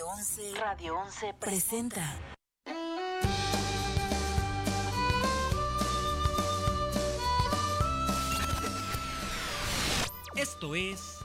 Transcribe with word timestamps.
Radio 0.00 0.14
11. 0.16 0.54
Radio 0.58 0.98
11 0.98 1.34
presenta. 1.34 2.16
Esto 10.36 10.74
es 10.74 11.18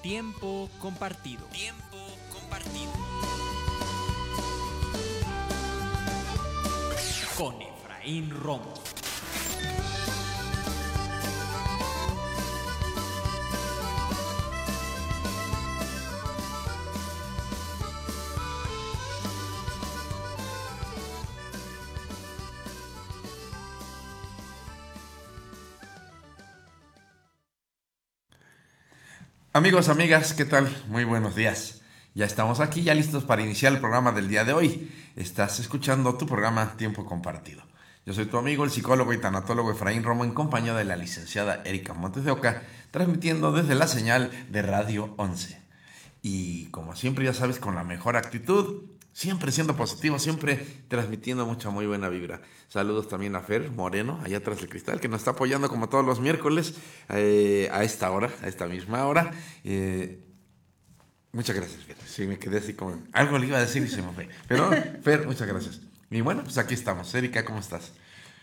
Tiempo 0.00 0.70
Compartido. 0.80 1.44
Tiempo 1.46 1.96
Compartido. 2.32 2.92
Con 7.36 7.60
Efraín 7.60 8.30
Romo. 8.30 8.74
Amigos, 29.60 29.90
amigas, 29.90 30.32
¿qué 30.32 30.46
tal? 30.46 30.74
Muy 30.88 31.04
buenos 31.04 31.36
días. 31.36 31.82
Ya 32.14 32.24
estamos 32.24 32.60
aquí, 32.60 32.82
ya 32.82 32.94
listos 32.94 33.24
para 33.24 33.42
iniciar 33.42 33.74
el 33.74 33.78
programa 33.78 34.10
del 34.10 34.26
día 34.26 34.42
de 34.42 34.54
hoy. 34.54 34.90
Estás 35.16 35.60
escuchando 35.60 36.14
tu 36.14 36.24
programa 36.24 36.78
Tiempo 36.78 37.04
Compartido. 37.04 37.62
Yo 38.06 38.14
soy 38.14 38.24
tu 38.24 38.38
amigo, 38.38 38.64
el 38.64 38.70
psicólogo 38.70 39.12
y 39.12 39.18
tanatólogo 39.18 39.70
Efraín 39.70 40.02
Romo, 40.02 40.24
en 40.24 40.32
compañía 40.32 40.72
de 40.72 40.84
la 40.84 40.96
licenciada 40.96 41.60
Erika 41.66 41.92
Montes 41.92 42.24
de 42.24 42.30
Oca, 42.30 42.62
transmitiendo 42.90 43.52
desde 43.52 43.74
la 43.74 43.86
señal 43.86 44.30
de 44.48 44.62
Radio 44.62 45.12
11. 45.18 45.60
Y 46.22 46.70
como 46.70 46.96
siempre, 46.96 47.26
ya 47.26 47.34
sabes, 47.34 47.58
con 47.58 47.74
la 47.74 47.84
mejor 47.84 48.16
actitud, 48.16 48.84
siempre 49.12 49.52
siendo 49.52 49.76
positivo, 49.76 50.18
siempre 50.18 50.64
transmitiendo 50.88 51.46
mucha 51.46 51.70
muy 51.70 51.86
buena 51.86 52.08
vibra. 52.08 52.40
Saludos 52.68 53.08
también 53.08 53.34
a 53.36 53.40
Fer 53.40 53.70
Moreno, 53.70 54.20
allá 54.24 54.38
atrás 54.38 54.58
del 54.58 54.68
cristal, 54.68 55.00
que 55.00 55.08
nos 55.08 55.20
está 55.20 55.32
apoyando 55.32 55.68
como 55.68 55.88
todos 55.88 56.04
los 56.04 56.20
miércoles 56.20 56.74
eh, 57.08 57.68
a 57.72 57.84
esta 57.84 58.10
hora, 58.10 58.30
a 58.42 58.48
esta 58.48 58.66
misma 58.66 59.06
hora. 59.06 59.32
Eh, 59.64 60.24
muchas 61.32 61.56
gracias, 61.56 61.84
Fer. 61.84 61.96
Sí, 62.06 62.26
me 62.26 62.38
quedé 62.38 62.58
así 62.58 62.74
como... 62.74 63.02
Algo 63.12 63.38
le 63.38 63.46
iba 63.46 63.58
a 63.58 63.60
decir 63.60 63.82
y 63.82 63.88
se 63.88 64.02
me 64.02 64.12
fue. 64.12 64.28
Pero, 64.46 64.70
Fer, 65.02 65.26
muchas 65.26 65.48
gracias. 65.48 65.80
Y 66.10 66.20
bueno, 66.20 66.42
pues 66.42 66.58
aquí 66.58 66.74
estamos. 66.74 67.14
Erika, 67.14 67.44
¿cómo 67.44 67.60
estás? 67.60 67.92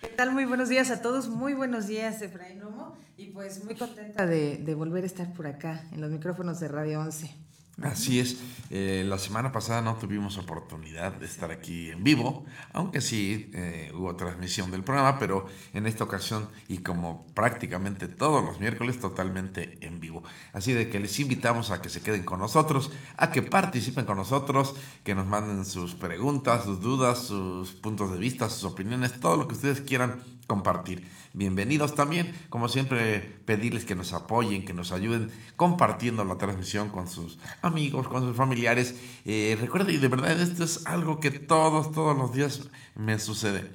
¿Qué 0.01 0.09
tal? 0.09 0.31
Muy 0.31 0.45
buenos 0.45 0.69
días 0.69 0.91
a 0.91 1.01
todos, 1.01 1.27
muy 1.27 1.53
buenos 1.53 1.87
días, 1.87 2.21
Efraín 2.21 2.61
Romo, 2.61 2.95
y 3.17 3.27
pues 3.27 3.63
muy 3.65 3.73
contenta 3.75 4.27
de, 4.27 4.75
volver 4.75 5.03
a 5.03 5.07
estar 5.07 5.33
por 5.33 5.47
acá 5.47 5.83
en 5.91 6.01
los 6.01 6.11
micrófonos 6.11 6.59
de 6.59 6.67
Radio 6.67 6.99
11. 7.01 7.46
Así 7.83 8.19
es, 8.19 8.37
eh, 8.71 9.05
la 9.07 9.19
semana 9.19 9.51
pasada 9.51 9.83
no 9.83 9.97
tuvimos 9.97 10.39
oportunidad 10.39 11.13
de 11.13 11.27
estar 11.27 11.51
aquí 11.51 11.91
en 11.91 12.03
vivo, 12.03 12.43
aunque 12.73 13.01
sí 13.01 13.51
eh, 13.53 13.91
hubo 13.93 14.15
transmisión 14.15 14.71
del 14.71 14.83
programa, 14.83 15.19
pero 15.19 15.45
en 15.73 15.85
esta 15.85 16.03
ocasión 16.03 16.49
y 16.67 16.79
como 16.79 17.27
prácticamente 17.35 18.07
todos 18.07 18.43
los 18.43 18.59
miércoles 18.59 18.99
totalmente 18.99 19.77
en 19.85 19.99
vivo. 19.99 20.23
Así 20.53 20.73
de 20.73 20.89
que 20.89 20.99
les 20.99 21.19
invitamos 21.19 21.69
a 21.69 21.79
que 21.79 21.89
se 21.89 22.01
queden 22.01 22.23
con 22.23 22.39
nosotros, 22.39 22.91
a 23.15 23.29
que 23.29 23.43
participen 23.43 24.05
con 24.05 24.17
nosotros, 24.17 24.75
que 25.03 25.13
nos 25.13 25.27
manden 25.27 25.63
sus 25.63 25.93
preguntas, 25.93 26.63
sus 26.63 26.81
dudas, 26.81 27.19
sus 27.19 27.73
puntos 27.73 28.11
de 28.11 28.17
vista, 28.17 28.49
sus 28.49 28.63
opiniones, 28.63 29.19
todo 29.19 29.37
lo 29.37 29.47
que 29.47 29.53
ustedes 29.53 29.81
quieran 29.81 30.23
compartir. 30.47 31.07
Bienvenidos 31.37 31.93
también, 31.93 32.33
como 32.49 32.67
siempre, 32.67 33.19
pedirles 33.45 33.85
que 33.85 33.93
nos 33.93 34.11
apoyen, 34.11 34.65
que 34.65 34.73
nos 34.73 34.91
ayuden 34.91 35.29
compartiendo 35.55 36.25
la 36.25 36.39
transmisión 36.39 36.89
con 36.89 37.07
sus 37.07 37.37
amigos, 37.61 38.07
con 38.07 38.23
sus 38.23 38.35
familiares. 38.35 38.95
Eh, 39.23 39.55
recuerden, 39.61 39.93
y 39.93 39.99
de 39.99 40.07
verdad 40.07 40.31
esto 40.41 40.63
es 40.63 40.87
algo 40.87 41.19
que 41.19 41.29
todos, 41.29 41.91
todos 41.91 42.17
los 42.17 42.33
días 42.33 42.71
me 42.95 43.19
sucede. 43.19 43.69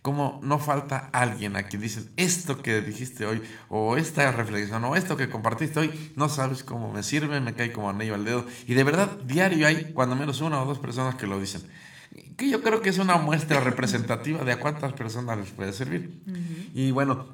Como 0.00 0.38
no 0.44 0.60
falta 0.60 1.10
alguien 1.12 1.56
a 1.56 1.64
quien 1.64 1.82
dicen 1.82 2.08
esto 2.16 2.62
que 2.62 2.82
dijiste 2.82 3.26
hoy, 3.26 3.42
o 3.68 3.96
esta 3.96 4.30
reflexión, 4.30 4.84
o 4.84 4.94
esto 4.94 5.16
que 5.16 5.28
compartiste 5.28 5.80
hoy, 5.80 6.12
no 6.14 6.28
sabes 6.28 6.62
cómo 6.62 6.92
me 6.92 7.02
sirve, 7.02 7.40
me 7.40 7.52
cae 7.52 7.72
como 7.72 7.90
anillo 7.90 8.14
al 8.14 8.24
dedo. 8.24 8.46
Y 8.68 8.74
de 8.74 8.84
verdad, 8.84 9.18
diario 9.24 9.66
hay 9.66 9.90
cuando 9.92 10.14
menos 10.14 10.40
una 10.40 10.62
o 10.62 10.66
dos 10.66 10.78
personas 10.78 11.16
que 11.16 11.26
lo 11.26 11.40
dicen 11.40 11.68
que 12.38 12.48
yo 12.48 12.62
creo 12.62 12.80
que 12.80 12.88
es 12.88 12.98
una 12.98 13.16
muestra 13.16 13.58
representativa 13.60 14.44
de 14.44 14.52
a 14.52 14.60
cuántas 14.60 14.92
personas 14.92 15.36
les 15.36 15.50
puede 15.50 15.72
servir. 15.72 16.22
Y 16.72 16.92
bueno, 16.92 17.26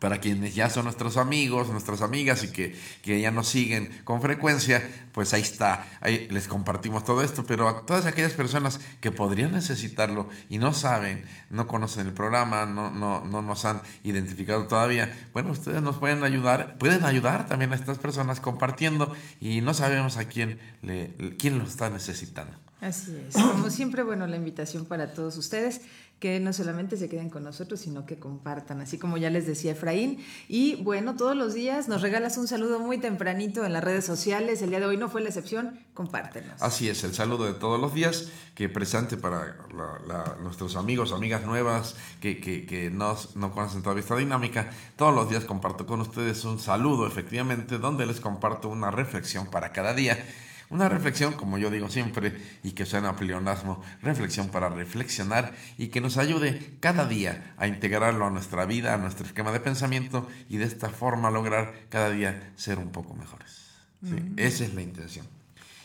para 0.00 0.20
quienes 0.20 0.54
ya 0.54 0.70
son 0.70 0.84
nuestros 0.84 1.18
amigos, 1.18 1.68
nuestras 1.68 2.00
amigas 2.00 2.42
y 2.44 2.48
que, 2.48 2.74
que, 3.02 3.20
ya 3.20 3.30
nos 3.30 3.48
siguen 3.48 3.90
con 4.04 4.22
frecuencia, 4.22 4.82
pues 5.12 5.34
ahí 5.34 5.42
está, 5.42 5.86
ahí 6.00 6.28
les 6.30 6.48
compartimos 6.48 7.04
todo 7.04 7.22
esto, 7.22 7.44
pero 7.44 7.68
a 7.68 7.84
todas 7.84 8.06
aquellas 8.06 8.32
personas 8.32 8.80
que 9.02 9.10
podrían 9.10 9.52
necesitarlo 9.52 10.30
y 10.48 10.56
no 10.56 10.72
saben, 10.72 11.26
no 11.50 11.66
conocen 11.66 12.06
el 12.06 12.14
programa, 12.14 12.64
no, 12.64 12.90
no, 12.90 13.24
no 13.26 13.42
nos 13.42 13.66
han 13.66 13.82
identificado 14.02 14.66
todavía, 14.66 15.28
bueno, 15.34 15.50
ustedes 15.50 15.82
nos 15.82 15.96
pueden 15.96 16.24
ayudar, 16.24 16.78
pueden 16.78 17.04
ayudar 17.04 17.48
también 17.48 17.72
a 17.72 17.76
estas 17.76 17.98
personas 17.98 18.40
compartiendo 18.40 19.14
y 19.40 19.60
no 19.60 19.74
sabemos 19.74 20.16
a 20.16 20.24
quién, 20.24 20.58
le, 20.80 21.36
quién 21.38 21.58
lo 21.58 21.64
está 21.64 21.90
necesitando. 21.90 22.56
Así 22.80 23.16
es. 23.28 23.34
Como 23.42 23.70
siempre, 23.70 24.02
bueno, 24.02 24.26
la 24.26 24.36
invitación 24.36 24.84
para 24.86 25.12
todos 25.12 25.36
ustedes 25.36 25.80
que 26.20 26.40
no 26.40 26.52
solamente 26.52 26.96
se 26.96 27.08
queden 27.08 27.30
con 27.30 27.44
nosotros, 27.44 27.80
sino 27.80 28.04
que 28.04 28.18
compartan, 28.18 28.80
así 28.80 28.98
como 28.98 29.18
ya 29.18 29.30
les 29.30 29.46
decía 29.46 29.72
Efraín. 29.72 30.18
Y 30.48 30.74
bueno, 30.82 31.14
todos 31.14 31.36
los 31.36 31.54
días 31.54 31.86
nos 31.86 32.02
regalas 32.02 32.36
un 32.38 32.48
saludo 32.48 32.80
muy 32.80 32.98
tempranito 32.98 33.64
en 33.64 33.72
las 33.72 33.84
redes 33.84 34.04
sociales. 34.04 34.60
El 34.60 34.70
día 34.70 34.80
de 34.80 34.86
hoy 34.86 34.96
no 34.96 35.08
fue 35.08 35.20
la 35.20 35.28
excepción, 35.28 35.78
compártenos. 35.94 36.60
Así 36.60 36.88
es, 36.88 37.04
el 37.04 37.14
saludo 37.14 37.46
de 37.46 37.54
todos 37.54 37.80
los 37.80 37.94
días, 37.94 38.30
que 38.56 38.68
presente 38.68 39.16
para 39.16 39.56
nuestros 40.42 40.74
amigos, 40.74 41.12
amigas 41.12 41.44
nuevas 41.44 41.94
que, 42.20 42.40
que, 42.40 42.66
que 42.66 42.90
no 42.90 43.52
conocen 43.52 43.82
todavía 43.82 44.02
esta 44.02 44.16
dinámica. 44.16 44.70
Todos 44.96 45.14
los 45.14 45.30
días 45.30 45.44
comparto 45.44 45.86
con 45.86 46.00
ustedes 46.00 46.44
un 46.44 46.58
saludo, 46.58 47.06
efectivamente, 47.06 47.78
donde 47.78 48.06
les 48.06 48.18
comparto 48.18 48.68
una 48.68 48.90
reflexión 48.90 49.46
para 49.46 49.70
cada 49.70 49.94
día 49.94 50.18
una 50.70 50.88
reflexión, 50.88 51.32
como 51.34 51.58
yo 51.58 51.70
digo 51.70 51.88
siempre, 51.88 52.36
y 52.62 52.72
que 52.72 52.84
suena 52.84 53.10
a 53.10 53.16
pleonasmo, 53.16 53.82
reflexión 54.02 54.48
para 54.48 54.68
reflexionar 54.68 55.54
y 55.78 55.88
que 55.88 56.00
nos 56.00 56.18
ayude 56.18 56.76
cada 56.80 57.06
día 57.06 57.54
a 57.56 57.66
integrarlo 57.66 58.26
a 58.26 58.30
nuestra 58.30 58.66
vida, 58.66 58.94
a 58.94 58.98
nuestro 58.98 59.26
esquema 59.26 59.52
de 59.52 59.60
pensamiento 59.60 60.28
y 60.48 60.58
de 60.58 60.64
esta 60.64 60.90
forma 60.90 61.30
lograr 61.30 61.74
cada 61.88 62.10
día 62.10 62.52
ser 62.56 62.78
un 62.78 62.90
poco 62.90 63.14
mejores. 63.14 63.68
Esa 64.36 64.64
es 64.64 64.74
la 64.74 64.82
intención. 64.82 65.26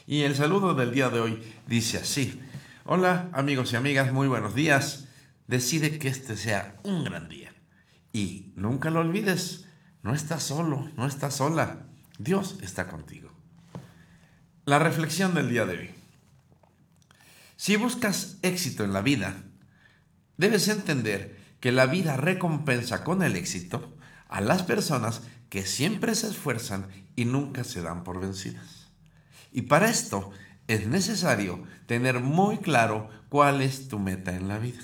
Y 0.06 0.22
el 0.24 0.36
saludo 0.36 0.74
del 0.74 0.92
día 0.92 1.10
de 1.10 1.22
hoy 1.22 1.44
dice 1.66 1.98
así. 1.98 2.42
Hola 2.86 3.30
amigos 3.32 3.72
y 3.72 3.78
amigas, 3.78 4.12
muy 4.12 4.28
buenos 4.28 4.54
días. 4.54 5.08
Decide 5.48 5.98
que 5.98 6.10
este 6.10 6.36
sea 6.36 6.76
un 6.84 7.04
gran 7.04 7.30
día. 7.30 7.54
Y 8.12 8.52
nunca 8.56 8.90
lo 8.90 9.00
olvides, 9.00 9.66
no 10.04 10.14
estás 10.14 10.44
solo, 10.44 10.90
no 10.98 11.08
estás 11.08 11.36
sola. 11.36 11.88
Dios 12.20 12.58
está 12.62 12.88
contigo. 12.88 13.33
La 14.66 14.80
reflexión 14.80 15.34
del 15.34 15.50
día 15.50 15.66
de 15.66 15.78
hoy. 15.78 15.90
Si 17.58 17.76
buscas 17.76 18.38
éxito 18.44 18.86
en 18.86 18.94
la 18.94 19.02
vida, 19.02 19.36
debes 20.38 20.70
entender 20.70 21.38
que 21.60 21.74
la 21.74 21.86
vida 21.86 22.16
recompensa 22.16 23.04
con 23.04 23.24
el 23.24 23.36
éxito 23.36 23.94
a 24.30 24.40
las 24.40 24.64
personas 24.64 25.22
que 25.50 25.66
siempre 25.66 26.16
se 26.16 26.28
esfuerzan 26.28 26.88
y 27.18 27.26
nunca 27.26 27.66
se 27.66 27.82
dan 27.82 28.06
por 28.06 28.22
vencidas. 28.22 28.88
Y 29.52 29.64
para 29.64 29.90
esto 29.90 30.32
es 30.68 30.88
necesario 30.88 31.66
tener 31.86 32.22
muy 32.22 32.60
claro 32.60 33.10
cuál 33.28 33.62
es 33.62 33.90
tu 33.90 34.00
meta 34.00 34.34
en 34.34 34.48
la 34.48 34.60
vida. 34.60 34.84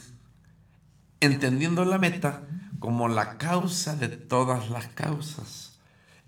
Entendiendo 1.22 1.85
la 1.85 2.00
meta 2.00 2.44
como 2.79 3.07
la 3.07 3.38
causa 3.38 3.95
de 3.95 4.09
todas 4.09 4.69
las 4.69 4.88
causas. 4.88 5.79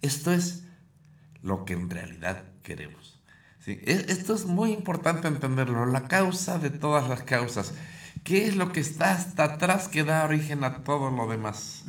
Esto 0.02 0.32
es 0.32 0.64
lo 1.42 1.66
que 1.66 1.74
en 1.74 1.90
realidad 1.90 2.46
queremos. 2.64 3.11
Sí, 3.64 3.80
esto 3.86 4.34
es 4.34 4.46
muy 4.46 4.72
importante 4.72 5.28
entenderlo, 5.28 5.86
la 5.86 6.08
causa 6.08 6.58
de 6.58 6.72
todas 6.72 7.08
las 7.08 7.22
causas. 7.24 7.74
¿Qué 8.24 8.48
es 8.48 8.56
lo 8.56 8.72
que 8.72 8.80
está 8.80 9.12
hasta 9.12 9.44
atrás 9.44 9.88
que 9.88 10.04
da 10.04 10.26
origen 10.26 10.64
a 10.64 10.84
todo 10.84 11.12
lo 11.12 11.28
demás? 11.28 11.84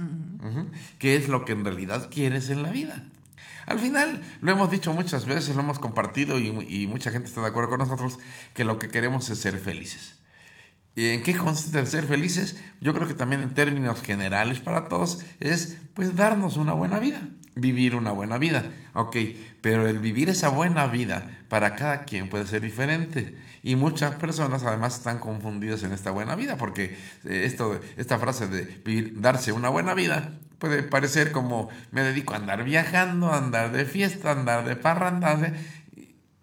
¿Qué 0.99 1.17
es 1.17 1.29
lo 1.29 1.45
que 1.45 1.53
en 1.53 1.65
realidad 1.65 2.11
quieres 2.11 2.51
en 2.51 2.63
la 2.63 2.71
vida? 2.71 3.05
Al 3.65 3.79
final, 3.79 4.23
lo 4.43 4.53
hemos 4.53 4.71
dicho 4.71 4.93
muchas 4.93 5.25
veces, 5.25 5.55
lo 5.55 5.63
hemos 5.63 5.79
compartido 5.79 6.39
y, 6.39 6.49
y 6.69 6.87
mucha 6.87 7.11
gente 7.11 7.29
está 7.29 7.41
de 7.41 7.49
acuerdo 7.49 7.71
con 7.71 7.79
nosotros, 7.79 8.19
que 8.55 8.65
lo 8.65 8.79
que 8.79 8.89
queremos 8.89 9.31
es 9.31 9.39
ser 9.39 9.59
felices. 9.59 10.19
¿Y 10.95 11.09
en 11.09 11.23
qué 11.23 11.35
consiste 11.35 11.79
el 11.79 11.87
ser 11.87 12.07
felices? 12.07 12.61
Yo 12.83 12.93
creo 12.93 13.09
que 13.09 13.15
también 13.15 13.41
en 13.41 13.55
términos 13.55 14.03
generales 14.03 14.61
para 14.61 14.89
todos 14.89 15.25
es 15.41 15.79
pues 15.95 16.17
darnos 16.17 16.59
una 16.59 16.75
buena 16.75 16.99
vida 16.99 17.23
vivir 17.55 17.95
una 17.95 18.13
buena 18.13 18.39
vida. 18.39 18.65
Ok, 18.95 19.17
pero 19.61 19.89
el 19.89 19.99
vivir 19.99 20.29
esa 20.29 20.49
buena 20.49 20.87
vida 20.87 21.39
para 21.49 21.75
cada 21.77 22.05
quien 22.05 22.29
puede 22.29 22.47
ser 22.47 22.63
diferente. 22.63 23.37
Y 23.63 23.77
muchas 23.77 24.17
personas 24.17 24.65
además 24.65 24.97
están 24.97 25.19
confundidas 25.19 25.83
en 25.85 25.93
esta 25.93 26.11
buena 26.11 26.35
vida, 26.35 26.57
porque 26.57 26.97
eh, 27.25 27.45
esto, 27.45 27.81
esta 27.97 28.19
frase 28.19 28.49
de 28.49 28.63
vivir, 28.85 29.21
darse 29.21 29.53
una 29.53 29.69
buena 29.69 29.95
vida 29.95 30.33
puede 30.59 30.85
parecer 30.85 31.33
como 31.33 31.71
me 31.91 32.03
dedico 32.03 32.35
a 32.35 32.37
andar 32.37 32.63
viajando, 32.63 33.33
a 33.33 33.39
andar 33.39 33.73
de 33.73 33.85
fiesta, 33.85 34.31
a 34.31 34.33
andar 34.33 34.65
de 34.65 34.77
parranda. 34.77 35.53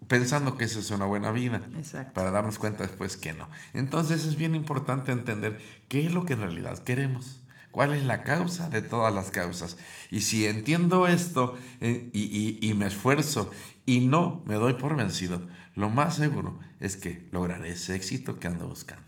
pensando 0.07 0.57
que 0.57 0.65
esa 0.65 0.79
es 0.79 0.91
una 0.91 1.05
buena 1.05 1.31
vida, 1.31 1.61
Exacto. 1.77 2.13
para 2.13 2.31
darnos 2.31 2.59
cuenta 2.59 2.83
después 2.83 3.15
que 3.15 3.31
no. 3.31 3.47
Entonces 3.73 4.25
es 4.25 4.35
bien 4.35 4.55
importante 4.55 5.11
entender 5.11 5.59
qué 5.87 6.05
es 6.05 6.13
lo 6.13 6.25
que 6.25 6.33
en 6.33 6.41
realidad 6.41 6.79
queremos. 6.79 7.38
¿Cuál 7.71 7.93
es 7.93 8.03
la 8.05 8.23
causa 8.23 8.69
de 8.69 8.81
todas 8.81 9.13
las 9.13 9.31
causas? 9.31 9.77
Y 10.09 10.21
si 10.21 10.45
entiendo 10.47 11.07
esto 11.07 11.55
eh, 11.81 12.09
y, 12.13 12.21
y- 12.21 12.69
y 12.69 12.73
me 12.73 12.87
esfuerzo 12.87 13.51
y 13.85 14.01
no 14.01 14.43
me 14.45 14.55
doy 14.55 14.73
por 14.73 14.95
vencido, 14.95 15.47
lo 15.75 15.89
más 15.89 16.15
seguro 16.15 16.59
es 16.79 16.97
que 16.97 17.27
lograré 17.31 17.69
ese 17.71 17.95
éxito 17.95 18.39
que 18.39 18.47
ando 18.47 18.67
buscando. 18.67 19.05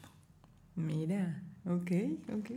Mira, 0.75 1.41
ok, 1.65 1.91
ok. 2.33 2.51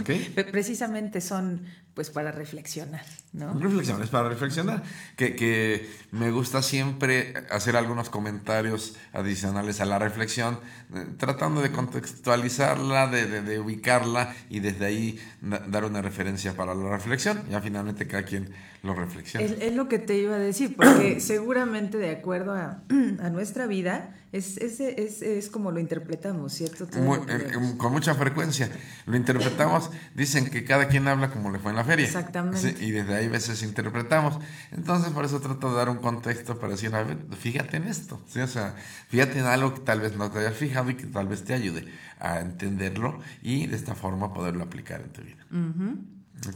¿Ok? 0.00 0.10
Pe- 0.34 0.44
Precisamente 0.44 1.20
son 1.20 1.62
pues 1.96 2.10
para 2.10 2.30
reflexionar, 2.30 3.04
¿no? 3.32 3.54
Reflexiones 3.58 4.10
para 4.10 4.28
reflexionar. 4.28 4.82
Que, 5.16 5.34
que 5.34 5.90
me 6.12 6.30
gusta 6.30 6.62
siempre 6.62 7.32
hacer 7.50 7.74
algunos 7.74 8.10
comentarios 8.10 8.96
adicionales 9.14 9.80
a 9.80 9.86
la 9.86 9.98
reflexión, 9.98 10.60
eh, 10.94 11.06
tratando 11.16 11.62
de 11.62 11.72
contextualizarla, 11.72 13.06
de, 13.06 13.26
de- 13.26 13.40
de 13.42 13.58
ubicarla 13.60 14.34
y 14.50 14.60
desde 14.60 14.84
ahí 14.84 15.18
da- 15.40 15.60
dar 15.66 15.84
una 15.86 16.02
referencia 16.02 16.54
para 16.54 16.74
la 16.74 16.90
reflexión. 16.90 17.42
Ya 17.50 17.60
finalmente 17.62 18.06
cada 18.06 18.24
quien 18.24 18.50
lo 18.82 18.94
reflexiona. 18.94 19.46
Es, 19.46 19.52
es 19.60 19.74
lo 19.74 19.88
que 19.88 19.98
te 19.98 20.16
iba 20.18 20.34
a 20.36 20.38
decir, 20.38 20.76
porque 20.76 21.18
seguramente 21.20 21.96
de 21.98 22.10
acuerdo 22.10 22.52
a, 22.54 22.82
a 23.22 23.30
nuestra 23.30 23.66
vida, 23.66 24.14
es, 24.32 24.58
es, 24.58 24.80
es, 24.80 25.22
es 25.22 25.48
como 25.48 25.70
lo 25.70 25.80
interpretamos, 25.80 26.52
¿cierto? 26.52 26.86
Muy- 26.98 27.18
lo 27.18 27.32
eh, 27.32 27.48
vemos. 27.52 27.74
con 27.76 27.92
mucha 27.92 28.14
frecuencia 28.14 28.68
lo 29.06 29.16
interpretamos, 29.16 29.90
dicen 30.14 30.50
que 30.50 30.64
cada 30.64 30.88
quien 30.88 31.08
habla 31.08 31.30
como 31.30 31.50
le 31.50 31.58
fue 31.58 31.70
en 31.70 31.76
la 31.76 31.84
feria. 31.86 32.04
Exactamente. 32.04 32.58
Sí, 32.58 32.74
y 32.84 32.90
desde 32.90 33.14
ahí 33.14 33.26
a 33.26 33.30
veces 33.30 33.62
interpretamos. 33.62 34.38
Entonces, 34.72 35.12
por 35.12 35.24
eso 35.24 35.40
trato 35.40 35.70
de 35.70 35.76
dar 35.76 35.88
un 35.88 35.98
contexto 35.98 36.58
para 36.58 36.72
decir, 36.72 36.94
a 36.94 37.02
ver, 37.02 37.18
fíjate 37.38 37.78
en 37.78 37.84
esto. 37.84 38.20
¿sí? 38.28 38.40
O 38.40 38.46
sea, 38.46 38.74
fíjate 39.08 39.38
en 39.38 39.46
algo 39.46 39.74
que 39.74 39.80
tal 39.80 40.00
vez 40.00 40.16
no 40.16 40.30
te 40.30 40.40
hayas 40.40 40.56
fijado 40.56 40.90
y 40.90 40.94
que 40.94 41.06
tal 41.06 41.28
vez 41.28 41.44
te 41.44 41.54
ayude 41.54 41.86
a 42.18 42.40
entenderlo 42.40 43.20
y 43.42 43.66
de 43.66 43.76
esta 43.76 43.94
forma 43.94 44.34
poderlo 44.34 44.64
aplicar 44.64 45.00
en 45.00 45.12
tu 45.12 45.22
vida. 45.22 45.46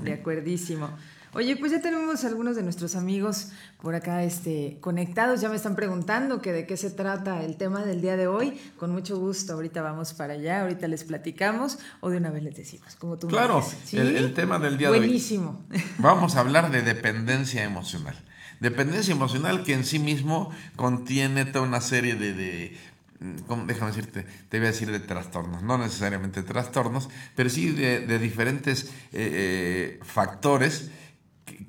De 0.02 0.12
acuerdísimo. 0.12 0.90
Oye, 1.32 1.54
pues 1.54 1.70
ya 1.70 1.80
tenemos 1.80 2.24
algunos 2.24 2.56
de 2.56 2.64
nuestros 2.64 2.96
amigos 2.96 3.50
por 3.80 3.94
acá 3.94 4.24
este, 4.24 4.78
conectados. 4.80 5.40
Ya 5.40 5.48
me 5.48 5.54
están 5.54 5.76
preguntando 5.76 6.42
que 6.42 6.52
de 6.52 6.66
qué 6.66 6.76
se 6.76 6.90
trata 6.90 7.44
el 7.44 7.56
tema 7.56 7.84
del 7.84 8.00
día 8.00 8.16
de 8.16 8.26
hoy. 8.26 8.60
Con 8.76 8.90
mucho 8.90 9.16
gusto, 9.16 9.52
ahorita 9.52 9.80
vamos 9.80 10.12
para 10.12 10.32
allá, 10.32 10.62
ahorita 10.62 10.88
les 10.88 11.04
platicamos 11.04 11.78
o 12.00 12.10
de 12.10 12.16
una 12.16 12.30
vez 12.30 12.42
les 12.42 12.56
decimos, 12.56 12.96
como 12.96 13.16
tú 13.16 13.28
Claro. 13.28 13.64
¿Sí? 13.84 13.96
el, 13.96 14.16
el 14.16 14.34
tema 14.34 14.58
del 14.58 14.76
día 14.76 14.88
de 14.88 14.94
hoy. 14.94 15.06
Buenísimo. 15.06 15.64
Vamos 15.98 16.34
a 16.34 16.40
hablar 16.40 16.72
de 16.72 16.82
dependencia 16.82 17.62
emocional. 17.62 18.16
Dependencia 18.58 19.12
emocional 19.14 19.62
que 19.62 19.74
en 19.74 19.84
sí 19.84 20.00
mismo 20.00 20.50
contiene 20.74 21.44
toda 21.44 21.64
una 21.64 21.80
serie 21.80 22.16
de, 22.16 22.34
de 22.34 22.76
mm, 23.20 23.38
¿cómo? 23.46 23.66
déjame 23.66 23.92
decirte, 23.92 24.26
te 24.48 24.58
voy 24.58 24.66
a 24.66 24.70
decir 24.72 24.90
de 24.90 24.98
trastornos, 24.98 25.62
no 25.62 25.78
necesariamente 25.78 26.42
trastornos, 26.42 27.08
pero 27.36 27.48
sí 27.48 27.70
de, 27.70 28.00
de 28.00 28.18
diferentes 28.18 28.86
eh, 28.86 28.88
eh, 29.12 30.00
factores 30.02 30.90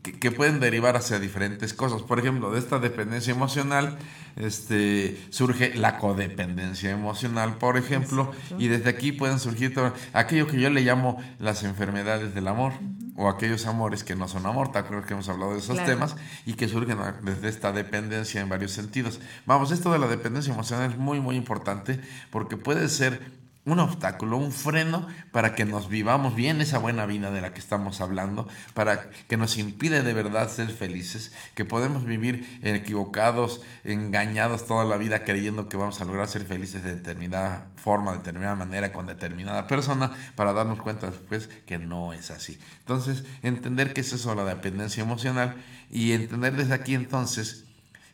que, 0.01 0.31
pueden 0.31 0.59
derivar 0.59 0.95
hacia 0.95 1.19
diferentes 1.19 1.73
cosas. 1.73 2.01
Por 2.01 2.19
ejemplo, 2.19 2.51
de 2.51 2.59
esta 2.59 2.79
dependencia 2.79 3.31
emocional 3.31 3.97
este, 4.35 5.21
surge 5.29 5.75
la 5.75 5.97
codependencia 5.97 6.91
emocional, 6.91 7.57
por 7.57 7.77
ejemplo, 7.77 8.31
y 8.57 8.67
desde 8.67 8.89
aquí 8.89 9.11
pueden 9.11 9.39
surgir 9.39 9.73
todo 9.73 9.93
aquello 10.13 10.47
que 10.47 10.59
yo 10.59 10.69
le 10.69 10.81
llamo 10.81 11.21
las 11.39 11.63
enfermedades 11.63 12.33
del 12.33 12.47
amor 12.47 12.73
o 13.15 13.29
aquellos 13.29 13.65
amores 13.65 14.03
que 14.03 14.15
no 14.15 14.27
son 14.27 14.45
amor, 14.45 14.71
¿te 14.71 14.79
acuerdas 14.79 15.05
que 15.05 15.13
hemos 15.13 15.27
hablado 15.29 15.51
de 15.53 15.59
esos 15.59 15.75
Claro. 15.75 15.91
temas? 15.91 16.15
Y 16.45 16.53
que 16.53 16.67
surgen 16.67 16.97
desde 17.23 17.49
esta 17.49 17.71
dependencia 17.73 18.41
en 18.41 18.49
varios 18.49 18.71
sentidos. 18.71 19.19
Vamos, 19.45 19.71
esto 19.71 19.91
de 19.91 19.99
la 19.99 20.07
dependencia 20.07 20.53
emocional 20.53 20.91
es 20.91 20.97
muy, 20.97 21.19
muy 21.19 21.35
importante 21.35 21.99
porque 22.31 22.57
puede 22.57 22.87
ser 22.87 23.40
un 23.63 23.79
obstáculo, 23.79 24.37
un 24.37 24.51
freno 24.51 25.07
para 25.31 25.53
que 25.53 25.65
nos 25.65 25.87
vivamos 25.87 26.35
bien 26.35 26.61
esa 26.61 26.79
buena 26.79 27.05
vida 27.05 27.29
de 27.29 27.41
la 27.41 27.53
que 27.53 27.59
estamos 27.59 28.01
hablando, 28.01 28.47
para 28.73 29.11
que 29.27 29.37
nos 29.37 29.57
impide 29.57 30.01
de 30.01 30.13
verdad 30.13 30.49
ser 30.49 30.69
felices, 30.69 31.31
que 31.53 31.63
podemos 31.63 32.05
vivir 32.05 32.59
equivocados, 32.63 33.61
engañados 33.83 34.65
toda 34.65 34.83
la 34.85 34.97
vida 34.97 35.23
creyendo 35.23 35.69
que 35.69 35.77
vamos 35.77 36.01
a 36.01 36.05
lograr 36.05 36.27
ser 36.27 36.43
felices 36.43 36.83
de 36.83 36.95
determinada 36.95 37.67
forma, 37.75 38.11
de 38.11 38.17
determinada 38.19 38.55
manera, 38.55 38.91
con 38.91 39.05
determinada 39.05 39.67
persona, 39.67 40.11
para 40.35 40.53
darnos 40.53 40.81
cuenta 40.81 41.11
después 41.11 41.47
que 41.67 41.77
no 41.77 42.13
es 42.13 42.31
así. 42.31 42.59
Entonces, 42.79 43.25
entender 43.43 43.93
qué 43.93 44.01
es 44.01 44.11
eso 44.11 44.33
la 44.33 44.45
dependencia 44.45 45.03
emocional 45.03 45.55
y 45.91 46.13
entender 46.13 46.55
desde 46.55 46.73
aquí 46.73 46.95
entonces 46.95 47.65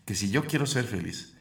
que 0.06 0.16
si 0.16 0.30
yo 0.30 0.46
quiero 0.46 0.66
ser 0.66 0.86
feliz, 0.86 1.37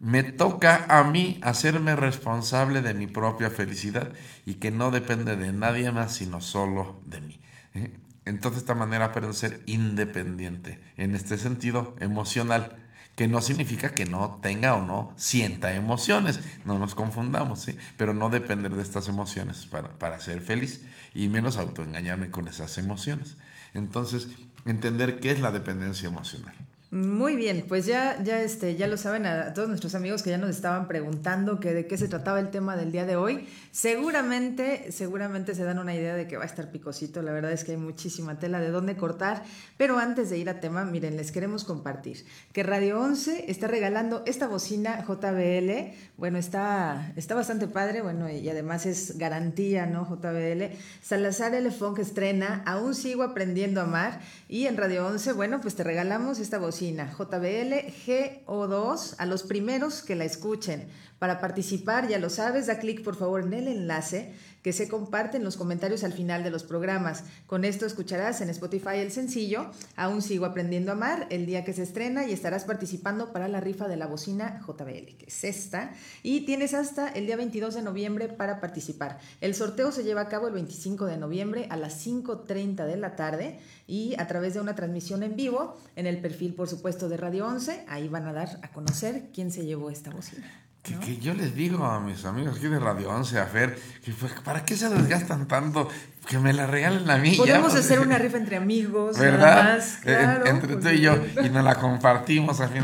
me 0.00 0.22
toca 0.22 0.86
a 0.88 1.04
mí 1.04 1.38
hacerme 1.42 1.96
responsable 1.96 2.82
de 2.82 2.94
mi 2.94 3.06
propia 3.06 3.50
felicidad 3.50 4.12
y 4.44 4.54
que 4.54 4.70
no 4.70 4.90
depende 4.90 5.36
de 5.36 5.52
nadie 5.52 5.90
más 5.92 6.14
sino 6.14 6.40
solo 6.40 7.00
de 7.06 7.20
mí. 7.20 7.40
¿eh? 7.74 7.90
Entonces 8.24 8.62
esta 8.62 8.74
manera 8.74 9.06
aprendo 9.06 9.30
a 9.30 9.34
ser 9.34 9.62
independiente 9.66 10.80
en 10.96 11.14
este 11.14 11.38
sentido 11.38 11.94
emocional, 12.00 12.76
que 13.16 13.28
no 13.28 13.40
significa 13.40 13.90
que 13.90 14.06
no 14.06 14.40
tenga 14.42 14.74
o 14.74 14.84
no 14.84 15.12
sienta 15.16 15.74
emociones, 15.74 16.40
no 16.64 16.78
nos 16.78 16.94
confundamos, 16.94 17.60
¿sí? 17.60 17.76
pero 17.96 18.12
no 18.12 18.28
depender 18.28 18.74
de 18.74 18.82
estas 18.82 19.08
emociones 19.08 19.66
para, 19.66 19.90
para 19.98 20.20
ser 20.20 20.40
feliz 20.40 20.84
y 21.14 21.28
menos 21.28 21.56
autoengañarme 21.56 22.30
con 22.30 22.48
esas 22.48 22.76
emociones. 22.78 23.36
Entonces, 23.72 24.28
entender 24.64 25.20
qué 25.20 25.30
es 25.30 25.40
la 25.40 25.52
dependencia 25.52 26.08
emocional. 26.08 26.54
Muy 26.94 27.34
bien, 27.34 27.64
pues 27.66 27.86
ya, 27.86 28.22
ya, 28.22 28.40
este, 28.40 28.76
ya 28.76 28.86
lo 28.86 28.96
saben 28.96 29.26
a 29.26 29.52
todos 29.52 29.68
nuestros 29.68 29.96
amigos 29.96 30.22
que 30.22 30.30
ya 30.30 30.38
nos 30.38 30.50
estaban 30.50 30.86
preguntando 30.86 31.58
que 31.58 31.74
de 31.74 31.88
qué 31.88 31.98
se 31.98 32.06
trataba 32.06 32.38
el 32.38 32.50
tema 32.50 32.76
del 32.76 32.92
día 32.92 33.04
de 33.04 33.16
hoy. 33.16 33.48
Seguramente, 33.72 34.92
seguramente 34.92 35.56
se 35.56 35.64
dan 35.64 35.80
una 35.80 35.92
idea 35.92 36.14
de 36.14 36.28
que 36.28 36.36
va 36.36 36.44
a 36.44 36.46
estar 36.46 36.70
picosito. 36.70 37.20
La 37.20 37.32
verdad 37.32 37.50
es 37.50 37.64
que 37.64 37.72
hay 37.72 37.78
muchísima 37.78 38.38
tela 38.38 38.60
de 38.60 38.68
dónde 38.68 38.96
cortar. 38.96 39.42
Pero 39.76 39.98
antes 39.98 40.30
de 40.30 40.38
ir 40.38 40.48
a 40.48 40.60
tema, 40.60 40.84
miren, 40.84 41.16
les 41.16 41.32
queremos 41.32 41.64
compartir 41.64 42.24
que 42.52 42.62
Radio 42.62 43.00
11 43.00 43.46
está 43.50 43.66
regalando 43.66 44.22
esta 44.24 44.46
bocina 44.46 45.04
JBL. 45.04 45.96
Bueno, 46.16 46.38
está, 46.38 47.12
está 47.16 47.34
bastante 47.34 47.66
padre, 47.66 48.02
bueno, 48.02 48.30
y 48.30 48.48
además 48.48 48.86
es 48.86 49.18
garantía, 49.18 49.86
¿no? 49.86 50.04
JBL. 50.04 50.76
Salazar 51.02 51.56
L. 51.56 51.72
Funk 51.72 51.98
estrena 51.98 52.62
Aún 52.66 52.94
sigo 52.94 53.24
aprendiendo 53.24 53.80
a 53.80 53.84
amar. 53.84 54.20
Y 54.48 54.66
en 54.66 54.76
Radio 54.76 55.08
11, 55.08 55.32
bueno, 55.32 55.60
pues 55.60 55.74
te 55.74 55.82
regalamos 55.82 56.38
esta 56.38 56.58
bocina 56.58 56.83
JBL 56.92 57.92
GO2 58.06 59.14
a 59.18 59.26
los 59.26 59.42
primeros 59.42 60.02
que 60.02 60.14
la 60.14 60.24
escuchen. 60.24 60.88
Para 61.24 61.40
participar, 61.40 62.06
ya 62.06 62.18
lo 62.18 62.28
sabes, 62.28 62.66
da 62.66 62.78
clic 62.78 63.02
por 63.02 63.16
favor 63.16 63.40
en 63.40 63.54
el 63.54 63.66
enlace 63.66 64.34
que 64.60 64.74
se 64.74 64.88
comparte 64.88 65.38
en 65.38 65.44
los 65.44 65.56
comentarios 65.56 66.04
al 66.04 66.12
final 66.12 66.44
de 66.44 66.50
los 66.50 66.64
programas. 66.64 67.24
Con 67.46 67.64
esto 67.64 67.86
escucharás 67.86 68.42
en 68.42 68.50
Spotify 68.50 68.96
el 68.96 69.10
sencillo 69.10 69.70
Aún 69.96 70.20
sigo 70.20 70.44
aprendiendo 70.44 70.90
a 70.90 70.96
amar 70.96 71.26
el 71.30 71.46
día 71.46 71.64
que 71.64 71.72
se 71.72 71.82
estrena 71.82 72.26
y 72.26 72.32
estarás 72.34 72.64
participando 72.64 73.32
para 73.32 73.48
la 73.48 73.60
rifa 73.60 73.88
de 73.88 73.96
la 73.96 74.06
bocina 74.06 74.60
JBL, 74.66 75.16
que 75.16 75.24
es 75.28 75.44
esta. 75.44 75.94
Y 76.22 76.42
tienes 76.42 76.74
hasta 76.74 77.08
el 77.08 77.24
día 77.24 77.36
22 77.36 77.74
de 77.74 77.80
noviembre 77.80 78.28
para 78.28 78.60
participar. 78.60 79.18
El 79.40 79.54
sorteo 79.54 79.92
se 79.92 80.04
lleva 80.04 80.20
a 80.20 80.28
cabo 80.28 80.48
el 80.48 80.52
25 80.52 81.06
de 81.06 81.16
noviembre 81.16 81.68
a 81.70 81.78
las 81.78 82.06
5.30 82.06 82.84
de 82.84 82.96
la 82.98 83.16
tarde 83.16 83.60
y 83.86 84.14
a 84.18 84.26
través 84.26 84.52
de 84.52 84.60
una 84.60 84.74
transmisión 84.74 85.22
en 85.22 85.36
vivo 85.36 85.78
en 85.96 86.06
el 86.06 86.20
perfil, 86.20 86.52
por 86.52 86.68
supuesto, 86.68 87.08
de 87.08 87.16
Radio 87.16 87.46
11. 87.46 87.86
Ahí 87.88 88.08
van 88.08 88.26
a 88.26 88.34
dar 88.34 88.58
a 88.60 88.72
conocer 88.72 89.30
quién 89.32 89.50
se 89.50 89.64
llevó 89.64 89.88
esta 89.88 90.10
bocina. 90.10 90.63
Que, 90.84 90.98
que 90.98 91.16
yo 91.16 91.32
les 91.32 91.54
digo 91.54 91.82
a 91.82 91.98
mis 91.98 92.26
amigos 92.26 92.58
aquí 92.58 92.68
de 92.68 92.78
Radio 92.78 93.08
11, 93.08 93.40
a 93.40 93.46
Fer, 93.46 93.74
que 94.04 94.12
pues, 94.12 94.34
¿para 94.44 94.66
qué 94.66 94.76
se 94.76 94.90
desgastan 94.90 95.48
tanto? 95.48 95.88
Que 96.28 96.38
me 96.38 96.52
la 96.54 96.66
regalen 96.66 97.08
a 97.10 97.18
mí. 97.18 97.32
ya, 97.32 97.36
Podemos 97.36 97.72
pues, 97.72 97.84
hacer 97.84 98.00
una 98.00 98.16
rifa 98.24 98.38
entre 98.38 98.56
amigos, 98.56 99.18
¿Verdad? 99.18 99.38
nada 99.38 99.74
más, 99.76 99.94
Eh, 99.98 100.00
claro, 100.04 100.46
entre 100.46 100.68
tú 100.68 100.80
porque- 100.80 100.94
y 100.94 101.00
yo, 101.00 101.16
y 101.44 101.50
nos 101.50 101.64
la 101.64 101.74
compartimos 101.74 102.60
a 102.60 102.68
fin 102.68 102.82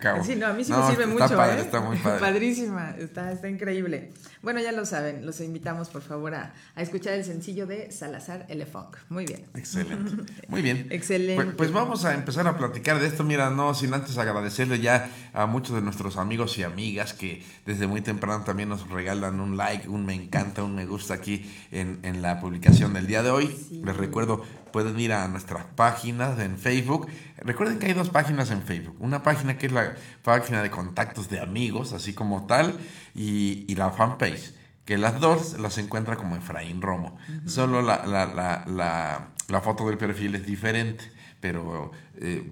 cabo. 0.00 0.24
Sí, 0.24 0.36
no, 0.36 0.46
a 0.46 0.52
mí 0.52 0.64
sí 0.64 0.70
No, 0.72 0.80
me 0.80 0.90
sirve 0.90 1.04
está 1.04 1.24
mucho. 1.24 1.36
padre, 1.36 1.58
¿eh? 1.58 1.60
está 1.62 1.80
muy 1.80 1.96
padre. 2.02 2.20
Padrísima, 2.20 2.94
está, 2.98 3.30
está 3.32 3.48
increíble. 3.48 4.12
Bueno, 4.42 4.60
ya 4.60 4.72
lo 4.72 4.86
saben, 4.86 5.26
los 5.26 5.40
invitamos 5.40 5.88
por 5.90 6.02
favor 6.02 6.34
a, 6.34 6.54
a 6.74 6.82
escuchar 6.82 7.14
el 7.14 7.24
sencillo 7.24 7.66
de 7.66 7.90
Salazar 7.92 8.46
L. 8.48 8.64
Funk. 8.66 8.96
Muy 9.08 9.26
bien. 9.26 9.44
Excelente. 9.54 10.32
Muy 10.48 10.62
bien. 10.62 10.86
Excelente. 10.90 11.42
Pues, 11.44 11.56
pues 11.56 11.72
vamos 11.72 12.04
a 12.04 12.14
empezar 12.14 12.46
a 12.46 12.56
platicar 12.56 13.00
de 13.00 13.06
esto. 13.06 13.22
Mira, 13.24 13.50
no 13.50 13.74
sin 13.74 13.92
antes 13.92 14.16
agradecerle 14.18 14.80
ya 14.80 15.10
a 15.34 15.46
muchos 15.46 15.74
de 15.74 15.82
nuestros 15.82 16.16
amigos 16.16 16.56
y 16.58 16.62
amigas 16.62 17.12
que 17.12 17.44
desde 17.66 17.86
muy 17.86 18.00
temprano 18.00 18.44
también 18.44 18.68
nos 18.68 18.88
regalan 18.88 19.40
un 19.40 19.56
like, 19.56 19.88
un 19.88 20.06
me 20.06 20.14
encanta, 20.14 20.62
un 20.62 20.74
me 20.74 20.86
gusta 20.86 21.14
aquí 21.14 21.50
en, 21.70 21.98
en 22.02 22.22
la 22.22 22.40
publicación 22.46 22.94
del 22.94 23.08
día 23.08 23.24
de 23.24 23.30
hoy. 23.30 23.48
Sí. 23.48 23.82
Les 23.84 23.96
recuerdo, 23.96 24.40
pueden 24.72 24.98
ir 25.00 25.12
a 25.12 25.26
nuestras 25.26 25.64
páginas 25.64 26.38
en 26.38 26.58
Facebook. 26.58 27.08
Recuerden 27.38 27.80
que 27.80 27.86
hay 27.86 27.92
dos 27.92 28.10
páginas 28.10 28.52
en 28.52 28.62
Facebook. 28.62 28.96
Una 29.00 29.24
página 29.24 29.58
que 29.58 29.66
es 29.66 29.72
la 29.72 29.96
página 30.22 30.62
de 30.62 30.70
contactos 30.70 31.28
de 31.28 31.40
amigos, 31.40 31.92
así 31.92 32.14
como 32.14 32.46
tal, 32.46 32.78
y, 33.16 33.64
y 33.66 33.74
la 33.74 33.90
fanpage 33.90 34.54
que 34.84 34.96
las 34.96 35.18
dos 35.18 35.58
las 35.58 35.76
encuentra 35.78 36.14
como 36.14 36.36
Efraín 36.36 36.80
Romo. 36.80 37.18
Solo 37.46 37.82
la, 37.82 38.06
la, 38.06 38.64
la, 39.48 39.60
foto 39.60 39.88
del 39.88 39.98
perfil 39.98 40.36
es 40.36 40.46
diferente. 40.46 41.10
pero 41.40 41.90
eh, 42.14 42.48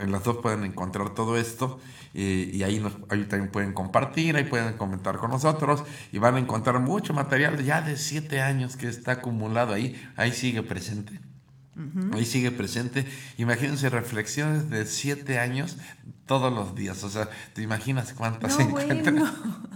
en 0.00 0.12
las 0.12 0.22
dos 0.22 0.36
pueden 0.36 0.62
encontrar 0.62 1.10
todo 1.10 1.36
esto 1.36 1.80
y 2.14 2.62
ahí, 2.62 2.78
nos, 2.78 2.92
ahí 3.08 3.24
también 3.24 3.50
pueden 3.50 3.72
compartir, 3.72 4.36
ahí 4.36 4.44
pueden 4.44 4.74
comentar 4.74 5.16
con 5.16 5.30
nosotros 5.30 5.82
y 6.12 6.18
van 6.18 6.36
a 6.36 6.38
encontrar 6.38 6.78
mucho 6.78 7.12
material 7.12 7.62
ya 7.64 7.82
de 7.82 7.96
siete 7.96 8.40
años 8.40 8.76
que 8.76 8.88
está 8.88 9.12
acumulado 9.12 9.74
ahí, 9.74 10.00
ahí 10.16 10.32
sigue 10.32 10.62
presente. 10.62 11.20
Ahí 12.12 12.24
sigue 12.24 12.52
presente. 12.52 13.04
Imagínense 13.36 13.90
reflexiones 13.90 14.70
de 14.70 14.86
siete 14.86 15.40
años 15.40 15.76
todos 16.26 16.52
los 16.52 16.74
días. 16.74 17.02
O 17.04 17.10
sea, 17.10 17.28
¿te 17.52 17.62
imaginas 17.62 18.12
cuántas 18.14 18.58
no, 18.58 18.74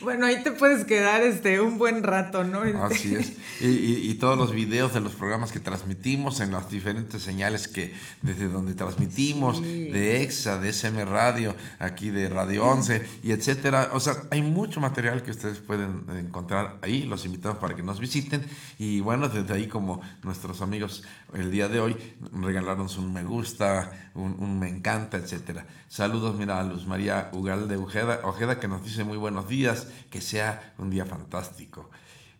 Bueno, 0.00 0.26
ahí 0.26 0.42
te 0.42 0.52
puedes 0.52 0.84
quedar 0.84 1.22
este 1.22 1.60
un 1.60 1.78
buen 1.78 2.02
rato, 2.02 2.44
¿no? 2.44 2.62
Así 2.84 3.14
es. 3.14 3.32
Y, 3.60 4.14
todos 4.14 4.38
los 4.38 4.52
videos 4.52 4.94
de 4.94 5.00
los 5.00 5.14
programas 5.14 5.50
que 5.50 5.58
transmitimos 5.58 6.40
en 6.40 6.52
las 6.52 6.70
diferentes 6.70 7.22
señales 7.22 7.66
que 7.66 7.92
desde 8.22 8.48
donde 8.48 8.74
transmitimos, 8.74 9.60
de 9.62 10.22
EXA, 10.22 10.58
de 10.58 10.68
SM 10.68 11.04
Radio, 11.04 11.56
aquí 11.80 12.10
de 12.10 12.28
Radio 12.28 12.64
11 12.66 13.04
y 13.24 13.32
etcétera. 13.32 13.90
O 13.92 14.00
sea, 14.00 14.14
hay 14.30 14.42
mucho 14.42 14.80
material 14.80 15.22
que 15.22 15.32
ustedes 15.32 15.58
pueden 15.58 16.04
encontrar 16.16 16.78
ahí. 16.82 17.02
Los 17.02 17.24
invitamos 17.24 17.58
para 17.58 17.74
que 17.74 17.82
nos 17.82 17.98
visiten. 17.98 18.44
Y 18.78 19.00
bueno, 19.00 19.28
desde 19.28 19.52
ahí 19.52 19.66
como 19.66 20.00
nuestros 20.22 20.62
amigos 20.62 21.02
el 21.34 21.50
día 21.50 21.68
de 21.68 21.80
hoy 21.80 21.96
regalaron 22.32 22.88
un 22.96 23.12
me 23.12 23.24
gusta, 23.24 24.10
un, 24.14 24.36
un 24.38 24.58
me 24.58 24.68
encanta, 24.68 25.16
etcétera. 25.16 25.66
Saludos, 25.88 26.36
mira, 26.36 26.60
a 26.60 26.62
Luz 26.64 26.86
María 26.86 27.30
Ugalde 27.32 27.76
Ojeda, 27.76 28.20
Ojeda 28.24 28.60
que 28.60 28.68
nos 28.68 28.84
dice 28.84 29.04
muy 29.04 29.16
buenos 29.16 29.48
días, 29.48 29.88
que 30.10 30.20
sea 30.20 30.74
un 30.78 30.90
día 30.90 31.04
fantástico. 31.04 31.90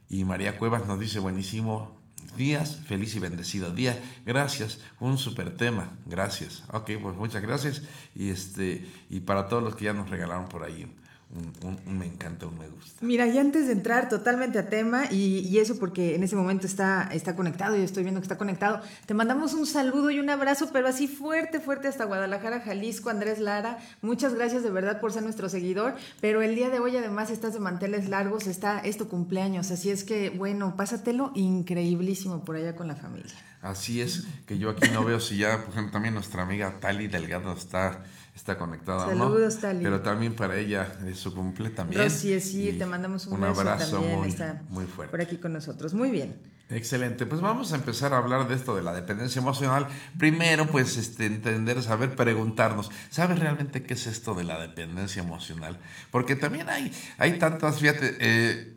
Y 0.09 0.25
María 0.25 0.59
Cuevas 0.59 0.87
nos 0.87 1.01
dice 1.01 1.19
buenísimo 1.19 1.99
días, 2.37 2.81
feliz 2.87 3.15
y 3.17 3.21
bendecido 3.21 3.73
día. 3.73 4.01
Gracias, 4.25 4.81
un 5.01 5.19
super 5.19 5.57
tema, 5.57 5.91
gracias. 6.07 6.65
Ok, 6.73 6.93
pues 7.03 7.17
muchas 7.17 7.43
gracias. 7.43 7.83
Y 8.15 8.31
este, 8.31 8.87
y 9.11 9.21
para 9.21 9.49
todos 9.49 9.63
los 9.63 9.77
que 9.77 9.87
ya 9.87 9.93
nos 9.93 10.11
regalaron 10.11 10.49
por 10.49 10.63
ahí 10.63 10.95
un, 11.31 11.99
me 11.99 12.07
encanta, 12.07 12.47
un 12.47 12.59
me 12.59 12.69
gusta. 12.69 13.05
Mira, 13.05 13.27
y 13.27 13.37
antes 13.37 13.67
de 13.67 13.73
entrar 13.73 14.09
totalmente 14.09 14.59
a 14.59 14.71
tema, 14.71 15.05
y, 15.11 15.59
eso 15.59 15.79
porque 15.79 16.15
en 16.15 16.23
ese 16.23 16.37
momento 16.37 16.67
está, 16.67 17.09
está 17.13 17.37
conectado, 17.37 17.77
y 17.77 17.83
estoy 17.83 18.03
viendo 18.03 18.21
que 18.21 18.25
está 18.25 18.39
conectado, 18.39 18.81
te 19.05 19.13
mandamos 19.13 19.53
un 19.53 19.67
saludo 19.67 20.11
y 20.11 20.21
un 20.21 20.31
abrazo, 20.31 20.71
pero 20.73 20.89
así 20.89 21.07
fuerte, 21.07 21.61
fuerte 21.61 21.89
hasta 21.89 22.05
Guadalajara, 22.05 22.61
Jalisco, 22.61 23.11
Andrés 23.11 23.41
Lara. 23.41 23.79
Muchas 24.01 24.35
gracias 24.35 24.63
de 24.63 24.71
verdad 24.71 25.01
por 25.01 25.13
ser 25.13 25.23
nuestro 25.23 25.49
seguidor, 25.49 25.97
pero 26.21 26.41
el 26.41 26.55
día 26.55 26.71
de 26.71 26.79
hoy 26.81 26.97
además 26.97 27.31
estás 27.31 27.53
de 27.53 27.61
manteles 27.61 28.09
largos, 28.09 28.47
está, 28.47 28.79
es 28.79 28.97
tu 28.97 29.09
cumpleaños, 29.09 29.71
así 29.71 29.91
es 29.91 30.05
que, 30.05 30.31
bueno, 30.31 30.77
pásatelo 30.77 31.33
increíblísimo 31.35 32.45
por 32.45 32.57
allá 32.57 32.75
con 32.75 32.89
la 32.89 32.97
familia. 32.97 33.35
Así 33.61 34.01
es, 34.01 34.25
que 34.47 34.57
yo 34.57 34.71
aquí 34.71 34.89
no 34.93 35.05
veo 35.05 35.21
si 35.21 35.37
ya, 35.37 35.63
por 35.65 35.71
ejemplo, 35.71 35.93
también 35.93 36.15
nuestra 36.15 36.43
amiga 36.43 36.79
Tali 36.81 37.09
Delgado 37.09 37.53
está 37.53 38.05
está 38.38 38.57
conectada 38.57 39.07
Saludos, 39.07 39.57
no. 39.57 39.61
Tali. 39.61 39.83
Pero 39.83 40.00
también 40.00 40.35
para 40.35 40.57
ella 40.57 40.97
es 41.07 41.18
su 41.18 41.35
cumple 41.35 41.71
también. 41.71 42.02
Rosy, 42.02 42.40
sí, 42.40 42.73
te 42.78 42.87
mandamos 42.87 43.26
un, 43.26 43.42
abrazo 43.42 44.00
muy, 44.00 44.28
está 44.28 44.62
muy 44.68 44.87
fuerte. 44.87 45.11
Por 45.11 45.21
aquí 45.21 45.38
con 45.38 45.52
nosotros. 45.52 45.92
Muy 45.92 46.11
bien. 46.11 46.37
Excelente, 46.71 47.25
pues 47.26 47.40
vamos 47.40 47.73
a 47.73 47.76
empezar 47.76 48.12
a 48.12 48.18
hablar 48.18 48.47
de 48.47 48.54
esto 48.54 48.76
de 48.76 48.83
la 48.83 48.92
dependencia 48.92 49.40
emocional. 49.40 49.88
Primero, 50.18 50.66
pues 50.66 50.99
este, 50.99 51.26
entender, 51.26 51.83
saber, 51.83 52.14
preguntarnos, 52.14 52.90
¿sabes 53.11 53.38
realmente 53.38 53.83
qué 53.83 53.95
es 53.95 54.07
esto 54.07 54.35
de 54.35 54.45
la 54.45 54.61
dependencia 54.61 55.23
emocional? 55.23 55.78
Porque 56.11 56.37
también 56.37 56.68
hay, 56.68 56.92
hay 57.16 57.38
tantas, 57.38 57.80
fíjate, 57.80 58.18
eh, 58.21 58.75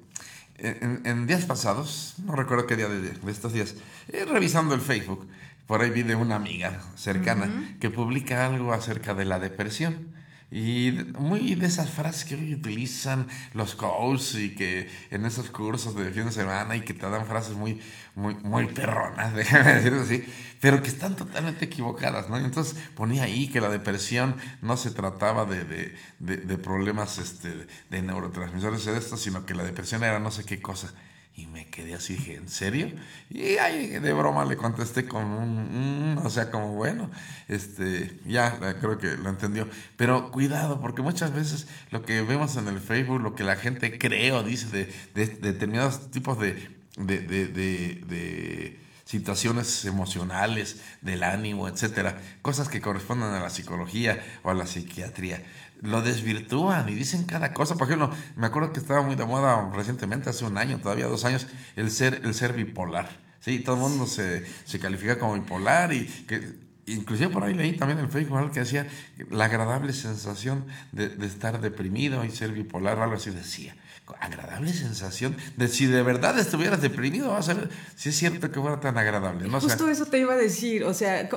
en, 0.57 1.27
días 1.27 1.45
pasados, 1.45 2.15
no 2.25 2.35
recuerdo 2.35 2.65
qué 2.65 2.77
día 2.77 2.87
de, 2.87 3.11
estos 3.29 3.53
días, 3.53 3.75
eh, 4.07 4.25
revisando 4.25 4.73
el 4.73 4.81
Facebook, 4.81 5.27
por 5.71 5.81
ahí 5.81 5.89
vi 5.89 6.03
de 6.03 6.15
una 6.15 6.35
amiga 6.35 6.81
cercana 6.95 7.77
que 7.79 7.89
publica 7.89 8.45
algo 8.45 8.73
acerca 8.73 9.13
de 9.13 9.23
la 9.23 9.39
depresión. 9.39 10.13
Y 10.51 10.91
muy 11.17 11.55
de 11.55 11.65
esas 11.65 11.89
frases 11.89 12.25
que 12.25 12.35
hoy 12.35 12.53
utilizan 12.53 13.25
los 13.53 13.75
coaches 13.75 14.35
y 14.35 14.53
que 14.53 14.89
en 15.11 15.25
esos 15.25 15.49
cursos 15.49 15.95
de 15.95 16.11
fin 16.11 16.25
de 16.25 16.33
semana 16.33 16.75
y 16.75 16.81
que 16.81 16.93
te 16.93 17.09
dan 17.09 17.25
frases 17.25 17.55
muy, 17.55 17.79
muy, 18.15 18.35
muy 18.43 18.67
perronas, 18.67 19.33
déjame 19.33 19.75
decirlo 19.75 20.01
así, 20.01 20.25
pero 20.59 20.83
que 20.83 20.89
están 20.89 21.15
totalmente 21.15 21.63
equivocadas, 21.63 22.29
¿no? 22.29 22.37
entonces 22.37 22.77
ponía 22.93 23.23
ahí 23.23 23.47
que 23.47 23.61
la 23.61 23.69
depresión 23.69 24.35
no 24.61 24.75
se 24.75 24.91
trataba 24.91 25.45
de, 25.45 25.63
de, 25.63 26.35
de, 26.35 26.57
problemas 26.57 27.17
este, 27.17 27.65
de 27.89 28.01
neurotransmisores 28.01 28.83
de 28.83 28.97
esto, 28.97 29.15
sino 29.15 29.45
que 29.45 29.55
la 29.55 29.63
depresión 29.63 30.03
era 30.03 30.19
no 30.19 30.31
sé 30.31 30.43
qué 30.43 30.61
cosa. 30.61 30.93
Y 31.35 31.47
me 31.47 31.67
quedé 31.67 31.93
así, 31.95 32.15
dije, 32.15 32.35
¿en 32.35 32.50
serio? 32.50 32.91
Y 33.29 33.57
ahí 33.57 33.88
de 33.88 34.13
broma 34.13 34.43
le 34.45 34.57
contesté 34.57 35.07
con 35.07 35.25
un, 35.25 36.19
o 36.23 36.29
sea, 36.29 36.51
como 36.51 36.73
bueno, 36.73 37.09
este, 37.47 38.19
ya 38.25 38.59
creo 38.79 38.97
que 38.97 39.15
lo 39.17 39.29
entendió. 39.29 39.67
Pero 39.95 40.31
cuidado, 40.31 40.81
porque 40.81 41.01
muchas 41.01 41.33
veces 41.33 41.67
lo 41.89 42.03
que 42.03 42.21
vemos 42.21 42.57
en 42.57 42.67
el 42.67 42.79
Facebook, 42.79 43.21
lo 43.21 43.33
que 43.33 43.43
la 43.43 43.55
gente 43.55 43.97
cree 43.97 44.33
o 44.33 44.43
dice 44.43 44.67
de, 44.67 44.93
de, 45.15 45.27
determinados 45.38 46.11
tipos 46.11 46.38
de, 46.38 46.69
de 46.97 48.81
situaciones 49.11 49.83
emocionales, 49.83 50.77
del 51.01 51.23
ánimo, 51.23 51.67
etcétera, 51.67 52.21
cosas 52.41 52.69
que 52.69 52.79
corresponden 52.79 53.33
a 53.33 53.41
la 53.41 53.50
psicología 53.50 54.23
o 54.43 54.51
a 54.51 54.53
la 54.53 54.65
psiquiatría 54.65 55.43
lo 55.81 56.01
desvirtúan 56.01 56.88
y 56.89 56.95
dicen 56.95 57.23
cada 57.23 57.53
cosa. 57.53 57.75
Por 57.75 57.88
ejemplo, 57.88 58.11
me 58.35 58.47
acuerdo 58.47 58.73
que 58.73 58.79
estaba 58.79 59.01
muy 59.01 59.15
de 59.15 59.25
moda 59.25 59.69
recientemente, 59.73 60.29
hace 60.29 60.45
un 60.45 60.57
año, 60.57 60.79
todavía 60.79 61.07
dos 61.07 61.25
años, 61.25 61.47
el 61.75 61.91
ser, 61.91 62.21
el 62.23 62.33
ser 62.33 62.53
bipolar. 62.53 63.09
Sí, 63.39 63.59
todo 63.59 63.75
el 63.75 63.81
mundo 63.81 64.05
se, 64.05 64.45
se 64.65 64.79
califica 64.79 65.17
como 65.17 65.33
bipolar 65.33 65.93
y 65.93 66.05
que 66.05 66.71
inclusive 66.85 67.29
por 67.29 67.43
ahí 67.43 67.53
leí 67.53 67.75
también 67.75 68.00
en 68.00 68.09
Facebook 68.09 68.51
que 68.51 68.59
decía 68.61 68.88
la 69.29 69.45
agradable 69.45 69.93
sensación 69.93 70.65
de, 70.91 71.13
estar 71.25 71.59
deprimido 71.61 72.23
y 72.25 72.31
ser 72.31 72.51
bipolar, 72.51 73.00
algo 73.00 73.15
así 73.15 73.31
decía 73.31 73.75
agradable 74.19 74.73
sensación 74.73 75.35
de 75.57 75.67
si 75.67 75.85
de 75.85 76.01
verdad 76.03 76.38
estuvieras 76.38 76.81
deprimido, 76.81 77.29
vas 77.29 77.50
a 77.50 77.53
ver 77.53 77.69
si 77.95 78.09
es 78.09 78.17
cierto 78.17 78.51
que 78.51 78.59
fuera 78.59 78.79
tan 78.79 78.97
agradable. 78.97 79.47
¿no? 79.47 79.61
Justo 79.61 79.88
eso 79.89 80.05
te 80.05 80.19
iba 80.19 80.33
a 80.33 80.38
decir, 80.38 80.83
o 80.83 80.93
sea, 80.93 81.29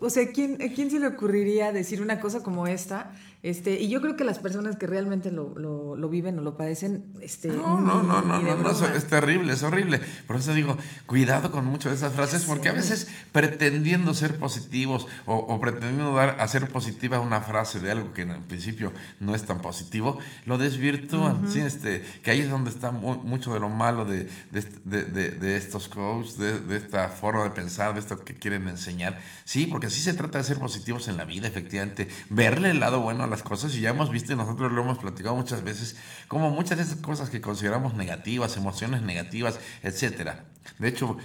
o 0.00 0.10
sea 0.10 0.30
¿quién, 0.32 0.56
¿quién 0.74 0.90
se 0.90 0.98
le 0.98 1.08
ocurriría 1.08 1.72
decir 1.72 2.00
una 2.00 2.20
cosa 2.20 2.42
como 2.42 2.66
esta? 2.66 3.12
Este, 3.42 3.80
y 3.80 3.88
yo 3.88 4.00
creo 4.00 4.14
que 4.14 4.22
las 4.22 4.38
personas 4.38 4.76
que 4.76 4.86
realmente 4.86 5.32
lo, 5.32 5.58
lo, 5.58 6.08
viven 6.08 6.38
o 6.38 6.42
lo 6.42 6.56
padecen, 6.56 7.06
este, 7.20 7.48
no, 7.48 7.80
no, 7.80 8.00
no, 8.00 8.22
no, 8.22 8.40
no, 8.40 8.70
es, 8.70 9.04
terrible, 9.08 9.54
es 9.54 9.64
horrible. 9.64 10.00
Por 10.28 10.36
eso 10.36 10.54
digo, 10.54 10.78
cuidado 11.06 11.50
con 11.50 11.64
muchas 11.64 11.90
de 11.90 11.96
esas 11.96 12.12
frases, 12.12 12.44
porque 12.44 12.68
a 12.68 12.72
veces 12.72 13.08
pretendiendo 13.32 14.14
ser 14.14 14.38
positivos 14.38 15.08
o, 15.26 15.60
pretendiendo 15.60 16.14
dar, 16.14 16.40
hacer 16.40 16.68
positiva 16.68 17.18
una 17.18 17.40
frase 17.40 17.80
de 17.80 17.90
algo 17.90 18.12
que 18.12 18.22
en 18.22 18.44
principio 18.44 18.92
no 19.18 19.34
es 19.34 19.42
tan 19.42 19.60
positivo, 19.60 20.18
lo 20.46 20.56
desvirtúan, 20.56 21.50
¿sí? 21.50 21.58
Este, 21.58 22.04
que 22.22 22.30
ahí 22.30 22.42
es 22.42 22.50
donde 22.50 22.70
está 22.70 22.92
mucho 22.92 23.54
de 23.54 23.58
lo 23.58 23.68
malo 23.68 24.04
de, 24.04 24.28
de, 24.52 25.04
de, 25.04 25.30
de 25.30 25.56
estos 25.56 25.88
coaches, 25.88 26.38
de, 26.38 26.76
esta 26.76 27.08
forma 27.08 27.42
de 27.42 27.50
pensar, 27.50 27.92
de 27.94 27.98
esto 27.98 28.24
que 28.24 28.34
quieren 28.34 28.68
enseñar. 28.68 29.18
Sí, 29.44 29.66
porque 29.66 29.88
así 29.88 30.00
se 30.00 30.14
trata 30.14 30.38
de 30.38 30.44
ser 30.44 30.58
positivos 30.60 31.08
en 31.08 31.16
la 31.16 31.24
vida, 31.24 31.48
efectivamente, 31.48 32.06
verle 32.30 32.70
el 32.70 32.78
lado 32.78 33.00
bueno 33.00 33.24
a 33.24 33.31
las 33.32 33.42
cosas 33.42 33.74
y 33.74 33.80
ya 33.80 33.90
hemos 33.90 34.10
visto 34.10 34.32
y 34.32 34.36
nosotros 34.36 34.70
lo 34.70 34.82
hemos 34.82 34.98
platicado 34.98 35.34
muchas 35.34 35.64
veces, 35.64 35.96
como 36.28 36.50
muchas 36.50 36.78
de 36.78 36.84
esas 36.84 36.98
cosas 36.98 37.30
que 37.30 37.40
consideramos 37.40 37.94
negativas, 37.94 38.56
emociones 38.56 39.02
negativas, 39.02 39.58
etcétera. 39.82 40.44
De 40.78 40.88
hecho, 40.88 41.16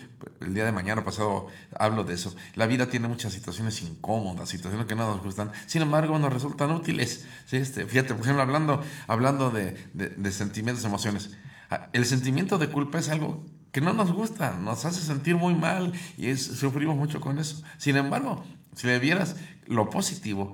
el 0.41 0.53
día 0.55 0.65
de 0.65 0.71
mañana 0.71 1.03
pasado 1.03 1.47
hablo 1.77 2.03
de 2.03 2.15
eso. 2.15 2.35
La 2.55 2.65
vida 2.65 2.89
tiene 2.89 3.07
muchas 3.07 3.33
situaciones 3.33 3.81
incómodas, 3.83 4.49
situaciones 4.49 4.87
que 4.87 4.95
no 4.95 5.07
nos 5.07 5.23
gustan, 5.23 5.51
sin 5.67 5.83
embargo 5.83 6.17
nos 6.17 6.33
resultan 6.33 6.71
útiles. 6.71 7.25
¿sí? 7.45 7.57
Este, 7.57 7.85
fíjate, 7.85 8.15
por 8.15 8.23
ejemplo, 8.23 8.41
hablando, 8.41 8.81
hablando 9.07 9.51
de, 9.51 9.77
de 9.93 10.31
sentimientos, 10.31 10.83
emociones. 10.85 11.37
Ah, 11.69 11.89
el 11.93 12.05
sentimiento 12.05 12.57
de 12.57 12.69
culpa 12.69 12.97
es 12.97 13.09
algo 13.09 13.45
que 13.71 13.81
no 13.81 13.93
nos 13.93 14.11
gusta, 14.11 14.53
nos 14.53 14.85
hace 14.85 15.01
sentir 15.01 15.35
muy 15.35 15.53
mal 15.53 15.93
y 16.17 16.29
es, 16.29 16.43
sufrimos 16.43 16.95
mucho 16.95 17.21
con 17.21 17.37
eso. 17.37 17.61
Sin 17.77 17.97
embargo, 17.97 18.43
si 18.75 18.87
le 18.87 18.99
vieras 18.99 19.35
lo 19.65 19.89
positivo, 19.89 20.53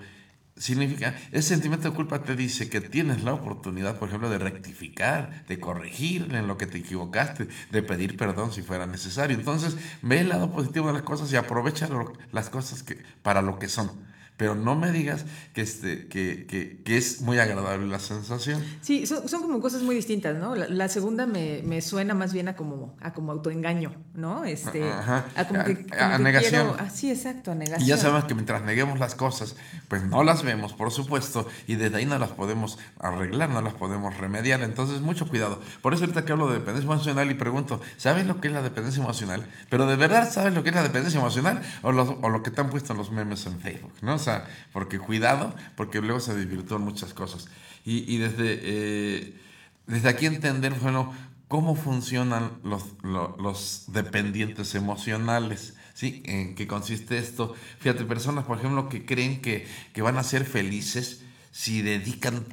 significa, 0.64 1.14
ese 1.34 1.50
sentimiento 1.50 1.90
de 1.90 1.96
culpa 1.96 2.24
te 2.24 2.38
dice 2.38 2.70
que 2.70 2.80
tienes 2.80 3.24
la 3.24 3.34
oportunidad, 3.34 4.00
por 4.00 4.08
ejemplo, 4.08 4.30
de 4.30 4.38
rectificar, 4.38 5.46
de 5.46 5.60
corregir 5.60 6.34
en 6.34 6.48
lo 6.48 6.58
que 6.58 6.68
te 6.68 6.78
equivocaste, 6.78 7.50
de 7.70 7.84
pedir 7.84 8.16
perdón 8.16 8.54
si 8.54 8.62
fuera 8.62 8.86
necesario. 8.86 9.36
Entonces, 9.36 9.76
ve 10.02 10.22
el 10.22 10.30
lado 10.30 10.54
positivo 10.54 10.88
de 10.88 10.94
las 10.94 11.02
cosas 11.02 11.32
y 11.34 11.36
aprovecha 11.36 11.90
las 12.32 12.50
cosas 12.50 12.82
que, 12.82 12.98
para 13.22 13.42
lo 13.42 13.60
que 13.60 13.68
son. 13.68 13.92
Pero 14.38 14.56
no 14.56 14.76
me 14.76 14.92
digas 14.92 15.26
que, 15.54 15.62
este, 15.62 16.08
que, 16.08 16.46
que, 16.48 16.82
que 16.84 16.98
es 16.98 17.22
muy 17.22 17.38
agradable 17.40 17.88
la 17.88 18.00
sensación. 18.00 18.64
Sí, 18.82 19.06
son, 19.06 19.28
son 19.30 19.42
como 19.42 19.62
cosas 19.62 19.82
muy 19.84 19.96
distintas, 19.96 20.36
¿no? 20.38 20.56
La, 20.56 20.68
la 20.68 20.90
segunda 20.90 21.26
me, 21.28 21.62
me, 21.64 21.82
suena 21.82 22.14
más 22.14 22.34
bien 22.34 22.48
a 22.48 22.56
como, 22.56 22.96
a 23.02 23.14
como 23.14 23.32
autoengaño, 23.32 23.94
¿no? 24.16 24.44
Este, 24.46 24.84
Ajá. 24.90 25.26
A 25.36 25.46
como 25.48 25.64
que, 25.64 25.86
como 25.88 26.02
A- 26.02 26.18
negación. 26.18 26.68
quiero- 26.68 26.76
ah, 26.80 26.90
sí, 26.90 27.10
exacto, 27.12 27.52
a 27.52 27.56
negación. 27.56 27.86
Y 27.86 27.90
ya 27.90 27.98
sabemos 27.98 28.26
que 28.26 28.34
mientras 28.34 28.62
neguemos 28.64 29.00
las 29.00 29.16
cosas, 29.16 29.56
pues 29.88 30.04
no 30.04 30.24
las 30.24 30.44
vemos, 30.44 30.74
por 30.74 30.92
supuesto, 30.92 31.48
y 31.68 31.76
desde 31.76 31.98
ahí 31.98 32.06
no 32.06 32.18
las 32.18 32.32
podemos 32.32 32.80
arreglar, 33.00 33.50
no 33.50 33.62
las 33.62 33.74
podemos 33.76 34.18
remediar. 34.18 34.62
Entonces, 34.62 35.02
mucho 35.02 35.28
cuidado. 35.28 35.62
Por 35.82 35.94
eso 35.94 36.04
ahorita 36.04 36.26
que 36.26 36.32
hablo 36.32 36.48
de 36.48 36.56
dependencia 36.56 36.92
emocional 36.92 37.30
y 37.30 37.34
pregunto, 37.36 37.82
¿sabes 37.98 38.26
lo 38.26 38.42
que 38.42 38.48
es 38.48 38.54
la 38.54 38.62
dependencia 38.62 39.02
emocional? 39.02 39.46
Pero 39.70 39.86
de 39.86 39.96
verdad, 39.96 40.32
¿sabes 40.32 40.54
lo 40.54 40.64
que 40.64 40.70
es 40.70 40.76
la 40.76 40.84
dependencia 40.84 41.20
emocional? 41.20 41.62
O 41.82 41.92
lo, 41.92 42.04
o 42.22 42.30
lo 42.30 42.44
que 42.44 42.52
te 42.52 42.62
han 42.62 42.70
puesto 42.70 42.94
en 42.94 42.98
los 42.98 43.12
memes 43.12 43.46
en 43.46 43.60
Facebook, 43.60 43.94
¿no? 44.02 44.18
Sea, 44.24 44.48
porque 44.72 45.00
cuidado, 45.00 45.56
porque 45.76 46.02
luego 46.02 46.20
se 46.20 46.36
desvirtúan 46.36 46.82
muchas 46.82 47.14
cosas. 47.14 47.48
Y, 47.86 48.12
y 48.14 48.18
desde, 48.18 48.60
eh, 48.64 49.42
desde 49.88 50.10
aquí 50.10 50.26
entender, 50.26 50.74
bueno, 50.82 51.14
cómo 51.48 51.76
funcionan 51.76 52.52
los, 52.64 52.84
lo- 53.04 53.36
los 53.40 53.86
dependientes 53.88 54.76
emocionales. 54.76 55.76
¿Sí? 55.94 56.24
¿En 56.26 56.56
qué 56.56 56.66
consiste 56.66 57.20
esto? 57.20 57.54
Fíjate, 57.80 58.04
personas, 58.06 58.46
por 58.46 58.58
ejemplo, 58.58 58.90
que 58.90 59.06
creen 59.06 59.42
que, 59.42 59.68
que 59.94 60.02
van 60.02 60.18
a 60.18 60.24
ser 60.24 60.44
felices 60.46 61.22
si 61.52 61.84
dedican 61.84 62.46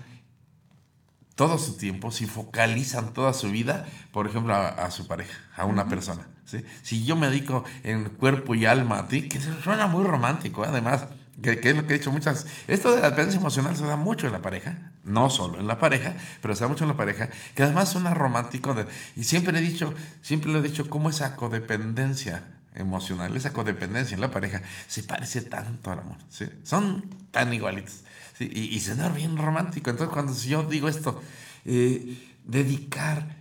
todo 1.34 1.58
su 1.58 1.76
tiempo, 1.76 2.10
si 2.10 2.26
focalizan 2.26 3.14
toda 3.14 3.32
su 3.32 3.50
vida, 3.50 3.86
por 4.12 4.26
ejemplo, 4.26 4.54
a, 4.54 4.68
a 4.68 4.90
su 4.90 5.06
pareja, 5.06 5.38
a 5.56 5.64
una 5.64 5.88
persona. 5.88 6.28
¿sí? 6.44 6.64
Si 6.82 7.04
yo 7.04 7.16
me 7.16 7.28
dedico 7.28 7.64
en 7.82 8.04
cuerpo 8.10 8.54
y 8.54 8.66
alma 8.66 8.98
a 9.00 9.08
ti, 9.08 9.28
que 9.28 9.40
suena 9.40 9.86
muy 9.86 10.04
romántico, 10.04 10.64
¿eh? 10.64 10.68
además, 10.68 11.06
que, 11.42 11.60
es 11.62 11.76
lo 11.76 11.86
que 11.86 11.94
he 11.94 11.98
dicho 11.98 12.12
muchas. 12.12 12.46
Esto 12.68 12.94
de 12.94 13.00
la 13.00 13.10
dependencia 13.10 13.40
emocional 13.40 13.76
se 13.76 13.84
da 13.84 13.96
mucho 13.96 14.26
en 14.26 14.32
la 14.32 14.42
pareja, 14.42 14.92
no 15.04 15.30
solo 15.30 15.58
en 15.58 15.66
la 15.66 15.78
pareja, 15.78 16.14
pero 16.42 16.54
se 16.54 16.62
da 16.62 16.68
mucho 16.68 16.84
en 16.84 16.88
la 16.88 16.96
pareja, 16.96 17.30
que 17.54 17.62
además 17.62 17.90
suena 17.90 18.14
romántico. 18.14 18.74
y 19.16 19.24
siempre 19.24 19.58
he 19.58 19.62
dicho, 19.62 19.94
siempre 20.22 20.52
lo 20.52 20.58
he 20.58 20.62
dicho, 20.62 20.88
cómo 20.88 21.10
esa 21.10 21.36
codependencia 21.36 22.44
emocional, 22.74 23.36
esa 23.36 23.52
codependencia 23.52 24.14
en 24.14 24.20
la 24.20 24.30
pareja 24.30 24.62
se 24.86 25.02
parece 25.02 25.42
tanto 25.42 25.90
al 25.90 26.00
amor. 26.00 26.16
Son 26.62 27.04
tan 27.30 27.52
igualitos. 27.52 28.04
Y, 28.38 28.74
y 28.74 28.80
suena 28.80 29.08
bien 29.08 29.36
romántico. 29.36 29.90
Entonces, 29.90 30.12
cuando 30.12 30.32
yo 30.34 30.62
digo 30.62 30.88
esto, 30.88 31.20
eh, 31.64 32.16
dedicar, 32.44 33.36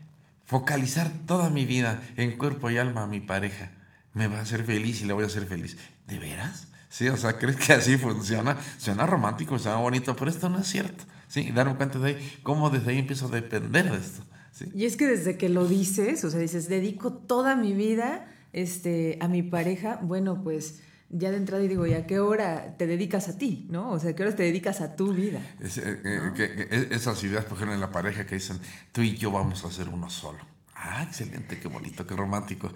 focalizar 0.45 1.09
toda 1.25 1.49
mi 1.49 1.65
vida 1.65 2.01
en 2.17 2.37
cuerpo 2.37 2.69
y 2.69 2.77
alma 2.77 3.03
a 3.03 3.07
mi 3.07 3.19
pareja, 3.19 3.71
me 4.13 4.27
va 4.27 4.39
a 4.39 4.41
hacer 4.41 4.65
feliz 4.65 5.01
y 5.01 5.05
le 5.05 5.13
voy 5.13 5.23
a 5.23 5.27
hacer 5.27 5.45
feliz. 5.45 5.77
¿De 6.07 6.19
veras? 6.19 6.68
Sí, 6.89 7.07
o 7.07 7.15
sea, 7.17 7.37
¿crees 7.37 7.55
que 7.57 7.73
así 7.73 7.97
funciona? 7.97 8.57
Suena 8.77 9.05
romántico, 9.05 9.57
suena 9.59 9.77
bonito, 9.77 10.15
pero 10.15 10.31
esto 10.31 10.49
no 10.49 10.59
es 10.59 10.67
cierto. 10.67 11.03
Sí, 11.27 11.41
y 11.41 11.51
darme 11.51 11.75
cuenta 11.75 11.99
de 11.99 12.09
ahí, 12.15 12.39
cómo 12.43 12.69
desde 12.71 12.91
ahí 12.91 12.97
empiezo 12.97 13.27
a 13.27 13.29
depender 13.29 13.91
de 13.91 13.97
esto. 13.97 14.23
¿sí? 14.51 14.65
Y 14.73 14.85
es 14.85 14.97
que 14.97 15.05
desde 15.05 15.37
que 15.37 15.49
lo 15.49 15.67
dices, 15.67 16.23
o 16.25 16.31
sea, 16.31 16.39
dices, 16.39 16.67
dedico 16.67 17.13
toda 17.13 17.55
mi 17.55 17.73
vida 17.73 18.25
este, 18.53 19.17
a 19.21 19.27
mi 19.27 19.43
pareja, 19.43 19.99
bueno, 20.01 20.41
pues 20.43 20.81
ya 21.11 21.29
de 21.31 21.37
entrada 21.37 21.63
y 21.63 21.67
digo, 21.67 21.85
¿y 21.85 21.93
a 21.93 22.07
qué 22.07 22.19
hora 22.19 22.75
te 22.77 22.87
dedicas 22.87 23.29
a 23.29 23.37
ti? 23.37 23.67
¿No? 23.69 23.91
O 23.91 23.99
sea, 23.99 24.11
¿a 24.11 24.13
qué 24.15 24.23
horas 24.23 24.35
te 24.35 24.43
dedicas 24.43 24.81
a 24.81 24.95
tu 24.95 25.13
vida? 25.13 25.39
Es, 25.59 25.77
eh, 25.77 26.01
eh, 26.03 26.19
que- 26.35 26.55
que 26.55 26.67
es- 26.75 26.91
esas 26.91 27.23
ideas, 27.23 27.45
por 27.45 27.53
ejemplo, 27.57 27.75
en 27.75 27.81
la 27.81 27.91
pareja 27.91 28.25
que 28.25 28.35
dicen, 28.35 28.57
tú 28.91 29.01
y 29.01 29.15
yo 29.15 29.31
vamos 29.31 29.63
a 29.63 29.71
ser 29.71 29.89
uno 29.89 30.09
solo. 30.09 30.39
Ah, 30.81 31.03
excelente, 31.03 31.59
qué 31.59 31.67
bonito, 31.67 32.07
qué 32.07 32.15
romántico. 32.15 32.71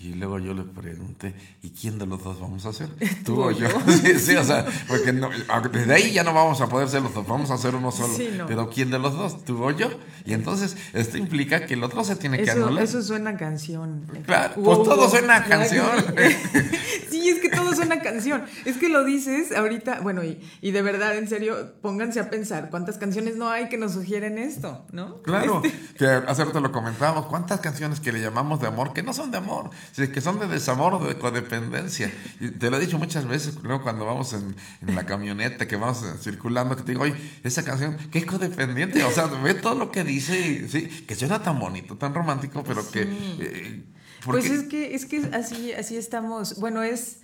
Y 0.00 0.12
luego 0.14 0.38
yo 0.38 0.54
le 0.54 0.62
pregunté, 0.62 1.34
¿y 1.60 1.70
quién 1.70 1.98
de 1.98 2.06
los 2.06 2.22
dos 2.22 2.38
vamos 2.40 2.64
a 2.66 2.72
ser? 2.72 2.88
¿Tú 3.24 3.42
o 3.42 3.50
yo? 3.50 3.66
sí, 3.88 4.16
sí, 4.20 4.36
o 4.36 4.44
sea, 4.44 4.64
porque 4.86 5.12
no- 5.12 5.28
desde 5.72 5.92
ahí 5.92 6.12
ya 6.12 6.22
no 6.22 6.32
vamos 6.32 6.60
a 6.60 6.68
poder 6.68 6.88
ser 6.88 7.02
los 7.02 7.12
dos, 7.12 7.26
vamos 7.26 7.50
a 7.50 7.58
ser 7.58 7.74
uno 7.74 7.90
solo. 7.90 8.14
Sí, 8.14 8.30
no. 8.36 8.46
Pero 8.46 8.70
¿quién 8.70 8.90
de 8.92 9.00
los 9.00 9.12
dos? 9.16 9.44
¿Tú 9.44 9.60
o 9.64 9.72
yo? 9.72 9.90
Y 10.24 10.34
entonces 10.34 10.76
esto 10.92 11.16
implica 11.18 11.66
que 11.66 11.74
el 11.74 11.82
otro 11.82 12.04
se 12.04 12.14
tiene 12.14 12.36
que 12.38 12.44
Eso, 12.44 12.64
anular. 12.64 12.84
eso 12.84 13.02
suena 13.02 13.30
a 13.30 13.36
canción. 13.36 14.06
Claro, 14.24 14.54
Wow, 14.54 14.64
pues 14.84 14.88
todo 14.96 15.08
suena 15.10 15.36
a 15.38 15.44
canción. 15.44 15.88
sí, 17.10 17.28
es 17.28 17.40
que 17.40 17.48
todo 17.48 17.74
suena 17.74 17.96
a 17.96 18.00
canción. 18.02 18.44
Es 18.64 18.76
que 18.76 18.88
lo 18.88 19.02
dices 19.04 19.50
ahorita, 19.50 19.98
bueno, 20.00 20.22
y, 20.22 20.40
y 20.60 20.70
de 20.70 20.82
verdad, 20.82 21.16
en 21.16 21.28
serio, 21.28 21.72
pónganse 21.82 22.20
a 22.20 22.30
pensar 22.30 22.70
cuántas 22.70 22.98
canciones 22.98 23.36
no 23.36 23.48
hay 23.50 23.68
que 23.68 23.78
nos 23.78 23.92
sugieren 23.94 24.38
esto, 24.38 24.86
¿no? 24.92 25.16
Claro, 25.22 25.62
Este, 25.64 25.96
que 25.96 26.06
hace 26.06 26.44
rato 26.44 26.60
lo 26.60 26.70
comentábamos, 26.70 27.26
cuántas 27.26 27.47
canciones 27.56 28.00
que 28.00 28.12
le 28.12 28.20
llamamos 28.20 28.60
de 28.60 28.66
amor 28.66 28.92
que 28.92 29.02
no 29.02 29.12
son 29.12 29.30
de 29.30 29.38
amor, 29.38 29.70
sí, 29.92 30.08
que 30.08 30.20
son 30.20 30.38
de 30.38 30.46
desamor 30.46 30.94
o 30.94 31.04
de 31.06 31.16
codependencia. 31.18 32.12
Y 32.38 32.50
te 32.50 32.70
lo 32.70 32.76
he 32.76 32.80
dicho 32.80 32.98
muchas 32.98 33.26
veces, 33.26 33.56
luego 33.62 33.82
cuando 33.82 34.04
vamos 34.04 34.32
en, 34.34 34.54
en 34.86 34.94
la 34.94 35.06
camioneta, 35.06 35.66
que 35.66 35.76
vamos 35.76 36.04
circulando, 36.20 36.76
que 36.76 36.82
te 36.82 36.92
digo, 36.92 37.04
oye, 37.04 37.16
esa 37.42 37.64
canción, 37.64 37.96
qué 38.12 38.24
codependiente, 38.26 39.02
o 39.02 39.10
sea, 39.10 39.26
ve 39.26 39.54
todo 39.54 39.74
lo 39.74 39.90
que 39.90 40.04
dice, 40.04 40.38
y, 40.38 40.68
sí, 40.68 40.88
que 41.06 41.14
suena 41.16 41.42
tan 41.42 41.58
bonito, 41.58 41.96
tan 41.96 42.14
romántico, 42.14 42.62
pero 42.62 42.88
que... 42.90 43.02
eh, 43.02 43.84
Pues 44.24 44.50
es 44.50 44.64
que, 44.64 44.94
es 44.94 45.06
que 45.06 45.30
así, 45.32 45.72
así 45.72 45.96
estamos. 45.96 46.58
Bueno, 46.60 46.82
es, 46.82 47.20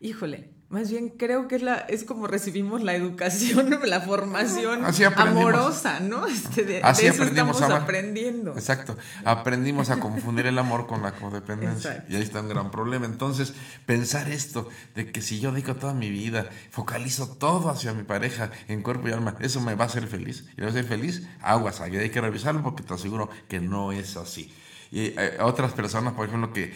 híjole, 0.00 0.50
más 0.70 0.88
bien 0.88 1.08
creo 1.08 1.48
que 1.48 1.56
es 1.56 1.62
la, 1.62 1.78
es 1.78 2.04
como 2.04 2.28
recibimos 2.28 2.80
la 2.80 2.94
educación, 2.94 3.76
la 3.86 4.00
formación 4.00 4.84
amorosa, 5.16 5.98
¿no? 5.98 6.28
Este, 6.28 6.64
de, 6.64 6.80
Así 6.80 7.02
de 7.02 7.08
eso 7.08 7.22
aprendimos 7.24 7.56
estamos 7.56 7.62
a 7.62 7.66
amar. 7.66 7.82
aprendiendo. 7.82 8.52
Exacto. 8.52 8.96
Aprendimos 9.24 9.90
a 9.90 9.98
confundir 9.98 10.46
el 10.46 10.56
amor 10.56 10.86
con 10.86 11.02
la 11.02 11.10
codependencia. 11.10 11.90
Exacto. 11.90 12.12
Y 12.12 12.16
ahí 12.16 12.22
está 12.22 12.40
un 12.40 12.48
gran 12.48 12.70
problema. 12.70 13.04
Entonces, 13.04 13.52
pensar 13.84 14.30
esto, 14.30 14.68
de 14.94 15.10
que 15.10 15.22
si 15.22 15.40
yo 15.40 15.50
dedico 15.50 15.74
toda 15.74 15.92
mi 15.92 16.08
vida, 16.08 16.48
focalizo 16.70 17.26
todo 17.26 17.68
hacia 17.68 17.92
mi 17.92 18.04
pareja 18.04 18.52
en 18.68 18.82
cuerpo 18.82 19.08
y 19.08 19.12
alma, 19.12 19.34
eso 19.40 19.60
me 19.60 19.74
va 19.74 19.86
a 19.86 19.88
hacer 19.88 20.06
feliz. 20.06 20.44
Y 20.56 20.60
va 20.60 20.68
a 20.68 20.72
ser 20.72 20.84
feliz, 20.84 21.26
aguas, 21.42 21.80
ahí 21.80 21.96
hay 21.96 22.10
que 22.10 22.20
revisarlo 22.20 22.62
porque 22.62 22.84
te 22.84 22.94
aseguro 22.94 23.28
que 23.48 23.58
no 23.58 23.90
es 23.90 24.16
así. 24.16 24.54
Y 24.92 25.06
eh, 25.18 25.38
otras 25.40 25.72
personas, 25.72 26.12
por 26.12 26.28
ejemplo, 26.28 26.52
que 26.52 26.72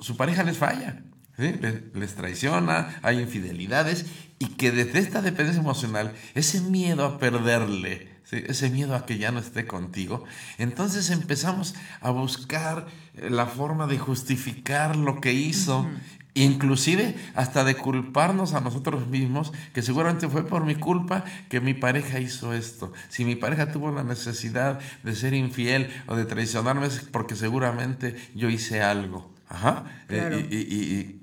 su 0.00 0.16
pareja 0.16 0.42
les 0.42 0.58
falla. 0.58 1.04
¿Sí? 1.40 1.54
Les, 1.60 1.74
les 1.94 2.14
traiciona, 2.14 2.98
hay 3.02 3.18
infidelidades 3.20 4.06
y 4.38 4.46
que 4.46 4.70
desde 4.70 4.98
esta 5.00 5.22
dependencia 5.22 5.60
emocional, 5.62 6.12
ese 6.34 6.60
miedo 6.60 7.04
a 7.04 7.18
perderle, 7.18 8.08
¿sí? 8.24 8.42
ese 8.46 8.70
miedo 8.70 8.94
a 8.94 9.06
que 9.06 9.18
ya 9.18 9.32
no 9.32 9.38
esté 9.40 9.66
contigo, 9.66 10.24
entonces 10.58 11.10
empezamos 11.10 11.74
a 12.00 12.10
buscar 12.10 12.86
eh, 13.14 13.28
la 13.30 13.46
forma 13.46 13.86
de 13.86 13.98
justificar 13.98 14.96
lo 14.96 15.20
que 15.20 15.32
hizo. 15.32 15.88
Inclusive 16.34 17.16
hasta 17.34 17.64
de 17.64 17.74
culparnos 17.74 18.54
a 18.54 18.60
nosotros 18.60 19.08
mismos, 19.08 19.52
que 19.74 19.82
seguramente 19.82 20.28
fue 20.28 20.46
por 20.46 20.64
mi 20.64 20.76
culpa 20.76 21.24
que 21.48 21.60
mi 21.60 21.74
pareja 21.74 22.20
hizo 22.20 22.54
esto. 22.54 22.92
Si 23.08 23.24
mi 23.24 23.34
pareja 23.34 23.72
tuvo 23.72 23.90
la 23.90 24.04
necesidad 24.04 24.78
de 25.02 25.16
ser 25.16 25.34
infiel 25.34 25.90
o 26.06 26.14
de 26.14 26.24
traicionarme 26.26 26.86
es 26.86 27.00
porque 27.00 27.34
seguramente 27.34 28.14
yo 28.36 28.48
hice 28.48 28.80
algo. 28.80 29.34
Ajá. 29.48 29.84
Eh, 30.08 30.18
Claro. 30.18 30.38
y- 30.38 30.42
y- 30.54 30.56
y- 30.58 30.94
y 31.00 31.19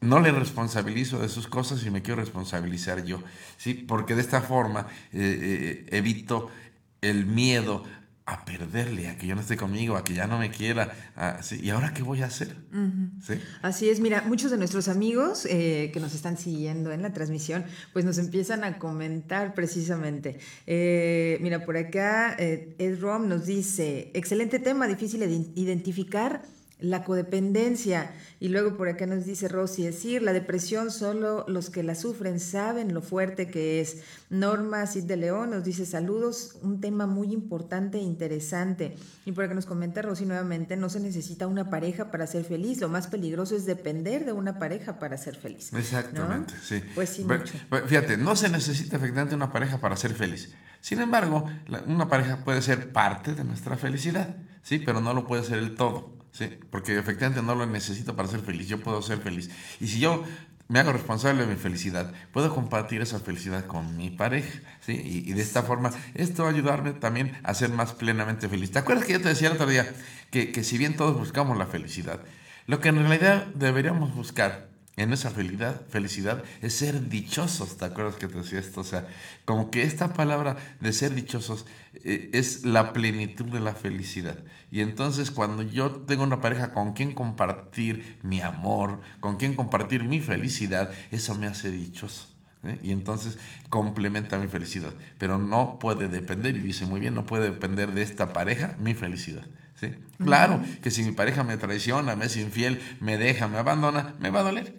no 0.00 0.20
le 0.20 0.32
responsabilizo 0.32 1.18
de 1.18 1.28
sus 1.28 1.46
cosas 1.46 1.84
y 1.84 1.90
me 1.90 2.02
quiero 2.02 2.20
responsabilizar 2.20 3.04
yo, 3.04 3.22
¿sí? 3.58 3.74
Porque 3.74 4.14
de 4.14 4.22
esta 4.22 4.40
forma 4.40 4.86
eh, 5.12 5.84
eh, 5.90 5.96
evito 5.96 6.48
el 7.02 7.26
miedo 7.26 7.84
a 8.26 8.44
perderle, 8.44 9.08
a 9.08 9.16
que 9.18 9.26
ya 9.26 9.34
no 9.34 9.40
esté 9.40 9.56
conmigo, 9.56 9.96
a 9.96 10.04
que 10.04 10.14
ya 10.14 10.28
no 10.28 10.38
me 10.38 10.50
quiera. 10.52 10.92
a- 11.16 11.42
¿sí? 11.42 11.58
¿Y 11.62 11.70
ahora 11.70 11.92
qué 11.92 12.02
voy 12.04 12.22
a 12.22 12.26
hacer? 12.26 12.54
¿Sí? 13.26 13.34
Así 13.60 13.88
es, 13.90 13.98
mira, 13.98 14.22
muchos 14.22 14.52
de 14.52 14.56
nuestros 14.56 14.86
amigos 14.86 15.46
eh, 15.50 15.90
que 15.92 15.98
nos 15.98 16.14
están 16.14 16.38
siguiendo 16.38 16.92
en 16.92 17.02
la 17.02 17.12
transmisión, 17.12 17.64
pues 17.92 18.04
nos 18.04 18.18
empiezan 18.18 18.62
a 18.62 18.78
comentar 18.78 19.52
precisamente. 19.54 20.38
Eh, 20.66 21.38
mira, 21.40 21.64
por 21.64 21.76
acá 21.76 22.36
eh, 22.38 22.76
Ed 22.78 23.00
Rom 23.00 23.26
nos 23.28 23.46
dice, 23.46 24.12
excelente 24.14 24.60
tema, 24.60 24.86
difícil 24.86 25.18
de 25.20 25.26
identificar 25.56 26.42
la 26.80 27.04
codependencia. 27.04 28.12
Y 28.40 28.48
luego 28.48 28.76
por 28.76 28.88
acá 28.88 29.06
nos 29.06 29.24
dice 29.26 29.48
Rosy, 29.48 29.84
decir, 29.84 30.22
la 30.22 30.32
depresión 30.32 30.90
solo 30.90 31.44
los 31.48 31.70
que 31.70 31.82
la 31.82 31.94
sufren 31.94 32.40
saben 32.40 32.94
lo 32.94 33.02
fuerte 33.02 33.48
que 33.50 33.80
es. 33.80 33.98
Norma 34.30 34.86
Cid 34.86 35.04
de 35.04 35.16
León 35.16 35.50
nos 35.50 35.64
dice, 35.64 35.84
saludos, 35.86 36.56
un 36.62 36.80
tema 36.80 37.06
muy 37.06 37.32
importante 37.32 37.98
e 37.98 38.02
interesante. 38.02 38.96
Y 39.24 39.32
por 39.32 39.44
acá 39.44 39.54
nos 39.54 39.66
comenta 39.66 40.02
Rosy 40.02 40.24
nuevamente, 40.26 40.76
no 40.76 40.88
se 40.88 41.00
necesita 41.00 41.46
una 41.46 41.68
pareja 41.70 42.10
para 42.10 42.26
ser 42.26 42.44
feliz, 42.44 42.80
lo 42.80 42.88
más 42.88 43.06
peligroso 43.08 43.56
es 43.56 43.66
depender 43.66 44.24
de 44.24 44.32
una 44.32 44.58
pareja 44.58 44.98
para 44.98 45.16
ser 45.18 45.36
feliz. 45.36 45.72
¿no? 45.72 45.78
Exactamente, 45.78 46.54
sí. 46.62 46.82
Pues 46.94 47.10
sí, 47.10 47.24
mucho. 47.24 47.54
Fíjate, 47.86 48.16
no 48.16 48.36
se 48.36 48.48
necesita 48.48 48.96
efectivamente 48.96 49.34
una 49.34 49.52
pareja 49.52 49.78
para 49.78 49.96
ser 49.96 50.14
feliz. 50.14 50.54
Sin 50.80 51.00
embargo, 51.00 51.44
la- 51.66 51.82
una 51.86 52.08
pareja 52.08 52.42
puede 52.44 52.62
ser 52.62 52.92
parte 52.92 53.34
de 53.34 53.44
nuestra 53.44 53.76
felicidad, 53.76 54.36
sí, 54.62 54.78
pero 54.78 55.00
no 55.00 55.12
lo 55.12 55.26
puede 55.26 55.44
ser 55.44 55.58
el 55.58 55.74
todo, 55.74 56.16
sí, 56.32 56.58
porque 56.70 56.98
efectivamente 56.98 57.42
no 57.42 57.54
lo 57.54 57.66
necesito 57.66 58.16
para 58.16 58.28
ser 58.28 58.40
feliz. 58.40 58.68
Yo 58.68 58.80
puedo 58.80 59.02
ser 59.02 59.18
feliz. 59.18 59.50
Y 59.80 59.88
si 59.88 60.00
yo 60.00 60.24
me 60.68 60.78
hago 60.78 60.92
responsable 60.92 61.44
de 61.44 61.48
mi 61.48 61.56
felicidad, 61.56 62.12
puedo 62.32 62.54
compartir 62.54 63.02
esa 63.02 63.18
felicidad 63.18 63.66
con 63.66 63.96
mi 63.96 64.08
pareja, 64.10 64.60
sí, 64.80 64.92
y, 65.26 65.32
de 65.32 65.42
esta 65.42 65.64
forma 65.64 65.90
esto 66.14 66.44
va 66.44 66.50
a 66.50 66.52
ayudarme 66.52 66.92
también 66.92 67.36
a 67.42 67.54
ser 67.54 67.70
más 67.70 67.92
plenamente 67.92 68.48
feliz. 68.48 68.70
¿Te 68.70 68.78
acuerdas 68.78 69.04
que 69.04 69.14
yo 69.14 69.20
te 69.20 69.30
decía 69.30 69.48
el 69.48 69.54
otro 69.54 69.66
día 69.66 69.92
que, 70.30 70.52
que 70.52 70.62
si 70.62 70.78
bien 70.78 70.96
todos 70.96 71.18
buscamos 71.18 71.58
la 71.58 71.66
felicidad, 71.66 72.20
lo 72.66 72.80
que 72.80 72.90
en 72.90 72.98
realidad 72.98 73.46
deberíamos 73.46 74.14
buscar 74.14 74.69
en 74.96 75.12
esa 75.12 75.30
felicidad, 75.30 75.82
felicidad 75.88 76.42
es 76.60 76.74
ser 76.74 77.08
dichosos, 77.08 77.76
¿te 77.76 77.84
acuerdas 77.84 78.16
que 78.16 78.28
te 78.28 78.38
decía 78.38 78.58
esto? 78.58 78.80
O 78.80 78.84
sea, 78.84 79.08
como 79.44 79.70
que 79.70 79.82
esta 79.82 80.12
palabra 80.12 80.56
de 80.80 80.92
ser 80.92 81.14
dichosos 81.14 81.64
eh, 82.04 82.30
es 82.32 82.64
la 82.64 82.92
plenitud 82.92 83.46
de 83.46 83.60
la 83.60 83.74
felicidad. 83.74 84.38
Y 84.70 84.80
entonces 84.80 85.30
cuando 85.30 85.62
yo 85.62 85.90
tengo 85.90 86.22
una 86.22 86.40
pareja 86.40 86.72
con 86.72 86.92
quien 86.92 87.14
compartir 87.14 88.18
mi 88.22 88.40
amor, 88.40 89.00
con 89.20 89.36
quien 89.36 89.54
compartir 89.54 90.04
mi 90.04 90.20
felicidad, 90.20 90.90
eso 91.10 91.34
me 91.34 91.46
hace 91.46 91.70
dichoso. 91.70 92.28
¿eh? 92.64 92.78
Y 92.82 92.92
entonces 92.92 93.38
complementa 93.68 94.38
mi 94.38 94.48
felicidad. 94.48 94.92
Pero 95.18 95.38
no 95.38 95.78
puede 95.78 96.08
depender, 96.08 96.56
y 96.56 96.60
dice 96.60 96.84
muy 96.84 97.00
bien, 97.00 97.14
no 97.14 97.26
puede 97.26 97.50
depender 97.50 97.92
de 97.92 98.02
esta 98.02 98.32
pareja 98.32 98.76
mi 98.78 98.94
felicidad. 98.94 99.46
¿Sí? 99.80 99.88
Claro 100.22 100.62
que 100.82 100.90
si 100.90 101.02
mi 101.02 101.12
pareja 101.12 101.42
me 101.44 101.56
traiciona, 101.56 102.14
me 102.14 102.26
es 102.26 102.36
infiel, 102.36 102.80
me 103.00 103.16
deja, 103.16 103.48
me 103.48 103.58
abandona, 103.58 104.14
me 104.20 104.30
va 104.30 104.40
a 104.40 104.44
doler. 104.44 104.74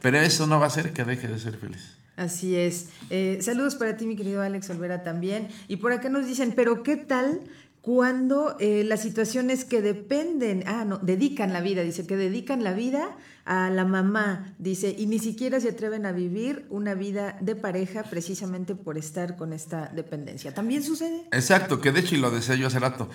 Pero 0.00 0.18
eso 0.18 0.46
no 0.46 0.58
va 0.58 0.66
a 0.66 0.68
hacer 0.68 0.92
que 0.92 1.04
deje 1.04 1.28
de 1.28 1.38
ser 1.38 1.56
feliz. 1.56 1.96
Así 2.16 2.54
es. 2.54 2.90
Eh, 3.08 3.38
saludos 3.40 3.76
para 3.76 3.96
ti, 3.96 4.06
mi 4.06 4.14
querido 4.14 4.42
Alex 4.42 4.68
Olvera, 4.70 5.02
también. 5.02 5.48
Y 5.68 5.76
por 5.76 5.92
acá 5.92 6.10
nos 6.10 6.26
dicen, 6.26 6.52
pero 6.54 6.82
¿qué 6.82 6.96
tal 6.96 7.40
cuando 7.80 8.56
eh, 8.60 8.84
las 8.84 9.00
situaciones 9.00 9.64
que 9.64 9.80
dependen, 9.80 10.64
ah, 10.66 10.84
no, 10.84 10.98
dedican 10.98 11.52
la 11.52 11.62
vida, 11.62 11.82
dice 11.82 12.06
que 12.06 12.16
dedican 12.16 12.62
la 12.62 12.74
vida 12.74 13.16
a 13.44 13.70
la 13.70 13.84
mamá, 13.84 14.54
dice, 14.58 14.94
y 14.96 15.06
ni 15.06 15.18
siquiera 15.18 15.60
se 15.60 15.70
atreven 15.70 16.06
a 16.06 16.12
vivir 16.12 16.66
una 16.70 16.94
vida 16.94 17.36
de 17.40 17.56
pareja 17.56 18.04
precisamente 18.04 18.74
por 18.74 18.98
estar 18.98 19.36
con 19.36 19.52
esta 19.52 19.88
dependencia. 19.88 20.52
¿También 20.54 20.82
sucede? 20.82 21.26
Exacto, 21.32 21.80
que 21.80 21.92
de 21.92 22.00
hecho, 22.00 22.14
y 22.14 22.18
lo 22.18 22.30
decía 22.30 22.54
yo 22.54 22.66
hace 22.66 22.78
rato, 22.78 23.08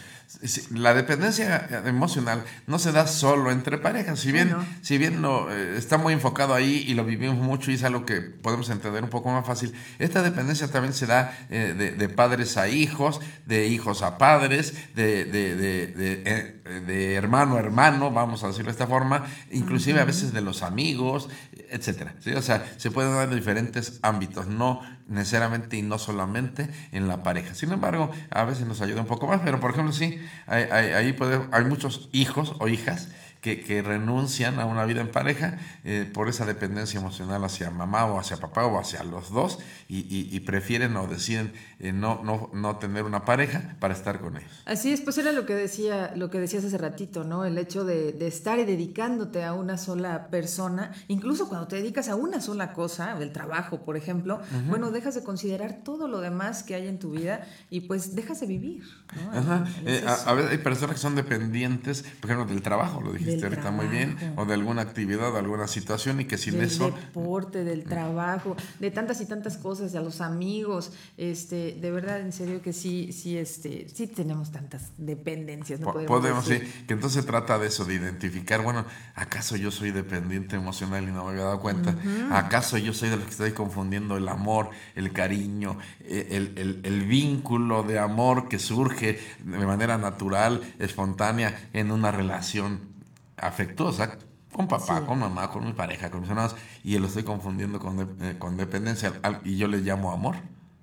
la 0.71 0.93
dependencia 0.93 1.83
emocional 1.85 2.43
no 2.67 2.79
se 2.79 2.91
da 2.91 3.07
solo 3.07 3.51
entre 3.51 3.77
parejas, 3.77 4.19
si 4.19 4.31
bien, 4.31 4.55
si 4.81 4.97
bien 4.97 5.21
no, 5.21 5.51
eh, 5.51 5.77
está 5.77 5.97
muy 5.97 6.13
enfocado 6.13 6.53
ahí 6.53 6.83
y 6.87 6.93
lo 6.93 7.05
vivimos 7.05 7.37
mucho 7.37 7.71
y 7.71 7.75
es 7.75 7.83
algo 7.83 8.05
que 8.05 8.21
podemos 8.21 8.69
entender 8.69 9.03
un 9.03 9.09
poco 9.09 9.29
más 9.29 9.45
fácil, 9.45 9.73
esta 9.99 10.21
dependencia 10.21 10.67
también 10.67 10.93
se 10.93 11.05
da 11.05 11.37
eh, 11.49 11.93
de, 11.97 12.09
padres 12.09 12.57
a 12.57 12.67
hijos, 12.67 13.19
de 13.45 13.67
hijos 13.67 14.01
a 14.01 14.17
padres, 14.17 14.73
de, 14.95 15.25
de, 15.25 15.93
eh, 16.25 16.54
de 16.65 17.13
hermano 17.13 17.55
a 17.55 17.59
hermano, 17.59 18.11
vamos 18.11 18.43
a 18.43 18.47
decirlo 18.47 18.67
de 18.67 18.71
esta 18.71 18.87
forma, 18.87 19.25
inclusive 19.51 19.99
a 20.01 20.05
veces 20.05 20.33
de 20.33 20.41
los 20.41 20.63
amigos, 20.63 21.29
etcétera. 21.69 22.15
¿sí? 22.19 22.31
O 22.33 22.41
sea, 22.41 22.65
se 22.77 22.89
pueden 22.89 23.13
dar 23.13 23.29
en 23.29 23.35
diferentes 23.35 23.99
ámbitos, 24.01 24.47
no 24.47 24.81
necesariamente 25.07 25.77
y 25.77 25.83
no 25.83 25.99
solamente 25.99 26.69
en 26.91 27.07
la 27.07 27.21
pareja. 27.21 27.53
Sin 27.53 27.71
embargo, 27.71 28.09
a 28.31 28.43
veces 28.45 28.65
nos 28.65 28.81
ayuda 28.81 29.01
un 29.01 29.07
poco 29.07 29.27
más, 29.27 29.41
pero 29.43 29.59
por 29.59 29.71
ejemplo, 29.71 29.93
sí, 29.93 30.19
ahí 30.47 31.13
puede, 31.13 31.39
hay 31.51 31.65
muchos 31.65 32.09
hijos 32.11 32.55
o 32.59 32.67
hijas 32.67 33.09
que, 33.53 33.81
renuncian 33.81 34.59
a 34.59 34.65
una 34.65 34.85
vida 34.85 35.01
en 35.01 35.11
pareja 35.11 35.59
eh, 35.83 36.09
por 36.11 36.29
esa 36.29 36.45
dependencia 36.45 36.99
emocional 36.99 37.43
hacia 37.43 37.69
mamá 37.69 38.05
o 38.05 38.19
hacia 38.19 38.37
papá 38.37 38.65
o 38.65 38.79
hacia 38.79 39.03
los 39.03 39.29
dos 39.29 39.59
y, 39.87 40.39
prefieren 40.39 40.95
o 40.97 41.07
deciden 41.07 41.53
eh, 41.79 41.91
no, 41.91 42.21
no, 42.23 42.49
no 42.53 42.77
tener 42.77 43.03
una 43.03 43.25
pareja 43.25 43.75
para 43.79 43.93
estar 43.93 44.19
con 44.19 44.37
ellos. 44.37 44.51
Así 44.65 44.91
es, 44.91 45.01
pues 45.01 45.17
era 45.17 45.31
lo 45.31 45.45
que 45.45 45.53
decía, 45.53 46.13
lo 46.15 46.29
que 46.29 46.39
decías 46.39 46.65
hace 46.65 46.77
ratito, 46.77 47.23
¿no? 47.23 47.45
El 47.45 47.57
hecho 47.57 47.83
de, 47.83 48.11
de 48.13 48.27
estar 48.27 48.57
dedicándote 48.63 49.43
a 49.43 49.53
una 49.53 49.77
sola 49.77 50.27
persona, 50.27 50.93
incluso 51.07 51.47
cuando 51.47 51.67
te 51.67 51.75
dedicas 51.75 52.09
a 52.09 52.15
una 52.15 52.41
sola 52.41 52.73
cosa, 52.73 53.17
el 53.19 53.31
trabajo, 53.31 53.83
por 53.85 53.97
ejemplo, 53.97 54.39
bueno, 54.67 54.91
dejas 54.91 55.15
de 55.15 55.23
considerar 55.23 55.81
todo 55.83 56.07
lo 56.07 56.21
demás 56.21 56.63
que 56.63 56.75
hay 56.75 56.87
en 56.87 56.99
tu 56.99 57.11
vida 57.11 57.45
y 57.69 57.81
pues 57.81 58.15
dejas 58.15 58.39
de 58.39 58.47
vivir. 58.47 58.83
Ajá. 59.31 59.65
Eh, 59.85 60.03
a, 60.07 60.13
a, 60.29 60.33
veces 60.33 60.51
hay 60.51 60.57
personas 60.59 60.95
que 60.95 61.01
son 61.01 61.15
dependientes, 61.15 62.03
por 62.19 62.31
ejemplo, 62.31 62.51
del 62.51 62.63
trabajo, 62.63 63.01
lo 63.01 63.13
dijiste 63.13 63.34
está 63.43 63.71
muy 63.71 63.87
bien, 63.87 64.17
o 64.35 64.45
de 64.45 64.53
alguna 64.53 64.81
actividad, 64.81 65.31
de 65.31 65.39
alguna 65.39 65.67
situación, 65.67 66.21
y 66.21 66.25
que 66.25 66.37
sin 66.37 66.55
del 66.55 66.65
eso... 66.65 66.91
deporte, 66.91 67.63
del 67.63 67.83
trabajo, 67.83 68.55
de 68.79 68.91
tantas 68.91 69.21
y 69.21 69.25
tantas 69.25 69.57
cosas, 69.57 69.91
de 69.91 70.01
los 70.01 70.21
amigos, 70.21 70.91
este, 71.17 71.77
de 71.79 71.91
verdad, 71.91 72.21
en 72.21 72.31
serio 72.31 72.61
que 72.61 72.73
sí, 72.73 73.11
sí, 73.11 73.37
este, 73.37 73.87
sí 73.89 74.07
tenemos 74.07 74.51
tantas 74.51 74.91
dependencias, 74.97 75.79
¿no? 75.79 75.93
Podemos, 75.93 76.45
sí, 76.45 76.59
que 76.87 76.93
entonces 76.93 77.23
se 77.23 77.27
trata 77.27 77.57
de 77.59 77.67
eso, 77.67 77.85
de 77.85 77.95
identificar, 77.95 78.61
bueno, 78.61 78.85
¿acaso 79.15 79.55
yo 79.55 79.71
soy 79.71 79.91
dependiente 79.91 80.55
emocional 80.55 81.03
y 81.03 81.07
no 81.07 81.25
me 81.25 81.31
había 81.31 81.43
dado 81.43 81.59
cuenta? 81.59 81.95
¿Acaso 82.31 82.77
yo 82.77 82.93
soy 82.93 83.09
de 83.09 83.17
los 83.17 83.25
que 83.25 83.31
estoy 83.31 83.51
confundiendo 83.51 84.17
el 84.17 84.27
amor, 84.27 84.69
el 84.95 85.11
cariño, 85.11 85.77
el, 86.07 86.53
el, 86.57 86.81
el 86.83 87.05
vínculo 87.05 87.83
de 87.83 87.99
amor 87.99 88.47
que 88.47 88.59
surge 88.59 89.19
de 89.43 89.65
manera 89.65 89.97
natural, 89.97 90.61
espontánea 90.79 91.69
en 91.73 91.91
una 91.91 92.11
relación 92.11 92.94
afectuosa 93.37 94.17
con 94.55 94.67
papá, 94.69 95.05
con 95.05 95.19
mamá, 95.19 95.49
con 95.49 95.65
mi 95.65 95.73
pareja, 95.73 96.09
con 96.09 96.21
mis 96.21 96.29
hermanos, 96.29 96.55
y 96.83 96.97
lo 96.97 97.07
estoy 97.07 97.23
confundiendo 97.23 97.79
con, 97.79 98.17
eh, 98.21 98.35
con 98.39 98.55
dependencia, 98.55 99.13
y 99.43 99.57
yo 99.57 99.67
le 99.67 99.79
llamo 99.79 100.13
amor. 100.13 100.35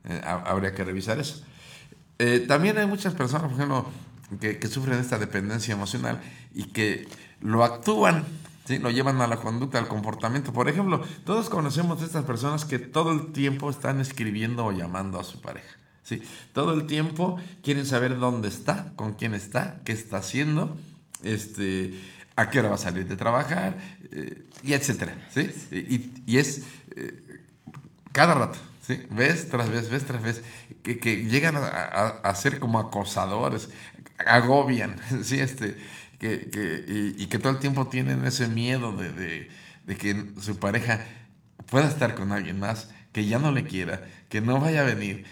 Eh, 0.05 0.21
habría 0.25 0.75
que 0.75 0.85
revisar 0.85 1.19
eso. 1.19 1.43
Eh, 2.19 2.45
también 2.47 2.77
hay 2.77 2.87
muchas 2.87 3.15
personas, 3.15 3.45
por 3.45 3.53
ejemplo, 3.53 3.87
que, 4.41 4.59
que, 4.59 4.69
sufren 4.69 4.99
esta 4.99 5.19
dependencia 5.19 5.73
emocional 5.73 6.21
y 6.53 6.65
que 6.65 7.09
lo 7.41 7.65
actúan, 7.65 8.25
¿sí? 8.67 8.79
lo 8.79 8.91
llevan 8.91 9.21
a 9.21 9.27
la 9.27 9.37
conducta, 9.37 9.79
al 9.79 9.89
comportamiento. 9.89 10.53
Por 10.53 10.69
ejemplo, 10.69 11.03
todos 11.25 11.49
conocemos 11.49 12.03
a 12.03 12.05
estas 12.05 12.25
personas 12.25 12.65
que 12.65 12.79
todo 12.79 13.13
el 13.13 13.33
tiempo 13.33 13.71
están 13.71 14.01
escribiendo 14.01 14.67
o 14.67 14.73
llamando 14.73 15.19
a 15.19 15.25
su 15.25 15.41
pareja. 15.41 15.79
¿sí? 16.03 16.23
Todo 16.53 16.75
el 16.75 16.87
tiempo 16.87 17.39
quieren 17.63 17.87
saber 17.87 18.19
dónde 18.19 18.49
está, 18.49 18.93
con 18.97 19.15
quién 19.15 19.35
está, 19.35 19.81
qué 19.85 19.93
está 19.93 20.19
haciendo. 20.19 20.77
Este, 21.23 21.95
a 22.37 22.51
qué 22.51 22.61
hora 22.61 22.71
va 22.71 22.75
a 22.77 22.79
salir 22.79 23.07
de 23.07 23.17
trabajar, 23.17 23.77
eh, 24.11 24.45
y 24.63 24.73
etcétera, 24.73 25.15
¿sí? 25.31 25.51
Y, 26.27 26.39
es 26.39 26.63
eh, 26.97 27.45
cada 28.13 28.35
rato, 28.35 28.59
¿sí? 28.87 29.03
Vez 29.11 29.49
tras 29.49 29.71
vez, 29.71 29.91
vez 29.91 30.05
tras 30.05 30.23
vez, 30.23 30.43
que, 30.83 30.99
que 30.99 31.25
llegan 31.25 31.57
a, 31.57 32.35
ser 32.35 32.59
como 32.59 32.79
acosadores, 32.79 33.69
agobian, 34.19 34.97
¿sí? 35.23 35.41
Este, 35.41 35.77
que, 36.19 36.51
que 36.51 37.15
y, 37.17 37.27
que 37.27 37.39
todo 37.39 37.53
el 37.53 37.59
tiempo 37.59 37.89
tienen 37.89 38.25
ese 38.25 38.49
miedo 38.49 38.97
de, 38.97 39.13
de, 39.13 39.51
de 39.87 39.97
que 39.97 40.33
su 40.41 40.59
pareja 40.59 41.05
pueda 41.67 41.89
estar 41.89 42.15
con 42.15 42.33
alguien 42.33 42.59
más, 42.59 42.89
que 43.13 43.27
ya 43.27 43.39
no 43.39 43.53
le 43.53 43.65
quiera, 43.65 44.09
que 44.29 44.41
no 44.41 44.59
vaya 44.59 44.81
a 44.81 44.85
venir, 44.85 45.27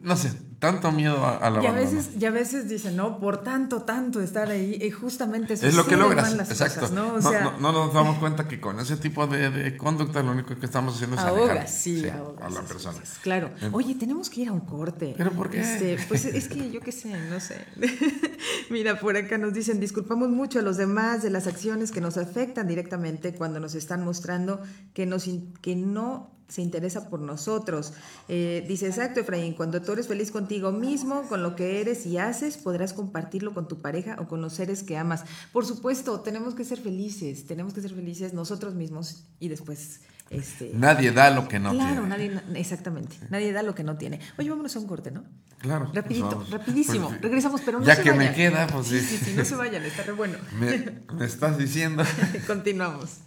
no 0.00 0.16
sé, 0.16 0.30
tanto 0.60 0.92
miedo 0.92 1.26
a, 1.26 1.48
la 1.48 1.62
y 1.62 1.66
a 1.66 1.72
veces 1.72 2.10
Y 2.20 2.26
a 2.26 2.30
veces 2.30 2.68
dicen, 2.68 2.94
no, 2.94 3.18
por 3.18 3.42
tanto, 3.42 3.82
tanto 3.82 4.20
estar 4.20 4.50
ahí, 4.50 4.78
y 4.80 4.90
justamente 4.90 5.54
eso 5.54 5.66
es 5.66 5.74
lo 5.74 5.86
que 5.86 5.96
logras, 5.96 6.34
exacto. 6.34 6.90
¿no? 6.90 7.18
¿no? 7.18 7.72
nos 7.72 7.94
damos 7.94 8.18
cuenta 8.18 8.46
que 8.46 8.60
con 8.60 8.78
ese 8.78 8.98
tipo 8.98 9.26
de, 9.26 9.76
conducta 9.78 10.22
lo 10.22 10.32
único 10.32 10.54
que 10.54 10.66
estamos 10.66 10.94
haciendo 10.94 11.16
es 11.16 11.22
ahogar 11.22 11.66
sí, 11.66 12.06
a 12.06 12.50
la 12.50 12.60
persona. 12.62 12.98
claro. 13.22 13.50
Oye, 13.72 13.94
tenemos 13.94 14.28
que 14.28 14.42
ir 14.42 14.48
a 14.48 14.52
un 14.52 14.60
corte. 14.60 15.14
¿Pero 15.16 15.32
por 15.32 15.48
qué? 15.48 15.60
Este, 15.60 15.98
pues 16.06 16.26
es 16.26 16.48
que 16.48 16.70
yo 16.70 16.80
qué 16.80 16.92
sé, 16.92 17.08
no 17.30 17.40
sé. 17.40 17.64
Mira, 18.70 19.00
por 19.00 19.16
acá 19.16 19.38
nos 19.38 19.54
dicen, 19.54 19.80
disculpamos 19.80 20.28
mucho 20.28 20.58
a 20.58 20.62
los 20.62 20.76
demás 20.76 21.22
de 21.22 21.30
las 21.30 21.46
acciones 21.46 21.90
que 21.90 22.02
nos 22.02 22.18
afectan 22.18 22.68
directamente 22.68 23.34
cuando 23.34 23.60
nos 23.60 23.74
están 23.74 24.04
mostrando 24.04 24.60
que, 24.92 25.06
nos, 25.06 25.26
que 25.62 25.74
no 25.74 26.39
se 26.50 26.62
interesa 26.62 27.08
por 27.08 27.20
nosotros. 27.20 27.92
Eh, 28.28 28.64
dice, 28.66 28.88
exacto, 28.88 29.20
Efraín, 29.20 29.54
cuando 29.54 29.80
tú 29.80 29.92
eres 29.92 30.08
feliz 30.08 30.30
contigo 30.30 30.72
mismo, 30.72 31.22
con 31.28 31.42
lo 31.42 31.56
que 31.56 31.80
eres 31.80 32.04
y 32.06 32.18
haces, 32.18 32.56
podrás 32.56 32.92
compartirlo 32.92 33.54
con 33.54 33.68
tu 33.68 33.80
pareja 33.80 34.16
o 34.18 34.26
con 34.26 34.42
los 34.42 34.54
seres 34.54 34.82
que 34.82 34.96
amas. 34.96 35.24
Por 35.52 35.64
supuesto, 35.64 36.20
tenemos 36.20 36.54
que 36.54 36.64
ser 36.64 36.80
felices, 36.80 37.46
tenemos 37.46 37.72
que 37.72 37.80
ser 37.80 37.94
felices 37.94 38.34
nosotros 38.34 38.74
mismos 38.74 39.24
y 39.38 39.48
después... 39.48 40.00
Este, 40.28 40.70
nadie 40.74 41.10
da 41.10 41.30
lo 41.30 41.48
que 41.48 41.58
no 41.58 41.70
tiene. 41.70 41.86
Claro, 41.86 42.06
nadie, 42.06 42.40
exactamente. 42.54 43.16
Nadie 43.30 43.52
da 43.52 43.64
lo 43.64 43.74
que 43.74 43.82
no 43.82 43.96
tiene. 43.96 44.20
Oye, 44.38 44.48
vámonos 44.48 44.76
a 44.76 44.78
un 44.78 44.86
corte, 44.86 45.10
¿no? 45.10 45.24
Claro. 45.58 45.90
Rapidito, 45.92 46.46
rapidísimo. 46.48 47.08
Pues, 47.08 47.20
Regresamos, 47.20 47.62
pero 47.62 47.80
no 47.80 47.84
ya 47.84 47.96
se 47.96 48.02
que 48.02 48.12
me 48.12 48.32
queda, 48.32 48.68
pues 48.68 48.86
sí. 48.86 49.00
Sí, 49.00 49.16
sí, 49.16 49.34
no 49.36 49.44
se 49.44 49.56
vayan, 49.56 49.82
está 49.82 50.04
re 50.04 50.12
bueno. 50.12 50.38
Me, 50.52 51.02
me 51.12 51.24
estás 51.24 51.58
diciendo. 51.58 52.04
Continuamos. 52.46 53.22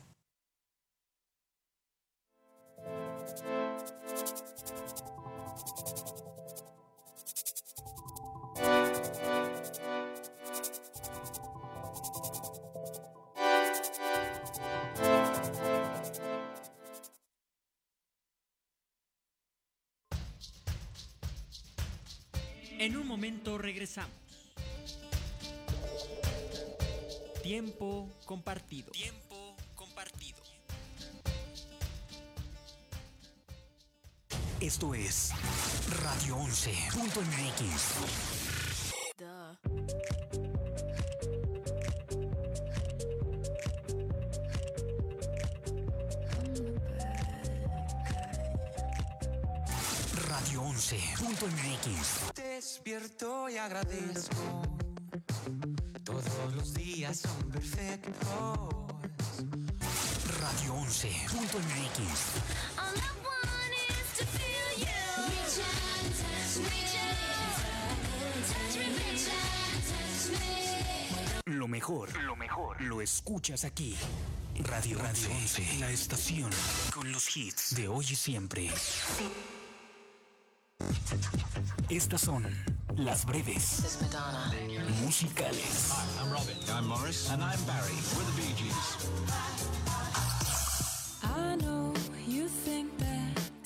Compartido. 28.26 28.92
Tiempo 28.92 29.56
compartido. 29.76 30.42
Esto 34.60 34.96
es 34.96 35.32
Radio 36.02 36.38
11.mx. 36.38 36.94
Radio 50.30 50.64
11.mx. 50.64 52.34
Despierto 52.36 53.50
y 53.50 53.58
agradezco 53.58 54.73
reach 68.88 69.30
out 69.30 69.64
and 69.74 69.84
touch 69.90 70.32
me. 70.32 71.56
Lo 71.56 71.68
mejor, 71.68 72.10
lo 72.24 72.36
mejor, 72.36 72.82
lo 72.82 73.02
escuchas 73.02 73.64
aquí. 73.64 73.96
Radio 74.60 74.98
Radio 74.98 75.30
11, 75.32 75.80
la 75.80 75.92
estación 75.92 76.50
con 76.94 77.12
los 77.12 77.36
hits 77.36 77.76
de 77.76 77.88
hoy 77.88 78.06
y 78.10 78.16
siempre. 78.16 78.72
Estas 81.90 82.22
son 82.22 82.46
las 82.98 83.26
breves 83.26 84.00
musicales. 85.04 85.92
I'm 86.20 86.32
Robin. 86.32 86.58
I'm 86.76 86.88
Morris. 86.88 87.30
And 87.30 87.42
I'm 87.44 87.60
Barry. 87.66 87.94
We're 88.16 88.26
the 88.26 88.42
Bee 88.42 88.54
Gees. 88.56 89.94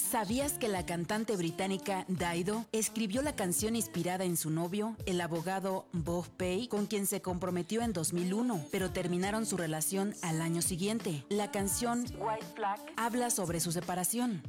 ¿Sabías 0.09 0.53
que 0.53 0.69
la 0.69 0.85
cantante 0.85 1.35
británica 1.35 2.05
Dido 2.07 2.65
escribió 2.71 3.21
la 3.21 3.35
canción 3.35 3.75
inspirada 3.75 4.23
en 4.23 4.37
su 4.37 4.49
novio, 4.49 4.95
el 5.05 5.19
abogado 5.19 5.85
Bob 5.91 6.25
Pay, 6.37 6.69
con 6.69 6.85
quien 6.85 7.05
se 7.05 7.21
comprometió 7.21 7.81
en 7.81 7.91
2001, 7.91 8.67
pero 8.71 8.89
terminaron 8.91 9.45
su 9.45 9.57
relación 9.57 10.15
al 10.21 10.41
año 10.41 10.61
siguiente? 10.61 11.25
La 11.27 11.51
canción 11.51 12.05
White 12.17 12.45
Flag 12.55 12.79
habla 12.95 13.29
sobre 13.29 13.59
su 13.59 13.73
separación. 13.73 14.41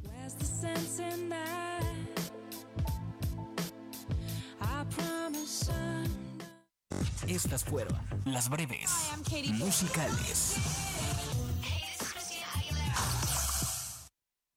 Estas 7.27 7.63
fueron 7.63 7.97
las 8.25 8.49
breves 8.49 8.89
musicales. 9.53 10.55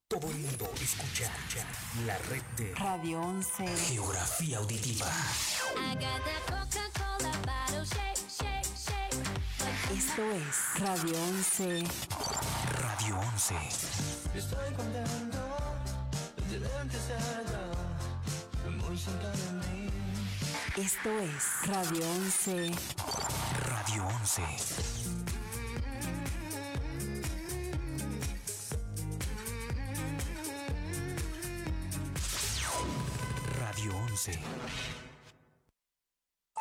Todo 0.08 0.28
el 0.30 0.38
mundo 0.38 0.70
escucha 0.80 1.30
la 2.06 2.18
red 2.28 2.42
de 2.56 2.74
Radio 2.74 3.20
11. 3.20 3.66
Geografía 3.88 4.58
Auditiva. 4.58 5.06
Esto 9.96 10.22
es 10.32 10.80
Radio 10.80 11.14
11. 11.28 11.84
Radio 12.80 13.18
11. 13.18 13.54
Estoy 14.34 14.74
contento 14.74 15.38
de 16.50 16.58
verte 16.58 16.98
cerca, 16.98 17.60
muy 18.70 18.98
cerca 18.98 19.28
de 19.28 19.52
mí. 19.52 19.91
Esto 20.76 21.10
es 21.18 21.68
Radio 21.68 22.00
11. 22.12 22.70
Radio 23.68 24.06
11. 24.06 24.42
Radio 33.58 33.96
11. 34.08 35.01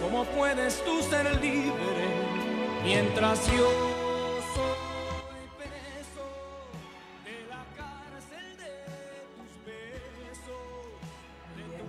¿cómo 0.00 0.24
puedes 0.24 0.84
tú 0.84 1.00
ser 1.02 1.24
libre 1.40 2.04
mientras 2.84 3.46
yo 3.46 3.70
soy 4.54 5.48
preso 5.56 6.24
de 7.24 7.46
la 7.48 7.64
cárcel 7.76 8.56
de 8.58 8.72
tus 9.36 9.50
besos? 9.64 10.60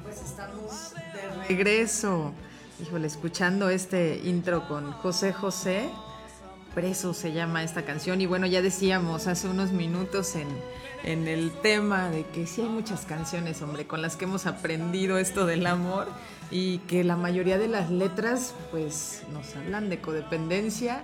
Pues 0.03 0.21
estamos 0.21 0.93
de 0.93 1.47
regreso. 1.47 2.33
Híjole, 2.81 3.07
escuchando 3.07 3.69
este 3.69 4.21
intro 4.23 4.67
con 4.69 4.93
José 4.93 5.33
José. 5.33 5.89
Preso 6.73 7.13
se 7.13 7.33
llama 7.33 7.63
esta 7.63 7.83
canción. 7.83 8.21
Y 8.21 8.25
bueno, 8.25 8.47
ya 8.47 8.61
decíamos 8.61 9.27
hace 9.27 9.47
unos 9.47 9.71
minutos 9.71 10.35
en, 10.35 10.47
en 11.03 11.27
el 11.27 11.51
tema 11.51 12.09
de 12.09 12.25
que 12.25 12.47
sí 12.47 12.61
hay 12.61 12.69
muchas 12.69 13.05
canciones, 13.05 13.61
hombre, 13.61 13.85
con 13.87 14.01
las 14.01 14.15
que 14.15 14.25
hemos 14.25 14.45
aprendido 14.45 15.17
esto 15.17 15.45
del 15.45 15.67
amor 15.67 16.07
y 16.49 16.79
que 16.79 17.03
la 17.03 17.15
mayoría 17.15 17.57
de 17.57 17.67
las 17.67 17.89
letras 17.89 18.53
pues 18.71 19.23
nos 19.33 19.55
hablan 19.55 19.89
de 19.89 19.99
codependencia 19.99 21.03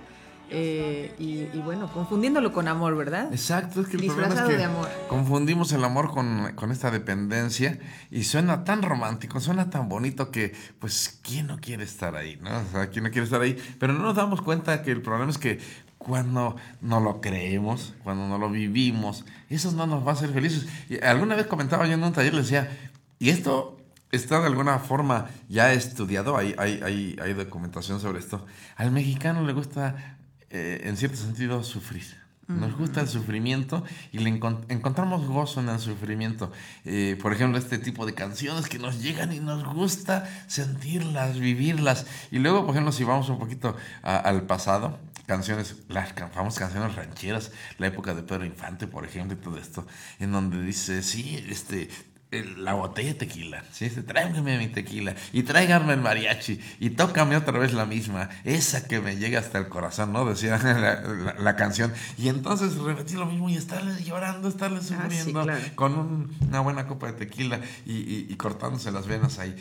eh, 0.50 1.14
y, 1.18 1.56
y 1.56 1.62
bueno, 1.64 1.90
confundiéndolo 1.92 2.52
con 2.52 2.68
amor, 2.68 2.96
¿verdad? 2.96 3.28
Exacto, 3.32 3.80
es 3.80 3.88
que 3.88 3.96
el 3.96 4.06
problema 4.06 4.26
es 4.26 4.30
Disfrazado 4.30 4.48
que 4.50 4.56
de 4.56 4.64
amor. 4.64 4.88
confundimos 5.08 5.72
el 5.72 5.84
amor 5.84 6.10
con, 6.10 6.52
con 6.54 6.70
esta 6.72 6.90
dependencia 6.90 7.78
y 8.10 8.24
suena 8.24 8.64
tan 8.64 8.82
romántico, 8.82 9.40
suena 9.40 9.70
tan 9.70 9.88
bonito 9.88 10.30
que, 10.30 10.54
pues, 10.78 11.18
¿quién 11.22 11.46
no 11.46 11.58
quiere 11.58 11.84
estar 11.84 12.16
ahí? 12.16 12.38
¿no? 12.42 12.50
O 12.58 12.64
sea, 12.72 12.88
¿quién 12.88 13.04
no 13.04 13.10
quiere 13.10 13.24
estar 13.24 13.40
ahí? 13.40 13.56
Pero 13.78 13.92
no 13.92 14.00
nos 14.00 14.16
damos 14.16 14.42
cuenta 14.42 14.82
que 14.82 14.90
el 14.90 15.02
problema 15.02 15.30
es 15.30 15.38
que 15.38 15.58
cuando 15.98 16.56
no 16.80 17.00
lo 17.00 17.20
creemos, 17.20 17.94
cuando 18.04 18.28
no 18.28 18.38
lo 18.38 18.50
vivimos, 18.50 19.24
eso 19.50 19.72
no 19.72 19.86
nos 19.86 20.06
va 20.06 20.12
a 20.12 20.14
hacer 20.14 20.30
felices. 20.30 20.66
Y 20.88 21.02
alguna 21.04 21.34
vez 21.36 21.46
comentaba 21.46 21.86
yo 21.86 21.94
en 21.94 22.02
un 22.04 22.12
taller, 22.12 22.32
le 22.34 22.42
decía, 22.42 22.70
y 23.18 23.30
esto 23.30 23.76
está 24.10 24.40
de 24.40 24.46
alguna 24.46 24.78
forma 24.78 25.26
ya 25.48 25.72
estudiado, 25.72 26.36
hay, 26.36 26.54
hay, 26.56 26.80
hay, 26.82 27.16
hay 27.20 27.34
documentación 27.34 28.00
sobre 28.00 28.20
esto. 28.20 28.46
Al 28.76 28.90
mexicano 28.90 29.44
le 29.44 29.52
gusta, 29.52 30.17
eh, 30.50 30.82
en 30.84 30.96
cierto 30.96 31.16
sentido, 31.16 31.62
sufrir. 31.64 32.04
Nos 32.48 32.74
gusta 32.78 33.02
el 33.02 33.08
sufrimiento 33.08 33.84
y 34.10 34.20
le 34.20 34.30
encon- 34.30 34.64
encontramos 34.70 35.26
gozo 35.26 35.60
en 35.60 35.68
el 35.68 35.78
sufrimiento. 35.78 36.50
Eh, 36.86 37.18
por 37.20 37.34
ejemplo, 37.34 37.58
este 37.58 37.76
tipo 37.76 38.06
de 38.06 38.14
canciones 38.14 38.68
que 38.70 38.78
nos 38.78 39.02
llegan 39.02 39.34
y 39.34 39.38
nos 39.40 39.62
gusta 39.64 40.26
sentirlas, 40.46 41.38
vivirlas. 41.38 42.06
Y 42.30 42.38
luego, 42.38 42.62
por 42.64 42.70
ejemplo, 42.70 42.90
si 42.92 43.04
vamos 43.04 43.28
un 43.28 43.38
poquito 43.38 43.76
a- 44.02 44.16
al 44.16 44.44
pasado, 44.46 44.98
canciones, 45.26 45.76
las 45.88 46.14
famosas 46.32 46.58
canciones 46.58 46.94
rancheras, 46.94 47.52
la 47.76 47.88
época 47.88 48.14
de 48.14 48.22
Pedro 48.22 48.46
Infante, 48.46 48.86
por 48.86 49.04
ejemplo, 49.04 49.36
y 49.36 49.40
todo 49.42 49.58
esto, 49.58 49.86
en 50.18 50.32
donde 50.32 50.62
dice, 50.62 51.02
sí, 51.02 51.44
este, 51.50 51.90
el- 52.30 52.64
la 52.64 52.74
botella 52.74 53.08
de 53.08 53.14
tequila, 53.14 53.64
¿sí? 53.72 53.88
Tráigame 53.88 54.58
mi 54.58 54.68
tequila 54.68 55.14
y 55.32 55.44
tráigame 55.44 55.94
el 55.94 56.00
mariachi 56.00 56.60
y 56.78 56.90
tócame 56.90 57.36
otra 57.36 57.58
vez 57.58 57.72
la 57.72 57.86
misma, 57.86 58.28
esa 58.44 58.86
que 58.86 59.00
me 59.00 59.16
llega 59.16 59.38
hasta 59.40 59.58
el 59.58 59.68
corazón, 59.68 60.12
¿no? 60.12 60.24
Decía 60.26 60.58
la, 60.62 61.00
la- 61.00 61.34
la 61.38 61.56
canción. 61.56 61.92
Y 62.18 62.28
entonces 62.28 62.74
repetí 62.76 63.14
lo 63.14 63.26
mismo 63.26 63.48
y 63.48 63.56
estarle 63.56 64.02
llorando, 64.04 64.48
estarle 64.48 64.80
sí, 64.80 64.88
sufriendo 64.94 65.42
claro. 65.44 65.60
con 65.74 65.94
un- 65.98 66.36
una 66.48 66.60
buena 66.60 66.86
copa 66.86 67.06
de 67.06 67.12
tequila 67.14 67.60
y, 67.86 67.92
y- 67.94 68.26
y 68.28 68.36
cortándose 68.36 68.90
las 68.90 69.06
venas 69.06 69.38
ahí. 69.38 69.54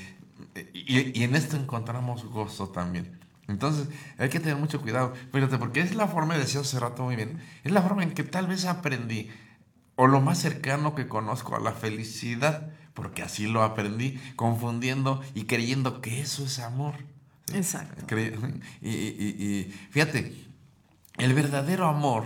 Y, 0.73 1.19
y 1.19 1.23
en 1.23 1.35
esto 1.35 1.55
encontramos 1.55 2.25
gozo 2.25 2.69
también. 2.69 3.17
Entonces 3.47 3.87
hay 4.17 4.27
que 4.29 4.39
tener 4.41 4.57
mucho 4.57 4.81
cuidado, 4.81 5.13
fíjate, 5.31 5.57
porque 5.57 5.79
es 5.79 5.95
la 5.95 6.07
forma, 6.07 6.37
decía 6.37 6.59
hace 6.61 6.79
rato 6.79 7.03
muy 7.03 7.15
bien, 7.15 7.39
es 7.63 7.71
la 7.71 7.81
forma 7.81 8.03
en 8.03 8.11
que 8.11 8.23
tal 8.23 8.45
vez 8.47 8.65
aprendí, 8.65 9.29
o 9.97 10.07
lo 10.07 10.21
más 10.21 10.37
cercano 10.39 10.95
que 10.95 11.09
conozco 11.09 11.55
a 11.57 11.59
la 11.59 11.73
felicidad, 11.73 12.71
porque 12.93 13.21
así 13.23 13.47
lo 13.47 13.63
aprendí, 13.63 14.19
confundiendo 14.37 15.21
y 15.35 15.43
creyendo 15.43 16.01
que 16.01 16.21
eso 16.21 16.45
es 16.45 16.59
amor. 16.59 16.95
Exacto. 17.53 18.05
Y- 18.81 18.89
y- 18.89 19.35
y 19.39 19.73
fíjate, 19.91 20.33
el 21.17 21.33
verdadero 21.33 21.87
amor 21.87 22.25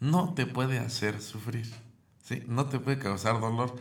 no 0.00 0.34
te 0.34 0.46
puede 0.46 0.78
hacer 0.78 1.20
sufrir, 1.20 1.72
¿sí? 2.22 2.42
no 2.46 2.66
te 2.66 2.78
puede 2.78 2.98
causar 2.98 3.40
dolor. 3.40 3.76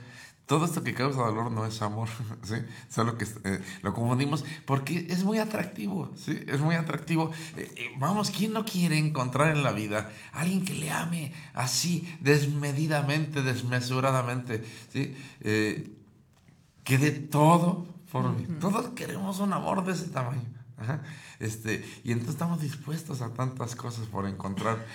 Todo 0.47 0.63
esto 0.63 0.81
que 0.81 0.93
causa 0.93 1.19
dolor 1.19 1.51
no 1.51 1.65
es 1.65 1.81
amor, 1.81 2.07
¿sí? 2.43 2.55
Solo 2.89 3.17
que 3.17 3.25
eh, 3.43 3.61
lo 3.83 3.93
confundimos 3.93 4.45
porque 4.65 5.05
es 5.09 5.25
muy 5.25 5.39
atractivo, 5.39 6.11
¿sí? 6.15 6.39
Es 6.47 6.61
muy 6.61 6.75
atractivo. 6.75 7.31
Eh, 7.57 7.69
eh, 7.75 7.91
vamos, 7.99 8.31
¿quién 8.31 8.53
no 8.53 8.63
quiere 8.63 8.97
encontrar 8.97 9.55
en 9.55 9.61
la 9.61 9.73
vida 9.73 10.09
a 10.31 10.41
alguien 10.41 10.63
que 10.63 10.73
le 10.73 10.89
ame 10.89 11.33
así, 11.53 12.07
desmedidamente, 12.21 13.43
desmesuradamente, 13.43 14.63
¿sí? 14.91 15.15
Que 15.41 16.97
dé 16.97 17.11
todo 17.11 17.85
por 18.09 18.33
mí. 18.33 18.47
Todos 18.61 18.87
queremos 18.95 19.39
un 19.39 19.51
amor 19.51 19.83
de 19.83 19.91
ese 19.91 20.07
tamaño. 20.07 20.47
Ajá. 20.77 21.01
Este, 21.39 21.83
y 22.05 22.13
entonces 22.13 22.35
estamos 22.35 22.61
dispuestos 22.61 23.21
a 23.21 23.33
tantas 23.33 23.75
cosas 23.75 24.07
por 24.07 24.25
encontrar 24.25 24.85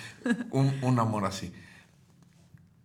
un, 0.49 0.73
un 0.81 0.99
amor 0.99 1.25
así. 1.25 1.53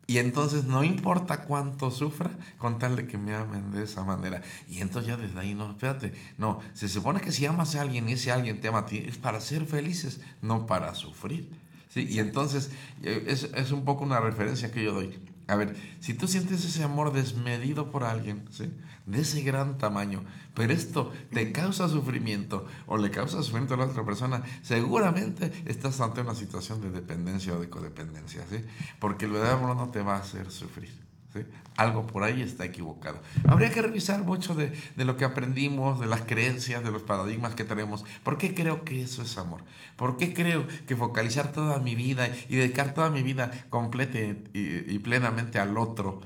Y 0.09 0.16
entonces 0.16 0.64
no 0.64 0.85
importa 0.85 1.42
cuánto 1.42 1.90
sufra, 1.90 2.31
con 2.57 2.79
tal 2.79 2.97
de 2.97 3.07
que 3.07 3.18
me 3.18 3.35
amen 3.35 3.71
de 3.73 3.85
esa 3.85 4.05
manera. 4.05 4.40
Y 4.66 4.81
entonces 4.81 5.07
ya 5.07 5.18
desde 5.18 5.38
ahí, 5.38 5.55
no, 5.55 5.71
espérate, 5.71 6.14
no, 6.38 6.61
se 6.73 6.88
supone 6.88 7.21
que 7.21 7.31
si 7.31 7.44
amas 7.44 7.77
a 7.77 7.83
alguien 7.83 8.09
y 8.09 8.12
ese 8.12 8.33
alguien 8.33 8.59
te 8.59 8.68
ama 8.68 8.79
a 8.79 8.87
ti, 8.87 9.05
es 9.07 9.18
para 9.18 9.38
ser 9.42 9.66
felices, 9.66 10.23
no 10.40 10.66
para 10.66 10.94
sufrir. 10.94 11.51
¿sí? 11.90 12.07
Y 12.09 12.21
entonces 12.21 12.71
eh, 13.03 13.25
es, 13.27 13.51
es 13.55 13.71
un 13.71 13.85
poco 13.85 14.03
una 14.03 14.18
referencia 14.18 14.73
que 14.73 14.83
yo 14.83 14.94
doy. 14.94 15.14
A 15.49 15.57
ver, 15.57 15.75
si 16.01 16.13
tú 16.13 16.29
sientes 16.29 16.63
ese 16.63 16.85
amor 16.85 17.11
desmedido 17.11 17.91
por 17.91 18.05
alguien, 18.05 18.45
¿sí? 18.51 18.71
de 19.07 19.23
ese 19.23 19.43
gran 19.43 19.79
tamaño, 19.79 20.23
pero 20.55 20.75
esto 20.75 21.11
te 21.33 21.53
causa 21.53 21.89
sufrimiento 21.89 22.67
o 22.87 22.99
le 22.99 23.11
causa 23.11 23.43
sufrimiento 23.43 23.73
a 23.73 23.79
la 23.79 23.87
otra 23.87 24.05
persona, 24.05 24.43
seguramente 24.61 25.51
estás 25.65 26.03
ante 26.03 26.21
una 26.21 26.35
situación 26.35 26.83
de 26.83 26.91
dependencia 26.91 27.55
o 27.55 27.61
de 27.61 27.71
codependencia, 27.71 28.45
¿sí? 28.51 28.63
porque 29.01 29.25
el 29.25 29.33
verdadero 29.33 29.57
amor 29.57 29.77
no 29.77 29.89
te 29.91 30.03
va 30.03 30.17
a 30.17 30.21
hacer 30.21 30.51
sufrir. 30.51 31.08
¿Sí? 31.33 31.41
Algo 31.77 32.07
por 32.07 32.25
ahí 32.25 32.43
está 32.43 32.64
equivocado. 32.64 33.21
Habría 33.47 33.71
que 33.71 33.83
revisar 33.83 34.23
mucho 34.25 34.55
de, 34.55 34.73
de 34.97 35.05
lo 35.05 35.17
que 35.17 35.25
aprendimos, 35.25 36.01
de 36.01 36.07
las 36.07 36.23
creencias, 36.23 36.83
de 36.83 36.91
los 36.91 37.03
paradigmas 37.03 37.55
que 37.55 37.64
tenemos. 37.64 38.05
¿Por 38.23 38.38
qué 38.38 38.55
creo 38.55 38.85
que 38.85 39.03
eso 39.03 39.23
es 39.23 39.38
amor? 39.38 39.62
¿Por 39.97 40.17
qué 40.17 40.35
creo 40.35 40.67
que 40.87 40.97
focalizar 40.97 41.53
toda 41.53 41.79
mi 41.79 41.95
vida 41.95 42.29
y 42.49 42.57
dedicar 42.57 42.95
toda 42.95 43.11
mi 43.11 43.23
vida 43.23 43.51
completa 43.71 44.19
y, 44.19 44.38
y 44.55 44.99
plenamente 44.99 45.59
al 45.59 45.77
otro? 45.79 46.21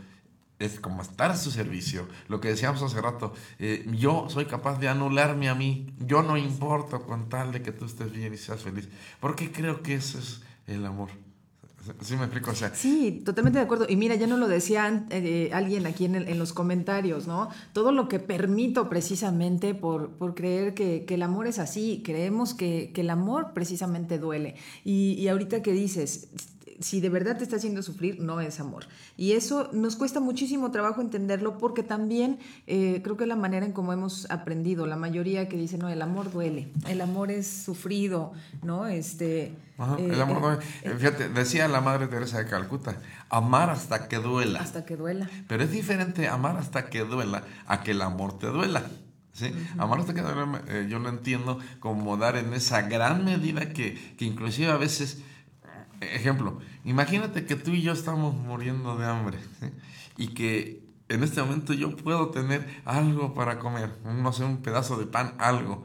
es 0.64 0.80
como 0.80 1.02
estar 1.02 1.30
a 1.30 1.36
su 1.36 1.50
servicio. 1.50 2.08
Lo 2.28 2.40
que 2.40 2.48
decíamos 2.48 2.82
hace 2.82 3.00
rato, 3.00 3.34
eh, 3.58 3.84
yo 3.90 4.26
soy 4.28 4.46
capaz 4.46 4.78
de 4.78 4.88
anularme 4.88 5.48
a 5.48 5.54
mí, 5.54 5.92
yo 5.98 6.22
no 6.22 6.36
importo 6.36 7.02
con 7.02 7.28
tal 7.28 7.52
de 7.52 7.62
que 7.62 7.72
tú 7.72 7.84
estés 7.84 8.12
bien 8.12 8.32
y 8.32 8.36
seas 8.36 8.62
feliz. 8.62 8.88
Porque 9.20 9.50
creo 9.50 9.82
que 9.82 9.94
ese 9.94 10.18
es 10.18 10.42
el 10.66 10.86
amor. 10.86 11.10
¿Sí 12.00 12.16
me 12.16 12.24
explico? 12.24 12.52
O 12.52 12.54
sea, 12.54 12.74
Sí, 12.74 13.22
totalmente 13.24 13.58
de 13.58 13.64
acuerdo. 13.64 13.86
Y 13.88 13.96
mira, 13.96 14.14
ya 14.14 14.26
nos 14.26 14.38
lo 14.38 14.46
decía 14.46 15.06
eh, 15.10 15.50
alguien 15.52 15.86
aquí 15.86 16.04
en, 16.04 16.14
en 16.14 16.38
los 16.38 16.52
comentarios, 16.52 17.26
¿no? 17.26 17.48
Todo 17.72 17.90
lo 17.90 18.08
que 18.08 18.20
permito 18.20 18.88
precisamente 18.88 19.74
por, 19.74 20.10
por 20.10 20.34
creer 20.34 20.74
que, 20.74 21.04
que 21.04 21.14
el 21.14 21.22
amor 21.22 21.46
es 21.46 21.58
así, 21.58 22.02
creemos 22.04 22.54
que, 22.54 22.92
que 22.94 23.00
el 23.00 23.10
amor 23.10 23.52
precisamente 23.52 24.18
duele. 24.18 24.54
Y, 24.84 25.14
y 25.14 25.28
ahorita 25.28 25.62
que 25.62 25.72
dices, 25.72 26.28
si 26.82 27.00
de 27.00 27.08
verdad 27.08 27.38
te 27.38 27.44
está 27.44 27.56
haciendo 27.56 27.82
sufrir, 27.82 28.20
no 28.20 28.40
es 28.40 28.60
amor. 28.60 28.84
Y 29.16 29.32
eso 29.32 29.70
nos 29.72 29.96
cuesta 29.96 30.20
muchísimo 30.20 30.70
trabajo 30.70 31.00
entenderlo 31.00 31.56
porque 31.58 31.82
también 31.82 32.38
eh, 32.66 33.00
creo 33.02 33.16
que 33.16 33.24
la 33.26 33.36
manera 33.36 33.64
en 33.64 33.72
cómo 33.72 33.92
hemos 33.92 34.30
aprendido, 34.30 34.86
la 34.86 34.96
mayoría 34.96 35.48
que 35.48 35.56
dice, 35.56 35.78
no, 35.78 35.88
el 35.88 36.02
amor 36.02 36.30
duele, 36.30 36.68
el 36.88 37.00
amor 37.00 37.30
es 37.30 37.46
sufrido, 37.46 38.32
¿no? 38.62 38.86
Este, 38.86 39.54
Ajá, 39.78 39.96
eh, 39.98 40.10
el 40.12 40.20
amor 40.20 40.60
eh, 40.60 40.66
es- 40.82 40.92
Fíjate, 40.98 41.28
decía 41.30 41.68
la 41.68 41.80
Madre 41.80 42.06
Teresa 42.08 42.38
de 42.38 42.46
Calcuta, 42.50 42.96
amar 43.30 43.70
hasta 43.70 44.08
que 44.08 44.16
duela. 44.18 44.60
hasta 44.60 44.84
que 44.84 44.96
duela. 44.96 45.30
Pero 45.48 45.64
es 45.64 45.70
diferente 45.70 46.28
amar 46.28 46.56
hasta 46.56 46.86
que 46.90 47.00
duela 47.00 47.44
a 47.66 47.82
que 47.82 47.92
el 47.92 48.02
amor 48.02 48.38
te 48.38 48.48
duela. 48.48 48.82
¿sí? 49.32 49.50
Amar 49.78 50.00
hasta 50.00 50.12
que 50.12 50.20
duela, 50.20 50.62
eh, 50.68 50.86
yo 50.90 50.98
lo 50.98 51.08
entiendo 51.08 51.58
como 51.80 52.16
dar 52.18 52.36
en 52.36 52.52
esa 52.52 52.82
gran 52.82 53.24
medida 53.24 53.72
que, 53.72 54.14
que 54.18 54.24
inclusive 54.26 54.70
a 54.70 54.76
veces, 54.76 55.18
eh, 55.18 55.22
ejemplo, 56.02 56.58
imagínate 56.84 57.44
que 57.46 57.56
tú 57.56 57.70
y 57.72 57.82
yo 57.82 57.92
estamos 57.92 58.34
muriendo 58.34 58.96
de 58.96 59.06
hambre 59.06 59.38
¿sí? 59.60 59.66
y 60.16 60.28
que 60.28 60.82
en 61.08 61.22
este 61.22 61.42
momento 61.42 61.72
yo 61.74 61.94
puedo 61.96 62.30
tener 62.30 62.80
algo 62.84 63.34
para 63.34 63.58
comer, 63.58 63.90
no 64.04 64.32
sé, 64.32 64.44
un 64.44 64.62
pedazo 64.62 64.96
de 64.98 65.06
pan, 65.06 65.34
algo. 65.38 65.84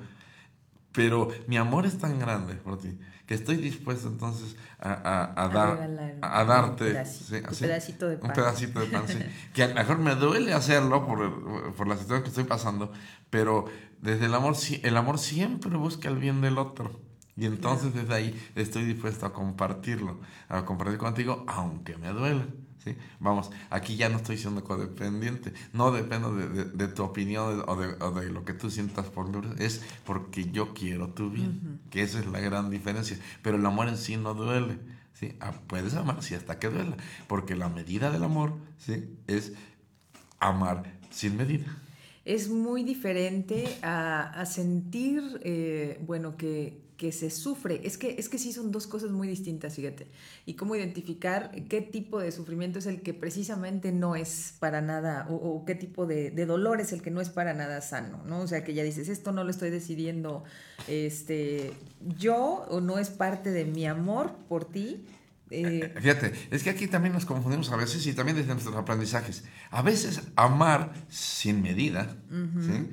Pero 0.91 1.29
mi 1.47 1.57
amor 1.57 1.85
es 1.85 1.97
tan 1.97 2.17
grande 2.19 2.55
por 2.55 2.79
ti 2.79 2.97
que 3.27 3.33
estoy 3.33 3.57
dispuesto 3.57 4.07
entonces 4.07 4.55
a, 4.79 4.93
a- 4.93 5.43
a 5.43 5.49
dar, 5.49 5.77
a, 6.21 6.39
a 6.39 6.41
un 6.43 6.47
darte 6.47 6.85
pedacito, 6.85 7.53
sí, 7.53 7.65
de 8.07 8.15
un 8.15 8.21
pan. 8.21 8.33
pedacito 8.33 8.79
de 8.79 8.85
pan, 8.87 9.07
sí. 9.07 9.19
que 9.53 9.63
a 9.63 9.67
lo 9.67 9.75
mejor 9.75 9.99
me 9.99 10.15
duele 10.15 10.53
hacerlo 10.53 11.05
por, 11.05 11.73
por 11.75 11.87
la 11.87 11.95
situación 11.97 12.23
que 12.23 12.29
estoy 12.29 12.45
pasando, 12.45 12.93
pero 13.29 13.65
desde 14.01 14.27
el 14.27 14.33
amor, 14.33 14.55
el 14.81 14.95
amor 14.97 15.19
siempre 15.19 15.75
busca 15.75 16.07
el 16.07 16.15
bien 16.17 16.39
del 16.39 16.57
otro. 16.57 17.01
Y 17.37 17.45
entonces 17.45 17.93
desde 17.93 18.13
ahí 18.13 18.49
estoy 18.55 18.83
dispuesto 18.85 19.25
a 19.27 19.33
compartirlo, 19.33 20.19
a 20.49 20.65
compartir 20.65 20.97
contigo, 20.97 21.45
aunque 21.47 21.95
me 21.97 22.07
duela. 22.09 22.47
¿sí? 22.83 22.95
Vamos, 23.19 23.51
aquí 23.69 23.95
ya 23.95 24.09
no 24.09 24.17
estoy 24.17 24.37
siendo 24.37 24.63
codependiente, 24.63 25.53
no 25.71 25.91
dependo 25.91 26.33
de, 26.35 26.47
de- 26.49 26.65
de 26.65 26.87
tu 26.87 27.03
opinión 27.03 27.63
o 27.67 27.75
de, 27.75 27.87
o 28.03 28.11
de 28.11 28.31
lo 28.31 28.43
que 28.43 28.53
tú 28.53 28.71
sientas 28.71 29.05
por 29.07 29.29
mí, 29.29 29.39
es 29.59 29.83
porque 30.05 30.49
yo 30.51 30.73
quiero 30.73 31.09
tu 31.09 31.29
bien, 31.29 31.79
que 31.91 32.01
esa 32.01 32.19
es 32.19 32.25
la 32.25 32.39
gran 32.39 32.69
diferencia. 32.71 33.19
Pero 33.43 33.57
el 33.57 33.65
amor 33.65 33.87
en 33.87 33.97
sí 33.97 34.17
no 34.17 34.33
duele. 34.33 34.79
¿sí? 35.13 35.35
Ah, 35.39 35.53
puedes 35.67 35.93
amar 35.95 36.21
sí, 36.23 36.33
hasta 36.35 36.57
que 36.59 36.69
duela, 36.69 36.97
porque 37.27 37.55
la 37.55 37.69
medida 37.69 38.09
del 38.11 38.23
amor 38.23 38.53
¿sí? 38.79 39.15
es 39.27 39.53
amar 40.39 40.83
sin 41.11 41.37
medida. 41.37 41.65
Es 42.25 42.49
muy 42.49 42.83
diferente 42.83 43.77
a, 43.81 44.23
a 44.41 44.45
sentir, 44.45 45.39
eh, 45.43 45.99
bueno, 46.05 46.35
que, 46.35 46.81
que 46.97 47.11
se 47.11 47.29
sufre. 47.29 47.81
Es 47.83 47.97
que, 47.97 48.15
es 48.17 48.27
que 48.27 48.37
sí 48.39 48.51
son 48.51 48.71
dos 48.71 48.87
cosas 48.87 49.11
muy 49.11 49.27
distintas, 49.27 49.75
fíjate. 49.75 50.07
Y 50.45 50.55
cómo 50.55 50.75
identificar 50.75 51.51
qué 51.69 51.81
tipo 51.81 52.19
de 52.19 52.31
sufrimiento 52.31 52.79
es 52.79 52.87
el 52.87 53.01
que 53.01 53.13
precisamente 53.13 53.91
no 53.91 54.15
es 54.15 54.55
para 54.59 54.81
nada, 54.81 55.27
o, 55.29 55.35
o 55.35 55.65
qué 55.65 55.75
tipo 55.75 56.05
de, 56.07 56.31
de 56.31 56.45
dolor 56.45 56.81
es 56.81 56.91
el 56.93 57.01
que 57.01 57.11
no 57.11 57.21
es 57.21 57.29
para 57.29 57.53
nada 57.53 57.81
sano, 57.81 58.23
¿no? 58.25 58.39
O 58.41 58.47
sea, 58.47 58.63
que 58.63 58.73
ya 58.73 58.83
dices, 58.83 59.09
esto 59.09 59.31
no 59.31 59.43
lo 59.43 59.51
estoy 59.51 59.69
decidiendo 59.69 60.43
este, 60.87 61.71
yo, 62.17 62.65
o 62.69 62.81
no 62.81 62.97
es 62.99 63.09
parte 63.09 63.51
de 63.51 63.65
mi 63.65 63.85
amor 63.85 64.35
por 64.49 64.65
ti. 64.65 65.05
eh, 65.49 65.93
Fíjate, 66.01 66.33
es 66.51 66.63
que 66.63 66.69
aquí 66.71 66.87
también 66.87 67.13
nos 67.13 67.25
confundimos 67.25 67.71
a 67.71 67.75
veces 67.77 68.05
y 68.07 68.13
también 68.13 68.37
desde 68.37 68.51
nuestros 68.51 68.75
aprendizajes. 68.75 69.43
A 69.69 69.81
veces 69.81 70.21
amar 70.35 70.93
sin 71.09 71.61
medida 71.61 72.17
¿sí? 72.29 72.89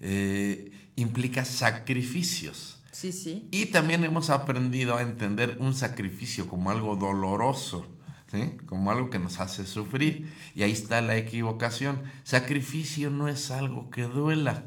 Eh, 0.00 0.70
implica 0.96 1.44
sacrificios. 1.44 2.79
Sí, 2.90 3.12
sí. 3.12 3.48
Y 3.50 3.66
también 3.66 4.04
hemos 4.04 4.30
aprendido 4.30 4.96
a 4.96 5.02
entender 5.02 5.56
un 5.60 5.74
sacrificio 5.74 6.48
como 6.48 6.70
algo 6.70 6.96
doloroso, 6.96 7.86
¿sí? 8.30 8.52
como 8.66 8.90
algo 8.90 9.10
que 9.10 9.18
nos 9.18 9.40
hace 9.40 9.66
sufrir. 9.66 10.32
Y 10.54 10.62
ahí 10.62 10.72
está 10.72 11.00
la 11.00 11.16
equivocación. 11.16 12.02
Sacrificio 12.24 13.10
no 13.10 13.28
es 13.28 13.50
algo 13.50 13.90
que 13.90 14.02
duela. 14.02 14.64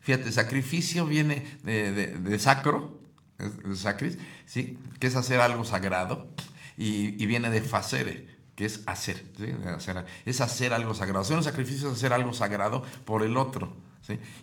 Fíjate, 0.00 0.30
sacrificio 0.32 1.04
viene 1.06 1.44
de, 1.64 1.90
de- 1.92 2.38
sacro, 2.38 3.00
de 3.38 3.74
¿sí? 4.46 4.78
que 5.00 5.08
es 5.08 5.16
hacer 5.16 5.40
algo 5.40 5.64
sagrado, 5.64 6.28
y, 6.78 7.20
y 7.22 7.26
viene 7.26 7.50
de 7.50 7.60
facere, 7.60 8.28
que 8.54 8.66
es 8.66 8.82
hacer, 8.86 9.24
hacer- 9.76 10.04
es 10.24 10.40
hacer 10.40 10.72
algo 10.72 10.94
sagrado. 10.94 11.20
Hacer 11.22 11.36
un 11.36 11.42
sacrificio 11.42 11.88
es 11.90 11.96
hacer 11.96 12.12
algo 12.12 12.32
sagrado 12.32 12.82
por 13.04 13.22
el 13.24 13.36
otro. 13.36 13.76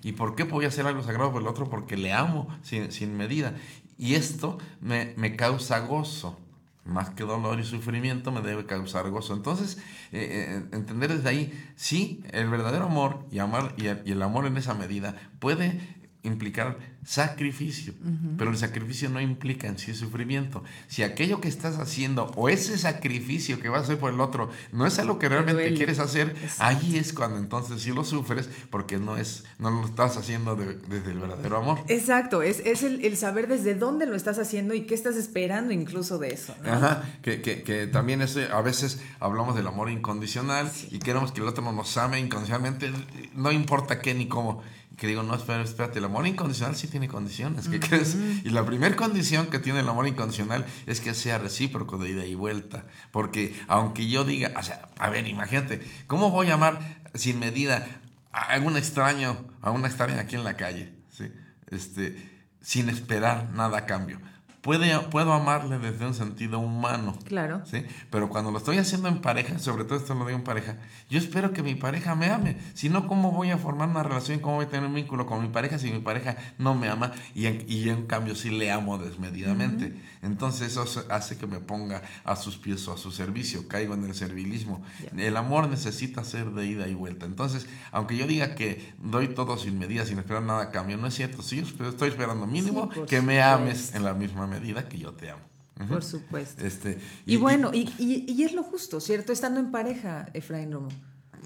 ¿Y 0.04 0.13
por 0.13 0.36
qué 0.36 0.43
voy 0.43 0.65
a 0.65 0.69
hacer 0.69 0.86
algo 0.86 1.04
sagrado 1.04 1.32
por 1.32 1.41
el 1.41 1.47
otro? 1.47 1.69
Porque 1.69 1.97
le 1.97 2.13
amo 2.13 2.47
sin, 2.62 2.91
sin 2.91 3.15
medida. 3.15 3.56
Y 3.97 4.15
esto 4.15 4.58
me, 4.82 5.13
me 5.17 5.36
causa 5.36 5.80
gozo. 5.80 6.39
Más 6.86 7.12
que 7.12 7.23
dolor 7.23 7.62
y 7.62 7.63
sufrimiento 7.63 8.32
me 8.32 8.41
debe 8.41 8.65
causar 8.65 9.10
gozo. 9.10 9.34
Entonces, 9.34 9.78
eh, 10.12 10.62
eh, 10.62 10.65
entender 10.73 11.15
desde 11.15 11.30
ahí, 11.30 11.73
sí, 11.76 12.21
el 12.32 12.49
verdadero 12.49 12.86
amor 12.86 13.26
y, 13.32 13.39
amar, 13.39 13.73
y 13.78 13.88
el 13.88 14.21
amor 14.21 14.45
en 14.45 14.58
esa 14.58 14.73
medida 14.73 15.15
puede 15.39 15.80
implicar 16.23 16.78
sacrificio, 17.06 17.94
pero 18.38 18.52
el 18.52 18.58
sacrificio 18.58 19.10
no 19.10 19.22
implica 19.22 19.68
en 19.68 19.78
sí 19.78 19.94
sufrimiento. 19.94 20.63
Si 20.88 21.04
aquello 21.04 21.42
que 21.42 21.48
estás 21.48 21.78
haciendo 21.80 22.26
o 22.36 22.50
ese 22.50 22.78
sacrificio 22.78 23.60
que 23.60 23.70
vas 23.70 23.82
a 23.82 23.84
hacer 23.84 23.98
por 24.00 24.13
el 24.13 24.20
otro 24.20 24.50
no 24.72 24.86
es 24.86 25.00
algo 25.00 25.20
que 25.20 25.30
realmente 25.30 25.74
quieres 25.74 26.00
hacer, 26.00 26.36
Exacto. 26.42 26.63
ahí 26.63 26.98
es 26.98 27.13
cuando 27.13 27.38
entonces 27.38 27.82
sí 27.82 27.92
lo 27.92 28.04
sufres 28.04 28.50
porque 28.70 28.98
no 28.98 29.18
es 29.18 29.44
no 29.60 29.70
lo 29.72 29.86
estás 29.86 30.18
haciendo 30.18 30.56
de- 30.56 30.76
desde 30.89 31.12
el 31.12 31.20
verdadero 31.20 31.58
amor. 31.58 31.80
Exacto, 31.88 32.42
es, 32.42 32.60
es 32.66 32.84
el, 32.84 33.04
el 33.06 33.18
saber 33.18 33.48
desde 33.48 33.76
dónde 33.76 34.06
lo 34.06 34.16
estás 34.16 34.39
haciendo 34.39 34.74
y 34.74 34.82
qué 34.86 34.96
estás 34.96 35.16
esperando 35.16 35.74
incluso 35.74 36.18
de 36.20 36.34
eso. 36.34 36.56
¿no? 36.63 36.72
Ajá, 36.74 37.04
que, 37.22 37.42
que, 37.42 37.63
que 37.63 37.88
también 37.88 38.22
ese, 38.22 38.48
a 38.52 38.62
veces 38.62 39.00
hablamos 39.20 39.56
del 39.56 39.68
amor 39.68 39.89
incondicional 39.89 40.72
y 40.91 40.99
queremos 40.99 41.32
que 41.32 41.41
el 41.41 41.47
otro 41.47 41.64
nos 41.72 41.97
ame 41.97 42.20
incondicionalmente, 42.20 42.91
no 43.36 43.51
importa 43.51 43.99
qué 44.01 44.14
ni 44.14 44.28
cómo. 44.28 44.62
Que 44.98 45.08
digo, 45.08 45.24
no, 45.24 45.34
espera, 45.36 45.64
espérate, 45.64 46.00
el 46.00 46.06
amor 46.06 46.28
incondicional 46.28 46.76
sí 46.76 46.88
tiene 46.88 47.08
condiciones, 47.08 47.68
¿qué 47.68 47.80
crees? 47.80 48.16
Y 48.44 48.50
la 48.50 48.64
primera 48.66 48.96
condición 48.96 49.48
que 49.48 49.58
tiene 49.60 49.80
el 49.80 49.89
amor 49.89 50.08
incondicional 50.08 50.66
es 50.86 51.02
que 51.02 51.14
sea 51.14 51.39
recíproco 51.39 51.98
de 51.98 52.12
ida 52.12 52.26
y 52.26 52.36
vuelta. 52.36 52.86
Porque 53.12 53.60
aunque 53.68 54.08
yo 54.08 54.24
diga, 54.24 54.54
o 54.58 54.62
sea, 54.62 54.89
a 55.00 55.10
ver, 55.10 55.28
imagínate, 55.28 55.82
¿cómo 56.06 56.30
voy 56.30 56.52
a 56.52 56.54
amar 56.54 56.80
sin 57.16 57.39
medida 57.39 57.88
a 58.32 58.60
un 58.60 58.78
extraño, 58.78 59.46
a 59.62 59.72
una 59.72 59.88
extraña 59.88 60.22
aquí 60.22 60.36
en 60.36 60.44
la 60.44 60.58
calle, 60.58 60.94
¿sí? 61.10 61.32
este, 61.70 62.48
sin 62.62 62.89
esperar 62.89 63.50
nada 63.54 63.80
a 63.80 63.86
cambio. 63.86 64.20
Puede, 64.64 64.97
puedo 65.11 65.34
amarle 65.34 65.78
desde 65.78 66.05
un 66.05 66.14
sentido 66.14 66.57
humano. 66.57 67.18
Claro. 67.26 67.64
¿sí? 67.66 67.86
Pero 68.09 68.30
cuando 68.30 68.49
lo 68.49 68.59
estoy 68.59 68.78
haciendo 68.78 69.09
en 69.09 69.20
pareja, 69.20 69.59
sobre 69.59 69.84
todo 69.84 69.97
esto 69.97 70.16
lo 70.16 70.26
digo 70.26 70.38
en 70.38 70.45
pareja, 70.45 70.78
yo 71.09 71.20
espero 71.20 71.51
que 71.51 71.61
mi 71.61 71.76
pareja 71.76 72.16
me 72.16 72.28
ame. 72.28 72.55
Si 72.74 72.88
no, 72.88 73.05
¿cómo 73.05 73.34
voy 73.34 73.51
a 73.51 73.57
formar 73.57 73.89
una 73.89 74.03
relación? 74.03 74.39
¿Cómo 74.39 74.55
voy 74.55 74.66
a 74.66 74.70
tener 74.70 74.88
un 74.88 74.95
vínculo 74.95 75.26
con 75.26 75.41
mi 75.41 75.49
pareja 75.49 75.78
si 75.78 75.91
mi 75.91 75.99
pareja 75.99 76.38
no 76.57 76.76
me 76.76 76.88
ama 76.88 77.11
y 77.36 77.47
en, 77.47 77.66
y 77.68 77.89
en 77.89 78.07
cambio 78.07 78.36
sí 78.36 78.51
le 78.51 78.72
amo 78.72 78.97
desmedidamente? 78.97 79.99
Entonces 80.22 80.72
eso 80.72 80.86
hace 81.09 81.38
que 81.38 81.45
me 81.45 81.59
ponga 81.59 82.01
a 82.24 82.38
sus 82.38 82.55
pies 82.55 82.88
o 82.88 82.93
a 82.93 82.97
su 82.97 83.11
servicio, 83.11 83.68
caigo 83.68 83.95
en 83.95 84.05
el 84.05 84.16
servilismo. 84.16 84.82
El 85.18 85.36
amor 85.36 85.68
necesita 85.68 86.24
ser 86.24 86.51
de 86.51 86.66
ida 86.66 86.88
y 86.88 86.93
vuelta. 86.93 87.26
Entonces, 87.26 87.68
aunque 87.91 88.16
yo 88.16 88.28
diga 88.28 88.55
que 88.55 88.93
doy 89.03 89.28
todo 89.28 89.57
sin 89.57 89.78
medida, 89.78 90.05
sin 90.05 90.20
esperar 90.20 90.43
nada 90.43 90.64
a 90.64 90.72
cambio, 90.72 90.95
no 90.95 91.07
es 91.07 91.16
cierto. 91.16 91.41
Sí, 91.41 91.61
yo 91.78 91.89
estoy 91.89 92.07
esperando 92.07 92.47
mínimo 92.47 92.89
Sí, 92.93 93.01
que 93.09 93.22
me 93.22 93.41
ames 93.41 93.93
en 93.93 94.05
la 94.05 94.14
misma 94.14 94.47
medida 94.47 94.53
que 94.89 94.97
yo 94.97 95.14
te 95.14 95.30
amo. 95.30 95.41
Por 95.88 96.04
supuesto. 96.04 96.64
Este, 96.66 96.99
Y, 97.26 97.38
bueno, 97.38 97.72
y, 97.74 97.89
y- 97.97 98.26
y 98.32 98.43
es 98.43 98.54
lo 98.54 98.64
justo, 98.64 98.99
¿cierto? 98.99 99.32
Estando 99.34 99.60
en 99.60 99.72
pareja, 99.72 100.28
Efraín 100.34 100.72
Romo. 100.72 100.89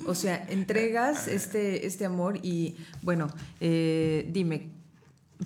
O 0.05 0.13
sea, 0.15 0.45
entregas 0.49 1.27
este, 1.27 1.87
este 1.87 2.05
amor 2.05 2.37
y, 2.43 2.75
bueno, 3.01 3.29
eh, 3.61 4.27
dime, 4.31 4.69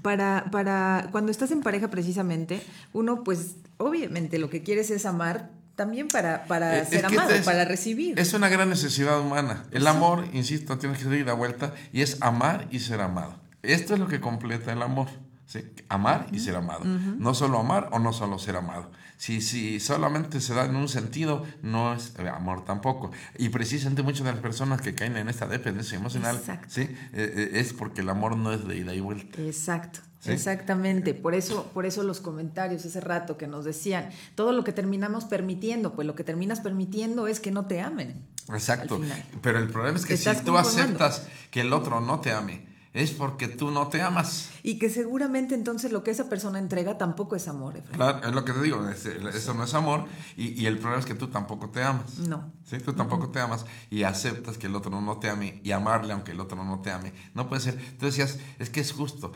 para, 0.01 0.45
para 0.51 1.07
cuando 1.11 1.31
estás 1.31 1.51
en 1.51 1.61
pareja 1.61 1.89
precisamente, 1.89 2.61
uno 2.91 3.23
pues 3.23 3.55
obviamente 3.77 4.39
lo 4.39 4.49
que 4.49 4.61
quieres 4.63 4.89
es 4.89 5.05
amar 5.05 5.51
también 5.75 6.07
para, 6.09 6.45
para 6.45 6.79
Eh, 6.79 6.85
ser 6.85 7.05
amado, 7.05 7.29
esta 7.29 7.35
es- 7.39 7.45
para 7.45 7.65
recibir. 7.65 8.19
Es 8.19 8.33
una 8.33 8.49
gran 8.49 8.69
necesidad 8.69 9.19
humana. 9.21 9.63
El 9.71 9.87
amor, 9.87 10.25
insisto, 10.33 10.77
tiene 10.77 10.97
que 10.97 11.03
ser 11.03 11.13
ida 11.13 11.33
vuelta 11.33 11.73
y 11.93 12.01
es 12.01 12.17
amar 12.21 12.67
y 12.71 12.79
ser 12.79 12.99
amado. 13.01 13.39
Esto 13.63 13.93
es 13.93 13.99
lo 13.99 14.07
que 14.07 14.19
completa 14.19 14.73
el 14.73 14.81
amor. 14.81 15.07
¿Sí? 15.51 15.65
Amar 15.89 16.27
y 16.31 16.39
ser 16.39 16.55
amado. 16.55 16.85
No 16.85 17.33
solo 17.33 17.59
amar 17.59 17.89
o 17.91 17.99
no 17.99 18.13
solo 18.13 18.39
ser 18.39 18.55
amado. 18.55 18.89
Si, 19.17 19.41
si 19.41 19.79
solamente 19.79 20.39
se 20.39 20.53
da 20.53 20.65
en 20.65 20.75
un 20.75 20.87
sentido, 20.87 21.43
no 21.61 21.93
es 21.93 22.13
amor 22.33 22.63
tampoco. 22.63 23.11
Y 23.37 23.49
precisamente 23.49 24.01
muchas 24.01 24.25
de 24.25 24.31
las 24.31 24.41
personas 24.41 24.81
que 24.81 24.95
caen 24.95 25.17
en 25.17 25.27
esta 25.27 25.45
dependencia 25.45 25.97
emocional 25.97 26.37
Exacto. 26.37 26.67
¿sí? 26.69 26.81
Eh, 26.81 26.87
eh, 27.13 27.49
es 27.55 27.73
porque 27.73 28.01
el 28.01 28.09
amor 28.09 28.37
no 28.37 28.53
es 28.53 28.65
de 28.65 28.77
ida 28.77 28.95
y 28.95 29.01
vuelta. 29.01 29.41
Exacto, 29.41 29.99
¿Sí? 30.19 30.31
exactamente. 30.31 31.13
Por 31.13 31.35
eso, 31.35 31.69
por 31.73 31.85
eso 31.85 32.01
los 32.03 32.21
comentarios 32.21 32.85
hace 32.85 33.01
rato 33.01 33.37
que 33.37 33.47
nos 33.47 33.65
decían, 33.65 34.09
todo 34.35 34.53
lo 34.53 34.63
que 34.63 34.71
terminamos 34.71 35.25
permitiendo, 35.25 35.93
pues 35.93 36.07
lo 36.07 36.15
que 36.15 36.23
terminas 36.23 36.61
permitiendo 36.61 37.27
es 37.27 37.41
que 37.41 37.51
no 37.51 37.65
te 37.65 37.81
amen. 37.81 38.25
Exacto. 38.53 39.01
Pero 39.41 39.59
el 39.59 39.69
problema 39.69 39.97
es 39.97 40.05
que 40.05 40.15
si 40.15 40.33
tú 40.43 40.57
aceptas 40.57 41.27
que 41.51 41.61
el 41.61 41.73
otro 41.73 41.99
no 41.99 42.21
te 42.21 42.31
ame, 42.31 42.70
es 42.93 43.11
porque 43.11 43.47
tú 43.47 43.71
no 43.71 43.87
te 43.87 44.01
amas. 44.01 44.49
Y 44.63 44.77
que 44.77 44.89
seguramente 44.89 45.55
entonces 45.55 45.91
lo 45.91 46.03
que 46.03 46.11
esa 46.11 46.27
persona 46.29 46.59
entrega 46.59 46.97
tampoco 46.97 47.35
es 47.35 47.47
amor, 47.47 47.77
Efraín. 47.77 47.95
Claro, 47.95 48.27
es 48.27 48.33
lo 48.35 48.43
que 48.45 48.53
te 48.53 48.61
digo, 48.61 48.87
es- 48.89 49.05
eso 49.05 49.53
no 49.53 49.63
es 49.63 49.73
amor 49.73 50.05
y, 50.37 50.61
y 50.61 50.65
el 50.65 50.77
problema 50.77 50.99
es 50.99 51.05
que 51.05 51.15
tú 51.15 51.27
tampoco 51.29 51.69
te 51.69 51.83
amas. 51.83 52.17
No. 52.19 52.51
¿sí? 52.65 52.77
Tú 52.79 52.93
tampoco 52.93 53.29
te 53.29 53.39
amas 53.39 53.65
y 53.89 54.03
aceptas 54.03 54.57
que 54.57 54.67
el 54.67 54.75
otro 54.75 54.91
no 55.01 55.17
te 55.19 55.29
ame 55.29 55.61
y 55.63 55.71
amarle 55.71 56.13
aunque 56.13 56.31
el 56.31 56.39
otro 56.39 56.63
no 56.63 56.79
te 56.81 56.91
ame. 56.91 57.13
No 57.33 57.47
puede 57.47 57.61
ser. 57.61 57.77
Tú 57.97 58.05
decías, 58.05 58.37
es 58.59 58.69
que 58.69 58.81
es 58.81 58.91
justo. 58.91 59.31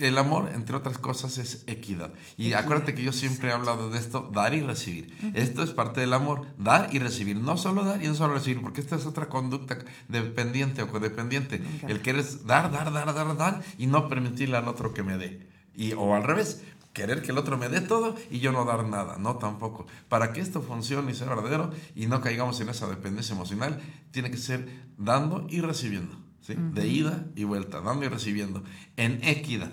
El 0.00 0.18
amor, 0.18 0.50
entre 0.54 0.76
otras 0.76 0.98
cosas, 0.98 1.38
es 1.38 1.62
equidad. 1.66 2.12
Y 2.36 2.54
acuérdate 2.54 2.94
que 2.94 3.02
yo 3.02 3.12
siempre 3.12 3.50
he 3.50 3.52
hablado 3.52 3.90
de 3.90 3.98
esto, 3.98 4.30
dar 4.32 4.54
y 4.54 4.60
recibir. 4.60 5.14
Esto 5.34 5.62
es 5.62 5.70
parte 5.70 6.00
del 6.00 6.14
amor, 6.14 6.46
dar 6.58 6.88
y 6.92 6.98
recibir. 6.98 7.36
No 7.36 7.56
solo 7.56 7.84
dar 7.84 8.02
y 8.02 8.08
no 8.08 8.14
solo 8.14 8.34
recibir, 8.34 8.62
porque 8.62 8.80
esta 8.80 8.96
es 8.96 9.06
otra 9.06 9.28
conducta 9.28 9.78
dependiente 10.08 10.82
o 10.82 10.88
codependiente. 10.88 11.62
El 11.86 12.00
que 12.02 12.10
eres 12.10 12.46
dar, 12.46 12.72
dar, 12.72 12.92
dar, 12.92 13.14
dar, 13.14 13.36
dar 13.36 13.62
y 13.78 13.86
no 13.86 14.08
permitirle 14.08 14.56
al 14.56 14.68
otro 14.68 14.92
que 14.94 15.02
me 15.02 15.18
dé. 15.18 15.46
Y, 15.74 15.92
o 15.92 16.14
al 16.14 16.24
revés, 16.24 16.62
querer 16.96 17.20
que 17.20 17.30
el 17.30 17.36
otro 17.36 17.58
me 17.58 17.68
dé 17.68 17.82
todo 17.82 18.16
y 18.30 18.38
yo 18.38 18.52
no 18.52 18.64
dar 18.64 18.86
nada, 18.86 19.18
no 19.18 19.36
tampoco. 19.36 19.86
Para 20.08 20.32
que 20.32 20.40
esto 20.40 20.62
funcione 20.62 21.12
y 21.12 21.14
sea 21.14 21.28
verdadero 21.28 21.70
y 21.94 22.06
no 22.06 22.22
caigamos 22.22 22.58
en 22.62 22.70
esa 22.70 22.88
dependencia 22.88 23.34
emocional, 23.34 23.82
tiene 24.12 24.30
que 24.30 24.38
ser 24.38 24.66
dando 24.96 25.46
y 25.50 25.60
recibiendo, 25.60 26.16
¿sí? 26.46 26.54
De 26.74 26.86
ida 26.86 27.26
y 27.34 27.44
vuelta, 27.44 27.80
dando 27.80 28.04
y 28.04 28.08
recibiendo, 28.08 28.62
en 28.96 29.22
equidad. 29.24 29.72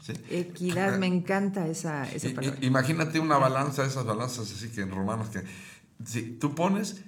¿sí? 0.00 0.12
Equidad, 0.30 0.98
me 0.98 1.06
encanta 1.06 1.66
esa, 1.68 2.10
esa 2.12 2.28
i- 2.42 2.66
imagínate 2.66 3.20
una 3.20 3.36
balanza, 3.38 3.84
esas 3.84 4.04
balanzas 4.04 4.50
así 4.52 4.68
que 4.70 4.80
en 4.82 4.90
romanos 4.90 5.28
que 5.30 5.42
si 6.04 6.22
tú 6.38 6.54
pones 6.54 7.02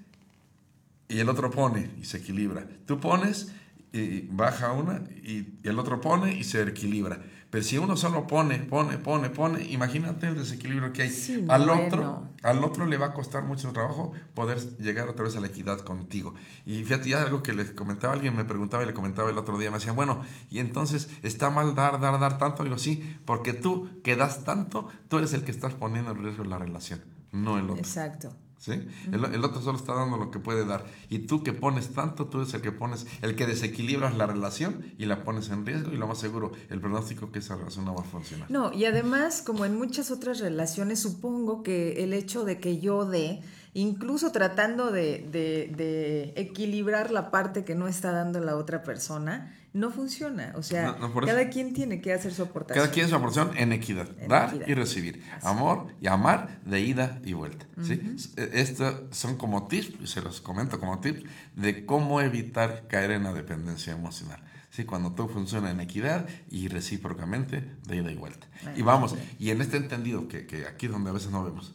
y 1.08 1.18
el 1.18 1.28
otro 1.28 1.50
pone 1.50 1.90
y 2.00 2.04
se 2.04 2.18
equilibra. 2.18 2.66
Tú 2.86 2.98
pones 3.00 3.52
y 3.92 4.22
baja 4.22 4.72
una 4.72 5.02
y, 5.22 5.58
y 5.62 5.68
el 5.68 5.78
otro 5.78 6.00
pone 6.00 6.36
y 6.36 6.44
se 6.44 6.62
equilibra. 6.62 7.22
Pero 7.50 7.62
si 7.64 7.78
uno 7.78 7.96
solo 7.96 8.26
pone, 8.26 8.58
pone, 8.58 8.98
pone, 8.98 9.30
pone, 9.30 9.64
imagínate 9.64 10.26
el 10.26 10.36
desequilibrio 10.36 10.92
que 10.92 11.02
hay. 11.02 11.10
Sí, 11.10 11.44
al 11.48 11.66
bueno. 11.66 11.86
otro, 11.86 12.28
al 12.42 12.64
otro 12.64 12.86
le 12.86 12.96
va 12.96 13.06
a 13.06 13.14
costar 13.14 13.44
mucho 13.44 13.72
trabajo 13.72 14.12
poder 14.34 14.58
llegar 14.78 15.08
otra 15.08 15.24
vez 15.24 15.36
a 15.36 15.40
la 15.40 15.46
equidad 15.46 15.80
contigo. 15.80 16.34
Y 16.64 16.82
fíjate, 16.82 17.10
ya 17.10 17.22
algo 17.22 17.42
que 17.42 17.52
les 17.52 17.70
comentaba 17.70 18.14
alguien, 18.14 18.36
me 18.36 18.44
preguntaba 18.44 18.82
y 18.82 18.86
le 18.86 18.94
comentaba 18.94 19.30
el 19.30 19.38
otro 19.38 19.58
día, 19.58 19.70
me 19.70 19.78
decían, 19.78 19.96
bueno, 19.96 20.22
y 20.50 20.58
entonces 20.58 21.08
está 21.22 21.50
mal 21.50 21.74
dar, 21.74 22.00
dar, 22.00 22.18
dar 22.18 22.38
tanto. 22.38 22.64
Digo, 22.64 22.78
sí, 22.78 23.16
porque 23.24 23.52
tú 23.52 23.88
que 24.02 24.16
das 24.16 24.44
tanto, 24.44 24.88
tú 25.08 25.18
eres 25.18 25.32
el 25.32 25.44
que 25.44 25.52
estás 25.52 25.74
poniendo 25.74 26.10
en 26.10 26.22
riesgo 26.22 26.44
la 26.44 26.58
relación, 26.58 27.04
no 27.32 27.58
el 27.58 27.70
otro. 27.70 27.76
Exacto. 27.76 28.36
¿Sí? 28.58 28.72
El, 29.12 29.24
el 29.24 29.44
otro 29.44 29.60
solo 29.62 29.78
está 29.78 29.94
dando 29.94 30.16
lo 30.16 30.30
que 30.30 30.38
puede 30.38 30.64
dar. 30.64 30.84
Y 31.08 31.20
tú 31.20 31.42
que 31.42 31.52
pones 31.52 31.88
tanto, 31.94 32.26
tú 32.26 32.38
eres 32.40 32.52
el 32.54 32.60
que 32.62 32.72
pones, 32.72 33.06
el 33.22 33.36
que 33.36 33.46
desequilibras 33.46 34.16
la 34.16 34.26
relación 34.26 34.84
y 34.98 35.06
la 35.06 35.24
pones 35.24 35.48
en 35.50 35.64
riesgo 35.66 35.92
y 35.92 35.96
lo 35.96 36.06
más 36.06 36.18
seguro, 36.18 36.52
el 36.70 36.80
pronóstico 36.80 37.30
que 37.32 37.38
esa 37.40 37.56
relación 37.56 37.84
no 37.84 37.94
va 37.94 38.02
a 38.02 38.04
funcionar. 38.04 38.50
No, 38.50 38.72
y 38.72 38.84
además, 38.84 39.42
como 39.42 39.64
en 39.64 39.76
muchas 39.76 40.10
otras 40.10 40.40
relaciones, 40.40 41.00
supongo 41.00 41.62
que 41.62 42.04
el 42.04 42.12
hecho 42.12 42.44
de 42.44 42.58
que 42.60 42.78
yo 42.78 43.04
dé, 43.04 43.40
incluso 43.74 44.32
tratando 44.32 44.90
de, 44.90 45.26
de- 45.30 45.72
de 45.76 46.32
equilibrar 46.36 47.10
la 47.10 47.30
parte 47.30 47.64
que 47.64 47.74
no 47.74 47.88
está 47.88 48.10
dando 48.12 48.40
la 48.40 48.56
otra 48.56 48.82
persona, 48.82 49.55
no 49.76 49.90
funciona. 49.90 50.52
O 50.56 50.62
sea, 50.62 50.96
No, 50.98 51.08
no, 51.08 51.20
cada 51.20 51.48
quien 51.50 51.72
tiene 51.74 52.00
que 52.00 52.12
hacer 52.12 52.32
su 52.32 52.42
aportación. 52.42 52.82
Cada 52.82 52.92
quien 52.94 53.08
su 53.08 53.14
aportación 53.14 53.56
en 53.56 53.72
equidad, 53.72 54.08
En 54.18 54.28
dar 54.28 54.48
equidad. 54.48 54.68
y 54.68 54.74
recibir, 54.74 55.22
amor 55.42 55.88
y 56.00 56.06
amar 56.06 56.60
de 56.64 56.80
ida 56.80 57.20
y 57.24 57.34
vuelta. 57.34 57.66
¿sí? 57.82 58.00
Estos 58.36 58.94
son 59.10 59.36
como 59.36 59.66
tips, 59.68 60.00
y 60.02 60.06
se 60.06 60.22
los 60.22 60.40
comento 60.40 60.80
como 60.80 60.98
tips, 61.00 61.24
de 61.54 61.84
cómo 61.84 62.20
evitar 62.20 62.86
caer 62.88 63.10
en 63.10 63.24
la 63.24 63.32
dependencia 63.34 63.92
emocional. 63.92 64.42
¿sí? 64.70 64.84
Cuando 64.84 65.12
todo 65.12 65.28
funciona 65.28 65.70
en 65.70 65.80
equidad 65.80 66.26
y 66.50 66.68
recíprocamente 66.68 67.62
de 67.86 67.96
ida 67.96 68.10
y 68.10 68.16
vuelta. 68.16 68.46
Y 68.76 68.82
vamos, 68.82 69.14
y 69.38 69.50
en 69.50 69.60
este 69.60 69.76
entendido, 69.76 70.26
que, 70.26 70.46
que 70.46 70.66
aquí 70.66 70.86
es 70.86 70.92
donde 70.92 71.10
a 71.10 71.12
veces 71.12 71.30
no 71.30 71.44
vemos, 71.44 71.74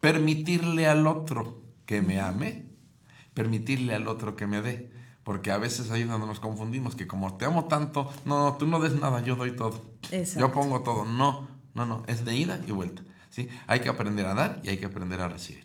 permitirle 0.00 0.86
al 0.86 1.06
otro 1.06 1.62
que 1.84 2.00
me 2.00 2.20
ame, 2.20 2.66
permitirle 3.34 3.94
al 3.94 4.06
otro 4.06 4.36
que 4.36 4.46
me 4.46 4.62
dé. 4.62 4.99
Porque 5.30 5.52
a 5.52 5.58
veces 5.58 5.92
ahí 5.92 6.02
es 6.02 6.08
donde 6.08 6.26
nos 6.26 6.40
confundimos, 6.40 6.96
que 6.96 7.06
como 7.06 7.36
te 7.36 7.44
amo 7.44 7.66
tanto, 7.66 8.12
no, 8.24 8.50
no, 8.50 8.56
tú 8.56 8.66
no 8.66 8.80
des 8.80 8.94
nada, 9.00 9.22
yo 9.22 9.36
doy 9.36 9.52
todo. 9.52 9.80
Exacto. 10.10 10.40
Yo 10.40 10.52
pongo 10.52 10.82
todo. 10.82 11.04
No, 11.04 11.46
no, 11.72 11.86
no, 11.86 12.02
es 12.08 12.24
de 12.24 12.34
ida 12.34 12.60
y 12.66 12.72
vuelta. 12.72 13.02
¿sí? 13.28 13.48
Hay 13.68 13.78
que 13.78 13.88
aprender 13.88 14.26
a 14.26 14.34
dar 14.34 14.60
y 14.64 14.70
hay 14.70 14.78
que 14.78 14.86
aprender 14.86 15.20
a 15.20 15.28
recibir. 15.28 15.62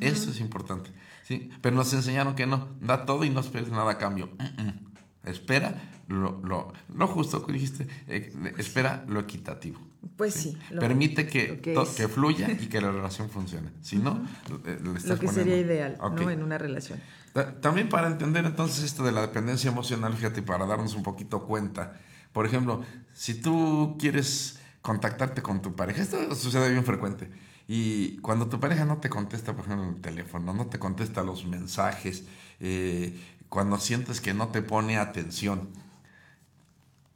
Eso 0.00 0.30
es 0.30 0.38
importante. 0.40 0.90
¿sí? 1.22 1.48
Pero 1.62 1.76
nos 1.76 1.90
enseñaron 1.94 2.34
que 2.34 2.44
no, 2.46 2.68
da 2.82 3.06
todo 3.06 3.24
y 3.24 3.30
no 3.30 3.40
esperes 3.40 3.70
nada 3.70 3.90
a 3.92 3.96
cambio. 3.96 4.28
Mm, 4.38 4.62
mm. 4.64 4.90
Espera 5.30 5.80
lo, 6.08 6.38
lo, 6.44 6.70
lo 6.94 7.06
justo 7.06 7.46
que 7.46 7.54
dijiste, 7.54 7.86
eh, 8.06 8.34
espera 8.58 9.02
lo 9.08 9.18
equitativo. 9.20 9.80
Pues 10.16 10.34
sí. 10.34 10.58
lo- 10.70 10.80
Permite 10.80 11.26
que, 11.26 11.58
que 11.60 11.74
que 11.96 12.08
fluya 12.08 12.50
y 12.50 12.66
que 12.66 12.82
la 12.82 12.90
relación 12.90 13.30
funcione. 13.30 13.70
Si 13.80 13.96
no, 13.96 14.22
eh, 14.66 14.78
le 14.82 14.90
estás 14.98 15.08
lo 15.10 15.18
que 15.20 15.28
sería 15.28 15.56
ideal. 15.56 15.96
¿no? 15.98 16.28
En 16.30 16.42
una 16.42 16.58
relación. 16.58 17.00
Ta- 17.32 17.60
También 17.60 17.88
para 17.88 18.08
entender 18.08 18.44
entonces 18.44 18.84
esto 18.84 19.04
de 19.04 19.12
la 19.12 19.20
dependencia 19.22 19.70
emocional, 19.70 20.14
fíjate, 20.16 20.42
para 20.42 20.66
darnos 20.66 20.94
un 20.94 21.02
poquito 21.02 21.44
cuenta. 21.46 22.00
Por 22.32 22.46
ejemplo, 22.46 22.82
si 23.12 23.34
tú 23.34 23.96
quieres 23.98 24.58
contactarte 24.82 25.42
con 25.42 25.62
tu 25.62 25.74
pareja, 25.76 26.02
esto 26.02 26.34
sucede 26.34 26.70
bien 26.70 26.84
frecuente. 26.84 27.30
Y 27.68 28.16
cuando 28.18 28.48
tu 28.48 28.58
pareja 28.58 28.84
no 28.84 28.98
te 28.98 29.08
contesta, 29.10 29.54
por 29.54 29.64
ejemplo, 29.64 29.88
el 29.90 30.00
teléfono, 30.00 30.52
no 30.54 30.66
te 30.66 30.78
contesta 30.78 31.22
los 31.22 31.44
mensajes, 31.46 32.24
eh, 32.58 33.16
cuando 33.48 33.78
sientes 33.78 34.20
que 34.20 34.34
no 34.34 34.48
te 34.48 34.62
pone 34.62 34.96
atención, 34.98 35.68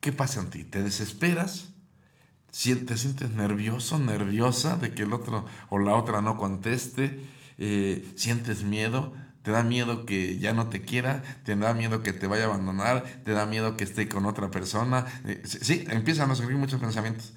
¿qué 0.00 0.12
pasa 0.12 0.40
en 0.40 0.50
ti? 0.50 0.64
¿Te 0.64 0.82
desesperas? 0.82 1.68
¿Te 2.52 2.96
sientes 2.98 3.30
nervioso, 3.32 3.98
nerviosa 3.98 4.76
de 4.76 4.94
que 4.94 5.04
el 5.04 5.12
otro 5.12 5.46
o 5.70 5.78
la 5.78 5.94
otra 5.94 6.22
no 6.22 6.38
conteste? 6.38 7.20
Eh, 7.58 8.12
¿Sientes 8.16 8.64
miedo? 8.64 9.14
¿Te 9.44 9.50
da 9.52 9.62
miedo 9.62 10.06
que 10.06 10.38
ya 10.38 10.52
no 10.54 10.68
te 10.68 10.80
quiera? 10.80 11.22
¿Te 11.44 11.54
da 11.54 11.72
miedo 11.74 12.02
que 12.02 12.12
te 12.12 12.26
vaya 12.26 12.44
a 12.44 12.46
abandonar? 12.46 13.04
¿Te 13.24 13.32
da 13.32 13.46
miedo 13.46 13.76
que 13.76 13.84
esté 13.84 14.08
con 14.08 14.24
otra 14.26 14.50
persona? 14.50 15.04
Eh, 15.26 15.42
sí, 15.44 15.84
empiezan 15.88 16.30
a 16.30 16.34
surgir 16.34 16.56
muchos 16.56 16.80
pensamientos. 16.80 17.34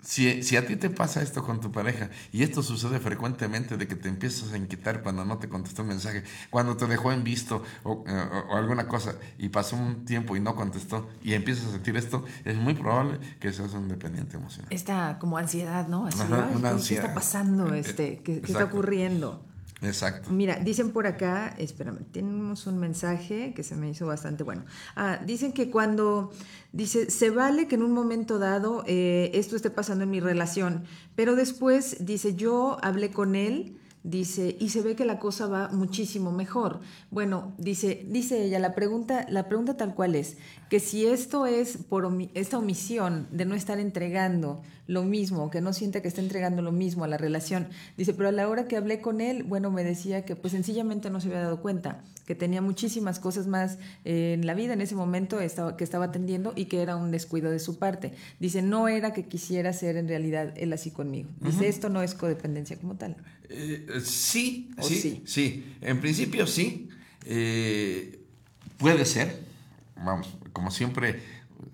si, 0.00 0.42
si 0.42 0.56
a 0.56 0.64
ti 0.64 0.76
te 0.76 0.90
pasa 0.90 1.22
esto 1.22 1.42
con 1.42 1.60
tu 1.60 1.72
pareja 1.72 2.08
y 2.32 2.42
esto 2.42 2.62
sucede 2.62 2.98
frecuentemente 3.00 3.76
de 3.76 3.88
que 3.88 3.96
te 3.96 4.08
empiezas 4.08 4.52
a 4.52 4.56
inquietar 4.56 5.02
cuando 5.02 5.24
no 5.24 5.38
te 5.38 5.48
contestó 5.48 5.82
un 5.82 5.88
mensaje, 5.88 6.22
cuando 6.50 6.76
te 6.76 6.86
dejó 6.86 7.10
en 7.12 7.24
visto 7.24 7.62
o, 7.84 8.04
eh, 8.06 8.12
o- 8.12 8.52
o 8.54 8.56
alguna 8.56 8.86
cosa 8.86 9.16
y 9.38 9.48
pasó 9.48 9.76
un 9.76 10.04
tiempo 10.04 10.36
y 10.36 10.40
no 10.40 10.54
contestó 10.54 11.08
y 11.22 11.32
empiezas 11.34 11.66
a 11.66 11.70
sentir 11.72 11.96
esto, 11.96 12.24
es 12.44 12.56
muy 12.56 12.74
probable 12.74 13.18
que 13.40 13.52
seas 13.52 13.72
un 13.74 13.88
dependiente 13.88 14.36
emocional. 14.36 14.68
Esta 14.72 15.18
como 15.18 15.36
ansiedad, 15.36 15.88
¿no? 15.88 16.06
Así, 16.06 16.20
Ajá, 16.20 16.48
ay, 16.50 16.56
una 16.56 16.68
¿qué- 16.68 16.74
ansiedad. 16.74 17.02
¿Qué 17.02 17.08
está 17.08 17.14
pasando? 17.14 17.74
Este, 17.74 18.18
¿qué, 18.22 18.40
qué 18.40 18.52
está 18.52 18.64
ocurriendo? 18.64 19.44
Exacto. 19.80 20.30
Mira, 20.30 20.56
dicen 20.56 20.90
por 20.90 21.06
acá, 21.06 21.54
espérame, 21.58 22.04
tenemos 22.10 22.66
un 22.66 22.78
mensaje 22.78 23.52
que 23.54 23.62
se 23.62 23.76
me 23.76 23.88
hizo 23.88 24.06
bastante 24.06 24.42
bueno. 24.42 24.64
Ah, 24.96 25.20
dicen 25.24 25.52
que 25.52 25.70
cuando, 25.70 26.32
dice, 26.72 27.10
se 27.10 27.30
vale 27.30 27.68
que 27.68 27.76
en 27.76 27.82
un 27.82 27.92
momento 27.92 28.38
dado 28.38 28.82
eh, 28.86 29.30
esto 29.34 29.54
esté 29.54 29.70
pasando 29.70 30.04
en 30.04 30.10
mi 30.10 30.20
relación, 30.20 30.84
pero 31.14 31.36
después, 31.36 32.04
dice, 32.04 32.34
yo 32.34 32.78
hablé 32.82 33.10
con 33.10 33.36
él, 33.36 33.78
dice, 34.02 34.56
y 34.58 34.70
se 34.70 34.82
ve 34.82 34.96
que 34.96 35.04
la 35.04 35.18
cosa 35.18 35.46
va 35.46 35.68
muchísimo 35.68 36.32
mejor. 36.32 36.80
Bueno, 37.10 37.52
dice, 37.58 38.04
dice 38.08 38.42
ella, 38.42 38.58
la 38.58 38.74
pregunta, 38.74 39.26
la 39.28 39.48
pregunta 39.48 39.76
tal 39.76 39.94
cual 39.94 40.14
es, 40.14 40.38
que 40.70 40.80
si 40.80 41.06
esto 41.06 41.46
es 41.46 41.76
por 41.76 42.08
esta 42.34 42.58
omisión 42.58 43.28
de 43.30 43.44
no 43.44 43.54
estar 43.54 43.78
entregando 43.78 44.62
lo 44.88 45.04
mismo, 45.04 45.50
que 45.50 45.60
no 45.60 45.72
siente 45.72 46.02
que 46.02 46.08
está 46.08 46.20
entregando 46.20 46.62
lo 46.62 46.72
mismo 46.72 47.04
a 47.04 47.08
la 47.08 47.16
relación. 47.16 47.68
Dice, 47.96 48.14
pero 48.14 48.30
a 48.30 48.32
la 48.32 48.48
hora 48.48 48.66
que 48.66 48.76
hablé 48.76 49.00
con 49.00 49.20
él, 49.20 49.44
bueno, 49.44 49.70
me 49.70 49.84
decía 49.84 50.24
que 50.24 50.34
pues 50.34 50.52
sencillamente 50.52 51.10
no 51.10 51.20
se 51.20 51.28
había 51.28 51.42
dado 51.42 51.62
cuenta, 51.62 52.02
que 52.26 52.34
tenía 52.34 52.60
muchísimas 52.60 53.20
cosas 53.20 53.46
más 53.46 53.78
eh, 54.04 54.32
en 54.34 54.46
la 54.46 54.54
vida 54.54 54.72
en 54.72 54.80
ese 54.80 54.96
momento 54.96 55.40
estaba, 55.40 55.76
que 55.76 55.84
estaba 55.84 56.06
atendiendo 56.06 56.54
y 56.56 56.64
que 56.64 56.82
era 56.82 56.96
un 56.96 57.12
descuido 57.12 57.50
de 57.50 57.60
su 57.60 57.78
parte. 57.78 58.14
Dice, 58.40 58.62
no 58.62 58.88
era 58.88 59.12
que 59.12 59.26
quisiera 59.26 59.72
ser 59.72 59.96
en 59.96 60.08
realidad 60.08 60.54
él 60.56 60.72
así 60.72 60.90
conmigo. 60.90 61.28
Dice, 61.40 61.68
esto 61.68 61.88
no 61.88 62.02
es 62.02 62.14
codependencia 62.14 62.76
como 62.78 62.96
tal. 62.96 63.16
Eh, 63.50 63.86
eh, 63.88 64.00
sí, 64.02 64.70
¿O 64.78 64.82
sí, 64.82 64.96
sí? 64.96 65.22
sí, 65.24 65.76
En 65.80 66.00
principio 66.00 66.46
sí. 66.46 66.88
Eh, 67.30 68.20
puede 68.78 69.04
ser. 69.04 69.44
Vamos, 69.96 70.34
como 70.52 70.70
siempre 70.70 71.20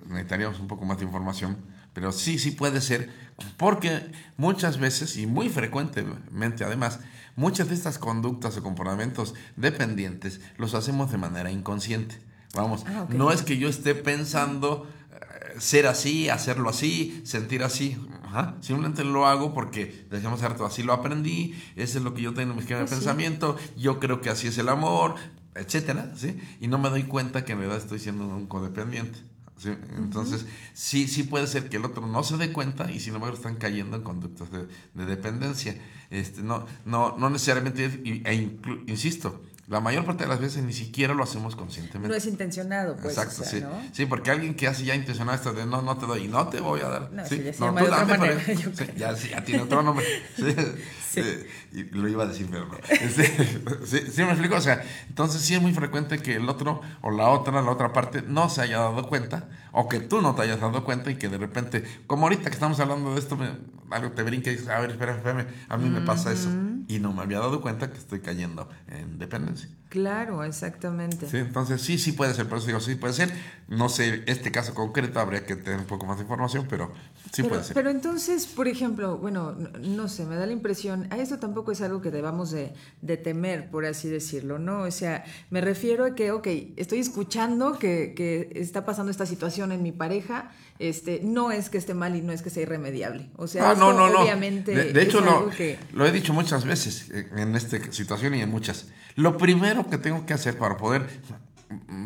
necesitaríamos 0.09 0.59
un 0.59 0.67
poco 0.67 0.85
más 0.85 0.99
de 0.99 1.05
información, 1.05 1.57
pero 1.95 2.13
sí, 2.13 2.39
sí 2.39 2.51
puede 2.51 2.81
ser, 2.83 3.11
porque 3.57 4.13
muchas 4.37 4.79
veces 4.79 5.17
y 5.17 5.27
muy 5.27 5.49
frecuentemente 5.49 6.65
además, 6.65 7.01
muchas 7.37 7.69
de 7.69 7.75
estas 7.75 7.99
conductas 7.99 8.57
o 8.57 8.63
comportamientos 8.63 9.35
dependientes 9.57 10.41
los 10.59 10.75
hacemos 10.75 11.11
de 11.11 11.19
manera 11.19 11.51
inconsciente. 11.51 12.21
Vamos, 12.55 12.85
Ah, 12.87 13.07
no 13.09 13.33
es 13.33 13.43
que 13.43 13.57
yo 13.57 13.69
esté 13.69 13.95
pensando 13.97 14.87
eh, 15.11 15.59
ser 15.59 15.87
así, 15.89 16.29
hacerlo 16.29 16.69
así, 16.71 17.23
sentir 17.25 17.65
así. 17.65 17.97
Ajá. 18.23 18.57
Simplemente 18.61 19.03
lo 19.05 19.27
hago 19.27 19.53
porque, 19.55 20.07
decíamos 20.11 20.43
harto, 20.43 20.65
así 20.65 20.83
lo 20.85 20.93
aprendí, 20.93 21.55
eso 21.75 21.99
es 21.99 22.05
lo 22.05 22.15
que 22.15 22.23
yo 22.23 22.33
tengo 22.35 22.51
en 22.51 22.57
mi 22.57 22.63
esquema 22.63 22.81
de 22.81 22.87
Pues 22.87 22.99
sí. 22.99 23.05
pensamiento, 23.05 23.57
yo 23.77 23.99
creo 23.99 24.21
que 24.21 24.31
así 24.31 24.47
es 24.49 24.59
el 24.59 24.69
amor, 24.69 25.17
etcétera, 25.57 26.13
¿sí? 26.17 26.39
Y 26.61 26.69
no 26.69 26.79
me 26.79 26.91
doy 26.91 27.05
cuenta 27.05 27.45
que 27.45 27.53
en 27.53 27.59
realidad 27.59 27.81
estoy 27.81 27.99
siendo 27.99 28.27
un 28.27 28.47
codependiente. 28.47 29.19
¿Sí? 29.57 29.71
Entonces, 29.97 30.47
sí, 30.73 31.07
sí 31.09 31.23
puede 31.25 31.47
ser 31.47 31.69
que 31.69 31.77
el 31.77 31.85
otro 31.85 32.07
no 32.07 32.23
se 32.25 32.37
dé 32.37 32.53
cuenta 32.53 32.91
y 32.91 33.01
sin 33.01 33.15
embargo 33.15 33.37
están 33.37 33.57
cayendo 33.57 33.97
en 33.97 34.03
conductas 34.03 34.51
de, 34.51 34.67
de 34.95 35.07
dependencia. 35.07 35.77
Este, 36.11 36.43
no, 36.43 36.67
no, 36.85 37.17
no 37.19 37.31
necesariamente, 37.31 37.85
es- 37.87 37.95
e 37.95 38.35
inclu- 38.35 38.83
insisto, 38.89 39.43
la 39.67 39.81
mayor 39.81 40.05
parte 40.05 40.25
de 40.25 40.29
las 40.29 40.41
veces 40.41 40.63
ni 40.63 40.73
siquiera 40.73 41.15
lo 41.15 41.23
hacemos 41.25 41.57
conscientemente. 41.57 42.09
No 42.09 42.15
es 42.15 42.27
intencionado, 42.27 42.97
pues. 42.97 43.17
Exacto, 43.17 43.43
o 43.43 43.45
sea, 43.45 43.59
sí. 43.59 43.61
¿no? 43.63 43.71
Sí, 43.93 44.07
porque 44.07 44.31
alguien 44.31 44.55
que 44.55 44.67
hace 44.69 44.85
ya 44.85 44.95
intencionado 44.95 45.37
esto 45.37 45.53
de 45.53 45.65
no, 45.65 45.81
no 45.83 45.97
te 45.97 46.07
doy 46.07 46.25
y 46.25 46.29
no 46.29 46.49
te 46.49 46.61
voy 46.61 46.81
a 46.83 46.89
dar. 46.89 47.11
No, 47.13 47.25
sí, 47.27 47.43
ya 47.43 47.53
se 47.53 47.61
no, 47.61 47.75
tú 47.75 47.87
dame, 47.87 48.19
manera, 48.19 48.53
yo 48.53 48.71
sí, 48.75 48.85
ya, 48.97 49.17
sí, 49.17 49.29
ya 49.31 49.43
tiene 49.45 49.63
otro 49.63 49.83
nombre. 49.83 50.05
Sí, 51.15 51.23
Sí. 51.23 51.47
y 51.73 51.85
lo 51.97 52.09
iba 52.09 52.25
a 52.25 52.27
decir, 52.27 52.49
pero 52.51 52.67
no. 52.67 52.77
Este, 52.91 53.25
sí, 53.87 54.01
sí, 54.13 54.23
me 54.25 54.31
explico. 54.31 54.57
O 54.57 54.61
sea, 54.61 54.83
entonces 55.09 55.43
sí 55.43 55.55
es 55.55 55.63
muy 55.63 55.73
frecuente 55.73 56.19
que 56.19 56.35
el 56.35 56.49
otro 56.49 56.81
o 57.03 57.13
la 57.13 57.29
otra, 57.29 57.63
la 57.63 57.71
otra 57.71 57.93
parte, 57.93 58.23
no 58.27 58.49
se 58.51 58.63
haya 58.63 58.79
dado 58.79 59.09
cuenta 59.09 59.49
o 59.71 59.89
que 59.89 60.01
tú 60.01 60.21
no 60.21 60.35
te 60.35 60.43
hayas 60.43 60.61
dado 60.61 60.83
cuenta 60.85 61.13
y 61.13 61.15
que 61.17 61.29
de 61.29 61.39
repente, 61.39 61.85
como 62.09 62.25
ahorita 62.25 62.51
que 62.51 62.55
estamos 62.55 62.81
hablando 62.81 63.15
de 63.15 63.21
esto, 63.21 63.37
me- 63.37 63.51
algo 63.91 64.11
te 64.11 64.25
brinca 64.25 64.51
y 64.51 64.55
dices, 64.55 64.69
a 64.69 64.81
ver, 64.81 64.91
espera, 64.91 65.15
espérame, 65.15 65.47
a 65.69 65.77
mí 65.77 65.89
me 65.89 66.01
pasa 66.01 66.33
eso. 66.33 66.49
Y 66.87 66.99
no 66.99 67.13
me 67.13 67.23
había 67.23 67.41
dado 67.41 67.61
cuenta 67.61 67.91
que 67.93 67.99
estoy 67.99 68.21
cayendo 68.21 68.69
en 68.87 69.19
dependencia. 69.19 69.71
Claro, 69.95 70.43
exactamente. 70.43 71.29
Sí, 71.31 71.37
entonces 71.37 71.81
sí, 71.81 71.99
sí 71.99 72.11
puede 72.11 72.35
ser, 72.35 72.49
por 72.49 72.59
eso 72.59 72.67
digo, 72.67 72.81
sí 72.81 72.97
puede 72.97 73.15
ser. 73.15 73.31
No 73.69 73.89
sé, 73.89 74.25
este 74.27 74.51
caso 74.51 74.75
concreto 74.75 75.21
habría 75.21 75.47
que 75.47 75.55
tener 75.55 75.79
un 75.79 75.87
poco 75.87 76.05
más 76.05 76.17
de 76.17 76.25
información, 76.25 76.67
pero 76.69 76.93
sí 77.33 77.43
pero, 77.43 77.49
puede 77.51 77.63
ser. 77.63 77.75
pero 77.75 77.91
entonces, 77.91 78.47
por 78.47 78.67
ejemplo, 78.67 79.17
bueno, 79.19 79.53
no, 79.53 79.71
no 79.79 80.09
sé, 80.09 80.27
me 80.27 80.35
da 80.35 80.47
la 80.47 80.53
impresión, 80.53 81.07
a 81.11 81.19
esto 81.19 81.39
tampoco 81.39 81.71
es 81.71 81.81
algo 81.81 82.03
que 82.03 82.11
debamos 82.11 82.51
de, 82.51 82.73
de 83.03 83.17
temer, 83.17 83.71
por 83.71 83.87
así 83.87 84.09
decirlo, 84.09 84.59
¿no? 84.59 84.83
O 84.83 84.91
sea, 84.91 85.25
me 85.51 85.61
refiero 85.61 86.05
a 86.05 86.17
que, 86.17 86.33
ok, 86.33 86.49
estoy 86.77 86.99
escuchando 86.99 87.79
que, 87.79 88.15
que 88.17 88.51
está 88.57 88.85
pasando 88.85 89.13
esta 89.13 89.27
situación 89.27 89.71
en 89.71 89.81
mi 89.85 89.93
pareja, 89.93 90.51
este, 90.81 91.21
no 91.23 91.53
es 91.53 91.71
que 91.71 91.79
esté 91.79 91.95
mal 91.95 92.17
y 92.17 92.21
no 92.21 92.33
es 92.33 92.43
que 92.43 92.51
sea 92.51 92.65
irremediable. 92.65 93.31
O 93.37 93.47
sea, 93.47 93.71
Ah, 93.71 93.75
no, 93.79 93.93
no, 93.93 94.11
no. 94.11 94.23
obviamente 94.23 94.75
De, 94.75 94.93
de 94.93 95.03
hecho, 95.03 95.21
algo 95.21 95.51
que... 95.57 95.79
lo 95.93 96.05
he 96.05 96.11
dicho 96.11 96.33
muchas 96.33 96.65
veces 96.65 97.11
eh, 97.13 97.29
en 97.37 97.55
esta 97.55 97.79
situación 97.93 98.35
y 98.35 98.41
en 98.43 98.51
muchas. 98.51 98.87
Lo 99.15 99.37
primero 99.37 99.89
que 99.89 99.99
tengo 99.99 100.27
que 100.27 100.35
hacer 100.35 100.59
para 100.59 100.77
poder 100.77 101.09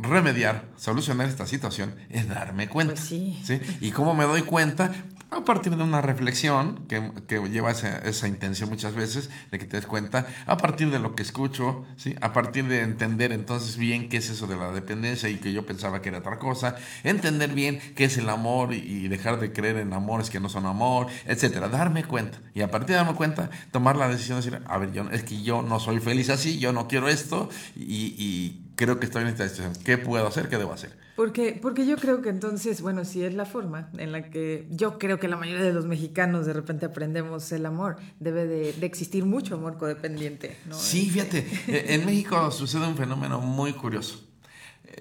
remediar, 0.03 0.65
solucionar 0.77 1.29
esta 1.29 1.47
situación 1.47 1.95
es 2.11 2.29
darme 2.29 2.69
cuenta. 2.69 2.95
Pues 2.95 3.07
sí. 3.07 3.61
¿Y 3.81 3.91
cómo 3.91 4.15
me 4.15 4.25
doy 4.25 4.43
cuenta? 4.43 4.93
A 5.31 5.45
partir 5.45 5.77
de 5.77 5.83
una 5.83 6.01
reflexión 6.01 6.87
que, 6.89 7.13
que 7.27 7.39
lleva 7.51 7.71
esa, 7.71 7.99
esa 7.99 8.29
intención 8.29 8.71
muchas 8.71 8.95
veces 8.95 9.29
de 9.51 9.59
que 9.59 9.67
te 9.67 9.77
des 9.77 9.87
cuenta, 9.87 10.27
a 10.47 10.57
partir 10.57 10.91
de 10.91 10.99
lo 10.99 11.15
que 11.15 11.23
escucho, 11.23 11.85
¿sí? 11.97 12.15
a 12.23 12.33
partir 12.33 12.67
de 12.67 12.81
entender 12.81 13.33
entonces 13.33 13.77
bien 13.77 14.09
qué 14.09 14.17
es 14.17 14.31
eso 14.31 14.47
de 14.47 14.57
la 14.57 14.73
dependencia 14.73 15.29
y 15.29 15.37
que 15.37 15.53
yo 15.53 15.67
pensaba 15.67 16.01
que 16.01 16.09
era 16.09 16.19
otra 16.19 16.39
cosa, 16.39 16.77
entender 17.05 17.53
bien 17.53 17.79
qué 17.95 18.05
es 18.05 18.17
el 18.17 18.31
amor 18.31 18.73
y, 18.73 19.09
dejar 19.09 19.39
de 19.39 19.53
creer 19.53 19.77
en 19.77 19.93
amores 19.93 20.31
que 20.31 20.41
no 20.41 20.49
son 20.49 20.65
amor, 20.65 21.09
etcétera, 21.27 21.69
darme 21.69 22.05
cuenta 22.05 22.39
y 22.55 22.63
a 22.63 22.71
partir 22.71 22.89
de 22.89 22.95
darme 22.97 23.15
cuenta 23.15 23.51
tomar 23.71 23.97
la 23.97 24.09
decisión 24.09 24.41
de 24.41 24.51
decir, 24.51 24.63
a 24.67 24.79
ver, 24.79 24.93
yo, 24.93 25.11
es 25.11 25.25
que 25.25 25.43
yo 25.43 25.63
no 25.63 25.79
soy 25.79 26.01
feliz 26.01 26.31
así, 26.31 26.59
yo 26.59 26.73
no 26.73 26.89
quiero 26.89 27.09
esto 27.09 27.49
y, 27.77 28.15
y 28.19 28.68
creo 28.79 28.99
que 29.01 29.07
estoy 29.07 29.23
en 29.23 29.29
esta 29.29 29.47
situación, 29.49 29.75
¿qué 29.85 29.99
puedo 29.99 30.27
hacer? 30.27 30.49
¿Qué 30.49 30.57
debo 30.57 30.73
hacer? 30.73 30.97
Porque, 31.17 31.59
porque 31.61 31.85
yo 31.85 31.97
creo 31.97 32.23
que 32.23 32.29
entonces, 32.29 32.81
bueno, 32.81 33.05
sí 33.05 33.25
es 33.25 33.35
la 33.35 33.45
forma 33.45 33.91
en 33.99 34.13
la 34.13 34.31
que 34.31 34.69
yo 34.71 34.99
creo 35.01 35.19
que 35.19 35.27
la 35.27 35.37
mayoría 35.37 35.65
de 35.65 35.73
los 35.73 35.85
mexicanos 35.85 36.47
de 36.47 36.53
repente 36.53 36.87
aprendemos 36.87 37.51
el 37.51 37.67
amor. 37.67 37.97
Debe 38.21 38.47
de, 38.47 38.73
de 38.73 38.87
existir 38.87 39.25
mucho 39.25 39.57
amor 39.57 39.77
codependiente, 39.79 40.57
¿no? 40.67 40.77
Sí, 40.79 41.11
fíjate, 41.11 41.39
eh, 41.67 41.87
en 41.95 42.07
México 42.07 42.51
sucede 42.53 42.87
un 42.87 42.97
fenómeno 42.97 43.41
muy 43.41 43.73
curioso. 43.73 44.25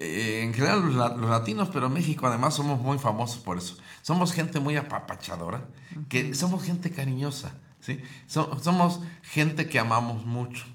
Eh, 0.00 0.42
en 0.42 0.52
general 0.52 0.84
los, 0.86 0.94
la- 0.96 1.16
los 1.16 1.30
latinos, 1.30 1.70
pero 1.72 1.86
en 1.86 1.92
México 1.92 2.26
además 2.26 2.54
somos 2.54 2.80
muy 2.80 2.98
famosos 2.98 3.38
por 3.38 3.56
eso. 3.56 3.78
Somos 4.02 4.32
gente 4.32 4.58
muy 4.58 4.76
apapachadora, 4.76 5.62
que 6.08 6.34
somos 6.34 6.64
gente 6.64 6.90
cariñosa, 6.90 7.52
¿sí? 7.80 8.00
So- 8.26 8.58
somos 8.60 9.00
gente 9.22 9.68
que 9.68 9.78
amamos 9.78 10.26
mucho. 10.26 10.66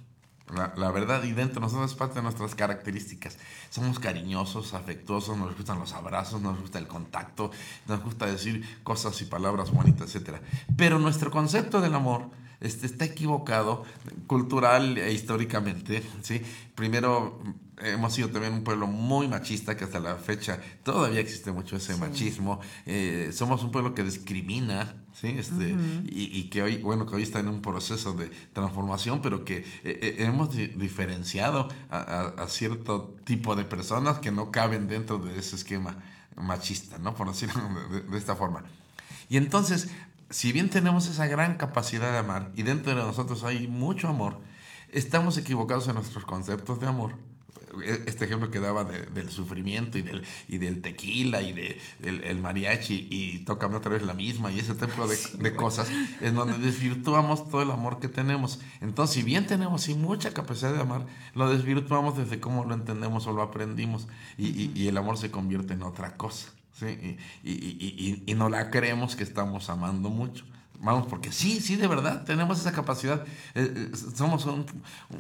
La, 0.54 0.92
verdad, 0.92 1.24
y 1.24 1.32
dentro 1.32 1.56
de 1.56 1.62
nosotros 1.62 1.92
es 1.92 1.98
parte 1.98 2.16
de 2.16 2.24
nuestras 2.24 2.56
características. 2.56 3.38
Somos 3.70 4.00
cariñosos, 4.00 4.74
afectuosos, 4.74 5.38
nos 5.38 5.56
gustan 5.56 5.80
los 5.80 5.94
abrazos, 5.94 6.42
nos 6.42 6.60
gusta 6.60 6.80
el 6.80 6.88
contacto, 6.88 7.52
nos 7.88 8.04
gusta 8.04 8.26
decir 8.26 8.82
cosas 8.84 9.20
y 9.22 9.26
palabras 9.26 9.72
bonitas, 9.72 10.16
etc. 10.16 10.38
Pero 10.78 11.00
nuestro 11.00 11.32
concepto 11.32 11.82
del 11.82 11.94
amor 11.94 12.30
este, 12.60 12.86
está 12.86 13.06
equivocado 13.06 13.84
cultural 14.28 14.98
e 14.98 15.12
históricamente. 15.12 16.04
¿sí? 16.22 16.42
Primero, 16.76 17.42
hemos 17.82 18.14
sido 18.14 18.30
también 18.30 18.54
un 18.54 18.64
pueblo 18.64 18.88
muy 18.88 19.28
machista, 19.28 19.76
que 19.78 19.84
hasta 19.86 20.00
la 20.00 20.16
fecha 20.16 20.60
todavía 20.84 21.20
existe 21.20 21.52
mucho 21.52 21.76
ese 21.76 21.96
machismo. 21.98 22.60
Eh, 22.86 23.32
somos 23.34 23.64
un 23.64 23.72
pueblo 23.72 23.94
que 23.94 24.04
discrimina. 24.04 24.96
¿sí? 25.14 25.28
Este, 25.38 25.76
y, 26.06 26.38
y 26.38 26.50
que 26.50 26.64
hoy, 26.64 26.78
bueno, 26.78 27.06
que 27.06 27.16
hoy 27.16 27.24
está 27.24 27.40
en 27.40 27.48
un 27.48 27.62
proceso 27.62 28.14
de 28.14 28.30
transformación, 28.54 29.22
pero 29.22 29.46
que 29.46 29.58
eh, 29.58 29.66
eh, 29.84 30.16
hemos 30.20 30.56
di- 30.56 30.68
diferenciado 30.68 31.70
a, 31.90 31.98
a- 32.38 32.44
a 32.44 32.48
cierto 32.48 33.16
tipo 33.24 33.56
de 33.56 33.64
personas 33.66 34.20
que 34.20 34.32
no 34.32 34.52
caben 34.52 34.88
dentro 34.88 35.18
de 35.20 35.38
ese 35.38 35.56
esquema 35.56 35.98
machista, 36.36 36.98
¿no? 36.98 37.14
Por 37.16 37.28
decirlo 37.28 37.62
de, 37.92 38.02
de 38.02 38.18
esta 38.18 38.36
forma. 38.36 38.64
Y 39.30 39.38
entonces, 39.38 39.90
si 40.30 40.52
bien 40.52 40.70
tenemos 40.70 41.08
esa 41.08 41.28
gran 41.28 41.58
capacidad 41.58 42.12
de 42.12 42.18
amar 42.18 42.52
y 42.56 42.64
dentro 42.64 42.94
de 42.96 43.02
nosotros 43.02 43.44
hay 43.44 43.68
mucho 43.68 44.08
amor, 44.08 44.40
estamos 44.92 45.38
equivocados 45.38 45.88
en 45.88 45.96
nuestros 45.96 46.26
conceptos 46.26 46.80
de 46.80 46.88
amor. 46.88 47.16
E- 47.82 48.04
Este 48.06 48.26
ejemplo 48.26 48.52
que 48.52 48.60
daba 48.60 48.84
de- 48.84 49.06
del 49.08 49.30
sufrimiento 49.30 49.98
y 49.98 50.02
del, 50.02 50.24
y 50.48 50.58
del 50.58 50.82
tequila 50.82 51.42
y 51.42 51.54
de, 51.54 51.80
del 52.00 52.24
el 52.24 52.40
mariachi 52.40 53.08
y 53.10 53.40
tócame 53.40 53.76
otra 53.78 53.92
vez 53.92 54.04
la 54.04 54.14
misma 54.14 54.52
y 54.52 54.60
ese 54.60 54.76
tipo 54.76 55.08
de, 55.08 55.18
de 55.40 55.56
cosas 55.56 55.88
en 56.22 56.36
donde 56.36 56.58
desvirtuamos 56.58 57.50
todo 57.50 57.62
el 57.62 57.72
amor 57.72 58.00
que 58.00 58.10
tenemos. 58.10 58.60
Entonces, 58.82 59.16
si 59.16 59.24
bien 59.24 59.48
tenemos 59.48 59.82
sí, 59.84 59.94
mucha 59.96 60.34
capacidad 60.34 60.74
de 60.74 60.82
amar, 60.82 61.06
lo 61.36 61.50
desvirtuamos 61.50 62.18
desde 62.18 62.40
cómo 62.40 62.66
lo 62.66 62.74
entendemos 62.74 63.28
o 63.28 63.34
lo 63.34 63.42
aprendimos 63.42 64.08
y, 64.38 64.48
y- 64.48 64.72
y 64.76 64.88
el 64.88 64.98
amor 64.98 65.18
se 65.18 65.32
convierte 65.32 65.74
en 65.74 65.84
otra 65.84 66.16
cosa. 66.18 66.50
¿sí? 66.80 66.86
Y, 67.44 67.50
y, 67.50 67.54
y, 67.54 68.24
y, 68.26 68.32
y 68.32 68.34
no 68.36 68.50
la 68.50 68.70
creemos 68.70 69.16
que 69.16 69.24
estamos 69.24 69.70
amando 69.70 70.10
mucho. 70.10 70.46
Vamos, 70.80 71.08
porque 71.08 71.32
sí, 71.32 71.62
sí, 71.62 71.78
de 71.78 71.88
verdad, 71.88 72.26
tenemos 72.26 72.60
esa 72.60 72.74
capacidad. 72.74 73.24
Eh, 73.56 73.72
eh, 73.74 73.92
somos 74.16 74.46
un, 74.46 74.66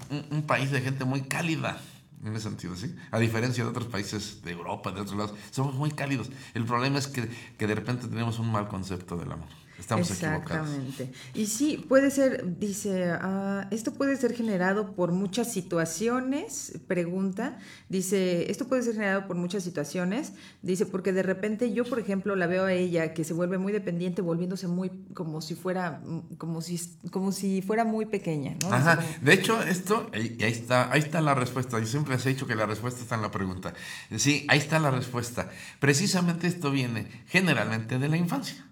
un, 0.09 0.25
un 0.29 0.41
país 0.43 0.71
de 0.71 0.81
gente 0.81 1.05
muy 1.05 1.21
cálida, 1.21 1.79
en 2.24 2.36
ese 2.36 2.49
sentido, 2.49 2.76
¿sí? 2.76 2.95
A 3.11 3.19
diferencia 3.19 3.63
de 3.63 3.69
otros 3.69 3.88
países 3.88 4.41
de 4.43 4.51
Europa, 4.51 4.91
de 4.91 5.01
otros 5.01 5.17
lados, 5.17 5.34
somos 5.51 5.76
muy 5.76 5.91
cálidos. 5.91 6.30
El 6.53 6.65
problema 6.65 6.99
es 6.99 7.07
que, 7.07 7.30
que 7.57 7.67
de 7.67 7.76
repente 7.76 8.07
tenemos 8.07 8.39
un 8.39 8.51
mal 8.51 8.67
concepto 8.67 9.17
del 9.17 9.32
amor. 9.32 9.62
Estamos 9.84 10.09
equivocados. 10.11 10.69
Exactamente. 10.69 11.11
Y 11.34 11.45
sí, 11.47 11.86
puede 11.89 12.09
ser, 12.09 12.57
dice, 12.57 13.09
ah, 13.11 13.67
esto 13.69 13.93
puede 13.93 14.15
ser 14.15 14.34
generado 14.34 14.95
por 14.95 15.11
muchas 15.11 15.51
situaciones, 15.51 16.79
pregunta, 16.88 17.57
dice, 17.89 18.49
esto 18.49 18.67
puede 18.69 18.81
ser 18.84 18.93
generado 18.93 19.27
por 19.27 19.36
muchas 19.36 19.63
situaciones, 19.63 20.34
dice, 20.61 20.86
porque 20.86 21.11
de 21.11 21.21
repente 21.23 21.73
yo, 21.73 21.84
por 21.84 21.99
ejemplo, 21.99 22.36
la 22.38 22.47
veo 22.47 22.63
a 22.63 22.71
ella 22.73 23.13
que 23.13 23.25
se 23.25 23.34
vuelve 23.34 23.57
muy 23.57 23.73
dependiente, 23.73 24.21
volviéndose 24.21 24.67
muy, 24.67 24.89
como 25.13 25.41
si 25.41 25.53
fuera, 25.55 26.01
como 26.38 26.61
si, 26.61 26.79
como 27.11 27.34
si 27.34 27.61
fuera 27.61 27.84
muy 27.84 28.05
pequeña, 28.05 28.55
¿no? 28.61 28.71
Ajá. 28.73 28.95
Como- 28.97 29.07
De 29.21 29.34
hecho, 29.34 29.61
esto, 29.63 30.09
y 30.13 30.41
ahí 30.43 30.51
está, 30.53 30.89
ahí 30.93 31.01
está 31.01 31.19
la 31.19 31.36
respuesta. 31.36 31.77
Yo 31.79 31.86
siempre 31.88 32.15
les 32.15 32.25
he 32.25 32.29
dicho 32.29 32.47
que 32.47 32.55
la 32.55 32.65
respuesta 32.65 33.01
está 33.01 33.15
en 33.15 33.21
la 33.21 33.31
pregunta. 33.31 33.73
Sí, 34.15 34.45
ahí 34.47 34.59
está 34.59 34.79
la 34.79 34.91
respuesta. 34.91 35.49
Precisamente 35.79 36.47
esto 36.47 36.71
viene 36.71 37.07
generalmente 37.27 37.99
de 37.99 38.07
la 38.07 38.15
infancia. 38.17 38.65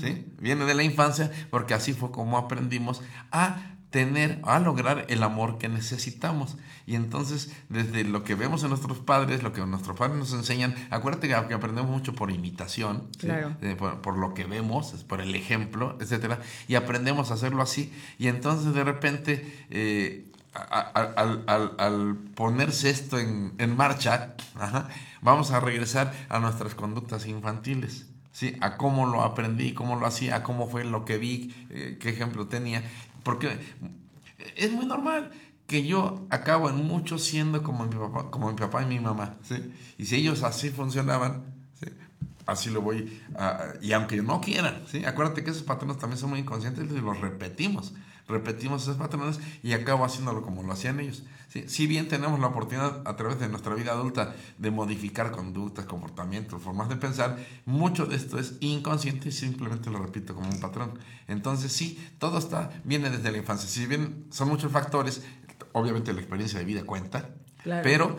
¿Sí? 0.00 0.26
Viene 0.40 0.64
de 0.64 0.74
la 0.74 0.82
infancia 0.82 1.30
porque 1.50 1.74
así 1.74 1.92
fue 1.92 2.10
como 2.10 2.38
aprendimos 2.38 3.02
a 3.30 3.74
tener, 3.90 4.40
a 4.44 4.58
lograr 4.58 5.06
el 5.08 5.22
amor 5.22 5.56
que 5.58 5.68
necesitamos. 5.68 6.56
Y 6.86 6.94
entonces, 6.94 7.52
desde 7.70 8.04
lo 8.04 8.22
que 8.22 8.34
vemos 8.34 8.62
en 8.62 8.68
nuestros 8.70 8.98
padres, 8.98 9.42
lo 9.42 9.52
que 9.54 9.64
nuestros 9.64 9.96
padres 9.98 10.16
nos 10.18 10.32
enseñan, 10.34 10.74
acuérdate 10.90 11.28
que 11.28 11.34
aprendemos 11.34 11.90
mucho 11.90 12.14
por 12.14 12.30
imitación. 12.30 13.08
Eh, 13.62 13.76
por, 13.78 14.00
por 14.02 14.18
lo 14.18 14.34
que 14.34 14.44
vemos, 14.44 14.92
por 15.06 15.20
el 15.22 15.34
ejemplo, 15.34 15.96
etcétera, 16.00 16.40
y 16.66 16.74
aprendemos 16.74 17.30
a 17.30 17.34
hacerlo 17.34 17.62
así. 17.62 17.92
Y 18.18 18.28
entonces, 18.28 18.74
de 18.74 18.84
repente, 18.84 19.66
eh, 19.70 20.30
al, 20.52 21.44
al- 21.46 21.74
al 21.78 22.16
ponerse 22.34 22.90
esto 22.90 23.18
en, 23.18 23.54
en 23.58 23.76
marcha, 23.76 24.34
ajá, 24.56 24.88
vamos 25.22 25.50
a 25.50 25.60
regresar 25.60 26.12
a 26.28 26.40
nuestras 26.40 26.74
conductas 26.74 27.26
infantiles. 27.26 28.06
¿Sí? 28.38 28.54
A 28.60 28.76
cómo 28.76 29.06
lo 29.06 29.22
aprendí, 29.22 29.74
cómo 29.74 29.96
lo 29.96 30.06
hacía, 30.06 30.44
cómo 30.44 30.68
fue 30.68 30.84
lo 30.84 31.04
que 31.04 31.18
vi, 31.18 31.52
eh, 31.70 31.98
qué 32.00 32.10
ejemplo 32.10 32.46
tenía. 32.46 32.84
Porque 33.24 33.58
es 34.54 34.70
muy 34.70 34.86
normal 34.86 35.32
que 35.66 35.84
yo 35.84 36.24
acabo 36.30 36.70
en 36.70 36.76
mucho 36.86 37.18
siendo 37.18 37.64
como 37.64 37.84
mi 37.84 37.96
papá, 37.96 38.30
como 38.30 38.48
mi 38.48 38.56
papá 38.56 38.84
y 38.84 38.86
mi 38.86 39.00
mamá. 39.00 39.38
¿sí? 39.42 39.56
Y 39.98 40.04
si 40.04 40.16
ellos 40.16 40.44
así 40.44 40.70
funcionaban, 40.70 41.46
¿sí? 41.80 41.88
así 42.46 42.70
lo 42.70 42.80
voy 42.80 43.20
a... 43.34 43.72
Y 43.82 43.90
aunque 43.90 44.22
no 44.22 44.40
quieran, 44.40 44.84
¿sí? 44.88 45.04
acuérdate 45.04 45.42
que 45.42 45.50
esos 45.50 45.64
patrones 45.64 45.98
también 45.98 46.20
son 46.20 46.30
muy 46.30 46.38
inconscientes 46.38 46.84
y 46.88 47.00
los 47.00 47.20
repetimos. 47.20 47.92
Repetimos 48.28 48.82
esos 48.82 48.96
patrones 48.96 49.40
y 49.62 49.72
acabo 49.72 50.04
haciéndolo 50.04 50.42
como 50.42 50.62
lo 50.62 50.72
hacían 50.72 51.00
ellos. 51.00 51.22
¿sí? 51.48 51.64
Si 51.66 51.86
bien 51.86 52.08
tenemos 52.08 52.38
la 52.38 52.48
oportunidad 52.48 53.02
a 53.06 53.16
través 53.16 53.40
de 53.40 53.48
nuestra 53.48 53.74
vida 53.74 53.92
adulta 53.92 54.34
de 54.58 54.70
modificar 54.70 55.30
conductas, 55.30 55.86
comportamientos, 55.86 56.62
formas 56.62 56.88
de 56.90 56.96
pensar, 56.96 57.38
mucho 57.64 58.04
de 58.06 58.16
esto 58.16 58.38
es 58.38 58.56
inconsciente 58.60 59.30
y 59.30 59.32
simplemente 59.32 59.90
lo 59.90 59.98
repito 59.98 60.34
como 60.34 60.50
un 60.50 60.60
patrón. 60.60 60.98
Entonces 61.26 61.72
sí, 61.72 61.98
todo 62.18 62.38
está, 62.38 62.70
viene 62.84 63.08
desde 63.10 63.32
la 63.32 63.38
infancia. 63.38 63.68
Si 63.68 63.86
bien 63.86 64.26
son 64.30 64.48
muchos 64.48 64.70
factores, 64.70 65.22
obviamente 65.72 66.12
la 66.12 66.20
experiencia 66.20 66.58
de 66.58 66.64
vida 66.66 66.84
cuenta, 66.84 67.30
Claro. 67.62 67.82
pero 67.82 68.16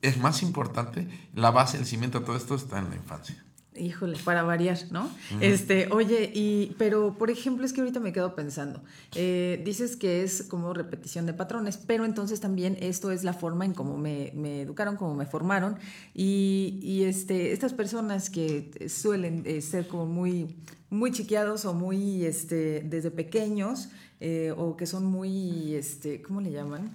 es 0.00 0.16
más 0.18 0.42
importante, 0.42 1.08
la 1.34 1.50
base, 1.50 1.76
el 1.78 1.84
cimiento 1.84 2.20
de 2.20 2.26
todo 2.26 2.36
esto 2.36 2.54
está 2.54 2.78
en 2.78 2.90
la 2.90 2.96
infancia. 2.96 3.44
Híjole, 3.78 4.18
para 4.24 4.42
variar, 4.42 4.78
¿no? 4.90 5.10
Este, 5.40 5.88
oye, 5.92 6.30
y, 6.34 6.74
pero 6.78 7.16
por 7.16 7.30
ejemplo, 7.30 7.64
es 7.64 7.72
que 7.72 7.80
ahorita 7.80 8.00
me 8.00 8.12
quedo 8.12 8.34
pensando. 8.34 8.82
eh, 9.14 9.62
dices 9.64 9.96
que 9.96 10.22
es 10.22 10.42
como 10.42 10.74
repetición 10.74 11.26
de 11.26 11.32
patrones, 11.34 11.76
pero 11.76 12.04
entonces 12.04 12.40
también 12.40 12.76
esto 12.80 13.10
es 13.10 13.24
la 13.24 13.32
forma 13.32 13.64
en 13.64 13.72
cómo 13.74 13.96
me, 13.96 14.32
me 14.34 14.62
educaron, 14.62 14.96
cómo 14.96 15.14
me 15.14 15.26
formaron. 15.26 15.76
Y, 16.14 16.78
y, 16.82 17.04
este, 17.04 17.52
estas 17.52 17.72
personas 17.72 18.30
que 18.30 18.70
suelen 18.88 19.42
eh, 19.46 19.60
ser 19.60 19.86
como 19.88 20.06
muy, 20.06 20.56
muy 20.90 21.12
chiqueados 21.12 21.64
o 21.64 21.74
muy 21.74 22.24
este, 22.24 22.80
desde 22.80 23.10
pequeños, 23.10 23.88
eh, 24.20 24.52
o 24.56 24.76
que 24.76 24.86
son 24.86 25.04
muy, 25.06 25.74
este, 25.74 26.20
¿cómo 26.22 26.40
le 26.40 26.50
llaman? 26.50 26.90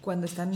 Cuando 0.00 0.26
están 0.26 0.52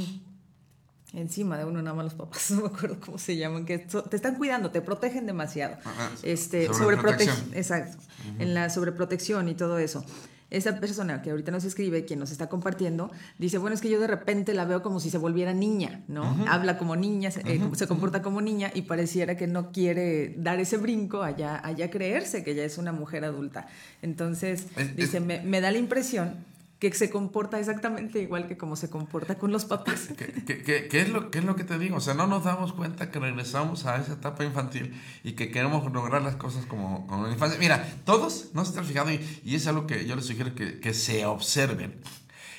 encima 1.16 1.58
de 1.58 1.64
uno 1.64 1.82
nada 1.82 1.94
más 1.96 2.04
los 2.04 2.14
papás, 2.14 2.50
no 2.52 2.60
me 2.62 2.66
acuerdo 2.68 2.98
cómo 3.04 3.18
se 3.18 3.36
llaman, 3.36 3.64
que 3.66 3.86
so- 3.88 4.02
te 4.04 4.16
están 4.16 4.36
cuidando, 4.36 4.70
te 4.70 4.80
protegen 4.80 5.26
demasiado. 5.26 5.76
Ajá, 5.84 6.10
Este, 6.22 6.72
sobreprotección. 6.72 7.36
Exacto. 7.54 7.96
En 8.38 8.54
la 8.54 8.70
sobreprotección 8.70 9.48
y 9.48 9.54
todo 9.54 9.78
eso. 9.78 10.04
Esa 10.48 10.78
persona 10.78 11.22
que 11.22 11.30
ahorita 11.30 11.50
nos 11.50 11.64
escribe, 11.64 12.04
quien 12.04 12.20
nos 12.20 12.30
está 12.30 12.48
compartiendo, 12.48 13.10
dice, 13.36 13.58
bueno, 13.58 13.74
es 13.74 13.80
que 13.80 13.90
yo 13.90 13.98
de 13.98 14.06
repente 14.06 14.54
la 14.54 14.64
veo 14.64 14.80
como 14.80 15.00
si 15.00 15.10
se 15.10 15.18
volviera 15.18 15.52
niña, 15.52 16.04
¿no? 16.06 16.22
Habla 16.48 16.78
como 16.78 16.94
niña, 16.94 17.32
se, 17.32 17.40
eh, 17.40 17.60
se 17.74 17.88
comporta 17.88 18.22
como 18.22 18.40
niña 18.40 18.70
y 18.72 18.82
pareciera 18.82 19.36
que 19.36 19.48
no 19.48 19.72
quiere 19.72 20.34
dar 20.38 20.60
ese 20.60 20.76
brinco 20.76 21.22
allá, 21.24 21.60
allá 21.64 21.90
creerse 21.90 22.44
que 22.44 22.54
ya 22.54 22.62
es 22.62 22.78
una 22.78 22.92
mujer 22.92 23.24
adulta. 23.24 23.66
Entonces, 24.02 24.66
Es- 24.76 24.86
es- 24.90 24.96
dice, 24.96 25.18
me, 25.20 25.40
me 25.42 25.60
da 25.60 25.72
la 25.72 25.78
impresión 25.78 26.34
que 26.78 26.92
se 26.92 27.08
comporta 27.08 27.58
exactamente 27.58 28.20
igual 28.20 28.46
que 28.48 28.58
como 28.58 28.76
se 28.76 28.90
comporta 28.90 29.36
con 29.38 29.50
los 29.50 29.64
papás. 29.64 30.08
¿Qué, 30.16 30.26
qué- 30.44 30.62
qué- 30.62 30.88
qué 30.88 31.00
es 31.00 31.08
lo, 31.08 31.30
qué 31.30 31.38
es 31.38 31.44
lo 31.44 31.56
que 31.56 31.64
te 31.64 31.78
digo? 31.78 31.96
O 31.96 32.00
sea, 32.00 32.12
no 32.12 32.26
nos 32.26 32.44
damos 32.44 32.74
cuenta 32.74 33.10
que 33.10 33.18
regresamos 33.18 33.86
a 33.86 33.96
esa 33.96 34.12
etapa 34.12 34.44
infantil 34.44 34.94
y 35.24 35.32
que 35.32 35.50
queremos 35.50 35.90
lograr 35.90 36.20
las 36.22 36.36
cosas 36.36 36.66
como, 36.66 37.06
como 37.06 37.22
en 37.22 37.28
la 37.28 37.32
infancia. 37.34 37.58
Mira, 37.58 37.82
todos, 38.04 38.50
no 38.52 38.62
se 38.64 38.70
están 38.72 38.84
fijando, 38.84 39.10
y, 39.10 39.40
y 39.42 39.54
es 39.54 39.66
algo 39.66 39.86
que 39.86 40.04
yo 40.06 40.16
les 40.16 40.26
sugiero 40.26 40.54
que, 40.54 40.78
que 40.78 40.92
se 40.92 41.24
observen. 41.24 41.94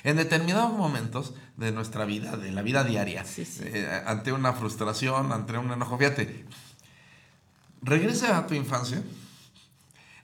En 0.02 0.16
determinados 0.16 0.72
momentos 0.72 1.34
de 1.56 1.70
nuestra 1.70 2.04
vida, 2.04 2.36
de 2.36 2.50
la 2.50 2.62
vida 2.62 2.82
diaria, 2.84 3.24
Sí, 3.24 3.44
sí. 3.44 3.62
eh, 3.66 4.02
ante 4.06 4.32
una 4.32 4.52
frustración, 4.52 5.32
ante 5.32 5.56
un 5.58 5.70
enojo, 5.72 5.96
fíjate, 5.98 6.44
regresa 7.82 8.38
a 8.38 8.46
tu 8.46 8.54
infancia, 8.54 9.02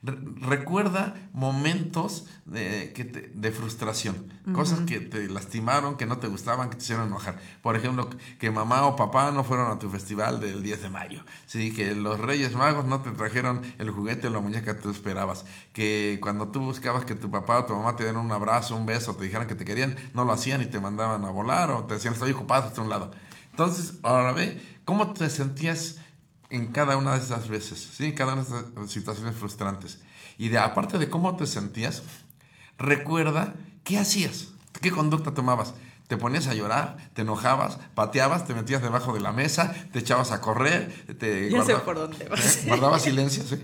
Re- 0.06 0.18
recuerda 0.42 1.14
momentos 1.32 2.26
de, 2.44 2.92
que 2.94 3.04
te- 3.04 3.30
de 3.34 3.50
frustración, 3.52 4.32
cosas 4.52 4.80
que 4.80 5.00
te 5.00 5.28
lastimaron, 5.28 5.96
que 5.96 6.04
no 6.04 6.18
te 6.18 6.26
gustaban, 6.28 6.68
que 6.68 6.76
te 6.76 6.82
hicieron 6.82 7.06
enojar. 7.06 7.38
Por 7.62 7.74
ejemplo, 7.76 8.10
que 8.38 8.50
mamá 8.50 8.84
o 8.86 8.96
papá 8.96 9.30
no 9.30 9.44
fueron 9.44 9.70
a 9.72 9.78
tu 9.78 9.88
festival 9.88 10.40
del 10.40 10.62
10 10.62 10.82
de 10.82 10.90
mayo. 10.90 11.24
Sí, 11.46 11.72
que 11.72 11.94
los 11.94 12.20
Reyes 12.20 12.54
Magos 12.54 12.84
no 12.84 13.00
te 13.00 13.10
trajeron 13.12 13.62
el 13.78 13.90
juguete 13.90 14.26
o 14.26 14.30
la 14.30 14.40
muñeca 14.40 14.76
que 14.76 14.82
tú 14.82 14.90
esperabas. 14.90 15.46
Que 15.72 16.18
cuando 16.20 16.48
tú 16.48 16.60
buscabas 16.60 17.04
que 17.06 17.14
tu 17.14 17.30
papá 17.30 17.60
o 17.60 17.64
tu 17.64 17.74
mamá 17.74 17.96
te 17.96 18.02
dieran 18.04 18.20
un 18.24 18.32
abrazo, 18.32 18.76
un 18.76 18.84
beso, 18.84 19.16
te 19.16 19.24
dijeran 19.24 19.46
que 19.46 19.54
te 19.54 19.64
querían, 19.64 19.96
no 20.12 20.24
lo 20.24 20.32
hacían 20.32 20.60
y 20.60 20.66
te 20.66 20.80
mandaban 20.80 21.24
a 21.24 21.30
volar 21.30 21.70
o 21.70 21.84
te 21.84 21.94
decían 21.94 22.12
estoy 22.14 22.32
ocupado 22.32 22.68
hasta 22.68 22.82
un 22.82 22.90
lado. 22.90 23.10
Entonces, 23.52 23.94
ahora 24.02 24.32
ve, 24.32 24.60
¿cómo 24.84 25.12
te 25.14 25.30
sentías 25.30 25.96
en 26.54 26.68
cada 26.68 26.96
una 26.96 27.12
de 27.16 27.18
esas 27.24 27.48
veces, 27.48 27.88
¿sí? 27.96 28.12
Cada 28.12 28.34
una 28.34 28.42
de 28.44 28.48
esas 28.48 28.90
situaciones 28.90 29.34
frustrantes. 29.36 30.00
Y 30.38 30.48
de, 30.48 30.58
aparte 30.58 30.98
de 30.98 31.10
cómo 31.10 31.36
te 31.36 31.46
sentías, 31.46 32.02
recuerda 32.78 33.54
qué 33.82 33.98
hacías, 33.98 34.48
qué 34.80 34.90
conducta 34.90 35.34
tomabas. 35.34 35.74
Te 36.06 36.16
ponías 36.18 36.46
a 36.48 36.54
llorar, 36.54 36.98
te 37.14 37.22
enojabas, 37.22 37.78
pateabas, 37.94 38.46
te 38.46 38.54
metías 38.54 38.82
debajo 38.82 39.14
de 39.14 39.20
la 39.20 39.32
mesa, 39.32 39.74
te 39.92 40.00
echabas 40.00 40.32
a 40.32 40.40
correr, 40.40 41.06
te 41.18 41.50
Ya 41.50 41.64
sé 41.64 41.76
por 41.76 41.96
dónde 41.96 42.28
vas. 42.28 42.58
¿Eh? 42.58 42.64
guardabas 42.68 43.02
silencio, 43.02 43.42
¿sí? 43.42 43.56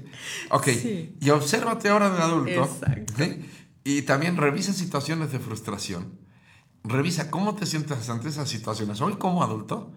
Ok, 0.50 0.68
Sí. 0.68 1.16
y 1.20 1.30
obsérvate 1.30 1.90
ahora 1.90 2.10
de 2.10 2.22
adulto. 2.22 2.64
Exacto. 2.64 3.12
¿sí? 3.18 3.50
Y 3.84 4.02
también 4.02 4.36
revisa 4.36 4.72
situaciones 4.72 5.32
de 5.32 5.38
frustración. 5.38 6.18
Revisa 6.82 7.30
cómo 7.30 7.54
te 7.56 7.66
sientes 7.66 8.08
ante 8.08 8.28
esas 8.30 8.48
situaciones 8.48 9.02
hoy 9.02 9.16
como 9.16 9.42
adulto 9.42 9.92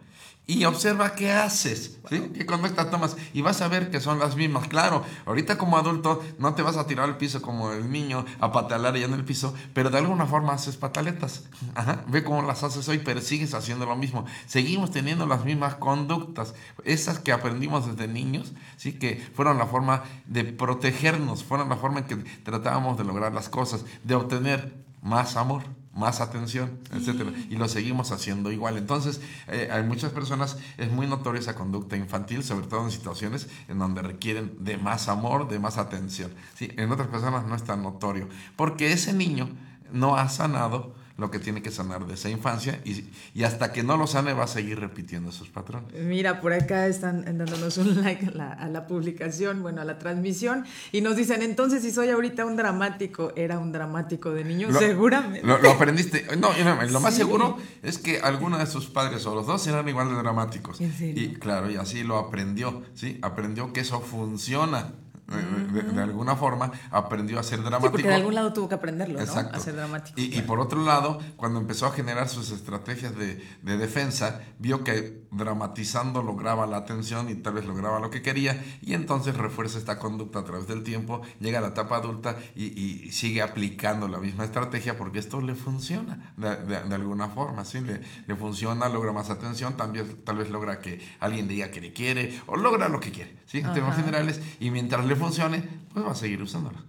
y 0.46 0.66
observa 0.66 1.16
qué 1.16 1.32
haces, 1.32 2.00
¿sí? 2.10 2.32
qué 2.34 2.46
conducta 2.46 2.89
tomas 2.89 3.16
y 3.34 3.41
vas 3.41 3.62
a 3.62 3.70
ver 3.70 3.89
que 3.89 4.02
son 4.02 4.20
las 4.20 4.36
mismas. 4.36 4.68
Claro, 4.68 5.04
ahorita 5.26 5.58
como 5.58 5.78
adulto 5.78 6.22
no 6.38 6.54
te 6.54 6.62
vas 6.62 6.76
a 6.76 6.86
tirar 6.86 7.06
al 7.06 7.18
piso 7.18 7.41
como 7.41 7.72
el 7.72 7.89
niño 7.89 8.26
a 8.39 8.52
patalear 8.52 8.96
allá 8.96 9.06
en 9.06 9.14
el 9.14 9.24
piso, 9.24 9.54
pero 9.74 9.89
de 9.89 10.00
alguna 10.00 10.26
forma 10.26 10.54
haces 10.54 10.76
pataletas. 10.76 11.46
Ajá, 11.76 12.04
ve 12.08 12.24
cómo 12.24 12.41
las 12.41 12.64
haces 12.64 12.89
hoy, 12.89 13.00
pero 13.00 13.22
sigues 13.22 13.54
haciendo 13.54 13.86
lo 13.86 13.96
mismo. 13.96 14.26
Seguimos 14.46 14.91
teniendo 14.91 15.26
las 15.26 15.46
mismas 15.46 15.76
conductas, 15.76 16.56
esas 16.84 17.20
que 17.20 17.32
aprendimos 17.32 17.88
desde 17.88 18.12
niños, 18.12 18.52
¿sí? 18.76 18.94
que 18.94 19.26
fueron 19.36 19.58
la 19.58 19.68
forma 19.68 20.04
de 20.26 20.44
protegernos, 20.44 21.44
fueron 21.44 21.70
la 21.70 21.78
forma 21.78 22.00
en 22.00 22.06
que 22.06 22.16
tratábamos 22.44 22.98
de 22.98 23.06
lograr 23.06 23.34
las 23.34 23.48
cosas, 23.48 23.86
de 24.04 24.16
obtener 24.16 24.74
más 25.02 25.38
amor, 25.38 25.64
más 25.94 26.22
atención, 26.22 26.80
etcétera, 26.91 27.32
y 27.50 27.56
lo 27.56 27.68
seguimos 27.68 28.12
haciendo 28.12 28.52
igual. 28.52 28.78
Entonces, 28.78 29.22
eh, 29.48 29.70
hay 29.72 29.84
muchas 29.84 30.12
personas, 30.12 30.58
es 30.78 30.91
muy 30.91 31.08
notoria 31.08 31.39
esa 31.39 31.56
conducta 31.56 31.96
infantil, 31.96 32.44
sobre 32.44 32.68
todo 32.68 32.84
en 32.84 32.91
situaciones 32.91 33.48
en 33.68 33.80
donde 33.80 34.02
requieren 34.02 34.56
de 34.60 34.78
más 34.78 35.08
amor, 35.08 35.48
de 35.48 35.60
más 35.60 35.78
atención. 35.78 36.32
¿sí? 36.56 36.72
En 36.78 36.91
otras 36.91 37.08
personas 37.08 37.46
no 37.46 37.56
es 37.56 37.64
tan 37.64 37.84
notorio, 37.84 38.28
porque 38.56 38.91
ese 38.91 39.14
niño 39.14 39.50
no 39.91 40.16
ha 40.16 40.30
sanado 40.30 40.96
lo 41.18 41.30
que 41.30 41.38
tiene 41.39 41.61
que 41.61 41.70
sanar 41.70 42.07
de 42.07 42.16
esa 42.16 42.30
infancia 42.30 42.80
y, 42.86 43.05
y 43.36 43.43
hasta 43.43 43.72
que 43.72 43.84
no 43.84 43.97
lo 43.97 44.07
sane 44.07 44.34
va 44.34 44.45
a 44.45 44.47
seguir 44.47 44.80
repitiendo 44.80 45.30
esos 45.30 45.47
patrones. 45.49 45.93
Mira, 45.93 46.41
por 46.41 46.53
acá 46.53 46.88
están 46.88 47.24
dándonos 47.38 47.78
un 47.78 48.01
like 48.01 48.26
a 48.28 48.32
la, 48.32 48.51
a 48.53 48.68
la 48.68 48.88
publicación, 48.88 49.61
bueno, 49.61 49.82
a 49.82 49.86
la 49.86 49.99
transmisión, 49.99 50.66
y 50.91 51.01
nos 51.01 51.16
dicen, 51.16 51.43
entonces 51.43 51.84
si 51.84 51.91
soy 51.91 52.09
ahorita 52.09 52.45
un 52.45 52.55
dramático, 52.55 53.32
era 53.36 53.59
un 53.59 53.72
dramático 53.72 54.32
de 54.32 54.43
niño, 54.43 54.72
Lo- 54.72 54.80
seguramente. 54.80 55.45
Lo, 55.45 55.59
lo 55.59 55.70
aprendiste. 55.72 56.26
No, 56.38 56.49
lo 56.89 56.99
más 56.99 57.14
Sí. 57.14 57.20
seguro 57.20 57.57
es 57.84 57.99
que 57.99 58.20
alguno 58.20 58.57
de 58.57 58.66
sus 58.66 58.88
padres 58.88 59.26
o 59.28 59.36
los 59.36 59.45
dos 59.45 59.66
eran 59.68 59.88
igual 59.88 60.09
de 60.09 60.16
dramáticos. 60.16 60.82
¿En 60.82 60.91
serio? 60.93 61.22
Y 61.24 61.34
claro, 61.36 61.70
y 61.70 61.76
así 61.76 62.03
lo 62.03 62.18
aprendió, 62.18 62.82
¿sí? 62.95 63.20
Aprendió 63.22 63.72
que 63.72 63.82
eso 63.82 64.01
funciona. 64.01 64.93
De, 65.34 65.81
de- 65.81 65.91
de 65.91 66.01
alguna 66.01 66.36
forma 66.36 66.71
aprendió 66.91 67.39
a 67.39 67.43
ser 67.43 67.59
Sí, 67.59 67.63
dramático. 67.65 67.91
porque 67.91 68.07
de 68.07 68.15
algún 68.15 68.36
lado 68.36 68.53
tuvo 68.53 68.69
que 68.69 68.75
aprenderlo, 68.75 69.15
¿no? 69.19 69.23
Exacto. 69.23 69.55
A 69.57 69.59
ser 69.59 69.75
dramático. 69.75 70.19
Y, 70.19 70.38
y 70.38 70.41
por 70.41 70.59
otro 70.59 70.84
lado, 70.84 71.19
cuando 71.36 71.59
empezó 71.59 71.86
a 71.88 71.91
generar 71.91 72.29
sus 72.29 72.51
estrategias 72.51 73.15
de, 73.15 73.43
de 73.61 73.77
defensa, 73.77 74.41
vio 74.59 74.84
que 74.84 75.23
dramatizando 75.31 76.21
lograba 76.23 76.65
la 76.67 76.77
atención 76.77 77.29
y 77.29 77.36
tal 77.36 77.53
vez 77.55 77.65
lograba 77.65 77.99
lo 77.99 78.09
que 78.09 78.21
quería, 78.21 78.63
y 78.81 78.93
entonces 78.93 79.36
refuerza 79.38 79.77
esta 79.77 79.99
conducta 79.99 80.39
a 80.39 80.43
través 80.43 80.67
del 80.67 80.84
tiempo, 80.84 81.21
llega 81.39 81.59
a 81.59 81.61
la 81.61 81.69
etapa 81.69 81.97
adulta 81.97 82.38
y, 82.55 82.65
y 82.79 83.11
sigue 83.11 83.41
aplicando 83.41 84.07
la 84.07 84.19
misma 84.19 84.43
estrategia 84.45 84.97
porque 84.97 85.19
esto 85.19 85.41
le 85.41 85.55
funciona 85.55 86.34
de, 86.38 86.93
alguna 86.95 87.29
forma, 87.29 87.65
¿sí? 87.65 87.81
Le, 87.81 88.01
le 88.27 88.36
funciona, 88.36 88.89
logra 88.89 89.11
más 89.11 89.29
atención, 89.29 89.75
también 89.77 90.21
tal 90.23 90.38
vez 90.38 90.49
logra 90.49 90.79
que 90.79 91.01
alguien 91.19 91.47
diga 91.47 91.71
que 91.71 91.81
le 91.81 91.93
quiere 91.93 92.39
o 92.47 92.55
logra 92.55 92.89
lo 92.89 92.99
que 92.99 93.11
quiere, 93.11 93.38
¿sí? 93.45 93.59
En 93.59 93.73
términos 93.73 93.95
generales, 93.95 94.41
y 94.59 94.69
mientras 94.71 95.05
le 95.05 95.15
funcione, 95.26 95.63
pues 95.93 96.05
va 96.05 96.11
a 96.11 96.15
seguir 96.15 96.41
usándola. 96.41 96.80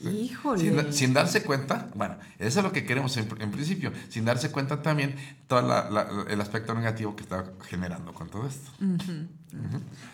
Híjole. 0.00 0.60
Sin, 0.60 0.76
da- 0.76 0.92
sin 0.92 1.14
darse 1.14 1.42
cuenta, 1.44 1.88
bueno, 1.94 2.16
eso 2.40 2.58
es 2.58 2.64
lo 2.64 2.72
que 2.72 2.84
queremos 2.84 3.16
en, 3.18 3.28
en 3.40 3.50
principio, 3.52 3.92
sin 4.08 4.24
darse 4.24 4.50
cuenta 4.50 4.82
también 4.82 5.14
todo 5.46 5.60
el 6.26 6.40
aspecto 6.40 6.74
negativo 6.74 7.14
que 7.14 7.22
está 7.22 7.52
generando 7.68 8.12
con 8.12 8.28
todo 8.28 8.46
esto. 8.48 8.70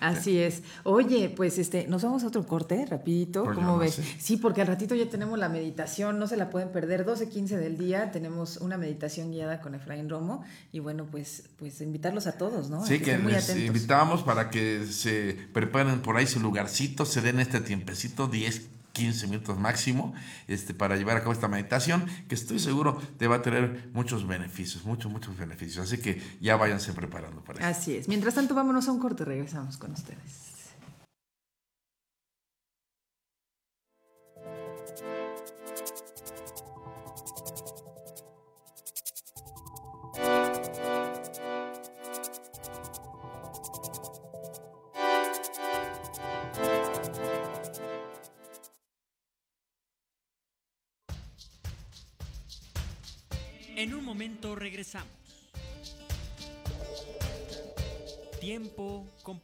Así 0.01 0.39
es. 0.39 0.62
Oye, 0.84 1.28
pues 1.28 1.59
este, 1.59 1.86
nos 1.89 2.03
vamos 2.03 2.24
a 2.24 2.28
otro 2.28 2.47
corte, 2.47 2.86
rapidito, 2.86 3.45
¿cómo 3.55 3.78
ves? 3.78 4.01
Sí, 4.18 4.36
porque 4.36 4.61
al 4.61 4.66
ratito 4.66 4.95
ya 4.95 5.09
tenemos 5.09 5.39
la 5.39 5.49
meditación, 5.49 6.18
no 6.18 6.26
se 6.26 6.36
la 6.36 6.51
pueden 6.51 6.70
perder, 6.70 7.07
12.15 7.07 7.57
del 7.57 7.76
día, 7.76 8.11
tenemos 8.11 8.59
una 8.59 8.76
meditación 8.76 9.30
guiada 9.30 9.61
con 9.61 9.74
Efraín 9.74 10.09
Romo, 10.09 10.45
y 10.72 10.80
bueno, 10.80 11.07
pues, 11.11 11.45
pues 11.59 11.80
invitarlos 11.80 12.26
a 12.26 12.32
todos, 12.32 12.70
¿no? 12.70 12.82
A 12.82 12.86
Sí, 12.86 13.01
que 13.01 13.18
muy 13.18 13.32
les 13.32 13.57
invitamos 13.57 14.22
para 14.22 14.51
que 14.51 14.86
se 14.86 15.36
preparen 15.53 16.01
por 16.01 16.16
ahí 16.16 16.26
su 16.26 16.41
lugarcito, 16.41 17.05
se 17.05 17.20
den 17.20 17.41
este 17.41 17.61
tiempecito, 17.61 18.28
10, 18.28 18.68
15 18.93 19.26
minutos 19.28 19.59
máximo, 19.59 20.14
este, 20.47 20.74
para 20.74 20.97
llevar 20.97 21.16
a 21.16 21.20
cabo 21.20 21.32
esta 21.32 21.49
meditación, 21.49 22.07
que 22.28 22.34
estoy 22.34 22.59
seguro 22.59 23.01
te 23.16 23.26
va 23.26 23.36
a 23.36 23.43
tener 23.43 23.91
muchos 23.93 24.26
beneficios, 24.26 24.84
muchos, 24.84 25.11
muchos 25.11 25.36
beneficios. 25.36 25.86
Así 25.86 25.99
que 25.99 26.20
ya 26.41 26.57
váyanse 26.57 26.93
preparando 26.93 27.43
para 27.43 27.61
eso. 27.61 27.68
Así 27.68 27.97
es. 27.97 28.09
Mientras 28.09 28.34
tanto, 28.34 28.55
vámonos 28.55 28.89
a 28.89 28.93
un 28.93 28.99
corte, 28.99 29.24
regresamos 29.24 29.76
con 29.76 29.93
ustedes. 29.93 30.48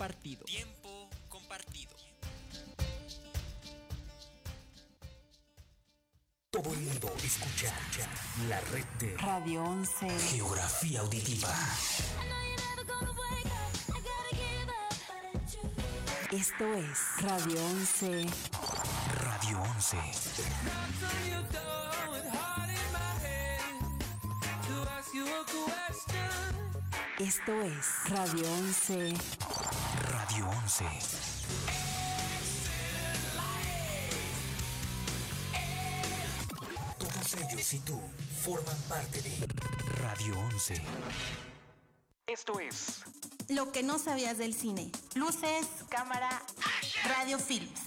Compartido. 0.05 0.45
Tiempo 0.45 1.09
compartido. 1.31 1.93
Todo 6.51 6.73
el 6.75 6.81
mundo 6.81 7.11
escucha 7.25 7.73
la 8.47 8.61
red 8.61 8.85
de 8.99 9.17
Radio 9.17 9.65
11. 9.65 10.11
Geografía 10.31 11.01
Auditiva. 11.01 11.49
Esto 16.31 16.75
es 16.75 16.99
Radio 17.23 17.65
11. 17.65 18.27
Radio 19.23 19.63
11. 19.63 19.97
Esto 27.21 27.53
es 27.63 28.11
Radio 28.11 28.53
11. 28.53 29.15
Radio 30.35 30.51
11. 30.51 30.85
Todos 36.99 37.35
ellos 37.35 37.73
y 37.73 37.79
tú 37.79 38.01
forman 38.43 38.77
parte 38.89 39.23
de 39.23 39.47
Radio 40.03 40.37
11. 40.41 40.83
Esto 42.27 42.59
es 42.59 43.05
Lo 43.49 43.71
que 43.71 43.85
no 43.85 44.01
sabías 44.01 44.37
del 44.37 44.55
cine. 44.55 44.91
Luces, 45.15 45.69
cámara, 45.89 46.43
radio 47.05 47.39
films. 47.39 47.83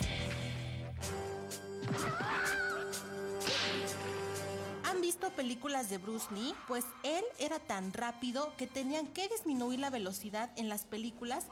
¿Han 4.85 5.01
visto 5.01 5.31
películas 5.31 5.89
de 5.89 5.97
Bruce 5.97 6.27
Lee? 6.33 6.55
Pues 6.69 6.85
él 7.03 7.25
era 7.39 7.59
tan 7.59 7.91
rápido 7.91 8.55
que 8.55 8.67
tenían 8.67 9.05
que 9.07 9.27
disminuir 9.27 9.79
la 9.79 9.89
velocidad 9.89 10.49
en 10.55 10.69
las 10.69 10.85
películas 10.85 11.45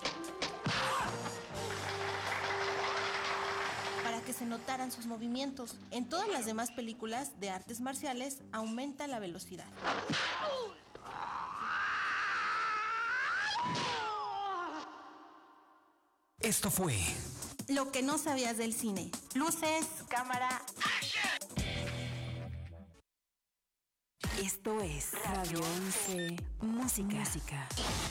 que 4.25 4.33
se 4.33 4.45
notaran 4.45 4.91
sus 4.91 5.05
movimientos. 5.05 5.75
En 5.91 6.09
todas 6.09 6.27
las 6.27 6.45
demás 6.45 6.71
películas 6.71 7.39
de 7.39 7.49
artes 7.49 7.79
marciales 7.79 8.39
aumenta 8.51 9.07
la 9.07 9.19
velocidad. 9.19 9.67
Esto 16.39 16.69
fue 16.69 16.95
Lo 17.67 17.91
que 17.91 18.01
no 18.01 18.17
sabías 18.17 18.57
del 18.57 18.73
cine. 18.73 19.09
Luces, 19.33 19.85
cámara, 20.09 20.61
Esto 24.43 24.81
es 24.81 25.11
Radio 25.23 25.59
11. 25.59 26.35
Música. 26.61 27.23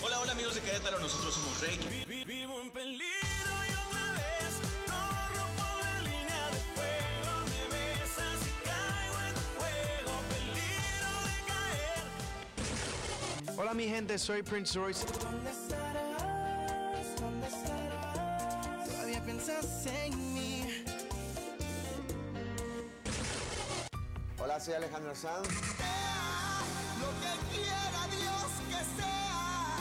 Hola, 0.02 0.20
hola 0.20 0.32
amigos 0.32 0.54
de 0.54 0.62
Querétaro, 0.62 0.98
nosotros 0.98 1.34
somos 1.34 1.60
Reiki. 1.60 2.24
Vivo 2.24 2.60
en 2.60 2.70
peligro 2.70 3.33
Hola 13.74 13.82
mi 13.82 13.88
gente, 13.88 14.16
soy 14.20 14.40
Prince 14.44 14.78
Royce. 14.78 15.04
¿Dónde 15.04 15.50
estarás? 15.50 17.20
¿Dónde 17.20 17.48
estarás? 17.48 18.88
Todavía 18.88 19.24
piensas 19.24 19.86
en 19.86 20.32
mí. 20.32 20.84
Hola, 24.38 24.60
soy 24.60 24.74
Alejandro 24.74 25.12
Sanz. 25.16 25.48
Lo 27.00 27.10
que 27.18 27.32
quiera 27.50 28.06
Dios 28.12 28.46
que 28.68 28.80
sea. 28.94 29.76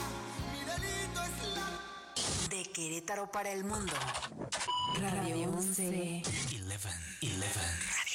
Mi 0.52 0.58
delito 0.64 1.22
es 1.22 1.36
la. 1.54 2.56
De 2.56 2.64
Querétaro 2.72 3.30
para 3.30 3.52
el 3.52 3.62
mundo. 3.62 3.92
Radio 5.00 5.50
11. 5.50 5.86
11. 5.86 6.22
11. 6.64 6.90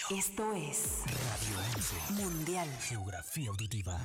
Esto 0.09 0.53
es 0.55 1.03
Radio 1.05 1.57
11. 1.77 2.21
Mundial. 2.21 2.67
Geografía 2.82 3.49
Auditiva. 3.49 3.97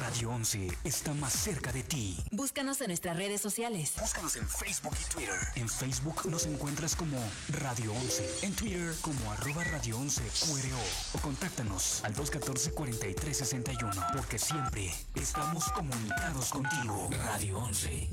Radio 0.00 0.30
11 0.30 0.68
está 0.84 1.12
más 1.14 1.32
cerca 1.32 1.72
de 1.72 1.82
ti. 1.82 2.16
Búscanos 2.30 2.80
en 2.80 2.88
nuestras 2.88 3.16
redes 3.16 3.40
sociales. 3.40 3.92
Búscanos 4.00 4.36
en 4.36 4.48
Facebook 4.48 4.96
y 5.00 5.04
Twitter. 5.12 5.38
En 5.56 5.68
Facebook 5.68 6.26
nos 6.28 6.46
encuentras 6.46 6.96
como 6.96 7.18
Radio 7.48 7.92
11. 7.92 8.46
En 8.46 8.54
Twitter 8.54 8.94
como 9.00 9.32
arroba 9.32 9.64
Radio 9.64 9.98
11 9.98 10.22
QRO. 10.22 10.78
O 11.14 11.18
contáctanos 11.18 12.02
al 12.04 12.14
214-4361. 12.14 14.12
Porque 14.12 14.38
siempre 14.38 14.92
estamos 15.14 15.64
comunicados 15.72 16.50
contigo. 16.50 17.10
Radio 17.24 17.58
11. 17.58 18.08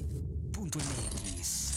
Punto 0.52 0.80
MX. 0.80 1.72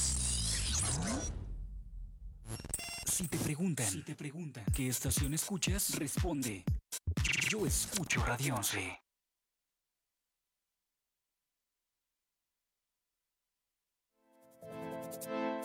Si 3.06 3.28
te 3.28 3.38
preguntan, 3.38 3.88
si 3.88 4.02
te 4.02 4.14
preguntan 4.16 4.64
qué 4.74 4.88
estación 4.88 5.34
escuchas, 5.34 5.94
responde. 5.94 6.64
Yo 7.48 7.64
escucho 7.64 8.24
Radio 8.24 8.56
11. 8.56 9.03
A 15.14 15.64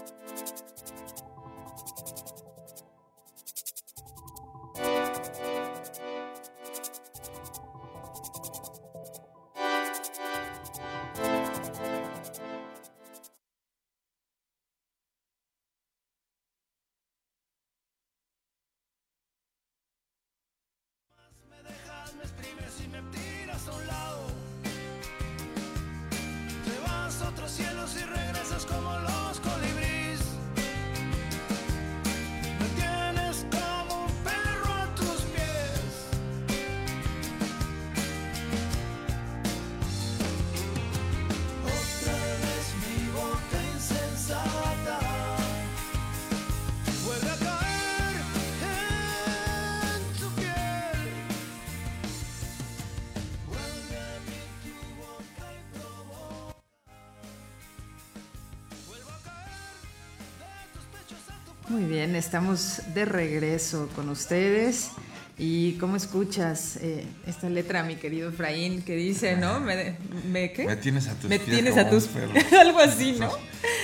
Muy 61.79 61.87
bien, 61.87 62.17
estamos 62.17 62.81
de 62.93 63.05
regreso 63.05 63.87
con 63.95 64.09
ustedes. 64.09 64.89
¿Y 65.37 65.75
cómo 65.75 65.95
escuchas 65.95 66.75
eh, 66.81 67.05
esta 67.25 67.49
letra, 67.49 67.83
mi 67.83 67.95
querido 67.95 68.31
Efraín, 68.31 68.81
que 68.81 68.97
dice, 68.97 69.37
¿no? 69.37 69.61
¿Me, 69.61 69.95
me 70.29 70.51
qué? 70.51 70.65
Me 70.65 70.75
tienes 70.75 71.07
a 71.07 71.13
tus 71.13 71.29
Me 71.29 71.39
pies 71.39 71.55
tienes 71.55 71.77
a 71.77 71.89
tus. 71.89 72.09
Algo 72.59 72.79
así, 72.79 73.15
¿no? 73.17 73.31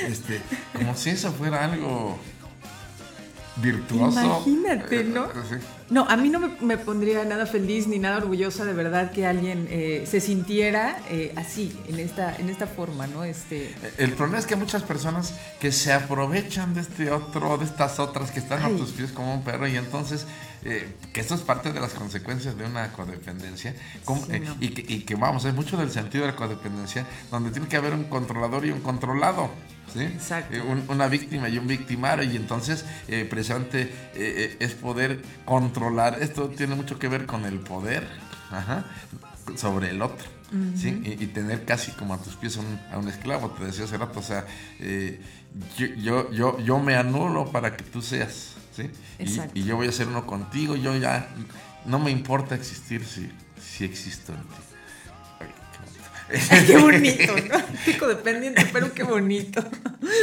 Este, 0.05 0.41
como 0.73 0.93
si 0.97 1.11
eso 1.11 1.31
fuera 1.31 1.63
algo 1.63 2.19
virtuoso. 3.57 4.19
Imagínate, 4.19 5.03
¿no? 5.05 5.25
Eh, 5.25 5.29
sí. 5.49 5.55
No, 5.89 6.05
a 6.09 6.17
mí 6.17 6.29
no 6.29 6.39
me, 6.39 6.49
me 6.61 6.77
pondría 6.77 7.23
nada 7.25 7.45
feliz 7.45 7.87
ni 7.87 7.99
nada 7.99 8.17
orgullosa 8.17 8.65
de 8.65 8.73
verdad 8.73 9.11
que 9.11 9.27
alguien 9.27 9.67
eh, 9.69 10.05
se 10.09 10.19
sintiera 10.19 10.97
eh, 11.09 11.31
así, 11.35 11.79
en 11.87 11.99
esta, 11.99 12.35
en 12.37 12.49
esta 12.49 12.65
forma, 12.65 13.05
¿no? 13.07 13.23
Este, 13.23 13.73
El 13.97 14.13
problema 14.13 14.39
es 14.39 14.45
que 14.47 14.55
hay 14.55 14.59
muchas 14.59 14.81
personas 14.83 15.35
que 15.59 15.71
se 15.71 15.93
aprovechan 15.93 16.73
de 16.73 16.81
este 16.81 17.11
otro, 17.11 17.57
de 17.59 17.65
estas 17.65 17.99
otras 17.99 18.31
que 18.31 18.39
están 18.39 18.63
Ay. 18.63 18.73
a 18.73 18.77
tus 18.77 18.91
pies 18.91 19.11
como 19.11 19.33
un 19.35 19.43
perro 19.43 19.67
y 19.67 19.77
entonces, 19.77 20.25
eh, 20.63 20.91
que 21.13 21.21
esto 21.21 21.35
es 21.35 21.41
parte 21.41 21.71
de 21.71 21.79
las 21.79 21.91
consecuencias 21.93 22.57
de 22.57 22.65
una 22.65 22.91
codependencia 22.91 23.75
como- 24.05 24.25
Sí, 24.25 24.31
eh, 24.33 24.39
no. 24.39 24.55
y, 24.59 24.69
que, 24.69 24.91
y 24.91 25.01
que, 25.01 25.13
vamos, 25.15 25.45
es 25.45 25.53
mucho 25.53 25.77
del 25.77 25.91
sentido 25.91 26.25
de 26.25 26.31
la 26.31 26.35
codependencia 26.35 27.05
donde 27.29 27.51
tiene 27.51 27.67
que 27.67 27.77
haber 27.77 27.93
un 27.93 28.05
controlador 28.05 28.65
y 28.65 28.71
un 28.71 28.81
controlado. 28.81 29.51
¿Sí? 29.93 30.01
Exacto. 30.01 30.55
Eh, 30.55 30.61
un- 30.61 30.85
una 30.87 31.07
víctima 31.07 31.49
y 31.49 31.57
un 31.57 31.67
victimario 31.67 32.23
y 32.29 32.35
entonces 32.35 32.85
eh, 33.07 33.25
precisamente 33.29 33.81
eh, 33.81 33.87
eh, 34.15 34.57
es 34.59 34.73
poder 34.73 35.21
controlar, 35.45 36.17
esto 36.21 36.49
tiene 36.49 36.75
mucho 36.75 36.97
que 36.99 37.07
ver 37.07 37.25
con 37.25 37.45
el 37.45 37.59
poder 37.59 38.07
ajá, 38.51 38.85
sobre 39.55 39.89
el 39.89 40.01
otro. 40.01 40.27
¿sí? 40.77 41.01
y, 41.03 41.21
y 41.23 41.27
tener 41.27 41.65
casi 41.65 41.91
como 41.91 42.13
a 42.13 42.17
tus 42.21 42.35
pies 42.35 42.55
a 42.55 42.61
un, 42.61 42.79
a 42.93 42.97
un 42.97 43.09
esclavo, 43.09 43.49
te 43.51 43.65
decía 43.65 43.83
hace 43.85 43.97
rato, 43.97 44.19
o 44.19 44.23
sea, 44.23 44.45
yo, 45.77 45.85
yo, 45.97 46.31
yo, 46.31 46.59
yo 46.59 46.79
me 46.79 46.95
anulo 46.95 47.51
para 47.51 47.75
que 47.75 47.83
tú 47.83 48.01
seas, 48.01 48.53
¿sí? 48.73 48.83
Y- 49.19 49.23
Exacto. 49.23 49.51
Y, 49.59 49.63
yo 49.63 49.75
voy 49.75 49.87
a 49.87 49.91
ser 49.91 50.07
uno 50.07 50.25
contigo, 50.25 50.75
yo 50.77 50.95
ya, 50.95 51.27
no 51.85 51.99
me 51.99 52.11
importa 52.11 52.55
existir 52.55 53.03
si, 53.05 53.29
si 53.61 53.83
existo 53.83 54.33
en 54.33 54.41
ti. 54.43 54.55
Qué 56.67 56.77
bonito. 56.77 57.33
Qué 57.85 57.97
codependiente, 57.97 58.65
pero 58.73 58.91
qué 58.93 59.03
bonito. 59.03 59.63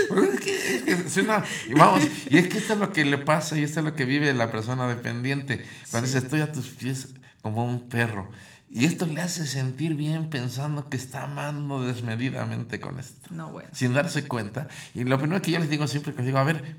Pero 0.09 0.23
es 0.25 0.41
que- 0.41 0.77
es 0.93 1.03
que 1.03 1.09
suena- 1.11 1.45
y 1.69 1.75
vamos, 1.75 2.03
y 2.29 2.39
es 2.39 2.49
que 2.49 2.59
esto 2.59 2.73
es 2.73 2.79
lo 2.81 2.93
que 2.93 3.05
le 3.05 3.19
pasa 3.19 3.57
y 3.59 3.63
esto 3.63 3.81
es 3.81 3.85
lo 3.87 3.95
que 3.95 4.05
vive 4.05 4.33
la 4.35 4.51
persona 4.51 4.89
dependiente. 4.89 5.65
Cuando 5.91 6.07
dice, 6.09 6.19
estoy 6.19 6.41
a 6.41 6.51
tus 6.51 6.69
pies 6.69 7.09
como 7.41 7.65
un 7.65 7.89
perro. 7.89 8.31
Y 8.69 8.87
esto 8.87 9.07
le 9.07 9.21
hace 9.21 9.47
sentir 9.47 9.95
bien 9.95 10.29
pensando 10.31 10.89
que 10.89 10.97
está 10.97 11.25
amando 11.25 11.83
desmedidamente 11.85 12.81
con 12.81 12.99
esto. 12.99 13.29
No, 13.31 13.51
bueno. 13.53 13.69
Sin 13.73 13.93
darse 13.93 14.27
cuenta. 14.27 14.67
Y 14.95 15.05
lo 15.05 15.19
primero 15.19 15.41
que 15.43 15.51
yo 15.53 15.59
les 15.61 15.69
digo 15.71 15.87
siempre 15.87 16.13
que 16.13 16.19
les 16.19 16.27
digo, 16.27 16.39
a 16.39 16.45
ver, 16.45 16.77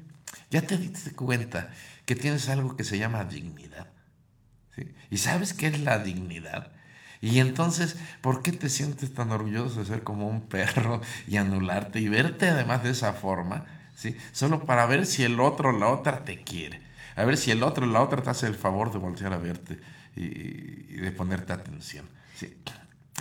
ya 0.50 0.64
te 0.64 0.78
diste 0.78 1.12
cuenta 1.14 1.70
que 2.06 2.16
tienes 2.16 2.50
algo 2.50 2.76
que 2.76 2.84
se 2.84 2.98
llama 2.98 3.24
dignidad. 3.24 3.88
¿sí? 4.76 4.92
¿Y 5.12 5.18
sabes 5.20 5.54
qué 5.54 5.68
es 5.68 5.80
la 5.80 6.00
dignidad? 6.00 6.73
Y 7.24 7.40
entonces, 7.40 7.96
¿por 8.20 8.42
qué 8.42 8.52
te 8.52 8.68
sientes 8.68 9.14
tan 9.14 9.32
orgulloso 9.32 9.80
de 9.80 9.86
ser 9.86 10.04
como 10.04 10.28
un 10.28 10.42
perro 10.42 11.00
y 11.28 11.38
anularte 11.38 12.02
y 12.02 12.10
verte 12.10 12.50
además 12.50 12.84
de 12.84 12.90
esa 12.90 13.14
forma? 13.14 13.64
¿sí? 13.96 14.18
Solo 14.34 14.66
para 14.66 14.86
ver 14.88 15.06
si 15.06 15.24
el 15.24 15.40
otro 15.40 15.70
o 15.70 15.72
la 15.72 15.88
otra 15.88 16.26
te 16.26 16.44
quiere. 16.44 16.82
A 17.16 17.24
ver 17.24 17.38
si 17.38 17.52
el 17.52 17.64
otro 17.64 17.86
o 17.86 17.90
la 17.90 18.02
otra 18.02 18.22
te 18.22 18.30
hace 18.30 18.46
el 18.48 18.56
favor 18.56 18.92
de 18.92 19.00
voltear 19.00 19.32
a 19.32 19.38
verte 19.38 19.80
y, 20.18 20.98
de 20.98 21.12
ponerte 21.14 21.54
atención. 21.54 22.06
¿sí? 22.36 22.58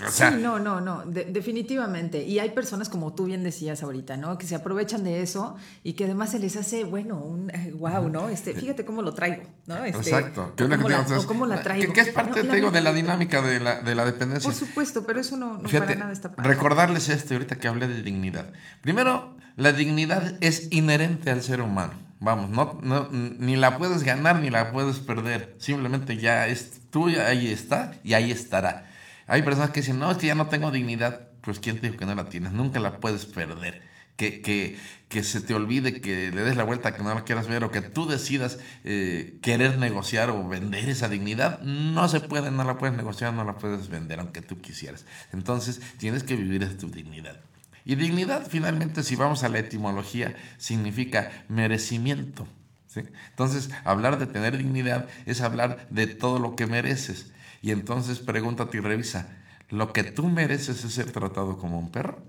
O 0.06 0.10
sea, 0.10 0.30
sí, 0.30 0.38
no, 0.40 0.58
no, 0.58 0.80
no, 0.80 1.04
de- 1.04 1.26
definitivamente. 1.26 2.24
Y 2.24 2.38
hay 2.38 2.50
personas, 2.50 2.88
como 2.88 3.12
tú 3.14 3.26
bien 3.26 3.44
decías 3.44 3.82
ahorita, 3.82 4.16
¿no? 4.16 4.38
Que 4.38 4.46
se 4.46 4.54
aprovechan 4.54 5.04
de 5.04 5.20
eso 5.22 5.54
y 5.84 5.92
que 5.92 6.04
además 6.04 6.30
se 6.30 6.38
les 6.38 6.56
hace, 6.56 6.84
bueno, 6.84 7.16
un 7.18 7.52
wow, 7.74 8.08
¿no? 8.08 8.30
Este, 8.30 8.54
fíjate 8.54 8.86
cómo 8.86 9.02
lo 9.02 9.12
traigo, 9.12 9.42
¿no? 9.66 9.84
Este, 9.84 9.98
Exacto. 9.98 10.54
que 10.56 10.64
cómo 10.66 10.88
la, 10.88 11.02
digo, 11.04 11.20
o 11.20 11.26
cómo 11.26 11.46
la 11.46 11.58
que- 11.58 11.62
traigo. 11.64 11.92
Que, 11.92 12.00
es 12.00 12.08
parte, 12.08 12.42
No, 12.42 12.48
te 12.50 12.56
digo, 12.56 12.70
de 12.70 12.80
la 12.80 12.92
dinámica 12.94 13.42
de 13.42 13.60
la, 13.60 13.80
de 13.82 13.94
la 13.94 14.06
dependencia. 14.06 14.48
Por 14.48 14.58
supuesto, 14.58 15.04
pero 15.06 15.20
eso 15.20 15.36
no, 15.36 15.58
no 15.58 15.68
Fíjate, 15.68 15.88
para 15.88 15.98
nada 16.00 16.12
está 16.12 16.32
padre. 16.34 16.48
recordarles 16.48 17.10
esto 17.10 17.34
ahorita 17.34 17.56
que 17.56 17.68
hablé 17.68 17.86
de 17.86 18.02
dignidad. 18.02 18.46
Primero, 18.80 19.36
la 19.56 19.72
dignidad 19.72 20.36
es 20.40 20.68
inherente 20.72 21.30
al 21.30 21.42
ser 21.42 21.60
humano. 21.60 21.92
Vamos, 22.18 22.48
no, 22.50 22.78
no, 22.82 23.08
ni 23.10 23.56
la 23.56 23.76
puedes 23.76 24.04
ganar 24.04 24.40
ni 24.40 24.48
la 24.48 24.72
puedes 24.72 25.00
perder. 25.00 25.54
Simplemente 25.58 26.16
ya 26.16 26.46
es 26.46 26.80
tuya, 26.90 27.26
ahí 27.26 27.48
está 27.48 27.92
y 28.04 28.14
ahí 28.14 28.30
estará. 28.30 28.88
Hay 29.26 29.42
personas 29.42 29.70
que 29.70 29.80
dicen, 29.80 29.98
no, 29.98 30.10
es 30.10 30.18
que 30.18 30.26
ya 30.26 30.34
no 30.34 30.48
tengo 30.48 30.70
dignidad. 30.70 31.28
Pues 31.40 31.58
¿quién 31.58 31.80
te 31.80 31.86
dijo 31.86 31.98
que 31.98 32.06
no 32.06 32.14
la 32.14 32.28
tienes? 32.28 32.52
Nunca 32.52 32.80
la 32.80 32.98
puedes 32.98 33.26
perder. 33.26 33.82
Que, 34.16 34.42
que, 34.42 34.78
que 35.08 35.24
se 35.24 35.40
te 35.40 35.54
olvide, 35.54 36.00
que 36.00 36.30
le 36.30 36.42
des 36.42 36.56
la 36.56 36.64
vuelta, 36.64 36.94
que 36.94 37.02
no 37.02 37.14
la 37.14 37.24
quieras 37.24 37.48
ver 37.48 37.64
o 37.64 37.70
que 37.70 37.80
tú 37.80 38.06
decidas 38.06 38.58
eh, 38.84 39.38
querer 39.42 39.78
negociar 39.78 40.30
o 40.30 40.46
vender 40.46 40.88
esa 40.88 41.08
dignidad, 41.08 41.60
no 41.62 42.08
se 42.08 42.20
puede, 42.20 42.50
no 42.50 42.62
la 42.62 42.78
puedes 42.78 42.96
negociar, 42.96 43.32
no 43.32 43.42
la 43.44 43.56
puedes 43.56 43.88
vender, 43.88 44.20
aunque 44.20 44.42
tú 44.42 44.60
quisieras. 44.60 45.06
Entonces 45.32 45.80
tienes 45.98 46.22
que 46.22 46.36
vivir 46.36 46.68
de 46.68 46.74
tu 46.74 46.90
dignidad. 46.90 47.40
Y 47.84 47.96
dignidad, 47.96 48.46
finalmente, 48.48 49.02
si 49.02 49.16
vamos 49.16 49.42
a 49.42 49.48
la 49.48 49.58
etimología, 49.58 50.36
significa 50.58 51.44
merecimiento. 51.48 52.46
Entonces, 52.94 53.70
hablar 53.84 54.18
de 54.18 54.26
tener 54.26 54.56
dignidad 54.56 55.08
es 55.26 55.40
hablar 55.40 55.86
de 55.90 56.06
todo 56.06 56.38
lo 56.38 56.56
que 56.56 56.66
mereces. 56.66 57.32
Y 57.62 57.70
entonces 57.70 58.18
pregúntate 58.18 58.76
y 58.76 58.80
revisa, 58.80 59.38
¿lo 59.70 59.92
que 59.92 60.02
tú 60.04 60.28
mereces 60.28 60.84
es 60.84 60.92
ser 60.92 61.12
tratado 61.12 61.56
como 61.56 61.78
un 61.78 61.90
perro? 61.90 62.22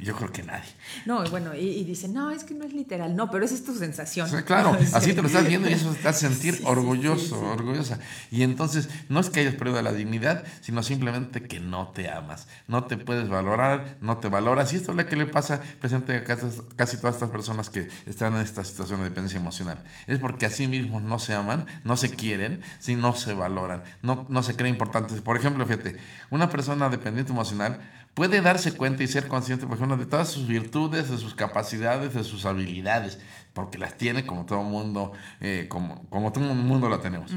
Yo 0.00 0.16
creo 0.16 0.32
que 0.32 0.42
nadie. 0.42 0.68
No, 1.04 1.22
bueno, 1.30 1.54
y, 1.54 1.60
y 1.68 1.84
dicen, 1.84 2.14
no, 2.14 2.30
es 2.30 2.42
que 2.44 2.54
no 2.54 2.64
es 2.64 2.72
literal. 2.72 3.14
No, 3.14 3.30
pero 3.30 3.44
esa 3.44 3.54
es 3.54 3.64
tu 3.64 3.74
sensación. 3.74 4.26
O 4.26 4.30
sea, 4.30 4.44
claro, 4.44 4.76
Sí. 4.80 4.90
así 4.94 5.12
te 5.12 5.20
lo 5.22 5.28
estás 5.28 5.46
viendo 5.46 5.68
y 5.68 5.74
eso 5.74 5.94
te 6.00 6.08
hace 6.08 6.28
sentir 6.28 6.54
Sí, 6.58 6.62
orgulloso, 6.66 7.20
sí, 7.20 7.28
sí. 7.28 7.34
orgullosa. 7.34 7.98
Y 8.30 8.42
entonces 8.42 8.88
no 9.08 9.20
es 9.20 9.28
que 9.30 9.40
hayas 9.40 9.54
perdido 9.54 9.80
la 9.82 9.92
dignidad, 9.92 10.44
sino 10.62 10.82
simplemente 10.82 11.42
que 11.42 11.60
no 11.60 11.88
te 11.88 12.10
amas, 12.10 12.48
no 12.66 12.84
te 12.84 12.96
puedes 12.96 13.28
valorar, 13.28 13.98
no 14.00 14.18
te 14.18 14.28
valoras. 14.28 14.72
Y 14.72 14.76
esto 14.76 14.92
es 14.92 14.96
lo 14.96 15.06
que 15.06 15.16
le 15.16 15.26
pasa 15.26 15.60
presente 15.80 16.16
a 16.16 16.24
casi, 16.24 16.46
casi 16.76 16.96
todas 16.96 17.16
estas 17.16 17.30
personas 17.30 17.68
que 17.70 17.88
están 18.06 18.34
en 18.36 18.40
esta 18.40 18.64
situación 18.64 19.00
de 19.00 19.04
dependencia 19.10 19.38
emocional. 19.38 19.82
Es 20.06 20.18
porque 20.18 20.46
a 20.46 20.50
sí 20.50 20.66
mismos 20.66 21.02
no 21.02 21.18
se 21.18 21.34
aman, 21.34 21.66
no 21.84 21.96
se 21.96 22.10
quieren, 22.10 22.62
si 22.78 22.96
no 22.96 23.14
se 23.14 23.34
valoran, 23.34 23.82
no, 24.02 24.26
no 24.28 24.42
se 24.42 24.56
creen 24.56 24.74
importantes. 24.74 25.20
Por 25.20 25.36
ejemplo, 25.36 25.64
fíjate, 25.66 25.96
una 26.30 26.48
persona 26.48 26.88
dependiente 26.88 27.32
emocional 27.32 27.80
puede 28.16 28.40
darse 28.40 28.72
cuenta 28.72 29.02
y 29.02 29.08
ser 29.08 29.28
consciente, 29.28 29.66
por 29.66 29.76
ejemplo, 29.76 29.98
de 29.98 30.06
todas 30.06 30.30
sus 30.30 30.48
virtudes, 30.48 31.10
de 31.10 31.18
sus 31.18 31.34
capacidades, 31.34 32.14
de 32.14 32.24
sus 32.24 32.46
habilidades, 32.46 33.18
porque 33.52 33.76
las 33.76 33.98
tiene 33.98 34.24
como 34.24 34.46
todo 34.46 34.62
mundo, 34.62 35.12
eh, 35.42 35.66
como, 35.68 36.02
como 36.08 36.32
todo 36.32 36.42
mundo 36.54 36.88
la 36.88 37.02
tenemos. 37.02 37.30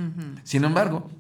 Sin 0.45 0.63
embargo, 0.63 1.11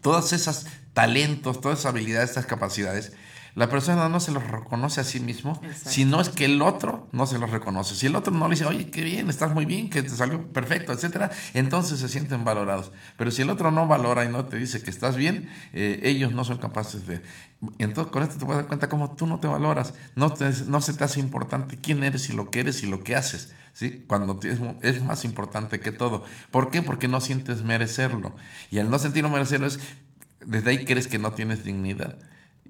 todos 0.00 0.32
esos 0.32 0.66
talentos, 0.94 1.60
todas 1.60 1.78
esas 1.78 1.92
habilidades, 1.92 2.30
estas 2.30 2.46
capacidades, 2.46 3.12
la 3.58 3.68
persona 3.68 4.08
no 4.08 4.20
se 4.20 4.30
los 4.32 4.46
reconoce 4.46 5.00
a 5.00 5.04
sí 5.04 5.20
mismo, 5.20 5.60
Exacto. 5.64 5.90
si 5.90 6.04
no 6.04 6.20
es 6.20 6.28
que 6.28 6.44
el 6.46 6.62
otro 6.62 7.08
no 7.12 7.26
se 7.26 7.38
los 7.38 7.50
reconoce. 7.50 7.94
Si 7.94 8.06
el 8.06 8.16
otro 8.16 8.32
no 8.32 8.46
le 8.48 8.54
dice, 8.54 8.64
oye, 8.66 8.90
qué 8.90 9.02
bien, 9.02 9.28
estás 9.28 9.52
muy 9.52 9.64
bien, 9.64 9.90
que 9.90 10.02
te 10.02 10.10
salió 10.10 10.46
perfecto, 10.52 10.92
etcétera, 10.92 11.30
entonces 11.54 11.98
se 12.00 12.08
sienten 12.08 12.44
valorados. 12.44 12.92
Pero 13.16 13.30
si 13.30 13.42
el 13.42 13.50
otro 13.50 13.70
no 13.70 13.86
valora 13.86 14.24
y 14.24 14.28
no 14.28 14.44
te 14.46 14.56
dice 14.56 14.80
que 14.82 14.90
estás 14.90 15.16
bien, 15.16 15.48
eh, 15.72 16.00
ellos 16.04 16.32
no 16.32 16.44
son 16.44 16.58
capaces 16.58 17.06
de. 17.06 17.20
Entonces, 17.78 18.12
con 18.12 18.22
esto 18.22 18.38
te 18.38 18.44
puedes 18.46 18.60
dar 18.62 18.68
cuenta 18.68 18.88
cómo 18.88 19.16
tú 19.16 19.26
no 19.26 19.40
te 19.40 19.48
valoras, 19.48 19.92
no, 20.14 20.32
te- 20.32 20.50
no 20.68 20.80
se 20.80 20.94
te 20.94 21.02
hace 21.02 21.18
importante 21.18 21.76
quién 21.76 22.04
eres 22.04 22.30
y 22.30 22.32
lo 22.34 22.50
que 22.50 22.60
eres 22.60 22.82
y 22.84 22.86
lo 22.86 23.02
que 23.02 23.16
haces. 23.16 23.52
¿Sí? 23.72 24.04
Cuando 24.08 24.38
es 24.82 25.02
más 25.02 25.24
importante 25.24 25.78
que 25.80 25.92
todo. 25.92 26.24
¿Por 26.50 26.70
qué? 26.70 26.82
Porque 26.82 27.06
no 27.08 27.20
sientes 27.20 27.62
merecerlo. 27.62 28.34
Y 28.70 28.78
al 28.78 28.90
no 28.90 28.98
sentirlo 28.98 29.30
merecerlo 29.30 29.66
es, 29.66 29.78
desde 30.46 30.70
ahí 30.70 30.84
crees 30.84 31.06
que 31.08 31.18
no 31.18 31.32
tienes 31.32 31.64
dignidad. 31.64 32.18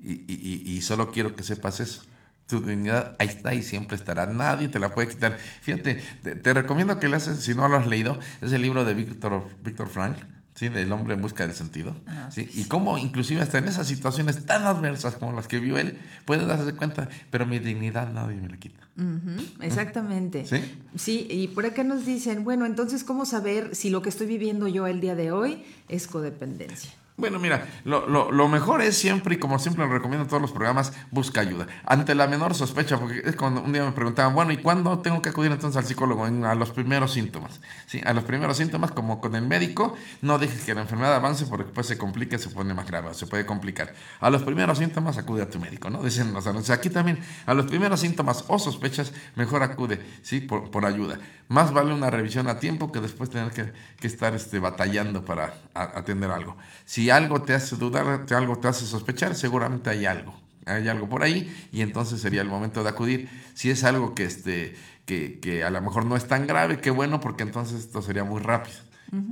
Y, 0.03 0.25
y- 0.27 0.63
y- 0.65 0.81
solo 0.83 1.11
quiero 1.11 1.35
que 1.35 1.43
sepas 1.43 1.81
eso. 1.81 2.03
Tu 2.47 2.61
dignidad 2.61 3.15
ahí 3.19 3.29
está 3.29 3.53
y 3.55 3.63
siempre 3.63 3.97
estará. 3.97 4.27
Nadie 4.27 4.69
te 4.69 4.79
la 4.79 4.95
puede 4.95 5.09
quitar. 5.09 5.37
Fíjate, 5.61 6.01
te, 6.23 6.35
te 6.35 6.55
recomiendo 6.55 6.99
que 6.99 7.09
leas, 7.09 7.25
si 7.25 7.55
no 7.55 7.69
lo 7.69 7.77
has 7.77 7.87
leído, 7.87 8.19
es 8.41 8.53
el 8.53 8.63
libro 8.63 8.85
de 8.85 8.95
Víctor, 8.95 9.45
Víctor 9.63 9.89
Frank. 9.89 10.17
¿sí? 10.55 10.69
Del 10.71 10.91
hombre 10.91 11.15
en 11.15 11.21
busca 11.23 11.47
del 11.47 11.55
sentido. 11.55 11.95
Ah, 12.07 12.31
¿sí? 12.33 12.49
Y 12.55 12.65
cómo 12.65 12.99
inclusive 12.99 13.41
hasta 13.43 13.59
en 13.59 13.69
esas 13.69 13.87
situaciones 13.87 14.45
tan 14.45 14.65
adversas 14.67 15.15
como 15.15 15.33
las 15.33 15.47
que 15.47 15.61
vio 15.61 15.79
él, 15.79 15.99
puede 16.25 16.47
darse 16.47 16.73
cuenta, 16.75 17.09
pero 17.31 17.47
mi 17.47 17.59
dignidad 17.61 18.11
nadie 18.13 18.37
me 18.41 18.49
la 18.49 18.57
quita. 18.57 18.81
Ujú, 18.97 19.63
exactamente. 19.63 20.45
¿Sí? 20.47 20.65
Sí, 20.97 21.27
y 21.31 21.47
por 21.49 21.65
acá 21.67 21.85
nos 21.85 22.05
dicen, 22.07 22.43
bueno, 22.43 22.67
entonces, 22.67 23.05
¿cómo 23.05 23.25
saber 23.25 23.77
si 23.77 23.89
lo 23.91 24.03
que 24.03 24.09
estoy 24.09 24.27
viviendo 24.27 24.67
yo 24.67 24.89
el 24.89 25.01
día 25.01 25.15
de 25.15 25.31
hoy 25.31 25.63
es 25.89 26.09
codependencia? 26.09 26.91
Bueno, 27.19 27.41
mira, 27.41 27.67
lo, 27.85 28.07
lo- 28.07 28.49
mejor 28.49 28.81
es 28.81 28.97
siempre, 28.97 29.35
y 29.35 29.39
como 29.41 29.59
siempre 29.59 29.85
lo 29.85 29.93
recomiendo 29.93 30.23
en 30.23 30.29
todos 30.29 30.41
los 30.41 30.53
programas, 30.53 30.93
busca 31.11 31.41
ayuda. 31.41 31.67
Ante 31.85 32.15
la 32.15 32.29
menor 32.29 32.55
sospecha, 32.55 32.97
porque 32.97 33.23
es 33.25 33.35
cuando 33.35 33.61
un 33.61 33.73
día 33.73 33.85
me 33.85 33.91
preguntaban, 33.91 34.37
bueno, 34.37 34.53
¿y 34.53 34.59
cuándo 34.59 35.01
tengo 35.01 35.21
que 35.21 35.31
acudir 35.31 35.51
entonces 35.51 35.77
al 35.79 35.85
psicólogo? 35.85 36.25
A 36.25 36.55
los 36.55 36.71
primeros 36.71 37.13
síntomas. 37.13 37.61
¿sí? 37.87 38.01
A 38.07 38.13
los 38.13 38.23
primeros 38.23 38.57
síntomas, 38.57 38.93
como 38.93 39.21
con 39.21 39.35
el 39.35 39.43
médico, 39.43 39.97
no 40.23 40.39
dejes 40.39 40.63
que 40.65 40.75
la 40.75 40.83
enfermedad 40.83 41.17
avance 41.17 41.45
porque 41.47 41.65
después 41.65 41.89
se 41.89 41.99
complica, 41.99 42.39
se 42.39 42.51
pone 42.51 42.73
más 42.73 42.87
grave, 42.87 43.13
se 43.15 43.27
puede 43.27 43.45
complicar. 43.45 43.93
A 44.21 44.31
los 44.31 44.45
primeros 44.45 44.79
síntomas, 44.79 45.19
acude 45.19 45.43
a 45.43 45.51
tu 45.51 45.59
médico, 45.59 45.91
¿no? 45.91 46.05
Dicen 46.05 46.33
los 46.33 46.47
anuncios. 46.47 46.79
Aquí 46.79 46.89
también, 46.89 47.19
a 47.47 47.53
los 47.53 47.67
primeros 47.67 47.99
síntomas 47.99 48.45
o 48.47 48.61
sospechas, 48.61 49.13
mejor 49.35 49.65
acude, 49.65 50.01
¿sí? 50.23 50.41
Por, 50.41 50.71
por 50.71 50.87
ayuda. 50.87 51.19
Más 51.49 51.73
vale 51.73 51.93
una 51.93 52.11
revisión 52.11 52.47
a 52.47 52.61
tiempo 52.61 52.93
que 52.93 53.01
después 53.01 53.29
tener 53.29 53.51
que, 53.51 53.73
que 53.99 54.07
estar 54.07 54.35
este, 54.37 54.61
batallando 54.61 55.25
para 55.25 55.55
atender 55.75 56.31
algo. 56.31 56.57
Si 56.85 57.08
algo 57.11 57.43
te 57.43 57.55
hace 57.55 57.77
dudar, 57.77 58.27
algo 58.31 58.59
te 58.59 58.69
hace 58.69 58.87
sospechar, 58.87 59.35
seguramente 59.35 59.91
hay 59.91 60.07
algo. 60.07 60.35
Hay 60.67 60.87
algo 60.89 61.09
por 61.09 61.23
ahí 61.23 61.69
y 61.73 61.81
entonces 61.81 62.21
sería 62.21 62.43
el 62.43 62.49
momento 62.49 62.83
de 62.83 62.91
acudir. 62.91 63.29
Si 63.55 63.71
es 63.71 63.85
algo 63.85 64.15
que, 64.15 64.25
este, 64.25 64.77
que, 65.07 65.39
que 65.41 65.65
a 65.65 65.71
lo 65.71 65.81
mejor 65.81 66.05
no 66.05 66.17
es 66.17 66.29
tan 66.29 66.47
grave, 66.47 66.81
qué 66.81 66.91
bueno, 66.91 67.21
porque 67.21 67.43
entonces 67.43 67.81
esto 67.81 68.03
sería 68.03 68.25
muy 68.25 68.41
rápido. 68.43 68.77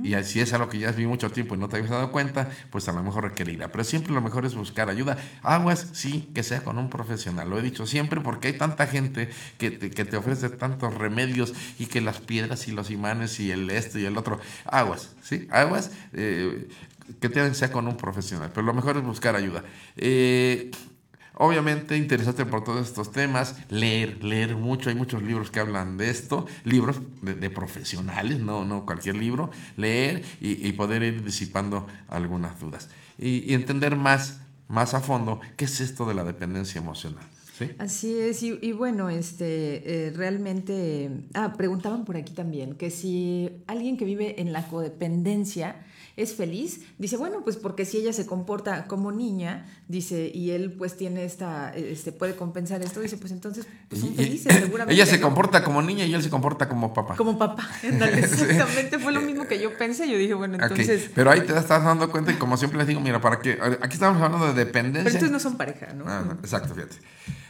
Y 0.01 0.15
si 0.23 0.39
es 0.39 0.53
algo 0.53 0.69
que 0.69 0.79
ya 0.79 0.89
has 0.89 0.95
vivido 0.95 1.11
mucho 1.11 1.29
tiempo 1.31 1.53
y 1.53 1.59
no 1.59 1.69
te 1.69 1.75
habías 1.75 1.91
dado 1.91 2.11
cuenta, 2.11 2.49
pues 2.71 2.87
a 2.89 2.93
lo 2.93 3.03
mejor 3.03 3.25
requerirá. 3.25 3.71
Pero 3.71 3.83
siempre 3.83 4.11
lo 4.11 4.21
mejor 4.21 4.43
es 4.43 4.55
buscar 4.55 4.89
ayuda. 4.89 5.17
Aguas, 5.43 5.89
sí, 5.93 6.31
que 6.33 6.41
sea 6.41 6.63
con 6.63 6.79
un 6.79 6.89
profesional. 6.89 7.47
Lo 7.47 7.59
he 7.59 7.61
dicho 7.61 7.85
siempre 7.85 8.19
porque 8.19 8.47
hay 8.47 8.57
tanta 8.57 8.87
gente 8.87 9.29
que 9.59 9.69
te, 9.69 9.91
que 9.91 10.03
te 10.03 10.17
ofrece 10.17 10.49
tantos 10.49 10.95
remedios 10.95 11.53
y 11.77 11.85
que 11.85 12.01
las 12.01 12.19
piedras 12.21 12.67
y 12.67 12.71
los 12.71 12.89
imanes 12.89 13.39
y 13.39 13.51
el 13.51 13.69
esto 13.69 13.99
y 13.99 14.05
el 14.05 14.17
otro. 14.17 14.39
Aguas, 14.65 15.15
¿sí? 15.21 15.47
Aguas. 15.51 15.91
eh, 16.13 16.67
que 17.19 17.29
te 17.29 17.53
sea 17.53 17.71
con 17.71 17.87
un 17.87 17.97
profesional. 17.97 18.51
Pero 18.53 18.65
lo 18.65 18.73
mejor 18.73 18.97
es 18.97 19.03
buscar 19.03 19.35
ayuda. 19.35 19.63
Eh, 19.95 20.71
Obviamente, 21.39 21.95
interesarte 21.95 22.45
por 22.45 22.63
todos 22.63 22.87
estos 22.87 23.11
temas, 23.11 23.55
leer, 23.69 24.23
leer 24.23 24.55
mucho. 24.55 24.89
Hay 24.89 24.95
muchos 24.95 25.21
libros 25.21 25.51
que 25.51 25.59
hablan 25.59 25.95
de 25.97 26.09
esto, 26.09 26.47
libros 26.63 26.99
de, 27.21 27.49
profesionales, 27.51 28.39
no, 28.39 28.65
no 28.65 28.85
cualquier 28.85 29.15
libro. 29.15 29.51
Leer 29.75 30.23
y, 30.41 30.71
poder 30.71 31.03
ir 31.03 31.23
disipando 31.23 31.85
algunas 32.07 32.59
dudas. 32.59 32.89
Y, 33.19 33.53
entender 33.53 33.95
más, 33.95 34.39
más 34.67 34.95
a 34.95 34.99
fondo 34.99 35.39
qué 35.57 35.65
es 35.65 35.79
esto 35.79 36.07
de 36.07 36.15
la 36.15 36.23
dependencia 36.23 36.79
emocional. 36.81 37.23
¿sí? 37.55 37.69
Así 37.77 38.17
es, 38.17 38.41
y, 38.41 38.57
y 38.59 38.71
bueno, 38.71 39.09
este, 39.09 40.07
eh, 40.07 40.11
realmente, 40.15 41.11
ah, 41.35 41.53
preguntaban 41.55 42.03
por 42.03 42.17
aquí 42.17 42.33
también 42.33 42.73
que 42.73 42.89
si 42.89 43.51
alguien 43.67 43.95
que 43.95 44.05
vive 44.05 44.41
en 44.41 44.53
la 44.53 44.67
codependencia 44.67 45.75
es 46.17 46.33
feliz, 46.35 46.81
dice, 46.97 47.15
bueno, 47.15 47.41
pues 47.43 47.55
porque 47.57 47.85
si 47.85 47.97
ella 47.99 48.11
se 48.11 48.25
comporta 48.25 48.87
como 48.87 49.11
niña, 49.11 49.67
dice, 49.87 50.29
y 50.33 50.49
él 50.51 50.73
pues 50.73 50.97
tiene 50.97 51.23
esta, 51.23 51.73
este, 51.75 52.11
puede 52.11 52.35
compensar 52.35 52.81
esto, 52.81 52.99
dice, 53.01 53.17
pues 53.17 53.31
entonces 53.31 53.67
pues 53.87 54.01
son 54.01 54.11
Y- 54.13 54.15
felices, 54.15 54.53
seguramente. 54.59 54.95
ella 54.95 55.05
se 55.05 55.21
comporta 55.21 55.63
como 55.63 55.81
niña 55.81 56.05
y 56.05 56.13
él 56.15 56.23
se 56.23 56.29
comporta 56.31 56.67
como 56.67 56.91
papá. 56.93 57.15
Como 57.15 57.37
papá, 57.37 57.69
exactamente, 57.83 58.99
fue 58.99 59.11
lo 59.13 59.21
mismo 59.21 59.47
que 59.47 59.59
yo 59.61 59.77
pensé, 59.77 60.09
yo 60.09 60.17
dije, 60.17 60.33
bueno, 60.33 60.57
entonces, 60.59 61.09
Pero 61.13 61.31
ahí 61.31 61.41
te 61.41 61.55
estás 61.57 61.83
dando 61.83 62.09
cuenta 62.09 62.31
y 62.31 62.35
como 62.35 62.57
siempre 62.57 62.79
les 62.79 62.87
digo, 62.87 62.99
mira, 62.99 63.21
para 63.21 63.39
que 63.39 63.51
aquí 63.81 63.93
estamos 63.93 64.21
hablando 64.21 64.47
de 64.53 64.65
dependencia. 64.65 65.03
pero 65.05 65.15
estos 65.17 65.31
no 65.31 65.39
son 65.39 65.55
pareja, 65.55 65.93
¿no? 65.93 66.03
Ah, 66.07 66.23
no, 66.25 66.33
exacto, 66.33 66.73
fíjate. 66.73 66.95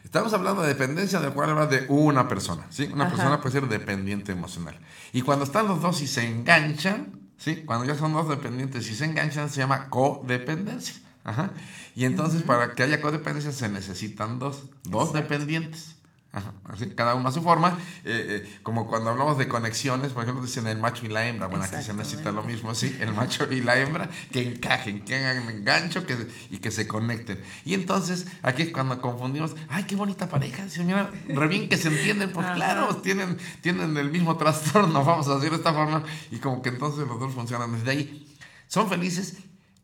Estamos 0.03 0.33
hablando 0.33 0.61
de 0.61 0.69
dependencia, 0.69 1.19
del 1.19 1.31
cual 1.33 1.49
habla 1.49 1.67
de 1.67 1.85
una 1.89 2.27
persona, 2.29 2.65
¿sí? 2.69 2.89
Una 2.93 3.05
Ajá. 3.05 3.15
persona 3.15 3.41
puede 3.41 3.59
ser 3.59 3.67
dependiente 3.69 4.31
emocional. 4.31 4.77
Y 5.11 5.21
cuando 5.21 5.43
están 5.45 5.67
los 5.67 5.81
dos 5.81 6.01
y 6.01 6.07
se 6.07 6.25
enganchan, 6.25 7.16
¿sí? 7.37 7.63
Cuando 7.65 7.85
ya 7.85 7.95
son 7.95 8.13
dos 8.13 8.29
dependientes 8.29 8.89
y 8.89 8.95
se 8.95 9.05
enganchan, 9.05 9.49
se 9.49 9.59
llama 9.59 9.89
codependencia. 9.89 10.95
Ajá. 11.23 11.51
Y 11.95 12.05
entonces, 12.05 12.43
para 12.43 12.73
que 12.73 12.83
haya 12.83 13.01
codependencia, 13.01 13.51
se 13.51 13.67
necesitan 13.67 14.39
dos, 14.39 14.63
dos 14.83 15.11
dependientes. 15.11 15.96
Ajá, 16.37 16.53
así, 16.65 16.85
cada 16.91 17.15
uno 17.15 17.29
a 17.29 17.31
su 17.31 17.41
forma, 17.41 17.79
eh, 18.05 18.43
eh, 18.45 18.59
como 18.61 18.85
cuando 18.85 19.09
hablamos 19.09 19.39
de 19.39 19.47
conexiones, 19.47 20.11
por 20.11 20.21
ejemplo, 20.21 20.45
dicen 20.45 20.67
el 20.67 20.77
macho 20.77 21.03
y 21.03 21.09
la 21.09 21.27
hembra, 21.27 21.47
bueno, 21.47 21.65
aquí 21.65 21.81
se 21.81 21.95
necesita 21.95 22.31
lo 22.31 22.43
mismo, 22.43 22.75
sí, 22.75 22.95
el 22.99 23.11
macho 23.11 23.51
y 23.51 23.61
la 23.61 23.79
hembra 23.79 24.07
que 24.31 24.47
encajen, 24.47 25.03
que 25.03 25.15
hagan 25.15 25.49
engancho 25.49 26.05
que, 26.05 26.27
y 26.51 26.59
que 26.59 26.69
se 26.69 26.87
conecten. 26.87 27.41
Y 27.65 27.73
entonces, 27.73 28.27
aquí 28.43 28.61
es 28.61 28.71
cuando 28.71 29.01
confundimos, 29.01 29.55
ay, 29.67 29.85
qué 29.85 29.95
bonita 29.95 30.29
pareja, 30.29 30.63
dice, 30.63 30.83
mira, 30.83 31.09
re 31.27 31.47
bien 31.47 31.69
que 31.69 31.77
se 31.77 31.87
entienden, 31.87 32.31
pues 32.31 32.45
claro, 32.51 32.95
tienen, 32.97 33.39
tienen 33.61 33.97
el 33.97 34.11
mismo 34.11 34.37
trastorno, 34.37 35.03
vamos 35.03 35.27
a 35.29 35.35
decir 35.37 35.49
de 35.49 35.55
esta 35.55 35.73
forma, 35.73 36.03
y 36.29 36.37
como 36.37 36.61
que 36.61 36.69
entonces 36.69 37.07
los 37.07 37.19
dos 37.19 37.33
funcionan 37.33 37.71
desde 37.71 37.89
ahí. 37.89 38.37
Son 38.67 38.87
felices, 38.87 39.37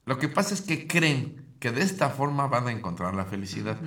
lo 0.06 0.20
que 0.20 0.30
pasa 0.30 0.54
es 0.54 0.62
que 0.62 0.86
creen 0.86 1.43
que 1.64 1.72
de 1.72 1.82
esta 1.82 2.10
forma 2.10 2.47
van 2.47 2.68
a 2.68 2.74
encontrar 2.74 3.16
la 3.16 3.24
felicidad. 3.24 3.78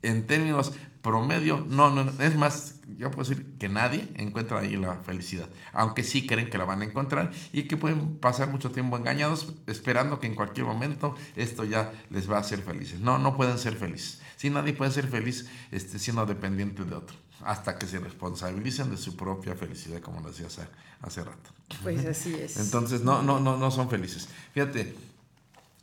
En 0.00 0.26
términos 0.26 0.72
promedio, 1.06 1.64
no, 1.68 1.88
no, 1.90 2.02
no, 2.02 2.12
es 2.20 2.34
más, 2.34 2.80
yo 2.98 3.12
puedo 3.12 3.28
decir 3.28 3.56
que 3.58 3.68
nadie 3.68 4.08
encuentra 4.16 4.58
ahí 4.58 4.76
la 4.76 4.96
felicidad, 4.96 5.48
aunque 5.72 6.02
sí 6.02 6.26
creen 6.26 6.50
que 6.50 6.58
la 6.58 6.64
van 6.64 6.82
a 6.82 6.84
encontrar 6.84 7.30
y 7.52 7.68
que 7.68 7.76
pueden 7.76 8.16
pasar 8.16 8.48
mucho 8.48 8.72
tiempo 8.72 8.96
engañados 8.96 9.54
esperando 9.68 10.18
que 10.18 10.26
en 10.26 10.34
cualquier 10.34 10.66
momento 10.66 11.14
esto 11.36 11.62
ya 11.62 11.92
les 12.10 12.28
va 12.28 12.38
a 12.38 12.40
hacer 12.40 12.60
felices. 12.60 12.98
No, 12.98 13.18
no 13.18 13.36
pueden 13.36 13.56
ser 13.56 13.76
felices. 13.76 14.20
Sí, 14.34 14.50
nadie 14.50 14.72
puede 14.72 14.90
ser 14.90 15.06
feliz 15.06 15.48
este, 15.70 16.00
siendo 16.00 16.26
dependiente 16.26 16.82
de 16.84 16.96
otro, 16.96 17.16
hasta 17.44 17.78
que 17.78 17.86
se 17.86 18.00
responsabilicen 18.00 18.90
de 18.90 18.96
su 18.96 19.16
propia 19.16 19.54
felicidad, 19.54 20.00
como 20.00 20.20
lo 20.20 20.30
decía 20.30 20.48
hace, 20.48 20.62
hace 21.02 21.22
rato. 21.22 21.50
Pues 21.84 22.04
así 22.04 22.34
es. 22.34 22.56
Entonces, 22.56 23.02
no, 23.02 23.22
no, 23.22 23.38
no, 23.38 23.56
no 23.56 23.70
son 23.70 23.88
felices. 23.88 24.28
Fíjate, 24.52 24.96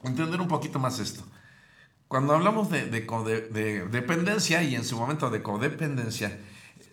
entender 0.03 0.41
un 0.41 0.49
poquito 0.49 0.79
más 0.79 0.99
esto. 0.99 1.23
Cuando 2.13 2.35
hablamos 2.35 2.69
de, 2.69 2.91
dependencia 3.89 4.61
y 4.61 4.75
en 4.75 4.83
su 4.83 4.99
momento 4.99 5.31
de 5.31 5.41
codependencia, 5.41 6.37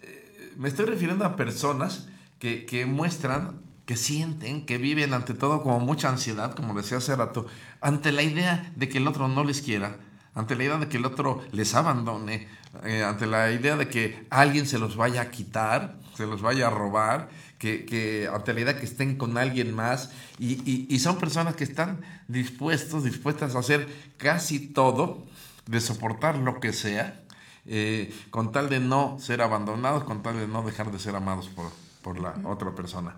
eh, 0.03 0.55
me 0.57 0.67
estoy 0.67 0.87
refiriendo 0.87 1.27
a 1.27 1.37
personas 1.37 2.09
que, 2.39 2.65
que 2.65 2.87
muestran, 2.87 3.61
que 3.85 3.97
sienten, 3.97 4.65
que 4.65 4.79
viven 4.79 5.13
ante 5.13 5.35
todo 5.35 5.63
como 5.63 5.79
mucha 5.79 6.09
ansiedad, 6.09 6.55
como 6.55 6.73
decía 6.73 6.97
hace 6.97 7.15
rato, 7.15 7.45
ante 7.83 8.13
la 8.13 8.23
idea 8.23 8.73
de 8.77 8.89
que 8.89 8.97
el 8.97 9.07
otro 9.07 9.29
no 9.29 9.45
les 9.45 9.61
quiera, 9.61 9.99
ante 10.35 10.57
la 10.57 10.65
idea 10.65 10.79
de 10.79 10.89
que 10.89 10.97
el 10.97 11.05
otro 11.05 11.45
les 11.53 11.75
abandone, 11.75 12.49
eh, 12.85 13.05
ante 13.05 13.27
la 13.27 13.51
idea 13.51 13.77
de 13.77 13.89
que 13.89 14.27
alguien 14.31 14.67
se 14.67 14.79
los 14.79 14.97
vaya 14.97 15.21
a 15.21 15.31
quitar, 15.31 15.99
se 16.17 16.25
los 16.25 16.41
vaya 16.41 16.69
a 16.69 16.71
robar, 16.71 17.29
que, 17.61 17.85
que 17.85 18.29
ante 18.33 18.53
la 18.55 18.61
idea 18.63 18.77
que 18.81 18.87
estén 18.87 19.17
con 19.17 19.39
alguien 19.39 19.73
más, 19.75 20.11
y, 20.41 20.55
y- 20.69 20.87
y 20.91 20.99
son 20.99 21.19
personas 21.19 21.55
que 21.55 21.63
están 21.65 22.01
dispuestos, 22.27 23.05
dispuestas 23.05 23.55
a 23.55 23.61
hacer 23.61 23.87
casi 24.17 24.59
todo, 24.67 25.27
de 25.67 25.81
soportar 25.81 26.39
lo 26.39 26.59
que 26.59 26.73
sea, 26.73 27.21
eh, 27.67 28.13
con 28.31 28.51
tal 28.51 28.69
de 28.71 28.81
no 28.81 29.19
ser 29.21 29.43
abandonados, 29.43 30.03
con 30.05 30.23
tal 30.25 30.37
de 30.39 30.49
no 30.49 30.63
dejar 30.65 30.91
de 30.91 30.99
ser 30.99 31.15
amados 31.15 31.49
por, 31.49 31.71
por 32.03 32.19
la 32.19 32.35
otra 32.45 32.75
persona. 32.75 33.15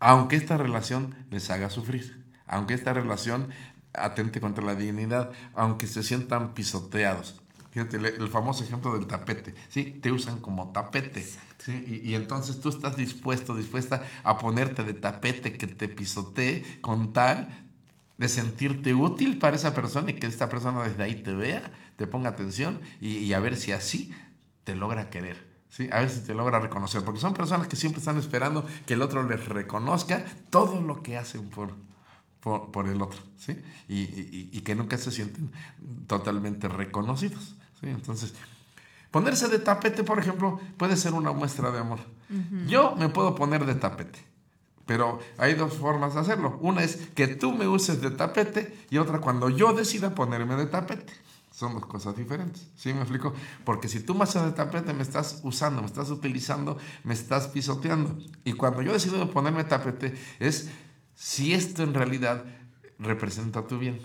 Aunque 0.00 0.36
esta 0.36 0.56
relación 0.56 1.14
les 1.30 1.50
haga 1.50 1.68
sufrir, 1.68 2.24
aunque 2.46 2.74
esta 2.74 2.92
relación 2.94 3.48
atente 3.92 4.40
contra 4.40 4.64
la 4.64 4.74
dignidad, 4.74 5.30
aunque 5.54 5.86
se 5.86 6.02
sientan 6.02 6.54
pisoteados. 6.54 7.40
Fíjate, 7.76 7.98
el, 7.98 8.06
el 8.06 8.28
famoso 8.30 8.64
ejemplo 8.64 8.94
del 8.94 9.06
tapete, 9.06 9.54
¿sí? 9.68 9.84
Te 10.00 10.10
usan 10.10 10.38
como 10.38 10.66
tapete, 10.68 11.28
¿sí? 11.58 11.82
Y, 11.86 12.10
y 12.12 12.14
entonces 12.14 12.58
tú 12.58 12.70
estás 12.70 12.96
dispuesto, 12.96 13.54
dispuesta 13.54 14.00
a 14.22 14.38
ponerte 14.38 14.82
de 14.82 14.94
tapete 14.94 15.52
que 15.52 15.66
te 15.66 15.88
pisotee 15.88 16.62
con 16.80 17.12
tal 17.12 17.48
de 18.18 18.28
sentirte 18.28 18.94
útil 18.94 19.36
para 19.36 19.56
esa 19.56 19.74
persona 19.74 20.10
y 20.10 20.14
que 20.14 20.26
esta 20.26 20.48
persona 20.48 20.82
desde 20.84 21.02
ahí 21.02 21.16
te 21.16 21.34
vea, 21.34 21.70
te 21.96 22.06
ponga 22.06 22.30
atención 22.30 22.80
y, 23.00 23.18
y 23.18 23.34
a 23.34 23.40
ver 23.40 23.56
si 23.56 23.72
así 23.72 24.10
te 24.64 24.74
logra 24.76 25.10
querer. 25.10 25.46
¿sí? 25.68 25.88
A 25.92 26.00
ver 26.00 26.10
si 26.10 26.20
te 26.22 26.34
logra 26.34 26.60
reconocer, 26.60 27.04
porque 27.04 27.20
son 27.20 27.34
personas 27.34 27.68
que 27.68 27.76
siempre 27.76 28.00
están 28.00 28.18
esperando 28.18 28.64
que 28.86 28.94
el 28.94 29.02
otro 29.02 29.22
les 29.22 29.46
reconozca 29.46 30.24
todo 30.50 30.80
lo 30.80 31.02
que 31.02 31.18
hacen 31.18 31.48
por, 31.50 31.76
por, 32.40 32.70
por 32.70 32.88
el 32.88 33.02
otro, 33.02 33.20
¿sí? 33.36 33.58
Y, 33.88 34.02
y- 34.02 34.50
y 34.52 34.60
que 34.62 34.74
nunca 34.74 34.98
se 34.98 35.10
sienten 35.10 35.50
totalmente 36.06 36.68
reconocidos, 36.68 37.56
¿sí? 37.86 37.90
Entonces, 37.90 38.34
ponerse 39.10 39.48
de 39.48 39.58
tapete, 39.58 40.02
por 40.02 40.18
ejemplo, 40.18 40.60
puede 40.76 40.96
ser 40.96 41.14
una 41.14 41.32
muestra 41.32 41.70
de 41.70 41.78
amor. 41.78 42.00
Yo 42.66 42.96
me 42.96 43.08
puedo 43.08 43.34
poner 43.34 43.64
de 43.64 43.76
tapete, 43.76 44.18
pero 44.84 45.20
hay 45.38 45.54
dos 45.54 45.74
formas 45.74 46.14
de 46.14 46.20
hacerlo. 46.20 46.58
Una 46.60 46.82
es 46.82 46.96
que 47.14 47.28
tú 47.28 47.52
me 47.52 47.68
uses 47.68 48.00
de 48.00 48.10
tapete 48.10 48.76
y 48.90 48.98
otra 48.98 49.20
cuando 49.20 49.48
yo 49.48 49.72
decida 49.72 50.14
ponerme 50.14 50.56
de 50.56 50.66
tapete. 50.66 51.12
Son 51.52 51.72
dos 51.72 51.86
cosas 51.86 52.16
diferentes. 52.16 52.66
¿Sí 52.76 52.92
me 52.92 53.00
explico? 53.00 53.32
Porque 53.64 53.88
si 53.88 54.00
tú 54.00 54.14
me 54.14 54.24
haces 54.24 54.42
de 54.42 54.50
tapete, 54.50 54.92
me 54.92 55.02
estás 55.02 55.40
usando, 55.42 55.80
me 55.80 55.86
estás 55.86 56.10
utilizando, 56.10 56.76
me 57.04 57.14
estás 57.14 57.46
pisoteando. 57.46 58.18
Y 58.44 58.52
cuando 58.52 58.82
yo 58.82 58.92
decido 58.92 59.30
ponerme 59.30 59.64
tapete, 59.64 60.14
es 60.38 60.68
si 61.14 61.54
esto 61.54 61.82
en 61.82 61.94
realidad 61.94 62.44
representa 62.98 63.66
tu 63.66 63.78
bien. 63.78 64.00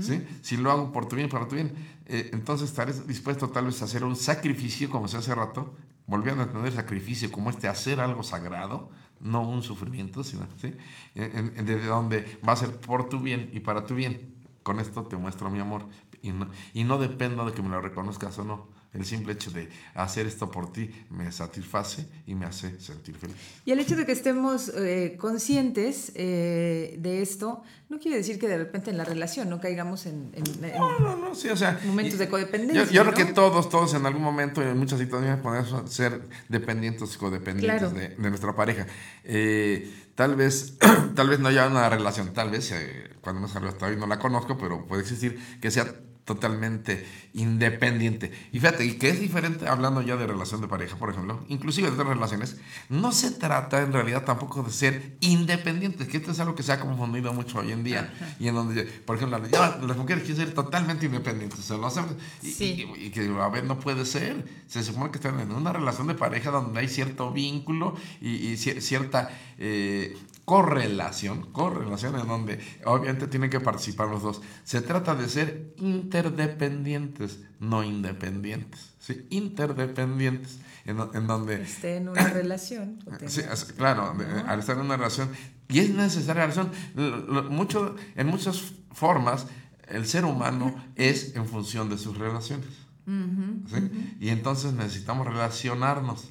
¿sí? 0.00 0.24
Si 0.42 0.56
lo 0.56 0.70
hago 0.70 0.92
por 0.92 1.08
tu 1.08 1.16
bien, 1.16 1.28
para 1.28 1.48
tu 1.48 1.56
bien, 1.56 1.74
eh, 2.08 2.30
entonces 2.32 2.68
estaré 2.68 2.92
dispuesto 2.92 3.48
tal 3.50 3.66
vez 3.66 3.80
a 3.82 3.86
hacer 3.86 4.04
un 4.04 4.16
sacrificio, 4.16 4.90
como 4.90 5.08
se 5.08 5.16
hace 5.16 5.34
rato, 5.34 5.74
volviendo 6.06 6.42
a 6.42 6.46
entender 6.46 6.72
sacrificio 6.72 7.30
como 7.32 7.50
este 7.50 7.68
hacer 7.68 8.00
algo 8.00 8.22
sagrado, 8.22 8.90
no 9.20 9.48
un 9.48 9.62
sufrimiento, 9.62 10.22
sino 10.22 10.46
¿sí? 10.60 10.74
Desde 11.14 11.86
donde 11.86 12.38
va 12.46 12.52
a 12.52 12.56
ser 12.56 12.76
por 12.78 13.08
tu 13.08 13.18
bien 13.20 13.50
y 13.52 13.60
para 13.60 13.86
tu 13.86 13.94
bien. 13.94 14.34
Con 14.62 14.78
esto 14.80 15.04
te 15.04 15.16
muestro 15.16 15.50
mi 15.50 15.58
amor 15.58 15.86
y 16.22 16.32
no, 16.32 16.48
y 16.74 16.84
no 16.84 16.98
dependo 16.98 17.44
de 17.44 17.52
que 17.52 17.62
me 17.62 17.68
lo 17.68 17.80
reconozcas 17.80 18.38
o 18.38 18.44
no. 18.44 18.68
El 18.94 19.04
simple 19.04 19.34
hecho 19.34 19.50
de 19.50 19.68
hacer 19.94 20.26
esto 20.26 20.50
por 20.50 20.72
ti 20.72 20.90
me 21.10 21.30
satisface 21.30 22.06
y 22.26 22.34
me 22.34 22.46
hace 22.46 22.80
sentir 22.80 23.14
feliz. 23.16 23.36
Y 23.66 23.72
el 23.72 23.78
hecho 23.80 23.94
de 23.94 24.06
que 24.06 24.12
estemos 24.12 24.70
eh, 24.74 25.16
conscientes 25.20 26.12
eh, 26.14 26.96
de 26.98 27.20
esto 27.20 27.62
no 27.90 27.98
quiere 27.98 28.16
decir 28.16 28.38
que 28.38 28.48
de 28.48 28.56
repente 28.58 28.90
en 28.90 28.96
la 28.96 29.04
relación 29.04 29.50
no 29.50 29.60
caigamos 29.60 30.06
en, 30.06 30.30
en- 30.32 30.64
en 30.64 30.78
No, 30.78 31.14
no, 31.16 31.34
sí, 31.34 31.48
o 31.50 31.56
sea, 31.56 31.78
momentos 31.84 32.14
y- 32.14 32.18
de 32.18 32.28
codependencia. 32.28 32.84
Yo, 32.86 32.90
yo 32.90 33.04
¿no? 33.04 33.12
creo 33.12 33.26
que 33.26 33.32
todos, 33.34 33.68
todos 33.68 33.92
en 33.94 34.06
algún 34.06 34.22
momento, 34.22 34.62
en 34.62 34.76
muchas 34.78 34.98
situaciones, 34.98 35.38
podemos 35.40 35.90
ser 35.92 36.22
dependientes 36.48 37.14
o 37.16 37.18
codependientes 37.18 37.90
Claro. 37.90 37.90
de, 37.94 38.08
de 38.16 38.28
nuestra 38.30 38.56
pareja. 38.56 38.86
Eh, 39.24 39.92
tal 40.14 40.36
vez, 40.36 40.78
tal 41.14 41.28
vez 41.28 41.38
no 41.38 41.48
haya 41.48 41.66
una 41.68 41.88
relación, 41.90 42.32
tal 42.32 42.50
vez, 42.50 42.72
cuando 43.20 43.42
no 43.42 43.48
salió 43.48 43.68
hasta 43.68 43.86
hoy 43.86 43.96
no 43.96 44.06
la 44.06 44.18
conozco, 44.18 44.56
pero 44.56 44.86
puede 44.86 45.02
existir 45.02 45.38
que 45.60 45.70
sea 45.70 45.84
totalmente 46.26 47.06
independiente. 47.34 48.30
Y 48.52 48.58
fíjate, 48.60 48.84
y 48.84 48.94
que 48.98 49.08
es 49.08 49.20
diferente 49.20 49.66
hablando 49.68 50.02
ya 50.02 50.16
de 50.16 50.26
relación 50.26 50.60
de 50.60 50.68
pareja, 50.68 50.96
por 50.96 51.08
ejemplo, 51.10 51.42
inclusive 51.48 51.86
de 51.88 51.94
otras 51.94 52.08
relaciones, 52.08 52.56
no 52.90 53.12
se 53.12 53.30
trata 53.30 53.80
en 53.82 53.92
realidad 53.92 54.24
tampoco 54.24 54.62
de 54.62 54.70
ser 54.72 55.16
independientes, 55.20 56.08
que 56.08 56.16
esto 56.18 56.32
es 56.32 56.40
algo 56.40 56.54
que 56.56 56.62
se 56.64 56.72
ha 56.72 56.80
confundido 56.80 57.32
mucho 57.32 57.60
hoy 57.60 57.72
en 57.72 57.84
día. 57.84 58.12
Y 58.40 58.48
en 58.48 58.54
donde, 58.56 58.82
por 58.84 59.16
ejemplo, 59.16 59.40
ya 59.48 59.78
las 59.80 59.96
mujeres 59.96 60.24
quieren 60.24 60.44
ser 60.46 60.52
totalmente 60.54 61.06
independientes, 61.06 61.60
se 61.60 61.76
lo 61.78 61.86
hacen, 61.86 62.04
y, 62.42 62.50
Sí. 62.50 62.86
y- 62.96 63.06
y 63.06 63.10
que 63.10 63.26
a 63.40 63.48
ver, 63.48 63.64
no 63.64 63.78
puede 63.78 64.04
ser. 64.04 64.44
Se 64.66 64.82
supone 64.82 65.10
que 65.12 65.16
están 65.18 65.38
en 65.40 65.52
una 65.52 65.72
relación 65.72 66.08
de 66.08 66.14
pareja 66.14 66.50
donde 66.50 66.80
hay 66.80 66.88
cierto 66.88 67.30
vínculo 67.32 67.96
y, 68.20 68.30
y 68.48 68.54
cier- 68.56 68.80
cierta 68.80 69.30
eh, 69.58 70.16
correlación, 70.46 71.42
correlación 71.52 72.18
en 72.18 72.26
donde 72.26 72.60
obviamente 72.86 73.26
tienen 73.26 73.50
que 73.50 73.60
participar 73.60 74.08
los 74.08 74.22
dos. 74.22 74.40
Se 74.64 74.80
trata 74.80 75.14
de 75.14 75.28
ser 75.28 75.74
interdependientes, 75.78 77.40
no 77.60 77.82
independientes. 77.84 78.94
¿sí? 78.98 79.26
Interdependientes, 79.30 80.58
en, 80.84 80.98
en 81.14 81.26
donde 81.26 81.62
esté 81.62 81.96
en 81.96 82.08
una 82.08 82.28
relación. 82.40 82.98
Sí, 83.26 83.42
claro, 83.76 84.14
de- 84.16 84.24
al 84.42 84.60
estar 84.60 84.76
en 84.76 84.84
una 84.84 84.96
relación. 84.96 85.28
Y 85.68 85.80
es 85.80 85.90
necesaria 85.90 86.46
la 86.46 86.52
relación. 86.54 86.70
Lo- 86.94 87.18
lo- 87.42 87.50
mucho, 87.50 87.96
en 88.14 88.26
muchas 88.28 88.72
formas, 88.92 89.46
el 89.88 90.06
ser 90.06 90.24
humano 90.24 90.74
es 90.94 91.34
en 91.36 91.46
función 91.46 91.88
de 91.90 91.98
sus 91.98 92.16
relaciones. 92.18 92.68
¿sí? 93.06 94.16
Y 94.20 94.28
entonces 94.30 94.72
necesitamos 94.72 95.26
relacionarnos. 95.26 96.30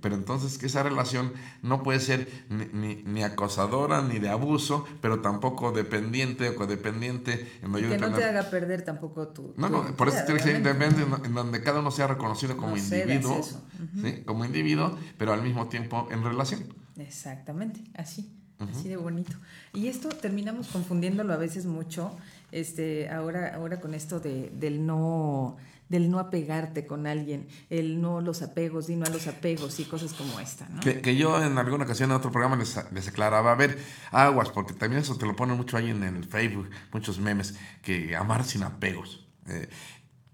Pero 0.00 0.14
entonces 0.14 0.58
que 0.58 0.66
esa 0.66 0.82
relación 0.82 1.32
no 1.62 1.82
puede 1.82 2.00
ser 2.00 2.28
ni, 2.48 2.66
ni- 2.66 3.02
ni 3.04 3.22
acosadora 3.22 4.02
ni 4.02 4.18
de 4.18 4.28
abuso, 4.28 4.84
pero 5.00 5.20
tampoco 5.20 5.72
dependiente 5.72 6.48
o 6.50 6.54
codependiente. 6.56 7.46
En 7.62 7.72
donde 7.72 7.88
que 7.88 7.98
no 7.98 8.12
te 8.12 8.24
haga 8.24 8.50
perder 8.50 8.82
tampoco 8.82 9.28
tu. 9.28 9.54
no, 9.56 9.68
tu 9.68 9.72
no, 9.72 9.96
por 9.96 10.08
eso 10.08 10.18
tiene 10.26 10.40
que 10.40 10.46
ser 10.46 10.56
independiente, 10.56 11.26
en- 11.26 11.34
donde 11.34 11.62
cada 11.62 11.80
uno 11.80 11.90
sea 11.90 12.06
reconocido 12.06 12.56
como 12.56 12.70
No 12.72 12.76
individuo, 12.76 13.38
eso. 13.38 13.62
¿sí? 14.02 14.22
como 14.24 14.44
individuo, 14.44 14.96
pero 15.18 15.32
al 15.32 15.42
mismo 15.42 15.68
tiempo 15.68 16.08
en 16.10 16.22
relación. 16.24 16.64
Exactamente, 16.98 17.80
así, 17.94 18.32
así 18.58 18.88
de 18.88 18.96
bonito. 18.96 19.36
Y 19.74 19.88
esto 19.88 20.08
terminamos 20.08 20.68
confundiéndolo 20.68 21.32
a 21.32 21.36
veces 21.36 21.66
mucho, 21.66 22.16
este, 22.52 23.08
ahora, 23.10 23.54
ahora 23.54 23.80
con 23.80 23.94
esto 23.94 24.18
de, 24.20 24.50
del 24.58 24.84
no, 24.86 25.56
del 25.88 26.10
no 26.10 26.18
apegarte 26.18 26.86
con 26.86 27.06
alguien, 27.06 27.48
el 27.70 28.00
no 28.00 28.20
los 28.20 28.42
apegos, 28.42 28.86
di 28.86 28.96
no 28.96 29.06
a 29.06 29.10
los 29.10 29.26
apegos 29.26 29.78
y 29.80 29.84
cosas 29.84 30.12
como 30.12 30.40
esta, 30.40 30.68
¿no? 30.68 30.80
Que, 30.80 31.16
yo 31.16 31.42
en 31.42 31.56
alguna 31.58 31.84
ocasión 31.84 32.10
en 32.10 32.16
otro 32.16 32.30
programa 32.30 32.56
les, 32.56 32.78
les 32.92 33.08
aclaraba, 33.08 33.52
a 33.52 33.54
ver, 33.54 33.78
aguas, 34.10 34.50
porque 34.50 34.74
también 34.74 35.02
eso 35.02 35.16
te 35.16 35.26
lo 35.26 35.36
ponen 35.36 35.56
mucho 35.56 35.76
ahí 35.76 35.90
en 35.90 36.02
el 36.02 36.24
Facebook, 36.24 36.70
muchos 36.92 37.18
memes, 37.18 37.54
que 37.82 38.16
amar 38.16 38.44
sin 38.44 38.62
apegos. 38.62 39.26
Eh, 39.46 39.68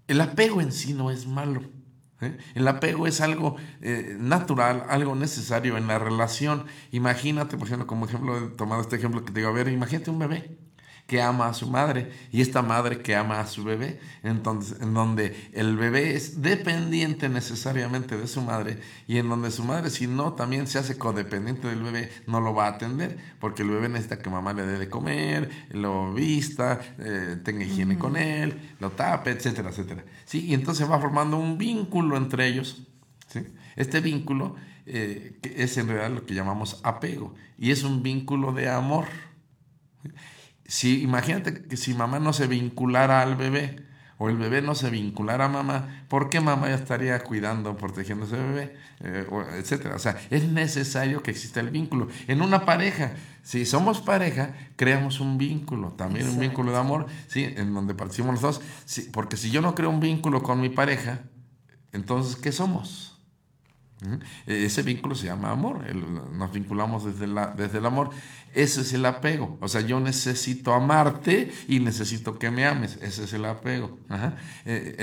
el 0.07 0.21
apego 0.21 0.61
en 0.61 0.71
sí 0.71 0.93
no 0.93 1.11
es 1.11 1.27
malo. 1.27 1.61
¿eh? 2.21 2.37
El 2.55 2.67
apego 2.67 3.07
es 3.07 3.21
algo 3.21 3.55
eh, 3.81 4.15
natural, 4.19 4.83
algo 4.89 5.15
necesario 5.15 5.77
en 5.77 5.87
la 5.87 5.99
relación. 5.99 6.65
Imagínate, 6.91 7.57
por 7.57 7.67
ejemplo, 7.67 7.87
como 7.87 8.05
ejemplo, 8.05 8.51
tomado 8.53 8.81
este 8.81 8.95
ejemplo 8.95 9.23
que 9.23 9.31
te 9.31 9.39
digo, 9.39 9.49
a 9.49 9.53
ver, 9.53 9.67
imagínate 9.67 10.09
un 10.09 10.19
bebé 10.19 10.62
que 11.07 11.21
ama 11.21 11.47
a 11.47 11.53
su 11.53 11.69
madre 11.69 12.11
y 12.31 12.41
esta 12.41 12.61
madre 12.61 13.01
que 13.01 13.15
ama 13.15 13.39
a 13.39 13.47
su 13.47 13.63
bebé, 13.63 13.99
entonces 14.23 14.81
en 14.81 14.93
donde 14.93 15.49
el 15.53 15.75
bebé 15.75 16.15
es 16.15 16.41
dependiente 16.41 17.29
necesariamente 17.29 18.17
de 18.17 18.27
su 18.27 18.41
madre 18.41 18.79
y 19.07 19.17
en 19.17 19.29
donde 19.29 19.51
su 19.51 19.63
madre 19.63 19.89
si 19.89 20.07
no 20.07 20.33
también 20.33 20.65
se 20.65 20.79
hace 20.79 20.97
codependiente 20.97 21.67
del 21.67 21.83
bebé 21.83 22.09
no 22.25 22.39
lo 22.39 22.53
va 22.53 22.67
a 22.67 22.69
atender 22.69 23.17
porque 23.39 23.63
el 23.63 23.69
bebé 23.69 23.89
necesita 23.89 24.19
que 24.19 24.29
mamá 24.29 24.53
le 24.53 24.65
dé 24.65 24.79
de 24.79 24.89
comer, 24.89 25.49
lo 25.71 26.13
vista, 26.13 26.79
eh, 26.97 27.37
tenga 27.43 27.63
higiene 27.65 27.97
con 27.97 28.15
él, 28.15 28.75
lo 28.79 28.91
tape, 28.91 29.31
etcétera, 29.31 29.69
etcétera. 29.69 30.05
Sí, 30.25 30.45
y 30.45 30.53
entonces 30.53 30.89
va 30.89 30.99
formando 30.99 31.37
un 31.37 31.57
vínculo 31.57 32.15
entre 32.17 32.47
ellos. 32.47 32.83
¿sí? 33.27 33.41
Este 33.75 33.99
vínculo 33.99 34.55
eh, 34.85 35.37
que 35.41 35.63
es 35.63 35.77
en 35.77 35.87
realidad 35.87 36.11
lo 36.11 36.25
que 36.25 36.33
llamamos 36.33 36.81
apego 36.83 37.33
y 37.57 37.71
es 37.71 37.83
un 37.83 38.03
vínculo 38.03 38.51
de 38.51 38.69
amor. 38.69 39.05
Si, 40.73 41.03
imagínate 41.03 41.53
que 41.53 41.77
si 41.77 41.93
mamá 41.93 42.17
no 42.17 42.33
se 42.33 42.47
vinculara 42.47 43.21
al 43.21 43.35
bebé 43.35 43.85
o 44.17 44.27
el 44.27 44.37
bebé 44.37 44.63
no 44.63 44.73
se 44.73 44.89
vinculara 44.89 45.45
a 45.45 45.47
mamá, 45.47 46.03
¿por 46.07 46.31
qué 46.31 46.41
mamá 46.41 46.69
ya 46.69 46.73
estaría 46.73 47.19
cuidando, 47.19 47.77
protegiendo 47.77 48.25
a 48.25 48.27
ese 48.27 48.37
bebé? 48.37 48.75
Eh, 49.01 49.27
o 49.29 49.43
etcétera. 49.43 49.95
O 49.95 49.99
sea, 49.99 50.17
es 50.31 50.45
necesario 50.45 51.21
que 51.21 51.29
exista 51.29 51.59
el 51.59 51.69
vínculo. 51.69 52.07
En 52.27 52.41
una 52.41 52.65
pareja, 52.65 53.13
si 53.43 53.67
somos 53.67 54.01
pareja, 54.01 54.55
creamos 54.75 55.19
un 55.19 55.37
vínculo, 55.37 55.91
también 55.91 56.27
un 56.27 56.39
vínculo 56.39 56.71
de 56.71 56.79
amor, 56.79 57.05
¿sí? 57.27 57.53
en 57.55 57.71
donde 57.71 57.93
participamos 57.93 58.41
los 58.41 58.55
dos. 58.55 58.65
Sí, 58.85 59.11
porque 59.13 59.37
si 59.37 59.51
yo 59.51 59.61
no 59.61 59.75
creo 59.75 59.91
un 59.91 59.99
vínculo 59.99 60.41
con 60.41 60.59
mi 60.59 60.69
pareja, 60.69 61.19
entonces, 61.91 62.35
¿qué 62.35 62.51
somos? 62.51 63.12
E- 64.47 64.65
Ese 64.65 64.81
vínculo 64.83 65.15
se 65.15 65.27
llama 65.27 65.51
amor, 65.51 65.79
nos 66.33 66.51
vinculamos 66.51 67.05
desde, 67.05 67.27
desde 67.55 67.77
el 67.77 67.85
amor. 67.85 68.09
Ese 68.53 68.81
es 68.81 68.93
el 68.93 69.05
apego. 69.05 69.57
O 69.61 69.67
sea, 69.67 69.81
yo 69.81 69.99
necesito 69.99 70.73
amarte 70.73 71.51
y 71.67 71.79
necesito 71.79 72.37
que 72.37 72.51
me 72.51 72.65
ames. 72.65 72.97
Ese 73.01 73.23
es 73.23 73.33
el 73.33 73.45
apego. 73.45 73.97
Eh, 74.65 74.95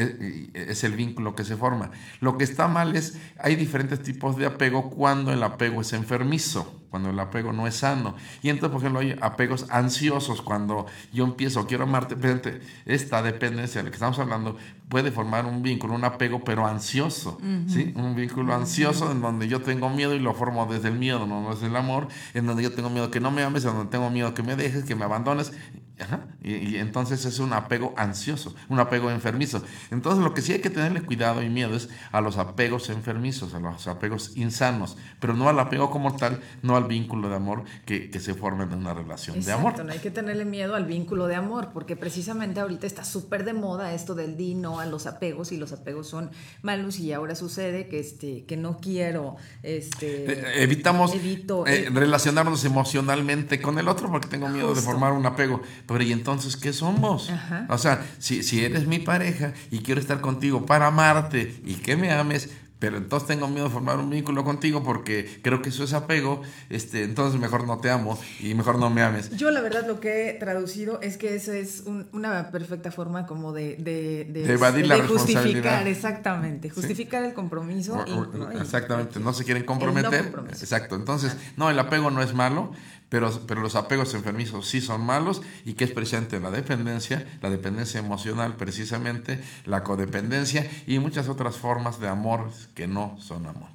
eh, 0.52 0.66
es 0.68 0.84
el 0.84 0.92
vínculo 0.92 1.34
que 1.34 1.44
se 1.44 1.56
forma. 1.56 1.90
Lo 2.20 2.38
que 2.38 2.44
está 2.44 2.68
mal 2.68 2.94
es, 2.94 3.18
hay 3.38 3.56
diferentes 3.56 4.02
tipos 4.02 4.36
de 4.36 4.46
apego 4.46 4.90
cuando 4.90 5.32
el 5.32 5.42
apego 5.42 5.80
es 5.80 5.92
enfermizo 5.92 6.79
cuando 6.90 7.10
el 7.10 7.18
apego 7.18 7.52
no 7.52 7.66
es 7.66 7.76
sano. 7.76 8.14
Y 8.42 8.48
entonces, 8.48 8.72
por 8.72 8.80
ejemplo, 8.80 9.00
hay 9.00 9.16
apegos 9.20 9.66
ansiosos, 9.70 10.42
cuando 10.42 10.86
yo 11.12 11.24
empiezo, 11.24 11.66
quiero 11.66 11.84
amarte, 11.84 12.16
fíjate, 12.16 12.60
esta 12.84 13.22
dependencia 13.22 13.80
de 13.80 13.84
la 13.84 13.90
que 13.90 13.96
estamos 13.96 14.18
hablando 14.18 14.56
puede 14.88 15.12
formar 15.12 15.46
un 15.46 15.62
vínculo, 15.62 15.94
un 15.94 16.04
apego, 16.04 16.42
pero 16.42 16.66
ansioso, 16.66 17.38
¿sí? 17.68 17.92
Un 17.96 18.16
vínculo 18.16 18.54
ansioso 18.54 19.10
en 19.12 19.20
donde 19.20 19.46
yo 19.46 19.62
tengo 19.62 19.88
miedo 19.88 20.14
y 20.14 20.18
lo 20.18 20.34
formo 20.34 20.66
desde 20.66 20.88
el 20.88 20.98
miedo, 20.98 21.26
no 21.26 21.50
desde 21.54 21.68
el 21.68 21.76
amor, 21.76 22.08
en 22.34 22.46
donde 22.46 22.64
yo 22.64 22.72
tengo 22.72 22.90
miedo 22.90 23.10
que 23.10 23.20
no 23.20 23.30
me 23.30 23.42
ames, 23.42 23.64
en 23.64 23.74
donde 23.74 23.90
tengo 23.90 24.10
miedo 24.10 24.34
que 24.34 24.42
me 24.42 24.56
dejes, 24.56 24.84
que 24.84 24.96
me 24.96 25.04
abandones. 25.04 25.52
Ajá. 26.00 26.20
Y, 26.42 26.54
y 26.54 26.76
entonces 26.76 27.24
es 27.24 27.38
un 27.38 27.52
apego 27.52 27.94
ansioso, 27.96 28.54
un 28.68 28.80
apego 28.80 29.10
enfermizo. 29.10 29.62
Entonces 29.90 30.22
lo 30.24 30.34
que 30.34 30.42
sí 30.42 30.52
hay 30.52 30.60
que 30.60 30.70
tenerle 30.70 31.02
cuidado 31.02 31.42
y 31.42 31.48
miedo 31.48 31.74
es 31.76 31.88
a 32.12 32.20
los 32.20 32.38
apegos 32.38 32.88
enfermizos, 32.90 33.54
a 33.54 33.60
los 33.60 33.86
apegos 33.86 34.36
insanos, 34.36 34.96
pero 35.20 35.34
no 35.34 35.48
al 35.48 35.58
apego 35.58 35.90
como 35.90 36.16
tal, 36.16 36.40
no 36.62 36.76
al 36.76 36.84
vínculo 36.84 37.28
de 37.28 37.36
amor 37.36 37.64
que, 37.84 38.10
que 38.10 38.20
se 38.20 38.34
forma 38.34 38.64
en 38.64 38.74
una 38.74 38.94
relación 38.94 39.40
de 39.40 39.52
amor. 39.52 39.84
no 39.84 39.92
hay 39.92 39.98
que 39.98 40.10
tenerle 40.10 40.44
miedo 40.44 40.74
al 40.74 40.86
vínculo 40.86 41.26
de 41.26 41.34
amor, 41.34 41.70
porque 41.72 41.96
precisamente 41.96 42.60
ahorita 42.60 42.86
está 42.86 43.04
súper 43.04 43.44
de 43.44 43.52
moda 43.52 43.92
esto 43.92 44.14
del 44.14 44.36
di 44.36 44.54
no 44.54 44.80
a 44.80 44.86
los 44.86 45.06
apegos 45.06 45.52
y 45.52 45.56
los 45.56 45.72
apegos 45.72 46.08
son 46.08 46.30
malos 46.62 46.98
y 46.98 47.12
ahora 47.12 47.34
sucede 47.34 47.88
que 47.88 48.00
este 48.00 48.44
que 48.44 48.56
no 48.56 48.78
quiero 48.80 49.36
este 49.62 50.32
Eh, 50.32 50.62
evitamos 50.62 51.14
evito 51.14 51.66
eh, 51.66 51.86
eh, 51.86 51.90
relacionarnos 51.92 52.64
emocionalmente 52.64 53.60
con 53.60 53.78
el 53.78 53.88
otro 53.88 54.10
porque 54.10 54.28
tengo 54.28 54.48
miedo 54.48 54.74
de 54.74 54.80
formar 54.80 55.12
un 55.12 55.26
apego. 55.26 55.62
Pero 55.90 56.04
¿y 56.04 56.12
entonces 56.12 56.56
qué 56.56 56.72
somos? 56.72 57.28
Ajá. 57.30 57.66
O 57.68 57.76
sea, 57.78 58.06
si, 58.18 58.42
si 58.44 58.64
eres 58.64 58.86
mi 58.86 59.00
pareja 59.00 59.52
y 59.72 59.80
quiero 59.80 60.00
estar 60.00 60.20
contigo 60.20 60.64
para 60.64 60.86
amarte 60.86 61.60
y 61.64 61.74
que 61.74 61.96
me 61.96 62.12
ames, 62.12 62.48
pero 62.78 62.96
entonces 62.96 63.26
tengo 63.28 63.46
miedo 63.48 63.64
de 63.66 63.70
formar 63.72 63.98
un 63.98 64.08
vínculo 64.08 64.42
contigo 64.42 64.82
porque 64.82 65.40
creo 65.42 65.60
que 65.60 65.68
eso 65.68 65.84
es 65.84 65.92
apego, 65.92 66.40
este, 66.70 67.02
entonces 67.02 67.38
mejor 67.38 67.66
no 67.66 67.76
te 67.78 67.90
amo 67.90 68.18
y 68.40 68.54
mejor 68.54 68.78
no 68.78 68.88
me 68.88 69.02
ames. 69.02 69.36
Yo 69.36 69.50
la 69.50 69.60
verdad 69.60 69.86
lo 69.86 70.00
que 70.00 70.30
he 70.30 70.32
traducido 70.34 70.98
es 71.02 71.18
que 71.18 71.34
eso 71.34 71.52
es 71.52 71.82
un- 71.84 72.08
una 72.12 72.50
perfecta 72.50 72.90
forma 72.90 73.26
como 73.26 73.52
de, 73.52 73.76
de, 73.76 74.24
De 74.32 74.52
evadir 74.54 74.86
la 74.86 74.96
justificar, 75.06 75.86
exactamente, 75.88 76.70
justificar 76.70 77.22
el 77.24 77.34
compromiso. 77.34 77.96
O- 77.96 78.04
y- 78.08 78.12
o- 78.12 78.26
¿no? 78.32 78.50
Exactamente, 78.52 79.20
no 79.20 79.32
se 79.34 79.44
quieren 79.44 79.64
no 79.64 79.66
comprometer. 79.66 80.32
Exacto, 80.50 80.94
entonces, 80.96 81.36
no, 81.58 81.68
el 81.68 81.78
apego 81.78 82.10
no 82.10 82.22
es 82.22 82.32
malo, 82.32 82.72
Pero, 83.10 83.30
pero 83.46 83.60
los 83.60 83.74
apegos 83.74 84.14
enfermizos 84.14 84.66
sí 84.66 84.80
son 84.80 85.04
malos 85.04 85.42
y 85.66 85.74
que 85.74 85.84
es 85.84 85.90
precisamente 85.90 86.40
la 86.40 86.50
dependencia, 86.50 87.26
la 87.42 87.50
dependencia 87.50 87.98
emocional 88.00 88.56
precisamente, 88.56 89.40
la 89.66 89.82
codependencia 89.82 90.66
y 90.86 90.98
muchas 91.00 91.28
otras 91.28 91.56
formas 91.56 92.00
de 92.00 92.08
amor 92.08 92.50
que 92.74 92.86
no 92.86 93.18
son 93.20 93.46
amor. 93.46 93.68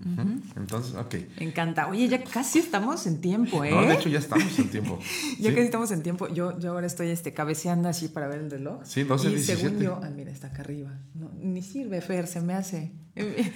Ujú. 0.00 0.40
Entonces, 0.56 0.94
ok. 0.94 1.14
Me 1.40 1.46
encanta. 1.46 1.88
Oye, 1.88 2.08
ya 2.08 2.22
casi 2.22 2.60
estamos 2.60 3.04
en 3.06 3.20
tiempo, 3.20 3.64
¿eh? 3.64 3.70
No, 3.72 3.82
de 3.82 3.94
hecho 3.94 4.08
ya 4.08 4.20
estamos 4.20 4.56
en 4.58 4.70
tiempo. 4.70 4.98
Ya 5.40 5.50
Sí. 5.50 5.54
casi 5.54 5.66
estamos 5.66 5.90
en 5.90 6.02
tiempo. 6.02 6.28
Yo, 6.28 6.58
yo 6.58 6.70
ahora 6.70 6.86
estoy 6.86 7.08
este, 7.10 7.34
cabeceando 7.34 7.88
así 7.88 8.08
para 8.08 8.28
ver 8.28 8.38
el 8.38 8.50
reloj. 8.50 8.80
Sí, 8.84 9.02
12, 9.02 9.26
Y 9.28 9.30
17. 9.34 9.60
según 9.60 9.80
yo, 9.82 10.00
ah, 10.02 10.08
mira, 10.08 10.30
está 10.30 10.46
acá 10.48 10.62
arriba. 10.62 10.90
No, 11.14 11.30
ni 11.40 11.62
sirve, 11.62 12.00
Fer, 12.00 12.28
se 12.28 12.40
me 12.40 12.54
hace. 12.54 12.92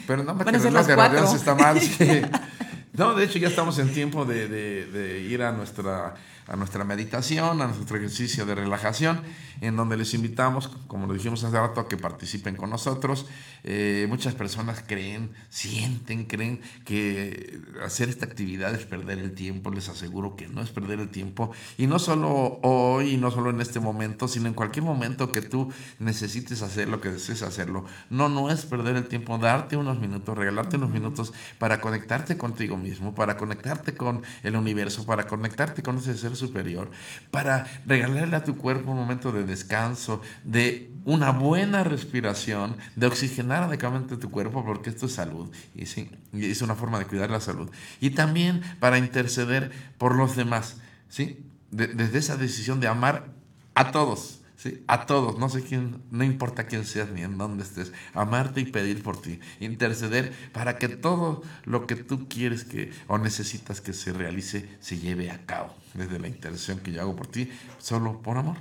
Pero 0.07 0.25
no, 0.25 0.35
Van 0.35 0.45
que 0.45 0.51
a 0.51 0.57
el 0.57 0.63
reloj 0.65 0.87
de 1.31 1.37
está 1.37 1.55
mal. 1.55 1.81
sí. 1.81 1.97
No, 2.93 3.15
de 3.15 3.25
hecho 3.25 3.39
ya 3.39 3.49
estamos 3.49 3.79
en 3.79 3.93
tiempo 3.93 4.25
de, 4.25 4.49
de- 4.49 4.87
de 4.87 5.21
ir 5.21 5.43
a 5.43 5.51
nuestra, 5.53 6.15
a 6.53 6.57
nuestra 6.57 6.85
meditación, 6.85 7.63
a 7.63 7.67
nuestro 7.67 7.97
ejercicio 7.97 8.45
de 8.45 8.55
relajación, 8.55 9.23
en 9.63 9.75
donde 9.75 9.97
les 9.97 10.13
invitamos, 10.13 10.69
como 10.87 11.07
lo 11.07 11.15
dijimos 11.15 11.43
hace 11.45 11.59
rato, 11.59 11.81
a 11.81 11.89
que 11.89 11.97
participen 11.97 12.57
con 12.57 12.69
nosotros. 12.69 13.25
Eh, 13.65 14.07
muchas 14.11 14.35
personas 14.35 14.85
creen, 14.87 15.31
sienten, 15.49 16.27
creen 16.27 16.61
que 16.85 17.59
hacer 17.83 18.11
esta 18.11 18.27
actividad 18.27 18.75
es 18.75 18.85
perder 18.85 19.19
el 19.19 19.33
tiempo. 19.33 19.71
Les 19.71 19.89
aseguro 19.89 20.37
que 20.37 20.47
no 20.47 20.61
es 20.61 20.69
perder 20.69 21.01
el 21.01 21.09
tiempo. 21.09 21.53
Y 21.79 21.87
no 21.87 21.99
solo 21.99 22.59
hoy, 22.63 23.17
no 23.17 23.31
solo 23.31 23.49
en 23.49 23.63
este 23.63 23.81
momento, 23.81 24.29
sino 24.29 24.47
en 24.47 24.55
cualquier 24.55 24.85
momento 24.85 25.33
que 25.33 25.41
tú 25.41 25.73
necesites 26.01 26.61
hacerlo, 26.61 27.01
que 27.01 27.09
desees 27.09 27.43
hacerlo. 27.43 27.87
No, 28.11 28.29
no 28.29 28.51
es 28.51 28.67
perder 28.67 28.97
el 28.97 29.09
tiempo, 29.09 29.39
darte 29.39 29.79
unos 29.79 29.99
minutos, 29.99 30.37
regalarte 30.37 30.77
unos 30.77 30.91
minutos 30.91 31.33
para 31.59 31.81
conectarte 31.81 32.37
contigo 32.37 32.77
mismo, 32.77 33.15
para 33.15 33.39
conectarte 33.39 33.95
con 33.95 34.23
el 34.43 34.57
universo, 34.57 35.07
para 35.07 35.27
conectarte 35.27 35.83
con 35.83 35.97
ese 35.97 36.15
ser 36.19 36.37
superior, 36.47 36.91
para 37.31 37.67
regalarle 37.87 38.37
a 38.37 38.45
tu 38.45 38.57
cuerpo 38.57 38.91
un 38.91 38.99
momento 38.99 39.33
de 39.33 39.45
descanso, 39.45 40.21
de 40.45 40.91
una 41.05 41.31
buena 41.31 41.83
respiración, 41.85 42.77
de 42.97 43.07
oxigenar 43.07 43.63
adecuadamente 43.65 44.17
tu 44.17 44.31
cuerpo, 44.31 44.65
porque 44.65 44.91
esto 44.91 45.07
es 45.07 45.13
salud, 45.15 45.51
y 45.75 45.87
sí, 45.87 46.11
es 46.33 46.63
una 46.63 46.75
forma 46.75 46.99
de 46.99 47.07
cuidar 47.07 47.31
la 47.31 47.41
salud. 47.41 47.71
Y 48.01 48.11
también 48.11 48.61
para 48.81 48.99
interceder 48.99 49.73
por 49.99 50.15
los 50.15 50.37
demás, 50.37 50.77
¿sí? 51.09 51.39
De- 51.71 51.89
desde 51.89 52.19
esa 52.19 52.37
decisión 52.37 52.81
de 52.81 52.89
amar 52.89 53.31
a 53.75 53.91
todos, 53.91 54.42
¿sí? 54.63 54.85
A 54.87 55.07
todos, 55.07 55.39
no 55.39 55.49
sé 55.49 55.63
quién, 55.63 56.03
no 56.11 56.23
importa 56.25 56.67
quién 56.67 56.85
seas 56.85 57.11
ni 57.11 57.23
en 57.23 57.37
dónde 57.39 57.65
estés, 57.65 57.93
amarte 58.15 58.61
y 58.61 58.65
pedir 58.67 59.03
por 59.03 59.21
ti, 59.21 59.41
interceder 59.61 60.33
para 60.53 60.79
que 60.79 60.89
todo 60.89 61.43
lo 61.65 61.87
que 61.87 61.97
tú 61.97 62.29
quieres 62.29 62.65
que 62.65 62.93
o 63.09 63.19
necesitas 63.19 63.81
que 63.81 63.93
se 63.93 64.13
realice 64.13 64.69
se 64.81 64.99
lleve 64.99 65.31
a 65.31 65.45
cabo, 65.47 65.75
desde 65.95 66.19
la 66.19 66.29
intercesión 66.29 66.79
que 66.81 66.93
yo 66.93 67.01
hago 67.03 67.17
por 67.17 67.27
ti, 67.27 67.51
solo 67.79 68.23
por 68.23 68.37
amor. 68.37 68.57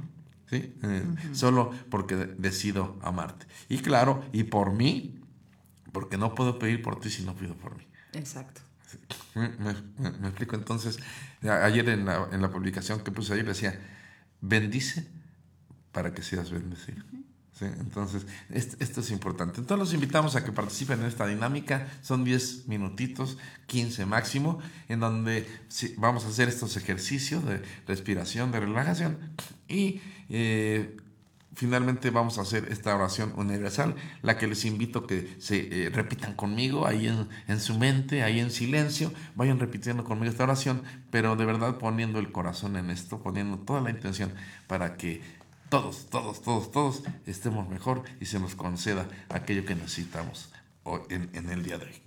¿sí? 0.49 0.73
Eh, 0.83 1.03
Solo 1.33 1.71
porque 1.89 2.15
de- 2.15 2.25
decido 2.35 2.97
amarte. 3.03 3.45
Y 3.69 3.77
claro, 3.79 4.23
y 4.33 4.43
por 4.45 4.73
mí, 4.73 5.19
porque 5.93 6.17
no 6.17 6.33
puedo 6.35 6.57
pedir 6.59 6.81
por 6.81 6.99
ti 6.99 7.09
si 7.09 7.23
no 7.23 7.35
pido 7.35 7.53
por 7.55 7.77
mí. 7.77 7.85
Exacto. 8.13 8.61
Me, 9.35 9.47
me- 9.49 9.73
me- 9.99 10.11
me 10.19 10.27
explico 10.27 10.55
entonces, 10.57 10.97
ayer 11.43 11.87
en 11.89 12.05
la, 12.05 12.27
en 12.33 12.41
la 12.41 12.49
publicación 12.49 13.01
que 13.01 13.11
puse 13.11 13.31
ayer 13.33 13.45
decía, 13.45 13.79
bendice 14.41 15.07
para 15.91 16.13
que 16.13 16.21
seas 16.21 16.51
bendecido. 16.51 17.03
Entonces, 17.61 18.25
est- 18.49 18.81
esto 18.81 19.01
es 19.01 19.11
importante. 19.11 19.59
Entonces 19.59 19.77
los 19.87 19.93
invitamos 19.93 20.35
a 20.35 20.43
que 20.43 20.51
participen 20.51 21.01
en 21.01 21.05
esta 21.05 21.27
dinámica. 21.27 21.87
Son 22.01 22.23
10 22.23 22.67
minutitos, 22.67 23.37
15 23.67 24.07
máximo, 24.07 24.57
en 24.89 24.99
donde 24.99 25.47
vamos 25.97 26.25
a 26.25 26.29
hacer 26.29 26.49
estos 26.49 26.75
ejercicios 26.75 27.45
de 27.45 27.61
respiración, 27.87 28.51
de 28.51 28.61
relajación. 28.61 29.19
Y 29.67 30.01
eh, 30.29 30.97
finalmente 31.53 32.09
vamos 32.09 32.39
a 32.39 32.41
hacer 32.41 32.67
esta 32.71 32.95
oración 32.95 33.31
universal, 33.35 33.93
la 34.23 34.39
que 34.39 34.47
les 34.47 34.65
invito 34.65 35.05
que 35.05 35.35
se 35.39 35.85
eh, 35.85 35.89
repitan 35.91 36.33
conmigo 36.33 36.87
ahí 36.87 37.07
en, 37.07 37.27
en 37.47 37.59
su 37.59 37.77
mente, 37.77 38.23
ahí 38.23 38.39
en 38.39 38.49
silencio, 38.49 39.13
vayan 39.35 39.59
repitiendo 39.59 40.03
conmigo 40.03 40.31
esta 40.31 40.45
oración, 40.45 40.81
pero 41.11 41.35
de 41.35 41.45
verdad 41.45 41.77
poniendo 41.77 42.17
el 42.17 42.31
corazón 42.31 42.75
en 42.75 42.89
esto, 42.89 43.21
poniendo 43.21 43.59
toda 43.59 43.81
la 43.81 43.91
intención 43.91 44.33
para 44.65 44.97
que 44.97 45.21
todos, 45.71 46.07
todos, 46.09 46.41
todos, 46.41 46.69
todos 46.69 47.03
estemos 47.25 47.69
mejor 47.69 48.03
y 48.19 48.25
se 48.25 48.41
nos 48.41 48.55
conceda 48.55 49.07
aquello 49.29 49.63
que 49.63 49.73
necesitamos 49.73 50.49
hoy- 50.83 50.99
en, 51.09 51.49
el 51.49 51.63
día 51.63 51.77
de 51.77 51.85
hoy. 51.85 52.01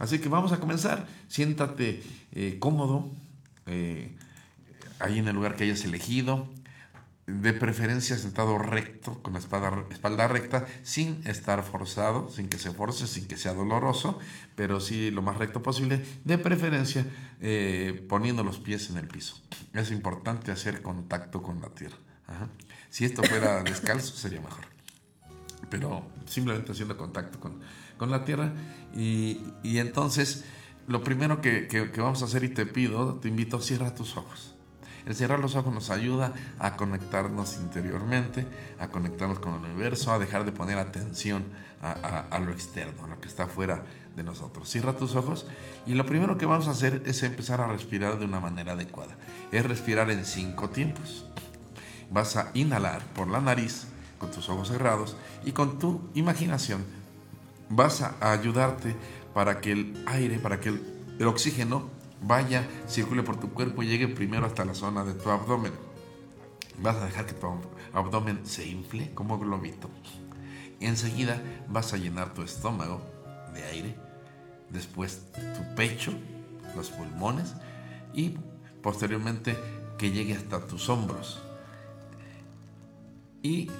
Así 0.00 0.18
que 0.18 0.28
vamos 0.28 0.50
a 0.50 0.58
comenzar. 0.58 1.06
Siéntate 1.28 2.02
eh, 2.32 2.56
cómodo, 2.58 3.08
eh, 3.66 4.16
ahí 4.98 5.20
en 5.20 5.28
el 5.28 5.36
lugar 5.36 5.54
que 5.54 5.62
hayas 5.62 5.84
elegido, 5.84 6.48
de 7.28 7.52
preferencia 7.52 8.18
sentado 8.18 8.58
recto, 8.58 9.22
con 9.22 9.34
la 9.34 9.38
espalda, 9.38 9.84
espalda 9.92 10.26
recta, 10.26 10.66
sin 10.82 11.20
estar 11.24 11.62
forzado, 11.62 12.28
sin 12.30 12.48
que 12.48 12.58
se 12.58 12.72
force, 12.72 13.06
sin 13.06 13.28
que 13.28 13.36
sea 13.36 13.54
doloroso, 13.54 14.18
pero 14.56 14.80
sí 14.80 15.12
lo 15.12 15.22
más 15.22 15.36
recto 15.36 15.62
posible, 15.62 16.04
de 16.24 16.36
preferencia 16.38 17.06
eh, 17.40 18.04
poniendo 18.08 18.42
los 18.42 18.58
pies 18.58 18.90
en 18.90 18.96
el 18.96 19.06
piso. 19.06 19.40
Es 19.72 19.92
importante 19.92 20.50
hacer 20.50 20.82
contacto 20.82 21.42
con 21.44 21.60
la 21.60 21.68
tierra. 21.68 21.96
Ajá. 22.26 22.48
Si 22.90 23.04
esto 23.04 23.22
fuera 23.22 23.62
descalzo 23.62 24.14
sería 24.16 24.40
mejor, 24.40 24.64
pero 25.70 26.06
simplemente 26.26 26.72
haciendo 26.72 26.96
contacto 26.96 27.38
con, 27.40 27.60
con 27.96 28.10
la 28.10 28.24
tierra. 28.24 28.52
Y, 28.94 29.40
y 29.62 29.78
entonces, 29.78 30.44
lo 30.86 31.02
primero 31.02 31.40
que, 31.40 31.68
que- 31.68 31.90
que 31.90 32.00
vamos 32.00 32.22
a 32.22 32.24
hacer 32.26 32.44
y 32.44 32.48
te 32.48 32.66
pido, 32.66 33.14
te 33.16 33.28
invito, 33.28 33.60
cierra 33.60 33.94
tus 33.94 34.16
ojos. 34.16 34.54
El 35.06 35.14
cerrar 35.14 35.38
los 35.40 35.54
ojos 35.56 35.72
nos 35.72 35.88
ayuda 35.90 36.34
a 36.58 36.76
conectarnos 36.76 37.56
interiormente, 37.56 38.46
a 38.78 38.88
conectarnos 38.88 39.38
con 39.38 39.54
el 39.54 39.70
universo, 39.70 40.12
a 40.12 40.18
dejar 40.18 40.44
de 40.44 40.52
poner 40.52 40.76
atención 40.78 41.44
a, 41.80 41.92
a- 41.92 42.20
a 42.28 42.38
lo 42.40 42.52
externo, 42.52 43.04
a 43.04 43.08
lo 43.08 43.20
que 43.20 43.28
está 43.28 43.46
fuera 43.46 43.84
de 44.16 44.22
nosotros. 44.22 44.68
Cierra 44.68 44.94
tus 44.96 45.14
ojos 45.14 45.46
y 45.86 45.94
lo 45.94 46.04
primero 46.04 46.36
que 46.36 46.44
vamos 46.46 46.68
a 46.68 46.72
hacer 46.72 47.02
es 47.06 47.22
empezar 47.22 47.60
a 47.60 47.68
respirar 47.68 48.18
de 48.18 48.24
una 48.26 48.40
manera 48.40 48.72
adecuada. 48.72 49.16
Es 49.52 49.64
respirar 49.64 50.10
en 50.10 50.24
cinco 50.26 50.68
tiempos. 50.70 51.24
Vas 52.10 52.36
a 52.36 52.50
inhalar 52.54 53.04
por 53.14 53.28
la 53.28 53.40
nariz 53.40 53.86
con 54.18 54.30
tus 54.30 54.48
ojos 54.48 54.68
cerrados 54.68 55.16
y 55.44 55.52
con 55.52 55.78
tu 55.78 56.00
imaginación 56.14 56.84
vas 57.70 58.02
a 58.02 58.14
ayudarte 58.32 58.96
para 59.34 59.60
que 59.60 59.72
el 59.72 60.04
aire, 60.06 60.38
para 60.38 60.58
que 60.60 60.70
el, 60.70 61.26
oxígeno 61.26 61.88
vaya, 62.22 62.66
circule 62.88 63.22
por 63.22 63.38
tu 63.38 63.50
cuerpo 63.50 63.82
y 63.82 63.86
llegue 63.88 64.08
primero 64.08 64.46
hasta 64.46 64.64
la 64.64 64.74
zona 64.74 65.04
de 65.04 65.14
tu 65.14 65.30
abdomen. 65.30 65.72
Vas 66.80 66.96
a 66.96 67.06
dejar 67.06 67.26
que 67.26 67.34
tu 67.34 67.46
ab- 67.46 67.68
abdomen 67.92 68.40
se 68.44 68.66
infle 68.66 69.12
como 69.14 69.38
globito. 69.38 69.90
Y 70.80 70.86
enseguida 70.86 71.42
vas 71.68 71.92
a 71.92 71.96
llenar 71.96 72.34
tu 72.34 72.42
estómago 72.42 73.02
de 73.52 73.64
aire, 73.64 73.96
después 74.70 75.22
tu 75.32 75.74
pecho, 75.74 76.12
los 76.76 76.90
pulmones 76.90 77.54
y 78.14 78.36
posteriormente 78.82 79.56
que 79.98 80.10
llegue 80.10 80.34
hasta 80.34 80.60
tus 80.66 80.88
hombros. 80.88 81.42
Y 83.42 83.70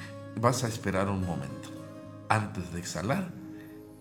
vas 0.40 0.64
a 0.64 0.68
esperar 0.68 1.08
un 1.08 1.24
momento 1.26 1.70
antes 2.28 2.72
de 2.72 2.78
exhalar 2.78 3.32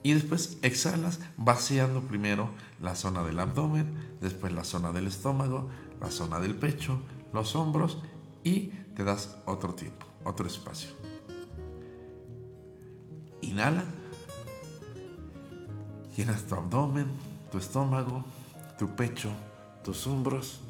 y 0.03 0.13
después 0.13 0.57
exhalas 0.61 1.19
vaciando 1.35 2.01
primero 2.01 2.49
la 2.81 2.95
zona 2.95 3.23
del 3.23 3.39
abdomen, 3.39 3.93
después 4.21 4.53
la 4.53 4.63
zona 4.63 4.91
del 4.91 5.07
estómago, 5.07 5.69
la 5.99 6.11
zona 6.11 6.39
del 6.39 6.55
pecho, 6.55 7.01
los 7.33 7.55
hombros 7.55 7.97
y 8.43 8.67
te 8.95 9.03
das 9.03 9.35
otro 9.45 9.73
tiempo, 9.73 10.05
otro 10.23 10.47
espacio. 10.47 10.91
Inhala, 13.41 13.83
llenas 16.15 16.43
tu 16.43 16.55
abdomen, 16.55 17.07
tu 17.51 17.57
estómago, 17.57 18.23
tu 18.77 18.95
pecho, 18.95 19.29
tus 19.83 20.07
hombros 20.07 20.61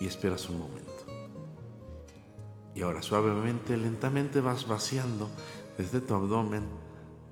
y 0.00 0.06
esperas 0.06 0.48
un 0.48 0.58
momento. 0.58 0.85
Y 2.76 2.82
ahora 2.82 3.00
suavemente, 3.00 3.74
lentamente 3.74 4.42
vas 4.42 4.68
vaciando 4.68 5.30
desde 5.78 6.02
tu 6.02 6.14
abdomen, 6.14 6.62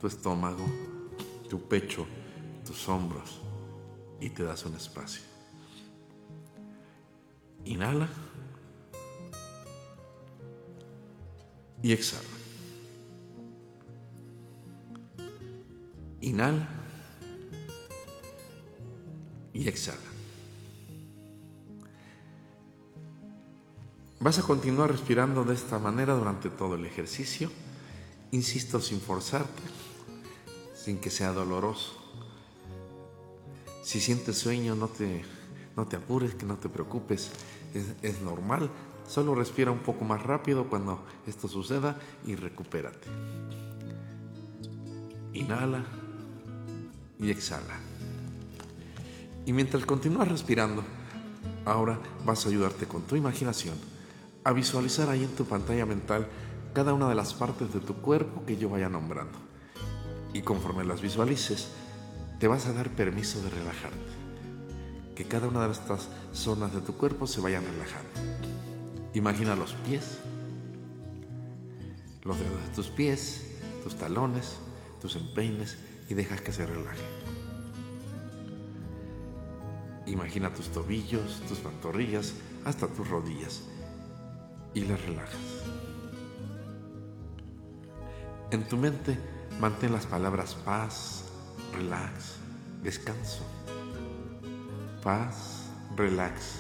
tu 0.01 0.07
estómago, 0.07 0.65
tu 1.51 1.61
pecho, 1.69 2.07
tus 2.65 2.89
hombros 2.89 3.43
y 4.23 4.31
te 4.31 4.43
das 4.43 4.65
un 4.65 4.75
espacio. 4.75 5.21
Inhala 7.67 8.09
y 11.83 11.93
exhala. 11.93 12.23
Inhala 16.23 16.67
y 19.53 19.69
exhala. 19.69 20.14
Vas 24.25 24.39
a 24.39 24.43
continuar 24.43 24.91
respirando 24.91 25.45
de 25.45 25.53
esta 25.53 25.79
manera 25.79 26.15
durante 26.15 26.49
todo 26.49 26.77
el 26.77 26.87
ejercicio. 26.87 27.51
Insisto, 28.31 28.81
sin 28.81 28.99
forzarte, 28.99 29.63
sin 30.75 30.97
que 30.97 31.11
sea 31.11 31.35
doloroso. 31.35 31.93
Si 33.83 34.01
sientes 34.01 34.39
sueño, 34.39 34.77
no 34.77 34.89
te, 34.89 35.23
No 35.77 35.87
te 35.87 35.97
apures, 35.97 36.35
que 36.37 36.47
no 36.47 36.57
te 36.57 36.71
preocupes. 36.71 37.33
Es, 37.75 37.93
es 38.01 38.23
normal. 38.23 38.71
Solo 39.07 39.35
respira 39.35 39.71
un 39.71 39.81
poco 39.81 40.07
más 40.07 40.23
rápido 40.23 40.71
cuando 40.71 41.05
esto 41.27 41.47
suceda 41.47 41.99
y 42.25 42.35
recupérate. 42.35 43.07
Inhala 45.35 45.85
y 47.19 47.31
exhala. 47.31 47.79
Y 49.45 49.53
mientras 49.53 49.85
continúas 49.85 50.29
respirando, 50.29 50.83
ahora 51.67 51.99
vas 52.25 52.47
a 52.47 52.49
ayudarte 52.49 52.87
con 52.87 53.03
tu 53.03 53.17
imaginación 53.17 53.94
a 54.45 54.53
visualizar 54.53 55.09
ahí 55.09 55.25
en 55.25 55.35
tu 55.35 55.47
pantalla 55.47 55.87
mental 55.87 56.29
cada 56.75 56.93
una 56.93 57.09
de 57.09 57.15
las 57.15 57.33
partes 57.33 57.73
de 57.73 57.81
tu 57.81 57.95
cuerpo 57.95 58.45
que 58.45 58.59
yo 58.59 58.69
vaya 58.69 58.91
nombrando. 58.91 59.39
Y 60.35 60.43
conforme 60.43 60.85
las 60.85 61.01
visualices, 61.01 61.69
te 62.39 62.47
vas 62.47 62.67
a 62.67 62.75
dar 62.75 62.91
permiso 62.91 63.41
de 63.43 63.51
relajarte. 63.51 63.99
Que 65.15 65.25
cada 65.25 65.49
una 65.49 65.65
de 65.67 65.73
estas 65.73 66.09
zonas 66.33 66.75
de 66.75 66.81
tu 66.81 66.95
cuerpo 66.97 67.27
se 67.27 67.41
vayan 67.41 67.65
relajando. 67.65 68.11
Imagina 69.15 69.55
los 69.55 69.73
pies, 69.73 70.19
los 72.23 72.39
dedos 72.39 72.63
de 72.69 72.75
tus 72.75 72.89
pies, 72.89 73.47
tus 73.83 73.95
talones, 73.95 74.57
tus 75.01 75.17
empeines 75.17 75.79
y 76.11 76.15
dejas 76.15 76.41
que 76.41 76.53
se 76.53 76.67
relajen. 76.67 77.07
Imagina 80.07 80.53
tus 80.53 80.69
tobillos, 80.69 81.41
tus 81.49 81.61
pantorrillas, 81.61 82.35
hasta 82.65 82.89
tus 82.89 83.09
rodillas 83.09 83.63
y 84.75 84.85
las 84.85 85.01
relajas. 85.07 85.41
En 88.51 88.69
tu 88.69 88.77
mente 88.77 89.19
mantén 89.61 89.93
las 89.93 90.07
palabras 90.07 90.55
paz, 90.55 91.25
relax, 91.73 92.37
descanso. 92.83 93.43
Paz, 95.03 95.71
relax, 95.97 96.57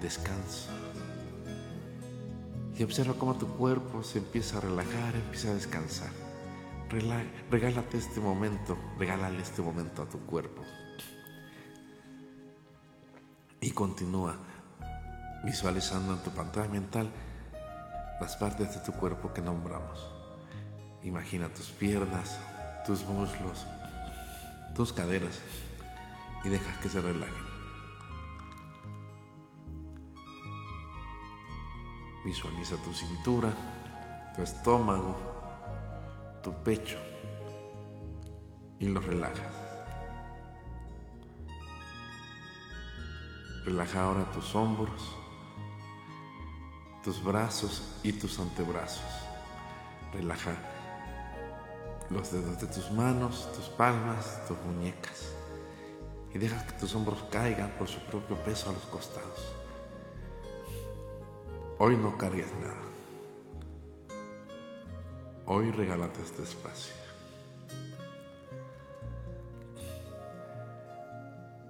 descanso. 0.00 0.70
Y 2.76 2.84
observa 2.84 3.14
cómo 3.14 3.34
tu 3.36 3.48
cuerpo 3.48 4.02
se 4.02 4.18
empieza 4.18 4.58
a 4.58 4.60
relajar, 4.60 5.14
empieza 5.16 5.50
a 5.50 5.54
descansar. 5.54 6.10
Regálate 7.50 7.98
este 7.98 8.20
momento, 8.20 8.78
regálale 8.98 9.42
este 9.42 9.62
momento 9.62 10.02
a 10.02 10.08
tu 10.08 10.18
cuerpo. 10.20 10.62
Y 13.60 13.72
continúa 13.72 14.38
visualizando 15.44 16.14
en 16.14 16.22
tu 16.22 16.30
pantalla 16.30 16.68
mental 16.68 17.10
las 18.20 18.36
partes 18.36 18.74
de 18.74 18.80
tu 18.80 18.92
cuerpo 18.92 19.32
que 19.32 19.40
nombramos. 19.40 20.06
Imagina 21.02 21.48
tus 21.48 21.70
piernas, 21.70 22.38
tus 22.84 23.04
muslos, 23.04 23.66
tus 24.74 24.92
caderas 24.92 25.40
y 26.44 26.48
dejas 26.48 26.76
que 26.78 26.88
se 26.88 27.00
relajen. 27.00 27.48
Visualiza 32.24 32.76
tu 32.82 32.92
cintura, 32.92 33.50
tu 34.34 34.42
estómago, 34.42 35.16
tu 36.42 36.52
pecho 36.62 36.98
y 38.78 38.86
los 38.88 39.04
relajas. 39.04 39.52
Relaja 43.64 44.02
ahora 44.02 44.24
tus 44.32 44.54
hombros, 44.54 45.14
tus 47.08 47.24
brazos 47.24 47.82
y 48.02 48.12
tus 48.12 48.38
antebrazos. 48.38 49.00
Relaja 50.12 50.54
los 52.10 52.30
dedos 52.30 52.60
de 52.60 52.66
tus 52.66 52.90
manos, 52.90 53.50
tus 53.54 53.64
palmas, 53.70 54.46
tus 54.46 54.58
muñecas. 54.58 55.32
Y 56.34 56.38
deja 56.38 56.66
que 56.66 56.72
tus 56.72 56.94
hombros 56.94 57.24
caigan 57.30 57.70
por 57.78 57.88
su 57.88 57.98
propio 58.00 58.36
peso 58.44 58.68
a 58.68 58.74
los 58.74 58.82
costados. 58.82 59.54
Hoy 61.78 61.96
no 61.96 62.18
cargues 62.18 62.52
nada. 62.60 62.76
Hoy 65.46 65.70
regálate 65.70 66.20
este 66.20 66.42
espacio. 66.42 66.92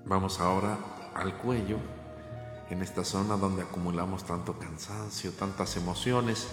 Vamos 0.05 0.41
ahora 0.41 0.77
al 1.15 1.39
cuello, 1.39 1.79
en 2.71 2.83
esta 2.83 3.05
zona 3.05 3.37
donde 3.37 3.63
acumulamos 3.63 4.25
tanto 4.25 4.59
cansancio, 4.59 5.33
tantas 5.33 5.77
emociones. 5.77 6.49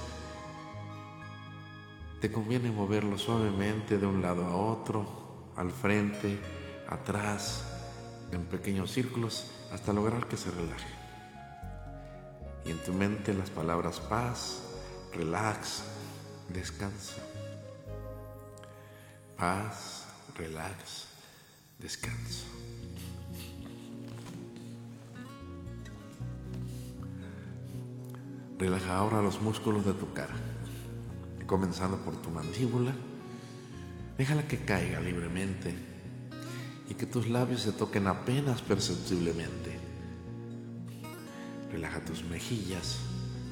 Te 2.22 2.32
conviene 2.32 2.72
moverlo 2.72 3.18
suavemente 3.18 3.98
de 3.98 4.06
un 4.06 4.22
lado 4.22 4.46
a 4.46 4.56
otro, 4.56 5.06
al 5.56 5.72
frente, 5.72 6.40
atrás, 6.88 7.66
en 8.32 8.46
pequeños 8.46 8.92
círculos, 8.92 9.52
hasta 9.72 9.94
lograr 9.94 10.28
que 10.28 10.38
se 10.38 10.52
relaje. 10.52 10.94
Y 12.66 12.72
en 12.72 12.84
tu 12.84 12.94
mente 12.94 13.34
las 13.34 13.50
palabras 13.50 14.00
paz, 14.00 14.62
relax, 15.14 15.84
descansa. 16.50 17.22
Paz, 19.38 20.06
relax, 20.36 21.08
descanso. 21.78 22.55
Relaja 28.66 28.98
ahora 28.98 29.22
los 29.22 29.40
músculos 29.44 29.86
de 29.86 29.94
tu 29.94 30.12
cara, 30.12 30.34
comenzando 31.46 31.98
por 31.98 32.20
tu 32.20 32.32
mandíbula. 32.32 32.96
Déjala 34.18 34.48
que 34.48 34.66
caiga 34.66 35.00
libremente 35.00 35.76
y 36.90 36.96
que 36.96 37.06
tus 37.06 37.30
labios 37.30 37.62
se 37.62 37.74
toquen 37.74 38.08
apenas 38.08 38.64
perceptiblemente. 38.64 39.78
Relaja 41.72 42.04
tus 42.04 42.24
mejillas, 42.24 42.98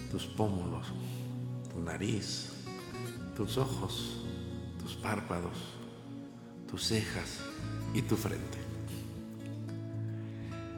tus 0.10 0.26
pómulos, 0.26 0.88
tu 1.72 1.80
nariz, 1.80 2.50
tus 3.38 3.60
ojos, 3.60 4.26
tus 4.82 4.96
párpados, 4.96 5.76
tus 6.68 6.86
cejas 6.88 7.38
y 7.94 8.02
tu 8.02 8.16
frente. 8.16 8.58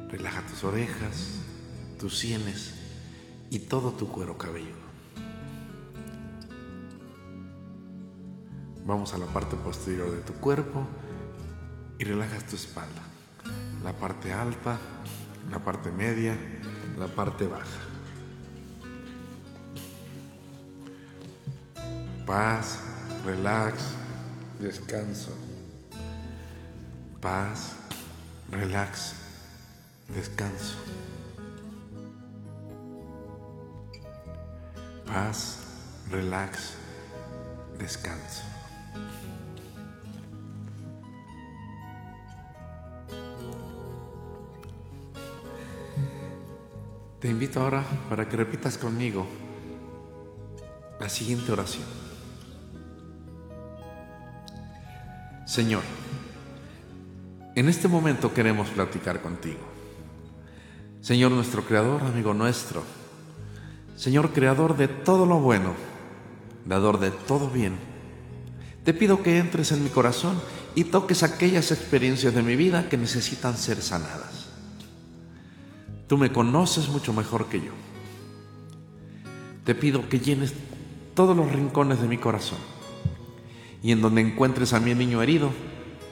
Relaja 0.09 0.45
tus 0.45 0.65
orejas, 0.65 1.39
tus 1.97 2.17
sienes 2.17 2.74
y 3.49 3.59
todo 3.59 3.91
tu 3.91 4.07
cuero 4.07 4.37
cabelludo. 4.37 4.85
Vamos 8.85 9.13
a 9.13 9.17
la 9.17 9.25
parte 9.25 9.55
posterior 9.55 10.11
de 10.11 10.21
tu 10.21 10.33
cuerpo 10.33 10.85
y 11.97 12.03
relajas 12.03 12.45
tu 12.45 12.55
espalda, 12.55 13.01
la 13.83 13.93
parte 13.93 14.31
alta, 14.31 14.77
la 15.49 15.59
parte 15.59 15.91
media, 15.91 16.37
la 16.97 17.07
parte 17.07 17.47
baja. 17.47 17.65
Paz, 22.25 22.79
relax, 23.25 23.83
descanso. 24.59 25.31
Paz, 27.21 27.73
relax, 28.51 29.13
descanso. 30.13 30.75
Paz, 35.15 35.59
relax, 36.11 36.73
descanso. 37.79 38.43
Te 47.21 47.29
invito 47.29 47.61
ahora 47.61 47.81
para 48.09 48.27
que 48.27 48.35
repitas 48.35 48.77
conmigo 48.77 49.25
la 50.99 51.07
siguiente 51.07 51.49
oración. 51.49 51.85
Señor, 55.45 55.83
en 57.55 57.69
este 57.69 57.87
momento 57.87 58.33
queremos 58.33 58.67
platicar 58.67 59.21
contigo. 59.21 59.65
Señor 60.99 61.31
nuestro 61.31 61.63
Creador, 61.63 62.03
amigo 62.03 62.33
nuestro, 62.33 62.83
Señor 63.95 64.31
Creador 64.33 64.75
de 64.75 64.87
todo 64.87 65.25
lo 65.25 65.39
bueno, 65.39 65.73
dador 66.65 66.99
de 66.99 67.11
todo 67.11 67.49
bien, 67.49 67.77
te 68.83 68.93
pido 68.93 69.23
que 69.23 69.39
entres 69.39 69.71
en 69.71 69.83
mi 69.83 69.89
corazón 69.89 70.39
y 70.75 70.83
toques 70.83 71.23
aquellas 71.23 71.71
experiencias 71.71 72.35
de 72.35 72.43
mi 72.43 72.55
vida 72.55 72.87
que 72.89 72.97
necesitan 72.97 73.57
ser 73.57 73.81
sanadas. 73.81 74.49
Tú 76.07 76.17
me 76.17 76.31
conoces 76.31 76.89
mucho 76.89 77.13
mejor 77.13 77.47
que 77.47 77.61
yo. 77.61 77.71
Te 79.63 79.73
pido 79.73 80.07
que 80.07 80.19
llenes 80.19 80.53
todos 81.15 81.35
los 81.35 81.51
rincones 81.51 81.99
de 81.99 82.07
mi 82.07 82.17
corazón 82.17 82.59
y 83.81 83.91
en 83.91 84.01
donde 84.01 84.21
encuentres 84.21 84.73
a 84.73 84.79
mi 84.79 84.93
niño 84.93 85.23
herido, 85.23 85.49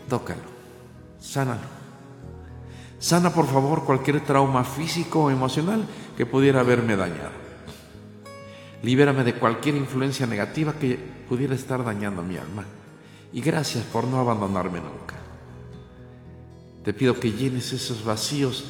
tócalo, 0.10 0.42
sánalo. 1.20 1.84
Sana 2.98 3.34
por 3.34 3.46
favor 3.46 3.84
cualquier 3.84 4.22
trauma 4.22 4.64
físico 4.64 5.26
o 5.26 5.30
emocional 5.30 5.86
que 6.16 6.26
pudiera 6.26 6.62
haberme 6.62 6.96
dañado. 6.96 7.43
Libérame 8.84 9.24
de 9.24 9.36
cualquier 9.36 9.76
influencia 9.76 10.28
negativa 10.28 10.74
que 10.74 11.00
pudiera 11.28 11.56
estar 11.56 11.84
dañando 11.84 12.22
mi 12.22 12.36
alma. 12.36 12.66
Y 13.32 13.40
gracias 13.40 13.86
por 13.86 14.06
no 14.06 14.20
abandonarme 14.20 14.80
nunca. 14.80 15.16
Te 16.84 16.94
pido 16.94 17.18
que 17.18 17.32
llenes 17.32 17.72
esos 17.72 18.04
vacíos 18.04 18.66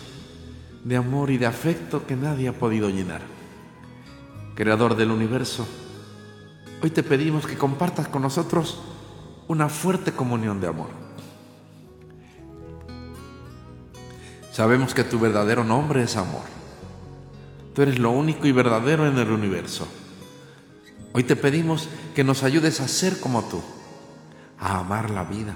de 0.84 0.96
amor 0.96 1.32
y 1.32 1.38
de 1.40 1.48
afecto 1.48 2.06
que 2.06 2.16
nadie 2.16 2.48
ha 2.48 2.54
podido 2.54 2.90
llenar. 2.90 3.22
Creador 4.54 4.96
del 4.96 5.10
universo, 5.10 5.66
hoy 6.84 6.92
te 6.92 7.02
pedimos 7.02 7.48
que 7.48 7.58
compartas 7.58 8.08
con 8.08 8.22
nosotros 8.22 8.84
una 9.48 9.68
fuerte 9.68 10.12
comunión 10.12 10.62
de 10.62 10.68
amor. 10.68 10.90
Sabemos 14.52 14.94
que 14.94 15.04
tu 15.04 15.20
verdadero 15.20 15.64
nombre 15.64 16.04
es 16.04 16.16
amor. 16.16 16.44
Tú 17.74 17.82
eres 17.82 17.98
lo 17.98 18.12
único 18.12 18.46
y 18.46 18.52
verdadero 18.52 19.08
en 19.08 19.18
el 19.18 19.32
universo. 19.32 19.88
Hoy 21.14 21.24
te 21.24 21.36
pedimos 21.36 21.90
que 22.16 22.24
nos 22.24 22.42
ayudes 22.42 22.82
a 22.82 22.88
ser 22.88 23.20
como 23.20 23.44
tú, 23.44 23.62
a 24.60 24.80
amar 24.80 25.12
la 25.12 25.24
vida, 25.24 25.56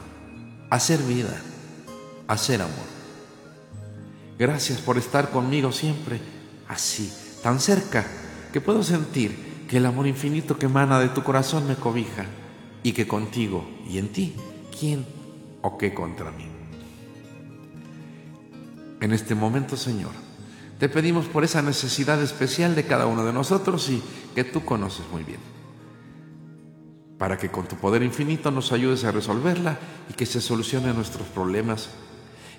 a 0.70 0.80
ser 0.80 1.00
vida, 1.00 1.36
a 2.28 2.38
ser 2.38 2.62
amor. 2.62 2.86
Gracias 4.38 4.80
por 4.82 5.00
estar 5.00 5.32
conmigo 5.32 5.72
siempre, 5.72 6.22
así, 6.68 7.12
tan 7.42 7.60
cerca, 7.60 8.06
que 8.54 8.62
puedo 8.62 8.84
sentir 8.84 9.66
que 9.68 9.78
el 9.78 9.88
amor 9.88 10.06
infinito 10.06 10.60
que 10.60 10.68
emana 10.68 11.00
de 11.00 11.10
tu 11.10 11.24
corazón 11.24 11.68
me 11.68 11.76
cobija 11.76 12.26
y 12.84 12.92
que 12.92 13.08
contigo 13.08 13.68
y 13.90 13.98
en 13.98 14.10
ti, 14.10 14.36
¿quién 14.80 15.08
o 15.64 15.76
qué 15.76 15.92
contra 15.92 16.30
mí? 16.30 16.46
En 19.02 19.12
este 19.12 19.34
momento, 19.34 19.76
Señor, 19.76 20.12
te 20.80 20.88
pedimos 20.88 21.26
por 21.26 21.44
esa 21.44 21.64
necesidad 21.64 22.22
especial 22.22 22.76
de 22.76 22.86
cada 22.86 23.08
uno 23.08 23.26
de 23.26 23.34
nosotros 23.34 23.90
y 23.90 24.02
que 24.38 24.43
tú 24.43 24.64
conoces 24.64 25.03
muy 25.11 25.23
bien, 25.23 25.39
para 27.18 27.39
que 27.39 27.49
con 27.49 27.68
tu 27.68 27.76
poder 27.76 28.03
infinito 28.03 28.51
nos 28.51 28.72
ayudes 28.72 29.03
a 29.03 29.11
resolverla 29.11 29.80
y 30.11 30.14
que 30.14 30.27
se 30.27 30.41
solucionen 30.41 30.95
nuestros 30.95 31.27
problemas 31.30 31.89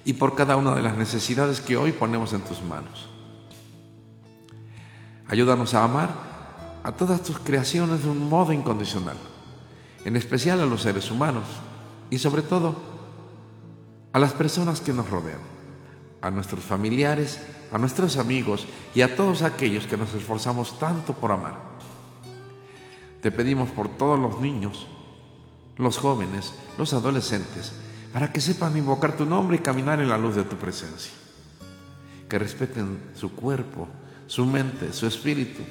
y 0.05 0.15
por 0.15 0.35
cada 0.35 0.57
una 0.57 0.75
de 0.75 0.83
las 0.83 0.97
necesidades 0.97 1.61
que 1.61 1.77
hoy 1.77 1.93
ponemos 1.93 2.33
en 2.33 2.41
tus 2.41 2.63
manos. 2.63 3.09
Ayúdanos 5.29 5.73
a 5.75 5.85
amar 5.85 6.81
a 6.83 6.91
todas 6.91 7.23
tus 7.23 7.39
creaciones 7.39 8.03
de 8.03 8.11
un 8.11 8.29
modo 8.29 8.53
incondicional, 8.53 9.17
en 10.05 10.17
especial 10.17 10.61
a 10.61 10.67
los 10.67 10.83
seres 10.83 11.13
humanos 11.13 11.45
y 12.11 12.19
sobre 12.19 12.43
todo 12.43 12.75
a 14.13 14.19
las 14.19 14.33
personas 14.33 14.81
que 14.81 14.93
nos 14.93 15.09
rodean, 15.09 15.43
a 16.23 16.33
nuestros 16.33 16.65
familiares, 16.65 17.41
a 17.71 17.79
nuestros 17.79 18.17
amigos 18.17 18.67
y 18.97 19.03
a 19.03 19.15
todos 19.15 19.43
aquellos 19.43 19.87
que 19.87 19.97
nos 19.97 20.13
esforzamos 20.13 20.77
tanto 20.81 21.13
por 21.13 21.31
amar. 21.31 21.68
Te 23.21 23.33
pedimos 23.33 23.71
por 23.71 23.89
todos 23.89 24.19
los 24.19 24.41
niños, 24.41 24.87
los 25.77 25.99
jóvenes, 25.99 26.55
los 26.77 26.93
adolescentes, 26.93 27.73
para 28.13 28.33
que 28.33 28.41
sepan 28.41 28.77
invocar 28.77 29.17
tu 29.17 29.25
nombre 29.25 29.57
y 29.57 29.61
caminar 29.61 30.01
en 30.01 30.09
la 30.09 30.19
luz 30.19 30.37
de 30.37 30.45
tu 30.45 30.57
presencia. 30.57 31.13
Que 32.29 32.39
respeten 32.39 33.01
su 33.15 33.33
cuerpo, 33.35 33.89
su 34.27 34.47
mente, 34.47 34.93
su 34.93 35.07
espíritu. 35.07 35.63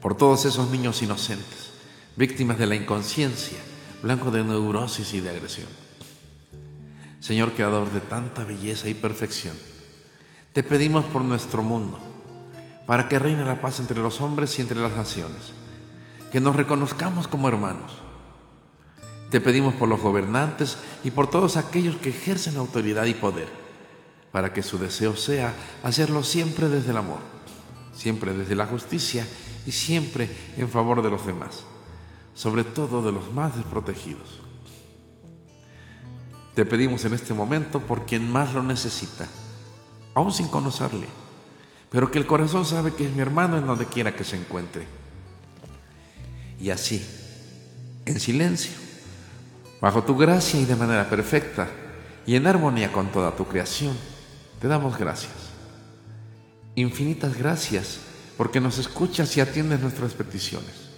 Por 0.00 0.16
todos 0.16 0.44
esos 0.44 0.70
niños 0.70 1.02
inocentes, 1.02 1.72
víctimas 2.16 2.58
de 2.58 2.66
la 2.66 2.74
inconsciencia, 2.74 3.58
blancos 4.02 4.32
de 4.32 4.44
neurosis 4.44 5.14
y 5.14 5.20
de 5.20 5.30
agresión. 5.30 5.68
Señor 7.20 7.52
Creador 7.52 7.90
de 7.90 8.00
tanta 8.00 8.44
belleza 8.44 8.88
y 8.88 8.94
perfección, 8.94 9.56
te 10.52 10.62
pedimos 10.62 11.04
por 11.06 11.22
nuestro 11.22 11.62
mundo, 11.62 11.98
para 12.86 13.08
que 13.08 13.18
reine 13.18 13.44
la 13.44 13.60
paz 13.60 13.80
entre 13.80 13.98
los 13.98 14.20
hombres 14.20 14.58
y 14.58 14.62
entre 14.62 14.80
las 14.80 14.96
naciones, 14.96 15.52
que 16.30 16.40
nos 16.40 16.56
reconozcamos 16.56 17.26
como 17.26 17.48
hermanos. 17.48 17.92
Te 19.30 19.40
pedimos 19.40 19.74
por 19.74 19.88
los 19.88 20.00
gobernantes 20.00 20.78
y 21.02 21.10
por 21.10 21.28
todos 21.28 21.56
aquellos 21.56 21.96
que 21.96 22.10
ejercen 22.10 22.56
autoridad 22.56 23.06
y 23.06 23.14
poder, 23.14 23.48
para 24.30 24.52
que 24.52 24.62
su 24.62 24.78
deseo 24.78 25.16
sea 25.16 25.52
hacerlo 25.82 26.22
siempre 26.22 26.68
desde 26.68 26.90
el 26.92 26.96
amor, 26.98 27.18
siempre 27.92 28.32
desde 28.32 28.54
la 28.54 28.66
justicia 28.66 29.26
y 29.66 29.72
siempre 29.72 30.30
en 30.56 30.68
favor 30.68 31.02
de 31.02 31.10
los 31.10 31.26
demás, 31.26 31.64
sobre 32.34 32.62
todo 32.62 33.02
de 33.02 33.10
los 33.10 33.32
más 33.32 33.56
desprotegidos. 33.56 34.40
Te 36.54 36.64
pedimos 36.64 37.04
en 37.04 37.14
este 37.14 37.34
momento 37.34 37.80
por 37.80 38.06
quien 38.06 38.30
más 38.30 38.54
lo 38.54 38.62
necesita, 38.62 39.26
aún 40.14 40.32
sin 40.32 40.48
conocerle, 40.48 41.06
pero 41.96 42.10
que 42.10 42.18
el 42.18 42.26
corazón 42.26 42.66
sabe 42.66 42.92
que 42.92 43.06
es 43.06 43.14
mi 43.14 43.22
hermano 43.22 43.56
en 43.56 43.66
donde 43.66 43.86
quiera 43.86 44.14
que 44.14 44.22
se 44.22 44.36
encuentre. 44.36 44.86
Y 46.60 46.68
así, 46.68 47.02
en 48.04 48.20
silencio, 48.20 48.72
bajo 49.80 50.04
tu 50.04 50.14
gracia 50.14 50.60
y 50.60 50.66
de 50.66 50.76
manera 50.76 51.08
perfecta, 51.08 51.70
y 52.26 52.36
en 52.36 52.46
armonía 52.46 52.92
con 52.92 53.10
toda 53.10 53.34
tu 53.34 53.46
creación, 53.46 53.96
te 54.60 54.68
damos 54.68 54.98
gracias. 54.98 55.32
Infinitas 56.74 57.34
gracias 57.34 58.00
porque 58.36 58.60
nos 58.60 58.76
escuchas 58.76 59.34
y 59.38 59.40
atiendes 59.40 59.80
nuestras 59.80 60.12
peticiones. 60.12 60.90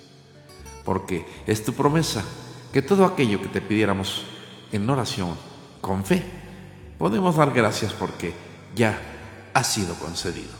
Porque 0.85 1.25
es 1.47 1.65
tu 1.65 1.75
promesa 1.75 2.25
que 2.73 2.83
todo 2.83 3.05
aquello 3.05 3.41
que 3.41 3.47
te 3.47 3.61
pidiéramos 3.61 4.25
en 4.73 4.91
oración, 4.91 5.37
con 5.81 6.05
fe, 6.05 6.25
podemos 6.99 7.37
dar 7.37 7.53
gracias 7.53 7.93
porque 7.93 8.35
ya 8.75 8.99
ha 9.55 9.63
sido 9.63 9.95
concedido. 9.95 10.58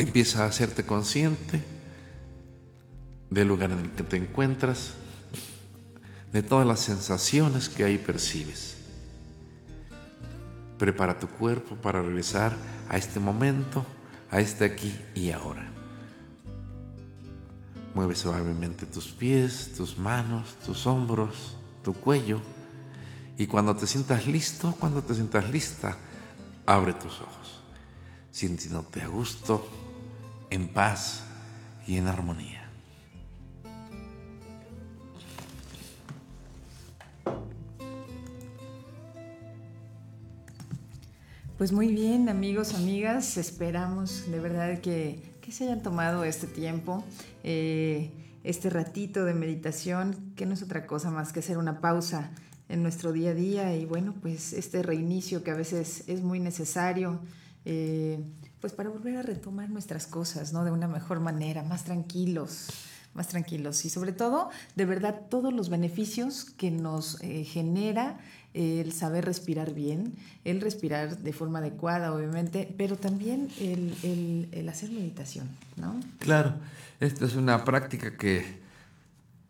Empieza 0.00 0.44
a 0.44 0.46
hacerte 0.46 0.86
consciente 0.86 1.62
del 3.28 3.48
lugar 3.48 3.70
en 3.70 3.80
el 3.80 3.90
que 3.90 4.02
te 4.02 4.16
encuentras, 4.16 4.94
de 6.32 6.42
todas 6.42 6.66
las 6.66 6.80
sensaciones 6.80 7.68
que 7.68 7.84
ahí 7.84 7.98
percibes. 7.98 8.78
Prepara 10.78 11.18
tu 11.18 11.28
cuerpo 11.28 11.74
para 11.74 12.00
regresar 12.00 12.56
a 12.88 12.96
este 12.96 13.20
momento, 13.20 13.84
a 14.30 14.40
este 14.40 14.64
aquí 14.64 14.98
y 15.14 15.32
ahora. 15.32 15.70
Mueve 17.94 18.14
suavemente 18.14 18.86
tus 18.86 19.08
pies, 19.08 19.74
tus 19.76 19.98
manos, 19.98 20.54
tus 20.64 20.86
hombros, 20.86 21.56
tu 21.84 21.92
cuello. 21.92 22.40
Y 23.36 23.46
cuando 23.46 23.76
te 23.76 23.86
sientas 23.86 24.26
listo, 24.26 24.74
cuando 24.80 25.02
te 25.02 25.12
sientas 25.12 25.50
lista, 25.50 25.98
abre 26.64 26.94
tus 26.94 27.20
ojos, 27.20 27.60
sintiéndote 28.30 29.02
a 29.02 29.08
gusto, 29.08 29.79
en 30.50 30.68
paz 30.68 31.24
y 31.86 31.96
en 31.96 32.08
armonía. 32.08 32.60
Pues 41.56 41.72
muy 41.72 41.88
bien, 41.88 42.30
amigos, 42.30 42.74
amigas, 42.74 43.36
esperamos 43.36 44.30
de 44.30 44.40
verdad 44.40 44.80
que, 44.80 45.22
que 45.42 45.52
se 45.52 45.64
hayan 45.64 45.82
tomado 45.82 46.24
este 46.24 46.46
tiempo, 46.46 47.04
eh, 47.44 48.10
este 48.44 48.70
ratito 48.70 49.26
de 49.26 49.34
meditación, 49.34 50.32
que 50.36 50.46
no 50.46 50.54
es 50.54 50.62
otra 50.62 50.86
cosa 50.86 51.10
más 51.10 51.34
que 51.34 51.40
hacer 51.40 51.58
una 51.58 51.82
pausa 51.82 52.30
en 52.70 52.82
nuestro 52.82 53.12
día 53.12 53.32
a 53.32 53.34
día 53.34 53.76
y 53.76 53.84
bueno, 53.84 54.14
pues 54.22 54.54
este 54.54 54.82
reinicio 54.82 55.44
que 55.44 55.50
a 55.50 55.54
veces 55.54 56.04
es 56.06 56.22
muy 56.22 56.40
necesario, 56.40 57.20
eh, 57.66 58.24
pues 58.60 58.72
para 58.72 58.90
volver 58.90 59.16
a 59.16 59.22
retomar 59.22 59.70
nuestras 59.70 60.06
cosas, 60.06 60.52
¿no? 60.52 60.64
De 60.64 60.70
una 60.70 60.88
mejor 60.88 61.20
manera, 61.20 61.62
más 61.62 61.84
tranquilos, 61.84 62.68
más 63.14 63.28
tranquilos 63.28 63.84
y 63.84 63.90
sobre 63.90 64.12
todo, 64.12 64.50
de 64.76 64.84
verdad, 64.84 65.22
todos 65.28 65.52
los 65.52 65.68
beneficios 65.68 66.44
que 66.56 66.70
nos 66.70 67.20
eh, 67.22 67.44
genera 67.44 68.18
el 68.52 68.92
saber 68.92 69.24
respirar 69.24 69.72
bien, 69.74 70.14
el 70.44 70.60
respirar 70.60 71.18
de 71.18 71.32
forma 71.32 71.60
adecuada, 71.60 72.12
obviamente, 72.12 72.72
pero 72.76 72.96
también 72.96 73.48
el, 73.60 73.94
el- 74.02 74.48
el 74.52 74.68
hacer 74.68 74.90
meditación, 74.90 75.48
¿no? 75.76 75.98
Claro, 76.18 76.54
esta 76.98 77.24
es 77.26 77.34
una 77.36 77.64
práctica 77.64 78.16
que 78.16 78.60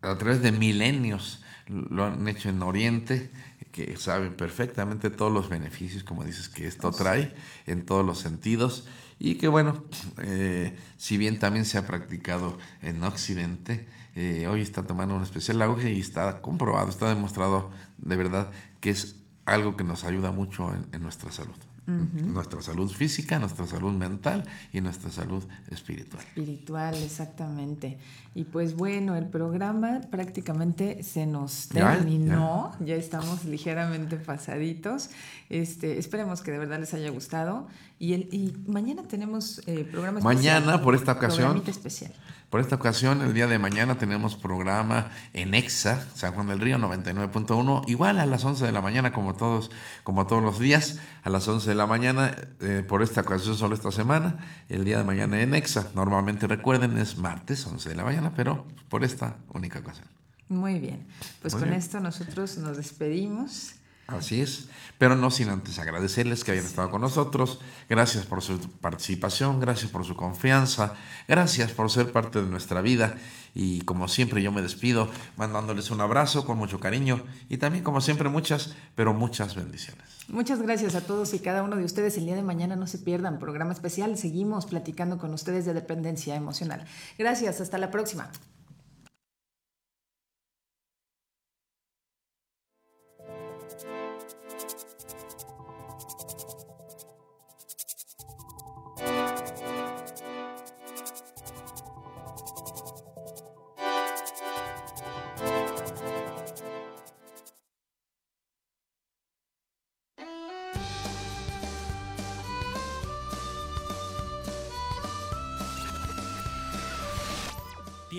a 0.01 0.17
través 0.17 0.41
de 0.41 0.51
milenios 0.51 1.41
lo 1.67 2.05
han 2.05 2.27
hecho 2.27 2.49
en 2.49 2.61
Oriente, 2.61 3.29
que 3.71 3.95
saben 3.97 4.33
perfectamente 4.33 5.09
todos 5.09 5.31
los 5.31 5.49
beneficios, 5.49 6.03
como 6.03 6.23
dices, 6.23 6.49
que 6.49 6.67
esto 6.67 6.91
trae 6.91 7.33
en 7.65 7.85
todos 7.85 8.05
los 8.05 8.19
sentidos 8.19 8.85
y 9.19 9.35
que 9.35 9.47
bueno, 9.47 9.83
eh, 10.17 10.75
si 10.97 11.17
bien 11.17 11.39
también 11.39 11.65
se 11.65 11.77
ha 11.77 11.85
practicado 11.85 12.57
en 12.81 13.03
Occidente, 13.03 13.87
eh, 14.15 14.47
hoy 14.47 14.61
está 14.61 14.83
tomando 14.83 15.15
un 15.15 15.23
especial 15.23 15.61
auge 15.61 15.91
y 15.91 15.99
está 15.99 16.41
comprobado, 16.41 16.89
está 16.89 17.07
demostrado 17.09 17.71
de 17.97 18.15
verdad 18.15 18.51
que 18.79 18.89
es 18.89 19.15
algo 19.45 19.77
que 19.77 19.83
nos 19.83 20.03
ayuda 20.03 20.31
mucho 20.31 20.73
en, 20.73 20.87
en 20.91 21.01
nuestra 21.01 21.31
salud. 21.31 21.55
Nuestra 21.87 22.61
salud 22.61 22.89
física, 22.89 23.39
nuestra 23.39 23.65
salud 23.65 23.91
mental 23.91 24.43
y 24.71 24.81
nuestra 24.81 25.09
salud 25.09 25.43
espiritual. 25.69 26.23
Espiritual, 26.23 26.95
exactamente. 26.95 27.97
Y 28.35 28.45
pues 28.45 28.75
bueno, 28.75 29.15
el 29.15 29.25
programa 29.25 30.01
prácticamente 30.09 31.03
se 31.03 31.25
nos 31.25 31.69
Ya, 31.69 31.97
terminó, 31.97 32.71
ya, 32.79 32.95
estamos 32.95 33.45
ligeramente 33.45 34.17
pasaditos. 34.17 35.09
Este, 35.49 35.97
esperemos 35.97 36.41
que 36.41 36.51
de 36.51 36.59
verdad 36.59 36.79
les 36.79 36.93
haya 36.93 37.09
gustado. 37.09 37.67
Y, 37.99 38.13
el, 38.13 38.21
y 38.31 38.53
mañana 38.67 39.03
tenemos 39.03 39.61
eh, 39.67 39.83
programa 39.83 40.19
especial. 40.19 40.63
Mañana, 40.63 40.83
por 40.83 40.95
esta 40.95 41.13
ocasión, 41.13 41.61
especial. 41.65 42.13
Por 42.51 42.59
esta 42.59 42.75
ocasión, 42.75 43.21
el 43.21 43.33
día 43.33 43.47
de 43.47 43.57
mañana 43.59 43.97
tenemos 43.97 44.35
programa 44.35 45.09
en 45.31 45.53
EXA, 45.53 46.05
San 46.13 46.33
Juan 46.33 46.47
del 46.47 46.59
Río 46.59 46.77
99.1, 46.77 47.83
igual 47.87 48.19
a 48.19 48.25
las 48.25 48.43
11 48.43 48.65
de 48.65 48.73
la 48.73 48.81
mañana 48.81 49.13
como 49.13 49.35
todos, 49.35 49.71
como 50.03 50.27
todos 50.27 50.43
los 50.43 50.59
días, 50.59 50.99
a 51.23 51.29
las 51.29 51.47
11 51.47 51.69
de 51.69 51.75
la 51.75 51.87
mañana, 51.87 52.35
eh, 52.59 52.83
por 52.85 53.03
esta 53.03 53.21
ocasión 53.21 53.55
solo 53.55 53.73
esta 53.73 53.89
semana, 53.93 54.65
el 54.67 54.83
día 54.83 54.97
de 54.97 55.05
mañana 55.05 55.39
en 55.39 55.55
EXA. 55.55 55.91
Normalmente 55.95 56.45
recuerden 56.45 56.97
es 56.97 57.17
martes 57.17 57.65
11 57.65 57.87
de 57.87 57.95
la 57.95 58.03
mañana, 58.03 58.33
pero 58.35 58.67
por 58.89 59.05
esta 59.05 59.37
única 59.53 59.79
ocasión. 59.79 60.07
Muy 60.49 60.77
bien. 60.79 61.07
Pues 61.41 61.53
Muy 61.53 61.61
con 61.61 61.69
bien. 61.69 61.79
esto 61.79 62.01
nosotros 62.01 62.57
nos 62.57 62.75
despedimos. 62.75 63.75
Así 64.07 64.41
es, 64.41 64.67
pero 64.97 65.15
no 65.15 65.31
sin 65.31 65.49
antes 65.49 65.79
agradecerles 65.79 66.43
que 66.43 66.51
hayan 66.51 66.65
estado 66.65 66.89
con 66.91 67.01
nosotros. 67.01 67.59
Gracias 67.89 68.25
por 68.25 68.41
su 68.41 68.59
participación, 68.59 69.59
gracias 69.59 69.89
por 69.89 70.05
su 70.05 70.15
confianza, 70.15 70.95
gracias 71.27 71.71
por 71.71 71.89
ser 71.89 72.11
parte 72.11 72.41
de 72.41 72.49
nuestra 72.49 72.81
vida. 72.81 73.15
Y 73.53 73.81
como 73.81 74.07
siempre 74.07 74.41
yo 74.41 74.51
me 74.51 74.61
despido 74.61 75.09
mandándoles 75.37 75.91
un 75.91 76.01
abrazo 76.01 76.45
con 76.45 76.57
mucho 76.57 76.79
cariño 76.79 77.23
y 77.49 77.57
también 77.57 77.83
como 77.83 77.99
siempre 77.99 78.29
muchas, 78.29 78.75
pero 78.95 79.13
muchas 79.13 79.55
bendiciones. 79.55 80.03
Muchas 80.27 80.61
gracias 80.61 80.95
a 80.95 81.01
todos 81.01 81.33
y 81.33 81.39
cada 81.39 81.63
uno 81.63 81.75
de 81.75 81.83
ustedes. 81.83 82.17
El 82.17 82.25
día 82.25 82.35
de 82.35 82.43
mañana 82.43 82.75
no 82.75 82.87
se 82.87 82.97
pierdan 82.97 83.39
programa 83.39 83.73
especial. 83.73 84.17
Seguimos 84.17 84.65
platicando 84.65 85.17
con 85.17 85.33
ustedes 85.33 85.65
de 85.65 85.73
dependencia 85.73 86.35
emocional. 86.35 86.85
Gracias, 87.17 87.59
hasta 87.59 87.77
la 87.77 87.91
próxima. 87.91 88.29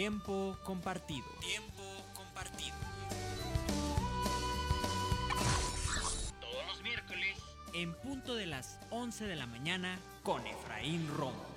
Tiempo 0.02 0.58
compartido. 0.64 1.28
Tiempo 1.38 1.80
compartido. 2.12 2.74
Todos 6.40 6.66
los 6.66 6.82
miércoles 6.82 7.38
en 7.72 7.94
punto 7.94 8.34
de 8.34 8.46
las 8.46 8.80
11 8.90 9.26
de 9.26 9.36
la 9.36 9.46
mañana 9.46 10.00
con 10.24 10.44
Efraín 10.44 11.06
Romo. 11.16 11.51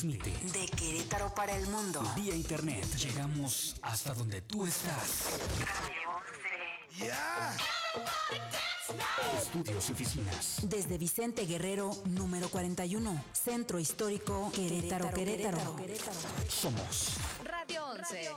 Transmite 0.00 0.30
De 0.58 0.66
Querétaro 0.66 1.34
para 1.34 1.54
el 1.54 1.66
mundo. 1.66 2.00
vía 2.16 2.34
internet. 2.34 2.86
Llegamos 2.96 3.76
hasta 3.82 4.14
donde 4.14 4.40
tú 4.40 4.64
estás. 4.64 5.26
Estudios 9.38 9.90
y 9.90 9.92
oficinas. 9.92 10.56
Desde 10.62 10.96
Vicente 10.96 11.44
Guerrero, 11.44 11.94
número 12.06 12.48
41. 12.48 13.24
Centro 13.34 13.78
Histórico, 13.78 14.50
Querétaro, 14.54 15.10
Querétaro. 15.10 15.76
Somos 16.48 17.16
Radio 17.44 17.84
11. 17.84 18.30